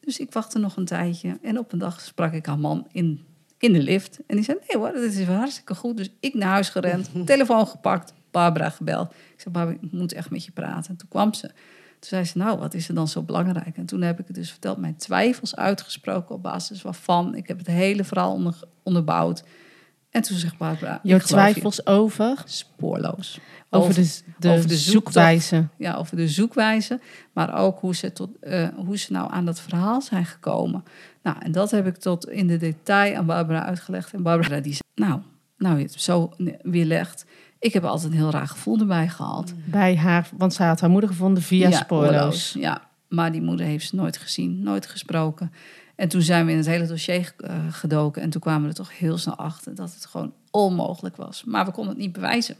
Dus 0.00 0.18
ik 0.18 0.32
wachtte 0.32 0.58
nog 0.58 0.76
een 0.76 0.84
tijdje. 0.84 1.38
En 1.42 1.58
op 1.58 1.72
een 1.72 1.78
dag 1.78 2.00
sprak 2.00 2.32
ik 2.32 2.46
haar 2.46 2.58
man 2.58 2.86
in, 2.92 3.20
in 3.58 3.72
de 3.72 3.82
lift. 3.82 4.18
En 4.26 4.36
die 4.36 4.44
zei, 4.44 4.58
nee 4.68 4.82
hoor, 4.82 4.92
dit 4.92 5.14
is 5.14 5.26
hartstikke 5.26 5.74
goed. 5.74 5.96
Dus 5.96 6.10
ik 6.20 6.34
naar 6.34 6.50
huis 6.50 6.68
gerend, 6.68 7.10
telefoon 7.26 7.66
gepakt, 7.66 8.12
Barbara 8.30 8.70
gebeld. 8.70 9.10
Ik 9.10 9.40
zei, 9.40 9.54
Barbara, 9.54 9.78
ik 9.82 9.92
moet 9.92 10.12
echt 10.12 10.30
met 10.30 10.44
je 10.44 10.52
praten. 10.52 10.90
En 10.90 10.96
toen 10.96 11.08
kwam 11.08 11.34
ze. 11.34 11.50
Toen 12.04 12.12
zei 12.12 12.24
ze, 12.24 12.38
nou, 12.38 12.58
wat 12.58 12.74
is 12.74 12.88
er 12.88 12.94
dan 12.94 13.08
zo 13.08 13.22
belangrijk? 13.22 13.76
En 13.76 13.86
toen 13.86 14.02
heb 14.02 14.20
ik 14.20 14.26
het 14.26 14.36
dus 14.36 14.50
verteld, 14.50 14.78
mijn 14.78 14.96
twijfels 14.96 15.56
uitgesproken 15.56 16.34
op 16.34 16.42
basis 16.42 16.82
waarvan. 16.82 17.34
Ik 17.34 17.48
heb 17.48 17.58
het 17.58 17.66
hele 17.66 18.04
verhaal 18.04 18.32
onder, 18.32 18.60
onderbouwd. 18.82 19.44
En 20.10 20.22
toen 20.22 20.36
zegt 20.36 20.58
Barbara, 20.58 21.00
Jouw 21.02 21.18
je. 21.18 21.24
twijfels 21.24 21.86
over, 21.86 22.42
spoorloos. 22.44 23.38
over, 23.70 23.94
de, 23.94 24.20
de, 24.38 24.50
over 24.50 24.68
de 24.68 24.76
zoektocht. 24.76 25.14
zoekwijze. 25.14 25.68
Ja, 25.78 25.94
over 25.94 26.16
de 26.16 26.28
zoekwijze, 26.28 27.00
maar 27.32 27.54
ook 27.58 27.80
hoe 27.80 27.94
ze, 27.94 28.12
tot, 28.12 28.38
eh, 28.40 28.68
hoe 28.76 28.98
ze 28.98 29.12
nou 29.12 29.32
aan 29.32 29.44
dat 29.44 29.60
verhaal 29.60 30.00
zijn 30.02 30.26
gekomen. 30.26 30.84
Nou, 31.22 31.36
en 31.40 31.52
dat 31.52 31.70
heb 31.70 31.86
ik 31.86 31.96
tot 31.96 32.28
in 32.28 32.46
de 32.46 32.56
detail 32.56 33.16
aan 33.16 33.26
Barbara 33.26 33.64
uitgelegd. 33.64 34.12
En 34.12 34.22
Barbara 34.22 34.60
die 34.60 34.72
zei, 34.72 35.08
nou, 35.08 35.20
nou 35.56 35.76
je 35.76 35.82
het 35.82 36.00
zo 36.00 36.32
weerlegt. 36.62 37.24
Ik 37.64 37.72
heb 37.72 37.84
altijd 37.84 38.12
een 38.12 38.18
heel 38.18 38.30
raar 38.30 38.48
gevoel 38.48 38.78
erbij 38.78 39.08
gehad. 39.08 39.54
Bij 39.64 39.96
haar, 39.96 40.28
want 40.36 40.54
zij 40.54 40.66
had 40.66 40.80
haar 40.80 40.90
moeder 40.90 41.10
gevonden 41.10 41.42
via 41.42 41.68
Ja, 41.68 41.76
spoorloos. 41.76 42.12
oorloos, 42.14 42.52
Ja, 42.58 42.82
maar 43.08 43.32
die 43.32 43.42
moeder 43.42 43.66
heeft 43.66 43.88
ze 43.88 43.96
nooit 43.96 44.16
gezien, 44.16 44.62
nooit 44.62 44.86
gesproken. 44.86 45.52
En 45.96 46.08
toen 46.08 46.22
zijn 46.22 46.46
we 46.46 46.50
in 46.52 46.56
het 46.56 46.66
hele 46.66 46.86
dossier 46.86 47.34
eh, 47.36 47.54
gedoken. 47.70 48.22
En 48.22 48.30
toen 48.30 48.40
kwamen 48.40 48.62
we 48.62 48.68
er 48.68 48.74
toch 48.74 48.98
heel 48.98 49.18
snel 49.18 49.36
achter 49.36 49.74
dat 49.74 49.94
het 49.94 50.06
gewoon 50.06 50.32
onmogelijk 50.50 51.16
was. 51.16 51.44
Maar 51.44 51.64
we 51.64 51.70
konden 51.72 51.92
het 51.92 52.02
niet 52.02 52.12
bewijzen. 52.12 52.56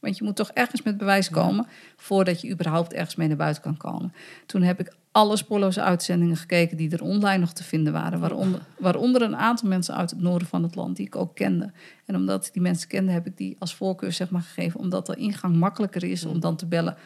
Want 0.00 0.16
je 0.18 0.24
moet 0.24 0.36
toch 0.36 0.50
ergens 0.50 0.82
met 0.82 0.96
bewijs 0.96 1.30
komen 1.30 1.66
voordat 1.96 2.40
je 2.40 2.50
überhaupt 2.50 2.92
ergens 2.92 3.16
mee 3.16 3.28
naar 3.28 3.36
buiten 3.36 3.62
kan 3.62 3.76
komen. 3.76 4.12
Toen 4.46 4.62
heb 4.62 4.80
ik 4.80 4.92
alle 5.16 5.36
spoorloze 5.36 5.82
uitzendingen 5.82 6.36
gekeken 6.36 6.76
die 6.76 6.90
er 6.90 7.02
online 7.02 7.38
nog 7.38 7.52
te 7.52 7.64
vinden 7.64 7.92
waren. 7.92 8.20
Waaronder, 8.20 8.60
waaronder 8.78 9.22
een 9.22 9.36
aantal 9.36 9.68
mensen 9.68 9.94
uit 9.94 10.10
het 10.10 10.20
noorden 10.20 10.48
van 10.48 10.62
het 10.62 10.74
land 10.74 10.96
die 10.96 11.06
ik 11.06 11.16
ook 11.16 11.34
kende. 11.34 11.72
En 12.04 12.16
omdat 12.16 12.46
ik 12.46 12.52
die 12.52 12.62
mensen 12.62 12.88
kende, 12.88 13.12
heb 13.12 13.26
ik 13.26 13.36
die 13.36 13.56
als 13.58 13.74
voorkeur 13.74 14.12
zeg 14.12 14.30
maar, 14.30 14.42
gegeven. 14.42 14.80
Omdat 14.80 15.06
de 15.06 15.14
ingang 15.16 15.56
makkelijker 15.56 16.04
is 16.04 16.24
om 16.24 16.40
dan 16.40 16.56
te 16.56 16.66
bellen. 16.66 16.96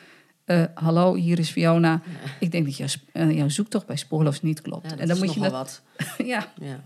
eh, 0.45 0.63
hallo, 0.75 1.15
hier 1.15 1.39
is 1.39 1.51
Fiona. 1.51 2.01
Ik 2.41 2.51
denk 2.53 2.65
dat 2.65 2.77
jouw, 2.77 2.87
eh, 3.13 3.37
jouw 3.37 3.49
zoektocht 3.49 3.87
bij 3.87 3.97
spoorloos 3.97 4.43
niet 4.43 4.61
klopt. 4.63 4.91
Ja, 4.91 4.97
en 4.97 5.09
dan 5.09 5.19
moet 5.19 5.35
je 5.35 5.41
dat. 5.41 5.51
wat. 5.53 5.83
ja, 6.33 6.47
Ja. 6.61 6.81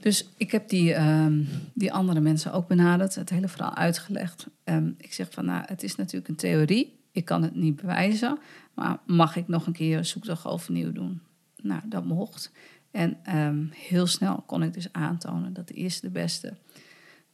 dus 0.00 0.28
ik 0.36 0.50
heb 0.50 0.68
die, 0.68 0.94
ehm, 0.94 1.42
die 1.74 1.92
andere 1.92 2.20
mensen 2.20 2.52
ook 2.52 2.68
benaderd, 2.68 3.14
het 3.14 3.30
hele 3.30 3.48
verhaal 3.48 3.74
uitgelegd. 3.74 4.46
Ehm, 4.64 4.90
ik 4.98 5.12
zeg 5.12 5.26
van, 5.30 5.44
nou, 5.44 5.62
het 5.66 5.82
is 5.82 5.96
natuurlijk 5.96 6.28
een 6.28 6.36
theorie. 6.36 6.96
Ik 7.12 7.24
kan 7.24 7.42
het 7.42 7.54
niet 7.54 7.76
bewijzen. 7.76 8.38
Maar 8.78 8.98
mag 9.06 9.36
ik 9.36 9.48
nog 9.48 9.66
een 9.66 9.72
keer 9.72 9.98
een 9.98 10.06
zoektocht 10.06 10.46
overnieuw 10.46 10.92
doen? 10.92 11.20
Nou, 11.56 11.80
dat 11.84 12.04
mocht. 12.04 12.52
En 12.90 13.18
ehm, 13.22 13.64
heel 13.70 14.06
snel 14.06 14.42
kon 14.46 14.62
ik 14.62 14.74
dus 14.74 14.92
aantonen 14.92 15.52
dat 15.52 15.68
de 15.68 15.74
eerste 15.74 16.06
de 16.06 16.12
beste 16.12 16.56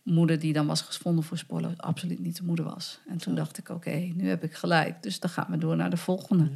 moeder 0.03 0.39
die 0.39 0.53
dan 0.53 0.67
was 0.67 0.81
gevonden 0.81 1.25
voor 1.25 1.39
spoorloos 1.39 1.79
absoluut 1.79 2.19
niet 2.19 2.37
de 2.37 2.45
moeder 2.45 2.65
was. 2.65 3.01
En 3.07 3.19
toen 3.19 3.35
dacht 3.35 3.59
ik, 3.59 3.69
oké, 3.69 4.13
nu 4.15 4.29
heb 4.29 4.45
ik 4.45 4.55
gelijk. 4.55 5.03
Dus 5.03 5.21
dan 5.21 5.31
gaan 5.31 5.47
we 5.51 5.59
door 5.59 5.77
naar 5.77 5.91
de 5.91 5.97
volgende. 5.97 6.51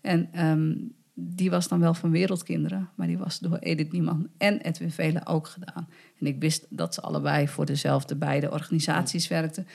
En 0.00 0.28
ehm, 0.32 0.74
die 1.14 1.50
was 1.50 1.68
dan 1.68 1.80
wel 1.80 1.94
van 1.94 2.10
Wereldkinderen, 2.10 2.88
maar 2.94 3.06
die 3.06 3.18
was 3.18 3.38
door 3.38 3.56
Edith 3.56 3.92
Niemann 3.92 4.30
en 4.38 4.60
Edwin 4.60 4.90
Velen 4.90 5.26
ook 5.26 5.46
gedaan. 5.48 5.88
En 6.20 6.26
ik 6.26 6.40
wist 6.40 6.66
dat 6.68 6.94
ze 6.94 7.00
allebei 7.00 7.48
voor 7.48 7.66
dezelfde 7.66 8.16
beide 8.16 8.50
organisaties 8.50 9.28
werkten. 9.28 9.66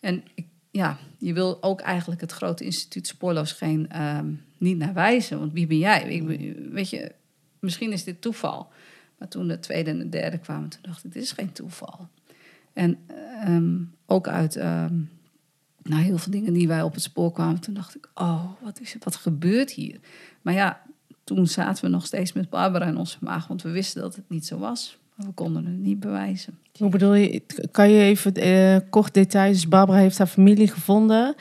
En 0.00 0.22
ik, 0.34 0.46
ja, 0.70 0.98
je 1.18 1.32
wil 1.32 1.62
ook 1.62 1.80
eigenlijk 1.80 2.20
het 2.20 2.32
grote 2.32 2.64
instituut 2.64 3.06
Spoorloos 3.06 3.52
geen 3.52 3.88
ehm, 3.88 4.32
niet 4.58 4.78
naar 4.78 4.94
wijzen. 4.94 5.38
Want 5.38 5.52
wie 5.52 5.66
ben 5.66 5.78
jij? 5.78 6.02
Ik, 6.02 6.22
weet 6.72 6.90
je, 6.90 7.12
misschien 7.58 7.92
is 7.92 8.04
dit 8.04 8.20
toeval. 8.20 8.72
Maar 9.18 9.28
toen 9.28 9.48
de 9.48 9.58
tweede 9.58 9.90
en 9.90 9.98
de 9.98 10.08
derde 10.08 10.38
kwamen, 10.38 10.68
toen 10.68 10.82
dacht 10.82 11.04
ik, 11.04 11.12
dit 11.12 11.22
is 11.22 11.32
geen 11.32 11.52
toeval. 11.52 12.08
En 12.72 12.98
ehm, 13.06 13.78
ook 14.06 14.28
uit 14.28 14.56
um, 14.56 15.10
nou, 15.82 16.02
heel 16.02 16.18
veel 16.18 16.32
dingen 16.32 16.52
die 16.52 16.68
wij 16.68 16.82
op 16.82 16.94
het 16.94 17.02
spoor 17.02 17.32
kwamen, 17.32 17.60
toen 17.60 17.74
dacht 17.74 17.96
ik, 17.96 18.08
oh, 18.14 18.44
wat, 18.60 18.80
is 18.80 18.92
het, 18.92 19.04
wat 19.04 19.16
gebeurt 19.16 19.70
hier? 19.70 20.00
Maar 20.42 20.54
ja, 20.54 20.82
toen 21.24 21.46
zaten 21.46 21.84
we 21.84 21.90
nog 21.90 22.06
steeds 22.06 22.32
met 22.32 22.50
Barbara 22.50 22.86
in 22.86 22.96
onze 22.96 23.18
maag, 23.20 23.46
want 23.46 23.62
we 23.62 23.70
wisten 23.70 24.02
dat 24.02 24.16
het 24.16 24.28
niet 24.28 24.46
zo 24.46 24.58
was. 24.58 24.98
We 25.26 25.32
konden 25.34 25.64
het 25.66 25.78
niet 25.78 26.00
bewijzen. 26.00 26.58
Hoe 26.78 26.90
bedoel 26.90 27.14
je? 27.14 27.42
Kan 27.70 27.90
je 27.90 28.02
even 28.02 28.46
uh, 28.46 28.76
kort 28.90 29.14
details? 29.14 29.52
Dus 29.52 29.68
Barbara 29.68 29.98
heeft 29.98 30.18
haar 30.18 30.26
familie 30.26 30.68
gevonden. 30.68 31.34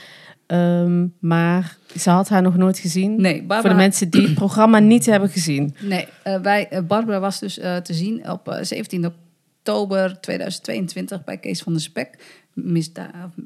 Ehm, 0.46 1.08
maar 1.20 1.78
ze 1.98 2.10
had 2.10 2.30
haar 2.30 2.42
nog 2.42 2.58
nooit 2.58 2.80
gezien. 2.80 3.22
Nee, 3.22 3.38
Barbara... 3.38 3.62
Voor 3.62 3.70
de 3.70 3.76
mensen 3.76 4.10
die 4.10 4.22
het 4.22 4.34
programma 4.34 4.80
niet 4.80 5.06
hebben 5.06 5.30
gezien. 5.30 5.76
Nee, 5.80 6.08
uh, 6.28 6.42
wij, 6.42 6.68
uh, 6.74 6.80
Barbara 6.80 7.20
was 7.20 7.40
dus 7.40 7.54
te 7.54 7.94
zien 7.94 8.30
op 8.30 8.58
17 8.62 9.06
oktober 9.06 10.22
2022 10.22 11.24
bij 11.24 11.38
Kees 11.38 11.62
van 11.62 11.74
der 11.74 11.82
Spek. 11.82 12.42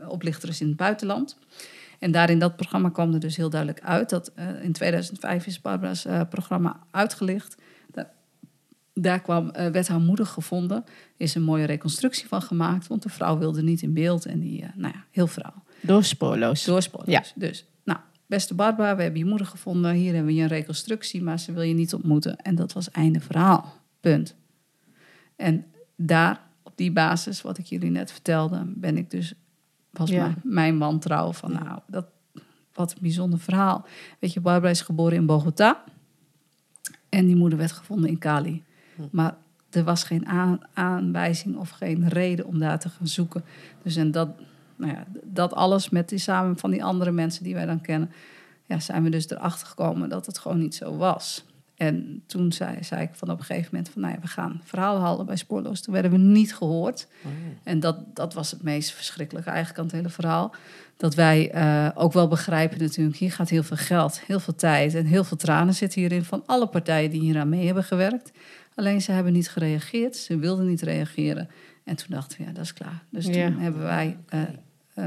Oplichters 0.07 0.61
in 0.61 0.67
het 0.67 0.77
buitenland. 0.77 1.37
En 1.99 2.11
daar 2.11 2.29
in 2.29 2.39
dat 2.39 2.55
programma 2.55 2.89
kwam 2.89 3.13
er 3.13 3.19
dus 3.19 3.35
heel 3.35 3.49
duidelijk 3.49 3.81
uit 3.85 4.09
dat 4.09 4.31
in 4.61 4.71
2005 4.71 5.45
is 5.45 5.61
Barbara's 5.61 6.05
programma 6.29 6.79
uitgelicht. 6.91 7.55
Daar, 8.93 9.21
kwam, 9.21 9.51
werd 9.51 9.87
haar 9.87 9.99
moeder 9.99 10.25
gevonden. 10.25 10.83
Is 11.17 11.35
een 11.35 11.43
mooie 11.43 11.65
reconstructie 11.65 12.27
van 12.27 12.41
gemaakt, 12.41 12.87
want 12.87 13.03
de 13.03 13.09
vrouw 13.09 13.37
wilde 13.37 13.63
niet 13.63 13.81
in 13.81 13.93
beeld. 13.93 14.25
En 14.25 14.39
die, 14.39 14.65
nou 14.75 14.93
ja, 14.93 15.05
heel 15.11 15.27
verhaal. 15.27 15.63
Doorspoorloos. 15.81 16.63
Doorspoorloos. 16.63 17.13
Ja. 17.13 17.23
Dus, 17.35 17.65
nou, 17.83 17.99
beste 18.25 18.53
Barbara, 18.53 18.95
we 18.95 19.01
hebben 19.01 19.19
je 19.19 19.25
moeder 19.25 19.47
gevonden. 19.47 19.93
Hier 19.93 20.13
hebben 20.13 20.25
we 20.25 20.33
je 20.33 20.41
een 20.41 20.47
reconstructie, 20.47 21.23
maar 21.23 21.39
ze 21.39 21.51
wil 21.51 21.61
je 21.61 21.73
niet 21.73 21.93
ontmoeten. 21.93 22.37
En 22.37 22.55
dat 22.55 22.73
was 22.73 22.91
einde 22.91 23.19
verhaal. 23.19 23.73
Punt. 23.99 24.35
En 25.35 25.65
daar, 25.95 26.41
op 26.63 26.73
die 26.75 26.91
basis, 26.91 27.41
wat 27.41 27.57
ik 27.57 27.65
jullie 27.65 27.89
net 27.89 28.11
vertelde, 28.11 28.63
ben 28.65 28.97
ik 28.97 29.11
dus, 29.11 29.33
was 29.89 30.09
ja. 30.09 30.23
mijn, 30.23 30.39
mijn 30.43 30.77
wantrouwen 30.77 31.33
van, 31.33 31.51
nou, 31.51 31.79
dat, 31.87 32.05
wat 32.73 32.91
een 32.91 33.01
bijzonder 33.01 33.39
verhaal. 33.39 33.85
Weet 34.19 34.33
je, 34.33 34.39
Barbara 34.39 34.71
is 34.71 34.81
geboren 34.81 35.17
in 35.17 35.25
Bogota. 35.25 35.83
En 37.09 37.25
die 37.25 37.35
moeder 37.35 37.57
werd 37.57 37.71
gevonden 37.71 38.09
in 38.09 38.17
Cali. 38.17 38.63
Maar 39.11 39.35
er 39.69 39.83
was 39.83 40.03
geen 40.03 40.27
aan, 40.27 40.59
aanwijzing 40.73 41.57
of 41.57 41.69
geen 41.69 42.09
reden 42.09 42.45
om 42.45 42.59
daar 42.59 42.79
te 42.79 42.89
gaan 42.89 43.07
zoeken. 43.07 43.43
Dus 43.81 43.95
en 43.95 44.11
dat, 44.11 44.29
nou 44.75 44.91
ja, 44.91 45.05
dat 45.23 45.53
alles 45.53 45.89
met 45.89 46.09
die 46.09 46.19
samen 46.19 46.57
van 46.57 46.71
die 46.71 46.83
andere 46.83 47.11
mensen 47.11 47.43
die 47.43 47.53
wij 47.53 47.65
dan 47.65 47.81
kennen, 47.81 48.11
ja, 48.65 48.79
zijn 48.79 49.03
we 49.03 49.09
dus 49.09 49.29
erachter 49.29 49.67
gekomen 49.67 50.09
dat 50.09 50.25
het 50.25 50.37
gewoon 50.37 50.59
niet 50.59 50.75
zo 50.75 50.97
was. 50.97 51.45
En 51.75 52.23
toen 52.25 52.51
zei, 52.51 52.83
zei 52.83 53.01
ik 53.01 53.09
van 53.13 53.29
op 53.29 53.39
een 53.39 53.45
gegeven 53.45 53.69
moment 53.71 53.89
van, 53.89 54.01
nou 54.01 54.13
ja, 54.13 54.19
we 54.19 54.27
gaan 54.27 54.61
verhalen 54.63 55.01
halen 55.01 55.25
bij 55.25 55.35
Spoorloos. 55.35 55.81
Toen 55.81 55.93
werden 55.93 56.11
we 56.11 56.17
niet 56.17 56.55
gehoord. 56.55 57.07
Oh. 57.23 57.31
En 57.63 57.79
dat, 57.79 58.15
dat 58.15 58.33
was 58.33 58.51
het 58.51 58.63
meest 58.63 58.91
verschrikkelijke 58.91 59.49
eigenlijk 59.49 59.79
aan 59.79 59.85
het 59.85 59.95
hele 59.95 60.09
verhaal. 60.09 60.55
Dat 60.97 61.15
wij 61.15 61.55
uh, 61.55 61.89
ook 61.93 62.13
wel 62.13 62.27
begrijpen 62.27 62.79
natuurlijk, 62.79 63.17
hier 63.17 63.31
gaat 63.31 63.49
heel 63.49 63.63
veel 63.63 63.77
geld, 63.77 64.21
heel 64.21 64.39
veel 64.39 64.55
tijd 64.55 64.95
en 64.95 65.05
heel 65.05 65.23
veel 65.23 65.37
tranen 65.37 65.73
zitten 65.73 65.99
hierin 65.99 66.23
van 66.23 66.43
alle 66.45 66.67
partijen 66.67 67.09
die 67.09 67.21
hier 67.21 67.39
aan 67.39 67.49
mee 67.49 67.65
hebben 67.65 67.83
gewerkt. 67.83 68.31
Alleen 68.75 69.01
ze 69.01 69.11
hebben 69.11 69.33
niet 69.33 69.49
gereageerd, 69.49 70.15
ze 70.15 70.37
wilden 70.37 70.67
niet 70.67 70.81
reageren. 70.81 71.49
En 71.83 71.95
toen 71.95 72.07
dachten 72.09 72.37
we, 72.37 72.43
ja, 72.43 72.51
dat 72.51 72.63
is 72.63 72.73
klaar. 72.73 73.03
Dus 73.09 73.23
toen 73.23 73.33
ja. 73.33 73.51
hebben 73.51 73.81
wij 73.81 74.17
uh, 74.33 74.41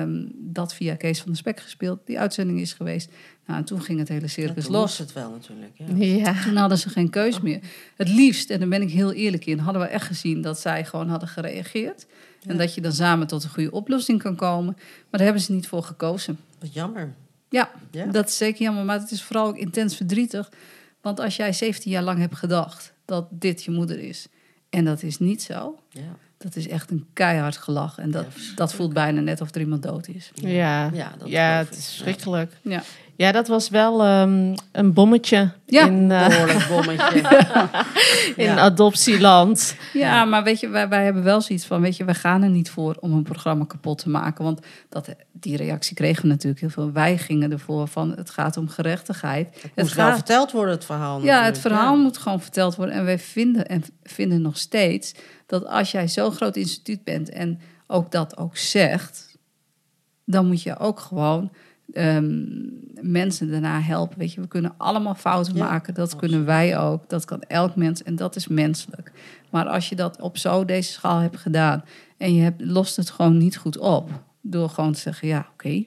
um, 0.00 0.32
dat 0.34 0.74
via 0.74 0.94
Kees 0.94 1.20
van 1.20 1.30
de 1.30 1.36
Spek 1.36 1.60
gespeeld. 1.60 2.00
Die 2.04 2.18
uitzending 2.18 2.60
is 2.60 2.72
geweest. 2.72 3.10
Nou, 3.46 3.58
en 3.58 3.64
toen 3.64 3.82
ging 3.82 3.98
het 3.98 4.08
hele 4.08 4.28
circus 4.28 4.64
ja, 4.64 4.70
los. 4.70 4.98
het 4.98 5.12
wel 5.12 5.30
natuurlijk. 5.30 5.72
Ja. 5.74 6.04
ja. 6.04 6.42
Toen 6.42 6.56
hadden 6.56 6.78
ze 6.78 6.88
geen 6.88 7.10
keus 7.10 7.40
meer. 7.40 7.60
Het 7.96 8.08
liefst, 8.08 8.50
en 8.50 8.58
daar 8.58 8.68
ben 8.68 8.82
ik 8.82 8.90
heel 8.90 9.12
eerlijk 9.12 9.46
in, 9.46 9.58
hadden 9.58 9.82
we 9.82 9.88
echt 9.88 10.06
gezien 10.06 10.40
dat 10.40 10.60
zij 10.60 10.84
gewoon 10.84 11.08
hadden 11.08 11.28
gereageerd. 11.28 12.06
Ja. 12.40 12.50
En 12.50 12.56
dat 12.56 12.74
je 12.74 12.80
dan 12.80 12.92
samen 12.92 13.26
tot 13.26 13.44
een 13.44 13.50
goede 13.50 13.70
oplossing 13.70 14.22
kan 14.22 14.36
komen. 14.36 14.74
Maar 14.76 15.06
daar 15.10 15.24
hebben 15.24 15.42
ze 15.42 15.52
niet 15.52 15.68
voor 15.68 15.82
gekozen. 15.82 16.38
Wat 16.58 16.74
jammer. 16.74 17.14
Ja, 17.48 17.70
ja, 17.90 18.06
dat 18.06 18.28
is 18.28 18.36
zeker 18.36 18.62
jammer. 18.62 18.84
Maar 18.84 19.00
het 19.00 19.10
is 19.10 19.22
vooral 19.22 19.46
ook 19.46 19.56
intens 19.56 19.96
verdrietig. 19.96 20.50
Want 21.00 21.20
als 21.20 21.36
jij 21.36 21.52
17 21.52 21.90
jaar 21.90 22.02
lang 22.02 22.18
hebt 22.18 22.36
gedacht 22.36 22.92
dat 23.06 23.26
dit 23.30 23.64
je 23.64 23.70
moeder 23.70 23.98
is. 23.98 24.26
En 24.70 24.84
dat 24.84 25.02
is 25.02 25.18
niet 25.18 25.42
zo. 25.42 25.78
Ja 25.90 26.16
dat 26.38 26.56
is 26.56 26.68
echt 26.68 26.90
een 26.90 27.06
keihard 27.12 27.56
gelach. 27.56 27.98
En 27.98 28.10
dat, 28.10 28.26
dat 28.54 28.74
voelt 28.74 28.92
bijna 28.92 29.20
net 29.20 29.40
of 29.40 29.54
er 29.54 29.60
iemand 29.60 29.82
dood 29.82 30.08
is. 30.08 30.30
Ja, 30.34 30.90
ja, 30.92 31.14
dat 31.18 31.28
ja 31.28 31.58
het 31.58 31.76
is 31.76 31.96
schrikkelijk. 31.96 32.52
Ja. 32.62 32.82
Ja, 33.16 33.32
dat 33.32 33.48
was 33.48 33.68
wel 33.68 34.20
um, 34.20 34.54
een 34.72 34.92
bommetje. 34.92 35.50
Ja, 35.66 35.86
in, 35.86 36.10
uh, 36.10 36.28
behoorlijk 36.28 36.68
bommetje. 36.68 37.20
in 38.36 38.44
ja. 38.44 38.58
adoptieland. 38.58 39.76
Ja, 39.92 40.24
maar 40.24 40.42
weet 40.42 40.60
je, 40.60 40.68
wij, 40.68 40.88
wij 40.88 41.04
hebben 41.04 41.22
wel 41.22 41.40
zoiets 41.40 41.66
van... 41.66 41.80
weet 41.80 41.96
je, 41.96 42.04
wij 42.04 42.14
gaan 42.14 42.42
er 42.42 42.48
niet 42.48 42.70
voor 42.70 42.96
om 43.00 43.12
een 43.12 43.22
programma 43.22 43.64
kapot 43.64 43.98
te 43.98 44.08
maken. 44.08 44.44
Want 44.44 44.60
dat, 44.88 45.08
die 45.32 45.56
reactie 45.56 45.96
kregen 45.96 46.22
we 46.22 46.28
natuurlijk 46.28 46.60
heel 46.60 46.70
veel. 46.70 46.92
Wij 46.92 47.18
gingen 47.18 47.52
ervoor 47.52 47.88
van, 47.88 48.12
het 48.16 48.30
gaat 48.30 48.56
om 48.56 48.68
gerechtigheid. 48.68 49.48
Het, 49.54 49.62
het 49.74 49.84
moet 49.84 49.94
wel 49.94 50.12
verteld 50.12 50.52
worden, 50.52 50.74
het 50.74 50.84
verhaal. 50.84 51.22
Ja, 51.22 51.44
het 51.44 51.58
verhaal 51.58 51.96
moet 51.96 52.18
gewoon 52.18 52.40
verteld 52.40 52.76
worden. 52.76 52.94
En 52.94 53.04
wij 53.04 53.18
vinden, 53.18 53.66
en 53.66 53.82
vinden 54.02 54.42
nog 54.42 54.58
steeds... 54.58 55.14
dat 55.46 55.66
als 55.66 55.90
jij 55.90 56.08
zo'n 56.08 56.32
groot 56.32 56.56
instituut 56.56 57.04
bent... 57.04 57.28
en 57.28 57.60
ook 57.86 58.12
dat 58.12 58.36
ook 58.36 58.56
zegt... 58.56 59.38
dan 60.24 60.46
moet 60.46 60.62
je 60.62 60.78
ook 60.78 61.00
gewoon 61.00 61.50
um, 61.94 62.70
mensen 63.00 63.50
daarna 63.50 63.80
helpen. 63.80 64.18
Weet 64.18 64.32
je, 64.32 64.40
we 64.40 64.48
kunnen 64.48 64.74
allemaal 64.76 65.14
fouten 65.14 65.58
maken. 65.58 65.94
Dat 65.94 66.16
kunnen 66.16 66.44
wij 66.44 66.78
ook. 66.78 67.08
Dat 67.08 67.24
kan 67.24 67.40
elk 67.40 67.76
mens. 67.76 68.02
En 68.02 68.16
dat 68.16 68.36
is 68.36 68.48
menselijk. 68.48 69.12
Maar 69.50 69.66
als 69.66 69.88
je 69.88 69.96
dat 69.96 70.20
op 70.20 70.36
zo 70.36 70.64
deze 70.64 70.92
schaal 70.92 71.18
hebt 71.18 71.36
gedaan. 71.36 71.84
en 72.16 72.34
je 72.34 72.42
hebt, 72.42 72.60
lost 72.64 72.96
het 72.96 73.10
gewoon 73.10 73.36
niet 73.36 73.56
goed 73.56 73.78
op. 73.78 74.10
door 74.40 74.68
gewoon 74.68 74.92
te 74.92 75.00
zeggen: 75.00 75.28
ja, 75.28 75.46
oké. 75.52 75.84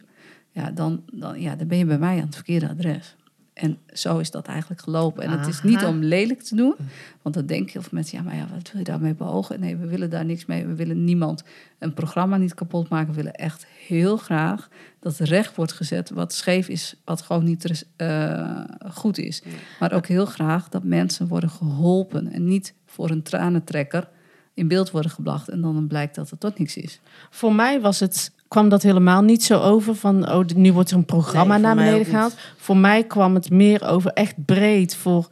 ja, 0.52 0.72
dan, 0.72 1.04
dan, 1.14 1.42
ja, 1.42 1.56
dan 1.56 1.68
ben 1.68 1.78
je 1.78 1.86
bij 1.86 2.00
mij 2.00 2.16
aan 2.16 2.26
het 2.26 2.36
verkeerde 2.36 2.70
adres. 2.70 3.16
En 3.60 3.78
zo 3.94 4.18
is 4.18 4.32
dat 4.32 4.48
eigenlijk 4.48 4.82
gelopen. 4.82 5.24
En 5.24 5.32
het 5.32 5.48
is 5.48 5.64
niet 5.64 5.84
om 5.84 6.00
lelijk 6.00 6.42
te 6.42 6.56
doen. 6.56 6.76
Want 7.22 7.36
dan 7.36 7.46
denken 7.46 7.72
heel 7.72 7.82
veel 7.82 7.92
mensen, 7.94 8.18
ja, 8.18 8.24
maar 8.24 8.36
ja, 8.36 8.48
wat 8.54 8.72
wil 8.72 8.80
je 8.80 8.84
daarmee 8.84 9.16
beogen? 9.16 9.60
Nee, 9.60 9.76
we 9.76 9.88
willen 9.88 10.10
daar 10.10 10.26
niks 10.26 10.46
mee. 10.46 10.66
We 10.66 10.76
willen 10.76 11.04
niemand 11.04 11.44
een 11.80 11.94
programma 11.94 12.38
niet 12.38 12.54
kapot 12.54 12.90
maken. 12.90 13.10
We 13.10 13.16
willen 13.16 13.34
echt 13.34 13.66
heel 13.88 14.18
graag 14.18 14.70
dat 15.00 15.18
recht 15.18 15.56
wordt 15.56 15.72
gezet 15.72 16.10
wat 16.10 16.34
scheef 16.34 16.68
is, 16.68 16.96
wat 17.06 17.22
gewoon 17.22 17.44
niet 17.44 17.86
uh, 17.98 18.64
goed 18.92 19.18
is. 19.18 19.44
Maar 19.80 19.94
ook 19.94 20.08
heel 20.08 20.26
graag 20.26 20.70
dat 20.70 20.84
mensen 20.84 21.28
worden 21.28 21.50
geholpen 21.50 22.32
en 22.32 22.46
niet 22.46 22.74
voor 22.86 23.10
een 23.10 23.24
tranentrekker 23.24 24.10
in 24.54 24.68
beeld 24.68 24.92
worden 24.92 25.12
gebracht 25.12 25.50
en 25.50 25.62
dan 25.62 25.88
blijkt 25.88 26.16
dat 26.16 26.30
het 26.30 26.40
tot 26.40 26.60
niks 26.60 26.78
is. 26.78 27.00
Voor 27.30 27.56
mij 27.56 27.82
was 27.82 28.00
het 28.00 28.32
kwam 28.50 28.70
dat 28.70 28.84
helemaal 28.84 29.22
niet 29.22 29.44
zo 29.44 29.60
over 29.60 29.96
van, 29.96 30.32
oh, 30.32 30.46
nu 30.56 30.74
wordt 30.74 30.92
er 30.92 30.98
een 30.98 31.06
programma 31.06 31.58
naar 31.58 31.76
beneden 31.76 32.06
gehaald. 32.06 32.36
Voor 32.58 32.78
mij 32.78 33.04
kwam 33.04 33.36
het 33.36 33.50
meer 33.50 33.88
over 33.88 34.12
echt 34.12 34.46
breed 34.46 34.96
voor 34.96 35.28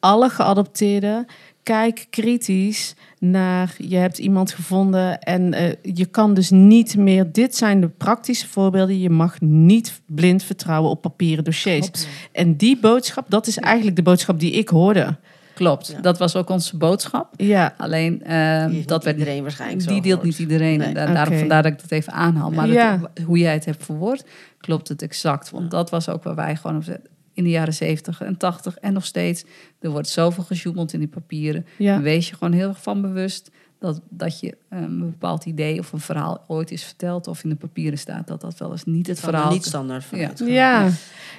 alle 0.00 0.28
geadopteerden. 0.28 1.26
Kijk 1.62 2.06
kritisch 2.10 2.94
naar, 3.18 3.74
je 3.78 3.96
hebt 3.96 4.18
iemand 4.18 4.52
gevonden 4.52 5.20
en 5.20 5.54
uh, 5.54 5.94
je 5.94 6.06
kan 6.06 6.34
dus 6.34 6.50
niet 6.50 6.96
meer, 6.96 7.32
dit 7.32 7.56
zijn 7.56 7.80
de 7.80 7.88
praktische 7.88 8.48
voorbeelden, 8.48 9.00
je 9.00 9.10
mag 9.10 9.40
niet 9.40 10.00
blind 10.06 10.42
vertrouwen 10.42 10.90
op 10.90 11.00
papieren 11.00 11.44
dossiers. 11.44 11.90
Klopt. 11.90 12.08
En 12.32 12.56
die 12.56 12.78
boodschap, 12.80 13.24
dat 13.28 13.46
is 13.46 13.58
eigenlijk 13.58 13.96
de 13.96 14.02
boodschap 14.02 14.40
die 14.40 14.52
ik 14.52 14.68
hoorde. 14.68 15.16
Klopt, 15.54 16.02
dat 16.02 16.18
was 16.18 16.36
ook 16.36 16.50
onze 16.50 16.76
boodschap. 16.76 17.32
Ja. 17.36 17.74
Alleen 17.76 18.22
uh, 18.26 18.86
dat 18.86 19.04
werd 19.04 19.18
iedereen 19.18 19.42
waarschijnlijk. 19.42 19.88
Die 19.88 20.02
deelt 20.02 20.22
niet 20.22 20.38
iedereen. 20.38 20.78
Nee. 20.78 20.86
En 20.86 20.94
daarom 20.94 21.26
okay. 21.26 21.38
vandaar 21.38 21.62
dat 21.62 21.72
ik 21.72 21.80
dat 21.80 21.90
even 21.90 22.12
aanhaal. 22.12 22.50
Maar 22.50 22.68
ja. 22.68 23.00
hoe 23.26 23.38
jij 23.38 23.52
het 23.52 23.64
hebt 23.64 23.84
verwoord, 23.84 24.24
klopt 24.58 24.88
het 24.88 25.02
exact. 25.02 25.50
Want 25.50 25.70
dat 25.70 25.90
was 25.90 26.08
ook 26.08 26.22
waar 26.22 26.34
wij 26.34 26.56
gewoon 26.56 26.76
op 26.76 26.98
in 27.32 27.44
de 27.44 27.50
jaren 27.50 27.74
70 27.74 28.20
en 28.20 28.36
80 28.36 28.76
en 28.76 28.92
nog 28.92 29.04
steeds. 29.04 29.44
Er 29.80 29.90
wordt 29.90 30.08
zoveel 30.08 30.44
gesjoemeld 30.44 30.92
in 30.92 30.98
die 30.98 31.08
papieren. 31.08 31.66
Ja. 31.78 32.00
Wees 32.00 32.28
je 32.28 32.34
gewoon 32.34 32.52
heel 32.52 32.68
erg 32.68 32.82
van 32.82 33.00
bewust 33.00 33.50
dat, 33.78 34.00
dat 34.08 34.40
je 34.40 34.56
een 34.68 34.98
bepaald 34.98 35.44
idee 35.44 35.78
of 35.78 35.92
een 35.92 36.00
verhaal 36.00 36.44
ooit 36.46 36.70
is 36.70 36.84
verteld 36.84 37.26
of 37.26 37.42
in 37.42 37.48
de 37.48 37.54
papieren 37.54 37.98
staat, 37.98 38.26
dat 38.26 38.40
dat 38.40 38.58
wel 38.58 38.70
eens 38.70 38.84
niet 38.84 39.06
het 39.06 39.20
verhaal 39.20 39.48
is. 39.48 39.54
niet 39.54 39.64
standaard 39.64 40.04
ja. 40.10 40.30
ja. 40.46 40.90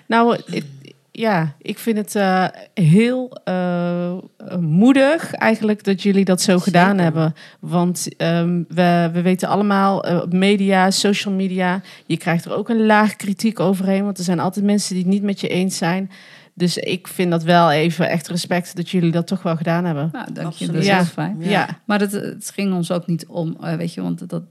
nou, 0.06 0.42
ja, 1.20 1.56
ik 1.62 1.80
vind 1.80 1.98
het 1.98 2.16
uh, 2.16 2.46
heel 2.74 3.38
uh, 3.50 4.14
moedig 4.60 5.34
eigenlijk 5.34 5.84
dat 5.84 6.02
jullie 6.02 6.26
dat 6.26 6.42
zo 6.42 6.52
Zeker. 6.52 6.64
gedaan 6.64 6.98
hebben. 6.98 7.34
Want 7.60 8.08
um, 8.18 8.66
we, 8.70 9.10
we 9.14 9.22
weten 9.22 9.48
allemaal, 9.48 10.10
uh, 10.12 10.24
media, 10.30 10.92
social 10.92 11.34
media, 11.34 11.82
je 12.06 12.18
krijgt 12.18 12.46
er 12.46 12.56
ook 12.56 12.70
een 12.70 12.86
laag 12.86 13.16
kritiek 13.16 13.60
overheen. 13.60 14.04
Want 14.04 14.18
er 14.18 14.24
zijn 14.24 14.40
altijd 14.40 14.66
mensen 14.66 14.94
die 14.96 15.04
het 15.04 15.14
niet 15.14 15.24
met 15.24 15.40
je 15.40 15.48
eens 15.48 15.78
zijn. 15.78 16.12
Dus 16.54 16.78
ik 16.78 17.08
vind 17.08 17.32
dat 17.32 17.44
wel 17.44 17.72
even 17.72 18.10
echt 18.10 18.28
respect 18.28 18.76
dat 18.76 18.90
jullie 18.90 19.12
dat 19.12 19.28
toch 19.28 19.44
wel 19.44 19.56
gedaan 19.56 19.86
hebben. 19.86 20.10
Nou, 20.12 20.28
dank 20.34 20.54
je, 20.54 20.66
dat 20.66 20.76
is 20.76 20.86
Ja. 20.86 20.96
heel 20.96 21.06
fijn. 21.06 21.36
Ja. 21.40 21.50
Ja, 21.50 21.68
Maar 21.86 22.00
het, 22.00 22.12
het 22.12 22.52
ging 22.54 22.74
ons 22.74 22.92
ook 22.92 23.08
niet 23.08 23.26
om, 23.28 23.58
eh, 23.62 23.76
weet 23.76 23.94
je, 23.94 24.02
want 24.02 24.30
dat, 24.30 24.44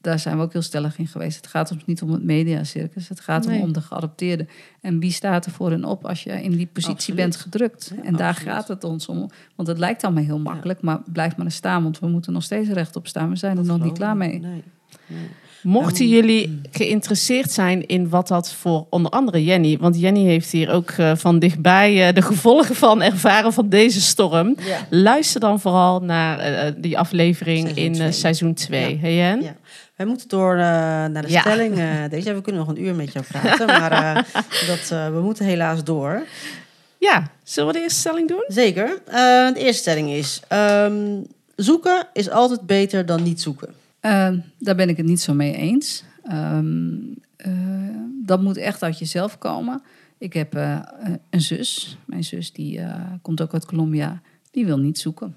daar 0.00 0.18
zijn 0.18 0.36
we 0.36 0.42
ook 0.42 0.52
heel 0.52 0.62
stellig 0.62 0.98
in 0.98 1.06
geweest. 1.06 1.36
Het 1.36 1.46
gaat 1.46 1.70
ons 1.72 1.84
niet 1.86 2.02
om 2.02 2.12
het 2.12 2.22
mediacircus. 2.22 3.08
Het 3.08 3.20
gaat 3.20 3.46
Nee. 3.46 3.60
om, 3.60 3.72
de 3.72 3.80
geadopteerde. 3.80 4.46
En 4.80 4.98
wie 5.00 5.12
staat 5.12 5.46
er 5.46 5.52
voor 5.52 5.72
en 5.72 5.84
op 5.84 6.06
als 6.06 6.22
je 6.22 6.42
in 6.42 6.50
die 6.56 6.66
positie 6.66 6.94
Absoluut. 6.94 7.20
bent 7.20 7.36
gedrukt? 7.36 7.92
Ja, 7.96 8.02
en 8.02 8.16
daar 8.16 8.34
gaat 8.34 8.68
het 8.68 8.84
ons 8.84 9.06
om. 9.06 9.30
Want 9.56 9.68
het 9.68 9.78
lijkt 9.78 10.04
allemaal 10.04 10.24
heel 10.24 10.38
makkelijk, 10.38 10.80
maar 10.80 11.00
blijf 11.12 11.36
maar 11.36 11.46
eens 11.46 11.54
staan. 11.54 11.82
Want 11.82 11.98
we 11.98 12.08
moeten 12.08 12.32
nog 12.32 12.42
steeds 12.42 12.68
rechtop 12.68 13.06
staan. 13.06 13.28
We 13.30 13.36
zijn 13.36 13.58
er 13.58 13.64
nog 13.64 13.82
niet 13.82 13.92
klaar 13.98 14.16
mee. 14.16 14.38
Nee. 14.40 14.62
nee. 15.06 15.28
Mochten 15.62 16.04
Um, 16.04 16.10
jullie 16.10 16.60
geïnteresseerd 16.70 17.50
zijn 17.50 17.86
in 17.86 18.08
wat 18.08 18.28
dat 18.28 18.52
voor 18.52 18.86
onder 18.90 19.10
andere 19.10 19.44
Jenny, 19.44 19.78
want 19.78 20.00
Jenny 20.00 20.20
heeft 20.24 20.50
hier 20.50 20.70
ook 20.70 20.90
eh, 20.90 21.16
van 21.16 21.38
dichtbij 21.38 22.08
eh, 22.08 22.14
de 22.14 22.22
gevolgen 22.22 22.74
van 22.74 23.02
ervaren 23.02 23.52
van 23.52 23.68
deze 23.68 24.00
storm. 24.00 24.56
Ja. 24.66 24.86
Luister 24.90 25.40
dan 25.40 25.60
vooral 25.60 26.00
naar 26.00 26.38
eh, 26.38 26.72
die 26.76 26.98
aflevering 26.98 27.58
Seizoen 27.68 27.84
in 27.84 27.92
twee. 27.92 28.12
seizoen 28.12 28.54
2. 28.54 28.94
Ja. 28.94 29.00
Hey 29.00 29.14
Jen? 29.16 29.56
Wij 29.98 30.06
moeten 30.06 30.28
door 30.28 30.52
eh, 30.52 30.58
naar 30.58 31.22
de 31.22 31.30
Ja. 31.30 31.40
stelling. 31.40 31.78
eh, 31.78 32.08
deze 32.10 32.34
we 32.34 32.40
kunnen 32.40 32.60
nog 32.66 32.70
een 32.76 32.82
uur 32.84 32.94
met 32.94 33.12
jou 33.12 33.24
praten, 33.28 33.66
maar 33.66 33.92
eh, 33.92 34.14
dat, 34.68 34.90
eh, 34.90 35.10
we 35.12 35.20
moeten 35.20 35.44
helaas 35.44 35.84
door. 35.84 36.26
Ja, 36.98 37.30
zullen 37.42 37.68
we 37.72 37.74
de 37.78 37.82
eerste 37.84 37.98
stelling 38.00 38.28
doen? 38.28 38.44
Zeker. 38.48 38.98
Eh, 39.06 39.14
de 39.52 39.54
eerste 39.56 39.80
stelling 39.82 40.10
is: 40.10 40.40
ehm, 40.48 41.20
zoeken 41.56 42.06
is 42.12 42.30
altijd 42.30 42.60
beter 42.66 43.06
dan 43.06 43.22
niet 43.22 43.40
zoeken. 43.40 43.68
Eh, 44.00 44.32
daar 44.58 44.74
ben 44.74 44.88
ik 44.88 44.96
het 44.96 45.06
niet 45.06 45.20
zo 45.20 45.34
mee 45.34 45.54
eens. 45.54 46.04
Ehm, 46.24 46.94
eh, 47.36 47.52
dat 48.24 48.40
moet 48.42 48.56
echt 48.56 48.82
uit 48.82 48.98
jezelf 48.98 49.38
komen. 49.38 49.82
Ik 50.18 50.32
heb 50.32 50.54
eh, 50.54 50.78
een 51.30 51.40
zus. 51.40 51.98
Mijn 52.06 52.24
zus 52.24 52.52
die 52.52 52.78
eh, 52.80 52.94
komt 53.22 53.40
ook 53.40 53.52
uit 53.52 53.66
Colombia. 53.66 54.20
Die 54.50 54.66
wil 54.66 54.78
niet 54.78 54.98
zoeken. 54.98 55.36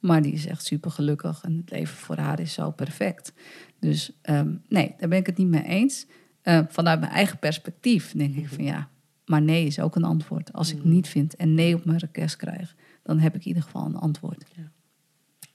Maar 0.00 0.22
die 0.22 0.32
is 0.32 0.46
echt 0.46 0.64
super 0.64 0.90
gelukkig. 0.90 1.40
En 1.44 1.56
het 1.56 1.70
leven 1.70 1.96
voor 1.96 2.16
haar 2.16 2.40
is 2.40 2.52
zo 2.52 2.70
perfect. 2.70 3.32
Dus 3.80 4.12
ehm, 4.22 4.54
nee, 4.68 4.94
daar 4.98 5.08
ben 5.08 5.18
ik 5.18 5.26
het 5.26 5.36
niet 5.36 5.48
mee 5.48 5.64
eens. 5.64 6.06
Eh, 6.42 6.60
vanuit 6.68 7.00
mijn 7.00 7.12
eigen 7.12 7.38
perspectief 7.38 8.12
denk 8.12 8.34
ik 8.36 8.48
van 8.48 8.64
ja. 8.64 8.88
Maar 9.26 9.42
nee 9.42 9.66
is 9.66 9.80
ook 9.80 9.96
een 9.96 10.04
antwoord. 10.04 10.52
Als 10.52 10.72
ik 10.72 10.84
niet 10.84 11.08
vind 11.08 11.36
en 11.36 11.54
nee 11.54 11.74
op 11.74 11.84
mijn 11.84 11.98
request 11.98 12.36
krijg, 12.36 12.74
dan 13.02 13.18
heb 13.18 13.34
ik 13.34 13.40
in 13.40 13.46
ieder 13.48 13.62
geval 13.62 13.84
een 13.86 13.96
antwoord. 13.96 14.44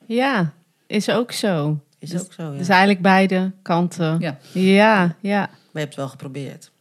Ja, 0.05 0.53
is 0.87 1.09
ook 1.09 1.31
zo. 1.31 1.79
Is 1.99 2.09
Dus- 2.09 2.21
ook 2.21 2.33
zo, 2.33 2.51
ja. 2.51 2.57
Dus 2.57 2.67
eigenlijk 2.69 3.01
beide 3.01 3.51
kanten. 3.61 4.19
Ja. 4.19 4.37
Ja, 4.53 5.15
ja. 5.21 5.39
Maar 5.39 5.49
je 5.71 5.79
hebt 5.79 5.87
het 5.87 5.95
wel 5.95 6.07
geprobeerd. 6.09 6.71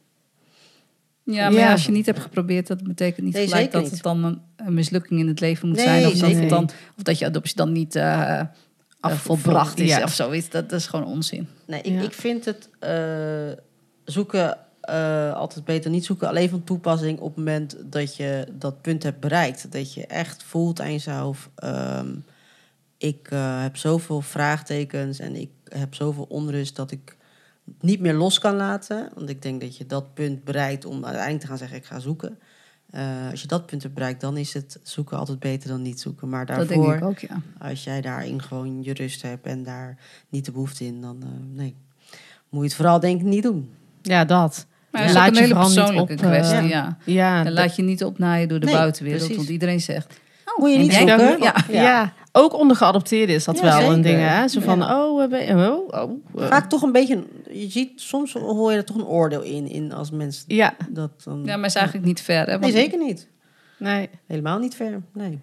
Ja, 1.24 1.50
maar 1.50 1.60
Ja. 1.60 1.72
als 1.72 1.84
je 1.86 1.92
niet 1.92 2.06
hebt 2.06 2.18
geprobeerd, 2.18 2.66
dat 2.66 2.82
betekent 2.82 3.24
niet 3.26 3.34
Nee, 3.34 3.46
gelijk 3.48 3.72
dat 3.72 3.82
niet. 3.82 3.90
het 3.90 4.02
dan 4.02 4.24
een, 4.24 4.40
een 4.56 4.74
mislukking 4.74 5.20
in 5.20 5.28
het 5.28 5.40
leven 5.40 5.68
moet 5.68 5.76
Nee, 5.76 5.86
zijn. 5.86 6.06
Of 6.06 6.12
dat, 6.18 6.30
het 6.30 6.48
dan, 6.48 6.64
of 6.96 7.02
dat 7.02 7.18
je 7.18 7.24
adoptie 7.26 7.56
dan 7.56 7.72
niet 7.72 7.94
eh, 7.96 8.38
eh, 8.40 8.46
Af- 9.00 9.22
volbracht 9.22 9.78
is 9.78 9.88
ja. 9.88 10.02
of 10.02 10.12
zoiets. 10.14 10.48
Dat, 10.50 10.70
dat 10.70 10.78
is 10.78 10.86
gewoon 10.86 11.06
onzin. 11.06 11.48
Nee, 11.66 11.80
ik, 11.82 11.92
Ja. 11.92 12.00
ik 12.00 12.12
vind 12.12 12.44
het 12.44 12.68
eh, 12.78 13.62
zoeken 14.04 14.58
eh, 14.80 15.32
altijd 15.32 15.64
beter 15.64 15.90
niet 15.90 16.04
zoeken. 16.04 16.28
Alleen 16.28 16.48
van 16.48 16.64
toepassing 16.64 17.18
op 17.18 17.26
het 17.28 17.36
moment 17.36 17.76
dat 17.84 18.16
je 18.16 18.46
dat 18.58 18.80
punt 18.82 19.02
hebt 19.02 19.20
bereikt. 19.20 19.72
Dat 19.72 19.94
je 19.94 20.06
echt 20.06 20.42
voelt 20.42 20.80
aan 20.80 20.92
jezelf. 20.92 21.50
ehm, 21.54 22.08
ik 22.98 23.28
eh, 23.30 23.62
heb 23.62 23.76
zoveel 23.76 24.20
vraagtekens 24.20 25.18
en 25.18 25.36
ik 25.36 25.50
heb 25.68 25.94
zoveel 25.94 26.26
onrust 26.28 26.76
dat 26.76 26.90
ik 26.90 27.16
niet 27.80 28.00
meer 28.00 28.14
los 28.14 28.38
kan 28.38 28.54
laten. 28.56 29.08
Want 29.14 29.28
ik 29.28 29.42
denk 29.42 29.60
dat 29.60 29.76
je 29.76 29.86
dat 29.86 30.14
punt 30.14 30.44
bereikt 30.44 30.84
om 30.84 31.04
uiteindelijk 31.04 31.40
te 31.40 31.46
gaan 31.46 31.58
zeggen 31.58 31.76
ik 31.76 31.84
ga 31.84 31.98
zoeken. 31.98 32.38
Eh, 32.90 33.02
als 33.30 33.40
je 33.42 33.46
dat 33.48 33.66
punt 33.66 33.82
hebt 33.82 33.94
bereikt, 33.94 34.20
dan 34.20 34.36
is 34.36 34.52
het 34.54 34.78
zoeken 34.82 35.18
altijd 35.18 35.38
beter 35.38 35.68
dan 35.68 35.82
niet 35.82 36.00
zoeken. 36.00 36.28
Maar 36.28 36.46
Dat 36.46 36.56
daarvoor, 36.56 36.86
denk 36.86 36.96
ik 36.98 37.04
ook, 37.04 37.18
ja. 37.18 37.40
als 37.58 37.84
jij 37.84 38.00
daarin 38.00 38.42
gewoon 38.42 38.82
je 38.82 38.94
rust 38.94 39.22
hebt 39.22 39.46
en 39.46 39.62
daar 39.62 39.96
niet 40.28 40.44
de 40.44 40.52
behoefte 40.52 40.84
in, 40.84 41.00
dan 41.00 41.16
eh, 41.22 41.28
nee. 41.56 41.74
Moet 42.48 42.62
je 42.62 42.68
het 42.68 42.76
vooral 42.76 43.00
denk 43.00 43.20
ik 43.20 43.26
niet 43.26 43.42
doen. 43.42 43.70
Ja, 44.02 44.24
dat. 44.24 44.66
Maar 44.90 45.12
Laat 45.12 45.16
ook 45.16 45.22
je 45.22 45.28
een 45.28 45.34
hele 45.36 45.46
vooral 45.48 45.68
niet 45.68 45.74
persoonlijke 45.78 46.12
op, 46.12 46.18
kwestie, 46.18 46.56
ja. 46.56 46.62
ja. 46.68 46.96
Ja, 47.04 47.38
En 47.38 47.44
dat- 47.44 47.52
laat 47.52 47.76
je 47.76 47.82
niet 47.82 48.04
opnaaien 48.04 48.48
door 48.48 48.60
de 48.60 48.66
Nee, 48.66 48.74
buitenwereld. 48.74 49.20
precies. 49.20 49.36
Want 49.38 49.48
iedereen 49.48 49.80
zegt, 49.80 50.20
Moet 50.56 50.68
je 50.70 50.74
en 50.76 50.80
niet 50.82 50.92
zoeken. 50.92 51.38
ja, 51.42 51.54
Ja. 51.70 52.12
Ook 52.36 52.54
onder 52.58 52.76
geadopteerden 52.76 53.34
is 53.34 53.44
dat 53.44 53.58
Ja, 53.58 53.78
wel 53.78 53.92
een 53.92 54.02
ding. 54.02 54.18
Hè? 54.20 54.48
Zo 54.48 54.60
van, 54.60 54.78
Ja. 54.78 55.04
oh, 55.06 55.20
we 55.20 55.28
ben- 55.28 55.58
oh, 55.70 55.88
oh, 56.02 56.10
eh. 56.42 56.46
Vaak 56.48 56.68
toch 56.68 56.82
een 56.82 56.92
beetje, 56.92 57.24
je 57.52 57.70
ziet, 57.70 58.00
soms 58.00 58.32
hoor 58.32 58.70
je 58.70 58.76
er 58.76 58.84
toch 58.84 58.96
een 58.96 59.04
oordeel 59.06 59.42
in, 59.42 59.68
in 59.68 59.92
als 59.92 60.10
mensen 60.10 60.44
Ja, 60.46 60.74
dat 60.90 61.10
dan... 61.24 61.42
ja, 61.44 61.56
maar 61.56 61.66
is 61.68 61.74
eigenlijk 61.74 62.06
niet 62.06 62.20
ver. 62.20 62.46
Hè? 62.46 62.58
Nee, 62.58 62.70
zeker 62.70 62.98
niet. 62.98 63.28
nee. 63.78 64.08
Helemaal 64.26 64.58
niet 64.58 64.74
ver. 64.74 65.02
Nee, 65.12 65.38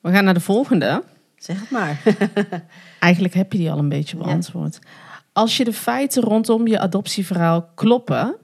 We 0.00 0.10
gaan 0.12 0.24
naar 0.24 0.34
de 0.34 0.40
volgende. 0.40 1.02
zeg 1.36 1.60
het 1.60 1.70
maar. 1.70 2.02
Eigenlijk 3.00 3.34
heb 3.34 3.52
je 3.52 3.58
die 3.58 3.70
al 3.70 3.78
een 3.78 3.88
beetje 3.88 4.16
Ja. 4.16 4.22
beantwoord. 4.22 4.78
Als 5.32 5.56
je 5.56 5.64
de 5.64 5.72
feiten 5.72 6.22
rondom 6.22 6.66
je 6.66 6.78
adoptieverhaal 6.80 7.68
kloppen... 7.74 8.36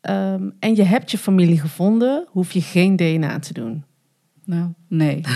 ehm, 0.00 0.50
en 0.58 0.76
je 0.76 0.82
hebt 0.82 1.10
je 1.10 1.18
familie 1.18 1.60
gevonden, 1.60 2.26
hoef 2.28 2.52
je 2.52 2.60
geen 2.62 2.96
DNA 2.96 3.38
te 3.38 3.52
doen. 3.52 3.84
Nou, 4.52 4.72
nee. 4.88 5.20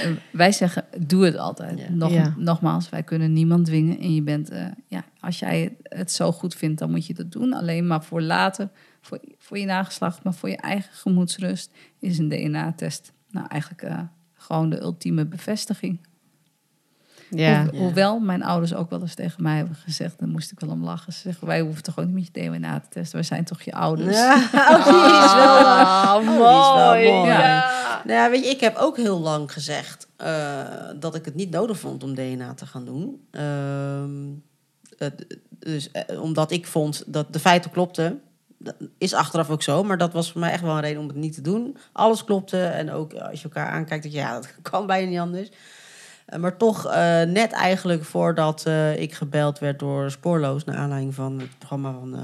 Eh, 0.00 0.10
wij 0.30 0.52
zeggen, 0.52 0.84
doe 0.98 1.24
het 1.24 1.36
altijd. 1.36 1.78
Ja. 1.78 1.88
Nog, 1.90 2.10
Ja. 2.10 2.34
Nogmaals, 2.36 2.88
wij 2.88 3.02
kunnen 3.02 3.32
niemand 3.32 3.64
dwingen. 3.64 3.98
En 3.98 4.14
je 4.14 4.22
bent, 4.22 4.50
eh, 4.50 4.66
ja, 4.86 5.04
als 5.20 5.38
jij 5.38 5.76
het 5.82 6.12
zo 6.12 6.32
goed 6.32 6.54
vindt, 6.54 6.78
dan 6.78 6.90
moet 6.90 7.06
je 7.06 7.14
dat 7.14 7.32
doen. 7.32 7.52
Alleen 7.52 7.86
maar 7.86 8.04
voor 8.04 8.22
later, 8.22 8.70
voor, 9.00 9.20
voor 9.38 9.58
je 9.58 9.64
nageslacht, 9.66 10.24
maar 10.24 10.34
voor 10.34 10.48
je 10.48 10.56
eigen 10.56 10.92
gemoedsrust, 10.92 11.70
is 11.98 12.18
een 12.18 12.28
DNA-test. 12.28 13.12
Nou, 13.30 13.46
eigenlijk 13.48 13.82
eh, 13.82 14.00
gewoon 14.34 14.70
de 14.70 14.80
ultieme 14.80 15.26
bevestiging. 15.26 16.06
Ja, 17.30 17.64
Hoe- 17.70 17.78
Hoewel 17.80 18.18
mijn 18.18 18.42
ouders 18.42 18.74
ook 18.74 18.90
wel 18.90 19.00
eens 19.00 19.14
tegen 19.14 19.42
mij 19.42 19.56
hebben 19.56 19.74
gezegd, 19.76 20.18
dan 20.18 20.28
moest 20.28 20.50
ik 20.52 20.60
wel 20.60 20.70
om 20.70 20.84
lachen. 20.84 21.12
Ze 21.12 21.20
zeggen, 21.20 21.46
wij 21.46 21.60
hoeven 21.60 21.82
toch 21.82 21.98
ook 21.98 22.04
niet 22.06 22.14
met 22.14 22.42
je 22.44 22.50
DNA 22.50 22.80
te 22.80 22.88
testen. 22.88 23.14
Wij 23.14 23.24
zijn 23.24 23.44
toch 23.44 23.62
je 23.62 23.72
ouders. 23.72 24.16
Ja, 24.16 24.34
oh, 24.70 24.84
die 24.84 25.24
is 25.24 25.34
wel... 25.34 25.56
Oh, 25.58 26.18
die 26.18 26.28
is 26.28 26.34
wel 26.74 26.86
mooi. 26.88 27.28
Ja. 27.28 27.70
Nou 28.04 28.18
ja, 28.18 28.30
weet 28.30 28.44
je, 28.44 28.50
ik 28.50 28.60
heb 28.60 28.76
ook 28.76 28.96
heel 28.96 29.18
lang 29.20 29.52
gezegd 29.52 30.08
eh, 30.16 30.64
dat 31.00 31.14
ik 31.14 31.24
het 31.24 31.34
niet 31.34 31.50
nodig 31.50 31.78
vond 31.78 32.02
om 32.04 32.14
DNA 32.14 32.54
te 32.54 32.66
gaan 32.66 32.84
doen. 32.84 33.20
Ehm, 33.30 34.26
het- 34.98 35.38
dus 35.58 35.90
eh, 35.90 36.22
omdat 36.22 36.50
ik 36.50 36.66
vond 36.66 37.02
dat 37.06 37.32
de 37.32 37.38
feiten 37.38 37.70
klopten. 37.70 38.20
Dat 38.58 38.74
is 38.98 39.14
achteraf 39.14 39.50
ook 39.50 39.62
zo, 39.62 39.84
maar 39.84 39.98
dat 39.98 40.12
was 40.12 40.32
voor 40.32 40.40
mij 40.40 40.50
echt 40.52 40.62
wel 40.62 40.74
een 40.74 40.80
reden 40.80 41.00
om 41.00 41.06
het 41.08 41.16
niet 41.16 41.34
te 41.34 41.40
doen. 41.40 41.76
Alles 41.92 42.24
klopte 42.24 42.62
en 42.64 42.90
ook 42.90 43.14
als 43.14 43.38
je 43.38 43.44
elkaar 43.44 43.66
aankijkt, 43.70 44.02
dat 44.02 44.12
je, 44.12 44.18
ja, 44.18 44.34
dat 44.34 44.54
kan 44.62 44.86
bijna 44.86 45.08
niet 45.10 45.18
anders. 45.18 45.48
Eh, 46.28 46.38
maar 46.38 46.56
toch, 46.56 46.86
eh, 46.86 47.22
net 47.22 47.52
eigenlijk 47.52 48.04
voordat 48.04 48.66
eh, 48.66 49.00
ik 49.00 49.12
gebeld 49.12 49.58
werd 49.58 49.78
door 49.78 50.10
Spoorloos... 50.10 50.64
naar 50.64 50.76
aanleiding 50.76 51.14
van 51.14 51.38
het 51.38 51.58
programma 51.58 51.92
van 51.92 52.16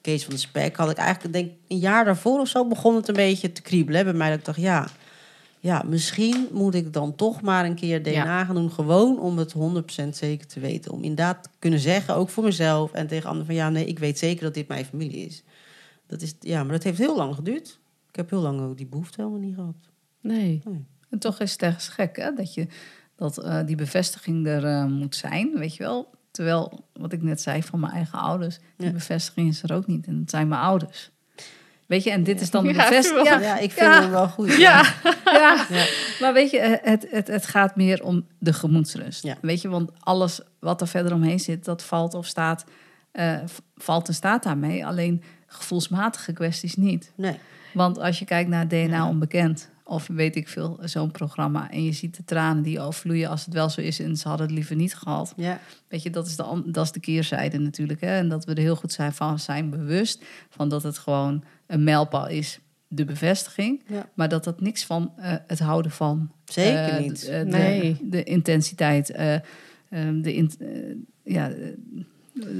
Kees 0.00 0.24
van 0.24 0.34
de 0.34 0.40
Spek... 0.40 0.76
had 0.76 0.90
ik 0.90 0.96
eigenlijk, 0.96 1.34
denk 1.34 1.50
een 1.68 1.78
jaar 1.78 2.04
daarvoor 2.04 2.40
of 2.40 2.48
zo... 2.48 2.66
begon 2.66 2.94
het 2.96 3.08
een 3.08 3.14
beetje 3.14 3.52
te 3.52 3.62
kriebelen 3.62 4.04
bij 4.04 4.12
mij. 4.12 4.30
Dat 4.30 4.38
ik 4.38 4.44
dacht, 4.44 4.58
ja, 4.58 4.88
ja, 5.58 5.82
misschien 5.86 6.48
moet 6.52 6.74
ik 6.74 6.92
dan 6.92 7.14
toch 7.14 7.40
maar 7.40 7.64
een 7.64 7.74
keer 7.74 8.02
DNA 8.02 8.10
Ja. 8.12 8.44
gaan 8.44 8.54
doen. 8.54 8.70
Gewoon 8.70 9.20
om 9.20 9.38
het 9.38 9.52
100% 9.52 10.16
zeker 10.16 10.46
te 10.46 10.60
weten. 10.60 10.92
Om 10.92 11.02
inderdaad 11.02 11.42
te 11.42 11.48
kunnen 11.58 11.80
zeggen, 11.80 12.14
ook 12.14 12.28
voor 12.28 12.44
mezelf... 12.44 12.92
en 12.92 13.06
tegen 13.06 13.28
anderen 13.28 13.46
van, 13.46 13.54
ja, 13.54 13.70
nee, 13.70 13.84
ik 13.86 13.98
weet 13.98 14.18
zeker 14.18 14.42
dat 14.44 14.54
dit 14.54 14.68
mijn 14.68 14.84
familie 14.84 15.26
is. 15.26 15.42
Dat 16.06 16.22
is 16.22 16.34
ja, 16.40 16.62
maar 16.62 16.72
dat 16.72 16.82
heeft 16.82 16.98
heel 16.98 17.16
lang 17.16 17.34
geduurd. 17.34 17.78
Ik 18.08 18.16
heb 18.16 18.30
heel 18.30 18.40
lang 18.40 18.60
ook 18.60 18.76
die 18.76 18.86
behoefte 18.86 19.20
helemaal 19.20 19.40
niet 19.40 19.54
gehad. 19.54 19.76
nee. 20.20 20.62
En 21.10 21.18
toch 21.18 21.40
is 21.40 21.52
het 21.52 21.62
ergens 21.62 21.88
gek, 21.88 22.16
hè? 22.16 22.34
Dat, 22.34 22.54
je, 22.54 22.66
dat 23.20 23.38
eh, 23.38 23.58
die 23.66 23.76
bevestiging 23.76 24.46
er 24.46 24.64
eh, 24.64 24.84
moet 24.84 25.16
zijn, 25.16 25.50
weet 25.54 25.76
je 25.76 25.82
wel. 25.82 26.10
Terwijl, 26.30 26.84
wat 26.92 27.12
ik 27.12 27.22
net 27.22 27.40
zei 27.40 27.62
van 27.62 27.80
mijn 27.80 27.92
eigen 27.92 28.18
ouders... 28.18 28.58
die 28.76 28.86
Ja. 28.86 28.92
bevestiging 28.92 29.48
is 29.48 29.62
er 29.62 29.72
ook 29.74 29.86
niet. 29.86 30.06
En 30.06 30.18
het 30.20 30.30
zijn 30.30 30.48
mijn 30.48 30.60
ouders. 30.60 31.10
Weet 31.86 32.02
je, 32.04 32.10
en 32.10 32.22
dit 32.22 32.40
is 32.40 32.50
dan 32.50 32.64
de 32.64 32.72
Ja, 32.72 32.88
bevestiging. 32.88 33.28
wel. 33.28 33.40
Ja, 33.40 33.58
ik 33.58 33.70
vind 33.72 33.86
ja. 33.94 34.00
hem 34.00 34.10
wel 34.10 34.28
goed. 34.28 34.56
Ja, 34.56 34.82
Ja, 35.24 35.66
Ja. 35.68 35.86
maar 36.20 36.32
weet 36.32 36.50
je, 36.50 36.58
eh, 36.58 36.90
het, 36.90 37.06
het, 37.10 37.26
het 37.26 37.46
gaat 37.46 37.76
meer 37.76 38.02
om 38.04 38.26
de 38.38 38.52
gemoedsrust. 38.52 39.22
Ja. 39.22 39.36
Weet 39.40 39.60
je, 39.60 39.68
want 39.68 39.90
alles 40.00 40.40
wat 40.60 40.80
er 40.80 40.86
verder 40.88 41.12
omheen 41.14 41.40
zit, 41.40 41.64
dat 41.64 41.82
valt 41.82 42.14
of 42.14 42.26
staat, 42.26 42.64
eh, 43.12 43.38
valt 43.76 44.08
en 44.08 44.14
staat 44.14 44.42
daarmee. 44.42 44.86
Alleen 44.86 45.22
gevoelsmatige 45.46 46.32
kwesties 46.32 46.76
niet. 46.76 47.12
Nee. 47.16 47.38
Want 47.74 47.98
als 47.98 48.18
je 48.18 48.24
kijkt 48.24 48.50
naar 48.50 48.68
DNA 48.68 49.08
onbekend, 49.08 49.70
of 49.90 50.06
weet 50.06 50.36
ik 50.36 50.48
veel, 50.48 50.78
zo'n 50.84 51.10
programma, 51.10 51.70
en 51.70 51.84
je 51.84 51.92
ziet 51.92 52.16
de 52.16 52.24
tranen 52.24 52.62
die 52.62 52.80
overvloeien 52.80 53.28
als 53.28 53.44
het 53.44 53.54
wel 53.54 53.68
zo 53.70 53.80
is 53.80 54.00
en 54.00 54.16
ze 54.16 54.28
hadden 54.28 54.46
het 54.46 54.54
liever 54.56 54.76
niet 54.76 54.94
gehad. 54.94 55.32
Ja. 55.36 55.60
Weet 55.88 56.02
je, 56.02 56.10
dat 56.10 56.26
is 56.26 56.36
de, 56.36 56.62
dat 56.66 56.84
is 56.84 56.92
de 56.92 57.00
keerzijde 57.00 57.58
natuurlijk. 57.58 58.00
Hè? 58.00 58.16
En 58.18 58.28
dat 58.28 58.44
we 58.44 58.54
er 58.54 58.62
heel 58.62 58.76
goed 58.76 58.92
zijn 58.92 59.12
van 59.12 59.38
zijn 59.38 59.70
bewust 59.70 60.24
van 60.50 60.68
dat 60.68 60.82
het 60.82 60.98
gewoon 60.98 61.44
een 61.66 61.84
mijlpaal 61.84 62.28
is, 62.28 62.60
de 62.88 63.04
bevestiging. 63.04 63.82
Ja. 63.86 64.08
Maar 64.14 64.28
dat 64.28 64.44
dat 64.44 64.60
niks 64.60 64.84
van 64.84 65.12
eh, 65.16 65.34
het 65.46 65.58
houden 65.58 65.90
van. 65.90 66.30
Zeker 66.44 66.88
eh, 66.88 67.00
niet. 67.00 67.24
eh, 67.24 67.38
de, 67.38 67.44
Nee. 67.44 67.96
de 68.02 68.22
intensiteit, 68.24 69.10
eh, 69.10 69.34
ehm, 69.90 70.20
de, 70.20 70.34
in, 70.34 70.50
ja, 71.24 71.50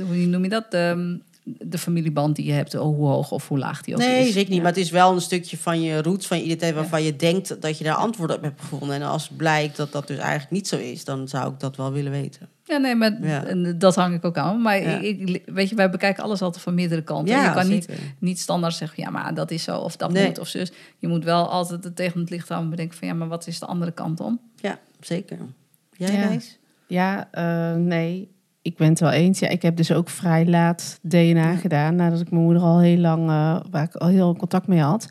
hoe 0.07 0.17
noem 0.17 0.43
je 0.43 0.49
dat? 0.49 0.71
De, 0.71 1.21
de 1.59 1.79
familieband 1.79 2.37
die 2.37 2.45
je 2.47 2.53
hebt, 2.53 2.75
oh, 2.75 2.83
hoe 2.83 3.09
hoog 3.09 3.31
of 3.31 3.49
hoe 3.49 3.59
laag 3.59 3.83
die 3.83 3.95
ook 3.95 4.01
Nee, 4.01 4.27
is. 4.27 4.33
zeker 4.33 4.51
niet. 4.51 4.59
Maar 4.63 4.71
het 4.73 4.81
is 4.81 4.91
wel 4.91 5.13
een 5.13 5.21
stukje 5.21 5.57
van 5.59 5.83
je 5.83 6.03
roots, 6.03 6.27
van 6.27 6.37
je 6.37 6.43
identiteit... 6.45 6.75
waarvan 6.75 7.03
je 7.03 7.17
denkt 7.17 7.61
dat 7.63 7.79
je 7.79 7.85
daar 7.85 7.95
antwoorden 7.95 8.37
op 8.37 8.43
hebt 8.43 8.61
gevonden. 8.61 8.97
En 8.97 9.03
als 9.03 9.29
blijkt 9.37 9.77
dat 9.77 9.93
dat 9.93 10.07
dus 10.07 10.19
eigenlijk 10.19 10.51
niet 10.51 10.69
zo 10.69 10.77
is... 10.77 11.05
dan 11.05 11.29
zou 11.29 11.53
ik 11.53 11.61
dat 11.61 11.77
wel 11.77 11.93
willen 11.93 12.13
weten. 12.13 12.49
Ja, 12.65 12.77
nee, 12.77 12.95
maar 12.95 13.27
Ja. 13.27 13.73
dat 13.73 13.95
hang 13.95 14.15
ik 14.15 14.25
ook 14.25 14.37
aan. 14.37 14.63
Maar 14.63 14.81
Ja. 14.83 14.99
ik, 14.99 15.43
weet 15.47 15.69
je, 15.69 15.75
wij 15.75 15.91
bekijken 15.91 16.23
alles 16.25 16.43
altijd 16.43 16.63
van 16.63 16.75
meerdere 16.75 17.03
kanten. 17.03 17.35
Ja, 17.35 17.45
je 17.45 17.53
kan 17.53 17.69
niet, 17.69 17.85
zeker. 17.85 18.03
niet 18.19 18.39
standaard 18.41 18.75
zeggen, 18.75 19.03
ja, 19.03 19.11
maar 19.11 19.35
dat 19.35 19.51
is 19.51 19.63
zo 19.63 19.79
of 19.79 19.97
dat 19.97 20.13
Nee. 20.13 20.27
moet 20.27 20.39
of 20.39 20.49
zus. 20.49 20.73
Je 20.99 21.09
moet 21.09 21.25
wel 21.25 21.49
altijd 21.49 21.85
het 21.85 21.97
tegen 21.97 22.21
het 22.21 22.31
licht 22.31 22.49
houden 22.49 22.71
en 22.71 22.77
bedenken 22.77 22.99
van, 22.99 23.09
ja, 23.09 23.15
maar 23.15 23.29
wat 23.29 23.47
is 23.47 23.59
de 23.59 23.67
andere 23.67 23.91
kant 23.93 24.21
om? 24.21 24.41
Ja, 24.57 24.79
zeker. 25.01 25.39
Jij, 25.97 26.13
Ja. 26.13 26.39
Ja, 26.87 27.29
eh, 27.33 27.77
nee. 27.77 28.31
Ik 28.63 28.77
ben 28.77 28.89
het 28.89 29.01
wel 29.01 29.11
eens. 29.11 29.39
Ja, 29.39 29.49
ik 29.49 29.63
heb 29.63 29.77
dus 29.77 29.93
ook 29.93 30.09
vrij 30.09 30.47
laat 30.47 30.99
DNA 31.03 31.57
gedaan. 31.57 31.95
Nadat 31.95 32.21
ik 32.21 32.31
mijn 32.31 32.43
moeder 32.43 32.63
al 32.63 32.81
heel 32.81 32.99
lang, 32.99 33.29
eh, 33.29 33.61
waar 33.71 33.83
ik 33.83 33.95
al 33.95 34.09
heel 34.09 34.37
contact 34.37 34.67
mee 34.67 34.81
had. 34.81 35.09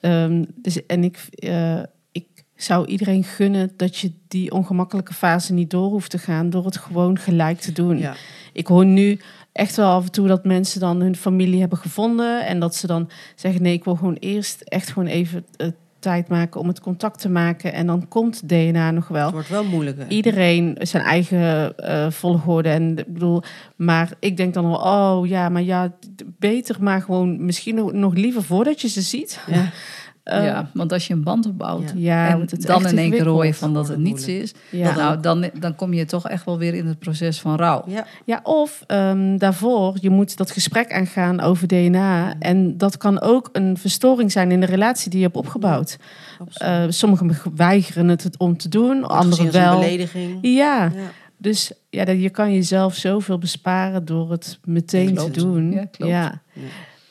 Ehm, 0.00 0.44
dus, 0.56 0.86
en 0.86 1.04
ik, 1.04 1.26
eh, 1.30 1.82
ik 2.12 2.26
zou 2.56 2.86
iedereen 2.86 3.24
gunnen 3.24 3.72
dat 3.76 3.96
je 3.96 4.12
die 4.28 4.52
ongemakkelijke 4.52 5.14
fase 5.14 5.52
niet 5.52 5.70
door 5.70 5.90
hoeft 5.90 6.10
te 6.10 6.18
gaan. 6.18 6.50
Door 6.50 6.64
het 6.64 6.76
gewoon 6.76 7.18
gelijk 7.18 7.58
te 7.58 7.72
doen. 7.72 7.98
Ja. 7.98 8.14
Ik 8.52 8.66
hoor 8.66 8.86
nu 8.86 9.20
echt 9.52 9.76
wel 9.76 9.90
af 9.90 10.04
en 10.04 10.12
toe 10.12 10.28
dat 10.28 10.44
mensen 10.44 10.80
dan 10.80 11.00
hun 11.00 11.16
familie 11.16 11.60
hebben 11.60 11.78
gevonden. 11.78 12.46
En 12.46 12.60
dat 12.60 12.74
ze 12.74 12.86
dan 12.86 13.10
zeggen: 13.34 13.62
nee, 13.62 13.72
ik 13.72 13.84
wil 13.84 13.96
gewoon 13.96 14.16
eerst 14.20 14.60
echt 14.60 14.88
gewoon 14.88 15.08
even 15.08 15.44
eh, 15.56 15.68
tijd 16.02 16.28
maken 16.28 16.60
om 16.60 16.68
het 16.68 16.80
contact 16.80 17.20
te 17.20 17.28
maken. 17.28 17.72
En 17.72 17.86
dan 17.86 18.08
komt 18.08 18.48
DNA 18.48 18.90
nog 18.90 19.08
wel 19.08 19.24
Het 19.24 19.32
wordt 19.32 19.48
wel 19.48 19.64
moeilijker. 19.64 20.08
iedereen 20.08 20.76
zijn 20.80 21.02
eigen 21.02 21.76
eh, 21.78 22.10
volgorde. 22.10 22.68
En 22.68 22.98
ik 22.98 23.12
bedoel, 23.12 23.42
maar 23.76 24.10
ik 24.18 24.36
denk 24.36 24.54
dan 24.54 24.64
wel, 24.68 24.80
oh 24.80 25.26
ja, 25.26 25.48
maar 25.48 25.62
ja, 25.62 25.92
beter 26.38 26.76
maar 26.82 27.02
gewoon 27.02 27.44
misschien 27.44 27.74
nog- 27.74 27.92
nog 27.92 28.14
liever 28.14 28.42
voordat 28.42 28.80
je 28.80 28.88
ze 28.88 29.00
ziet. 29.00 29.40
Ja. 29.46 29.70
Ja, 30.24 30.70
want 30.74 30.92
als 30.92 31.06
je 31.06 31.14
een 31.14 31.22
band 31.22 31.46
opbouwt 31.46 31.92
Ja, 31.96 32.28
en 32.28 32.36
wordt 32.36 32.50
het 32.50 32.66
dan 32.66 32.86
in 32.86 32.98
één 32.98 33.10
keer 33.10 33.26
hoor 33.26 33.44
je 33.44 33.48
ingewikkeld. 33.48 33.56
van 33.56 33.74
dat 33.74 33.88
het 33.88 33.98
niets 33.98 34.26
is, 34.26 34.54
Ja. 34.70 34.94
nou, 34.96 35.20
dan, 35.20 35.50
dan 35.60 35.74
kom 35.74 35.92
je 35.92 36.04
toch 36.04 36.28
echt 36.28 36.44
wel 36.44 36.58
weer 36.58 36.74
in 36.74 36.86
het 36.86 36.98
proces 36.98 37.40
van 37.40 37.56
rouw. 37.56 37.82
Ja. 37.86 38.06
Ja, 38.24 38.40
of 38.42 38.82
ehm, 38.86 39.36
daarvoor, 39.36 39.96
je 40.00 40.10
moet 40.10 40.36
dat 40.36 40.50
gesprek 40.50 40.92
aangaan 40.92 41.40
over 41.40 41.68
DNA. 41.68 42.34
En 42.38 42.76
dat 42.78 42.96
kan 42.96 43.20
ook 43.20 43.48
een 43.52 43.76
verstoring 43.76 44.32
zijn 44.32 44.50
in 44.50 44.60
de 44.60 44.66
relatie 44.66 45.10
die 45.10 45.18
je 45.18 45.24
hebt 45.24 45.36
opgebouwd. 45.36 45.98
absoluut. 46.40 46.70
Eh 46.72 46.84
sommigen 46.88 47.30
weigeren 47.56 48.08
het 48.08 48.22
het 48.22 48.38
om 48.38 48.56
te 48.56 48.68
doen, 48.68 49.02
anderen 49.04 49.28
als 49.30 49.38
een 49.38 49.50
wel. 49.50 49.78
belediging. 49.80 50.38
Ja, 50.42 50.82
Ja. 50.84 50.90
dus 51.36 51.72
ja, 51.90 52.04
dat- 52.04 52.20
je 52.22 52.30
kan 52.30 52.52
jezelf 52.52 52.94
zoveel 52.94 53.38
besparen 53.38 54.04
door 54.04 54.30
het 54.30 54.58
meteen 54.64 55.14
Klopt. 55.14 55.32
te 55.34 55.40
doen. 55.40 55.70
Ja, 55.72 55.84
klopt. 55.84 56.12
Ja, 56.12 56.40
Ja. 56.52 56.62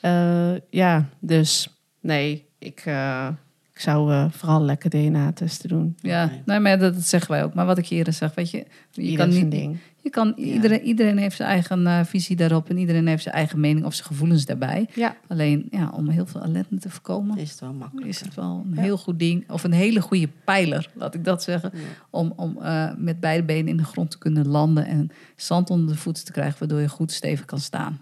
Eh, 0.02 0.60
ja 0.70 1.06
dus 1.20 1.70
nee, 2.00 2.50
ik, 2.62 2.82
eh, 2.86 3.28
ik 3.74 3.80
zou 3.80 4.12
eh, 4.12 4.26
vooral 4.32 4.62
lekker 4.62 4.90
DNA-testen 4.90 5.70
doen. 5.70 5.96
Ja, 6.02 6.32
nee, 6.46 6.60
maar 6.60 6.80
dat, 6.80 6.94
dat 6.94 7.04
zeggen 7.04 7.32
wij 7.32 7.44
ook. 7.44 7.54
Maar 7.54 7.66
wat 7.66 7.78
ik 7.78 7.90
eerder 7.90 8.14
zeg, 8.14 8.36
weet 8.36 8.52
je, 8.52 8.66
je 8.92 9.02
Ieder 9.02 9.18
kan 9.26 9.36
niet, 9.36 9.52
ding. 9.52 9.78
Je 10.04 10.10
kan, 10.10 10.34
iedereen, 10.38 10.82
iedereen 10.82 11.18
heeft 11.18 11.36
zijn 11.36 11.50
eigen 11.50 11.88
eh, 11.88 12.04
visie 12.06 12.36
daarop 12.36 12.70
en 12.70 12.78
iedereen 12.78 13.08
heeft 13.08 13.24
zijn 13.24 13.36
eigen 13.36 13.60
mening 13.60 13.86
of 13.86 13.94
zijn 13.94 14.08
gevoelens 14.08 14.46
daarbij. 14.46 14.88
Ja, 14.94 15.16
Alleen 15.28 15.68
ja, 15.72 15.90
om 15.94 16.10
heel 16.10 16.26
veel 16.26 16.42
ellende 16.42 16.78
te 16.80 16.90
voorkomen, 16.90 17.38
Is 17.38 17.52
het 17.52 17.60
wel 17.60 17.74
makkelijk. 17.74 18.08
is 18.08 18.20
het 18.20 18.36
wel 18.36 18.64
een 18.66 18.76
Ja. 18.76 18.82
heel 18.82 18.98
goed 18.98 19.20
ding. 19.20 19.50
Of 19.50 19.64
een 19.64 19.72
hele 19.72 20.02
goede 20.02 20.30
pijler, 20.46 20.90
laat 20.94 21.14
ik 21.16 21.26
dat 21.26 21.44
zeggen. 21.44 21.72
Ja. 21.74 21.80
Om, 22.10 22.34
om 22.36 22.58
eh, 22.62 22.90
met 22.98 23.20
beide 23.20 23.44
benen 23.44 23.68
in 23.68 23.78
de 23.78 23.84
grond 23.86 24.12
te 24.12 24.18
kunnen 24.18 24.48
landen 24.48 24.86
en 24.86 25.10
zand 25.36 25.70
onder 25.70 25.94
de 25.94 26.00
voeten 26.02 26.26
te 26.26 26.32
krijgen, 26.32 26.60
waardoor 26.60 26.80
je 26.80 26.90
goed 26.90 27.12
stevig 27.12 27.46
kan 27.46 27.60
staan. 27.60 28.00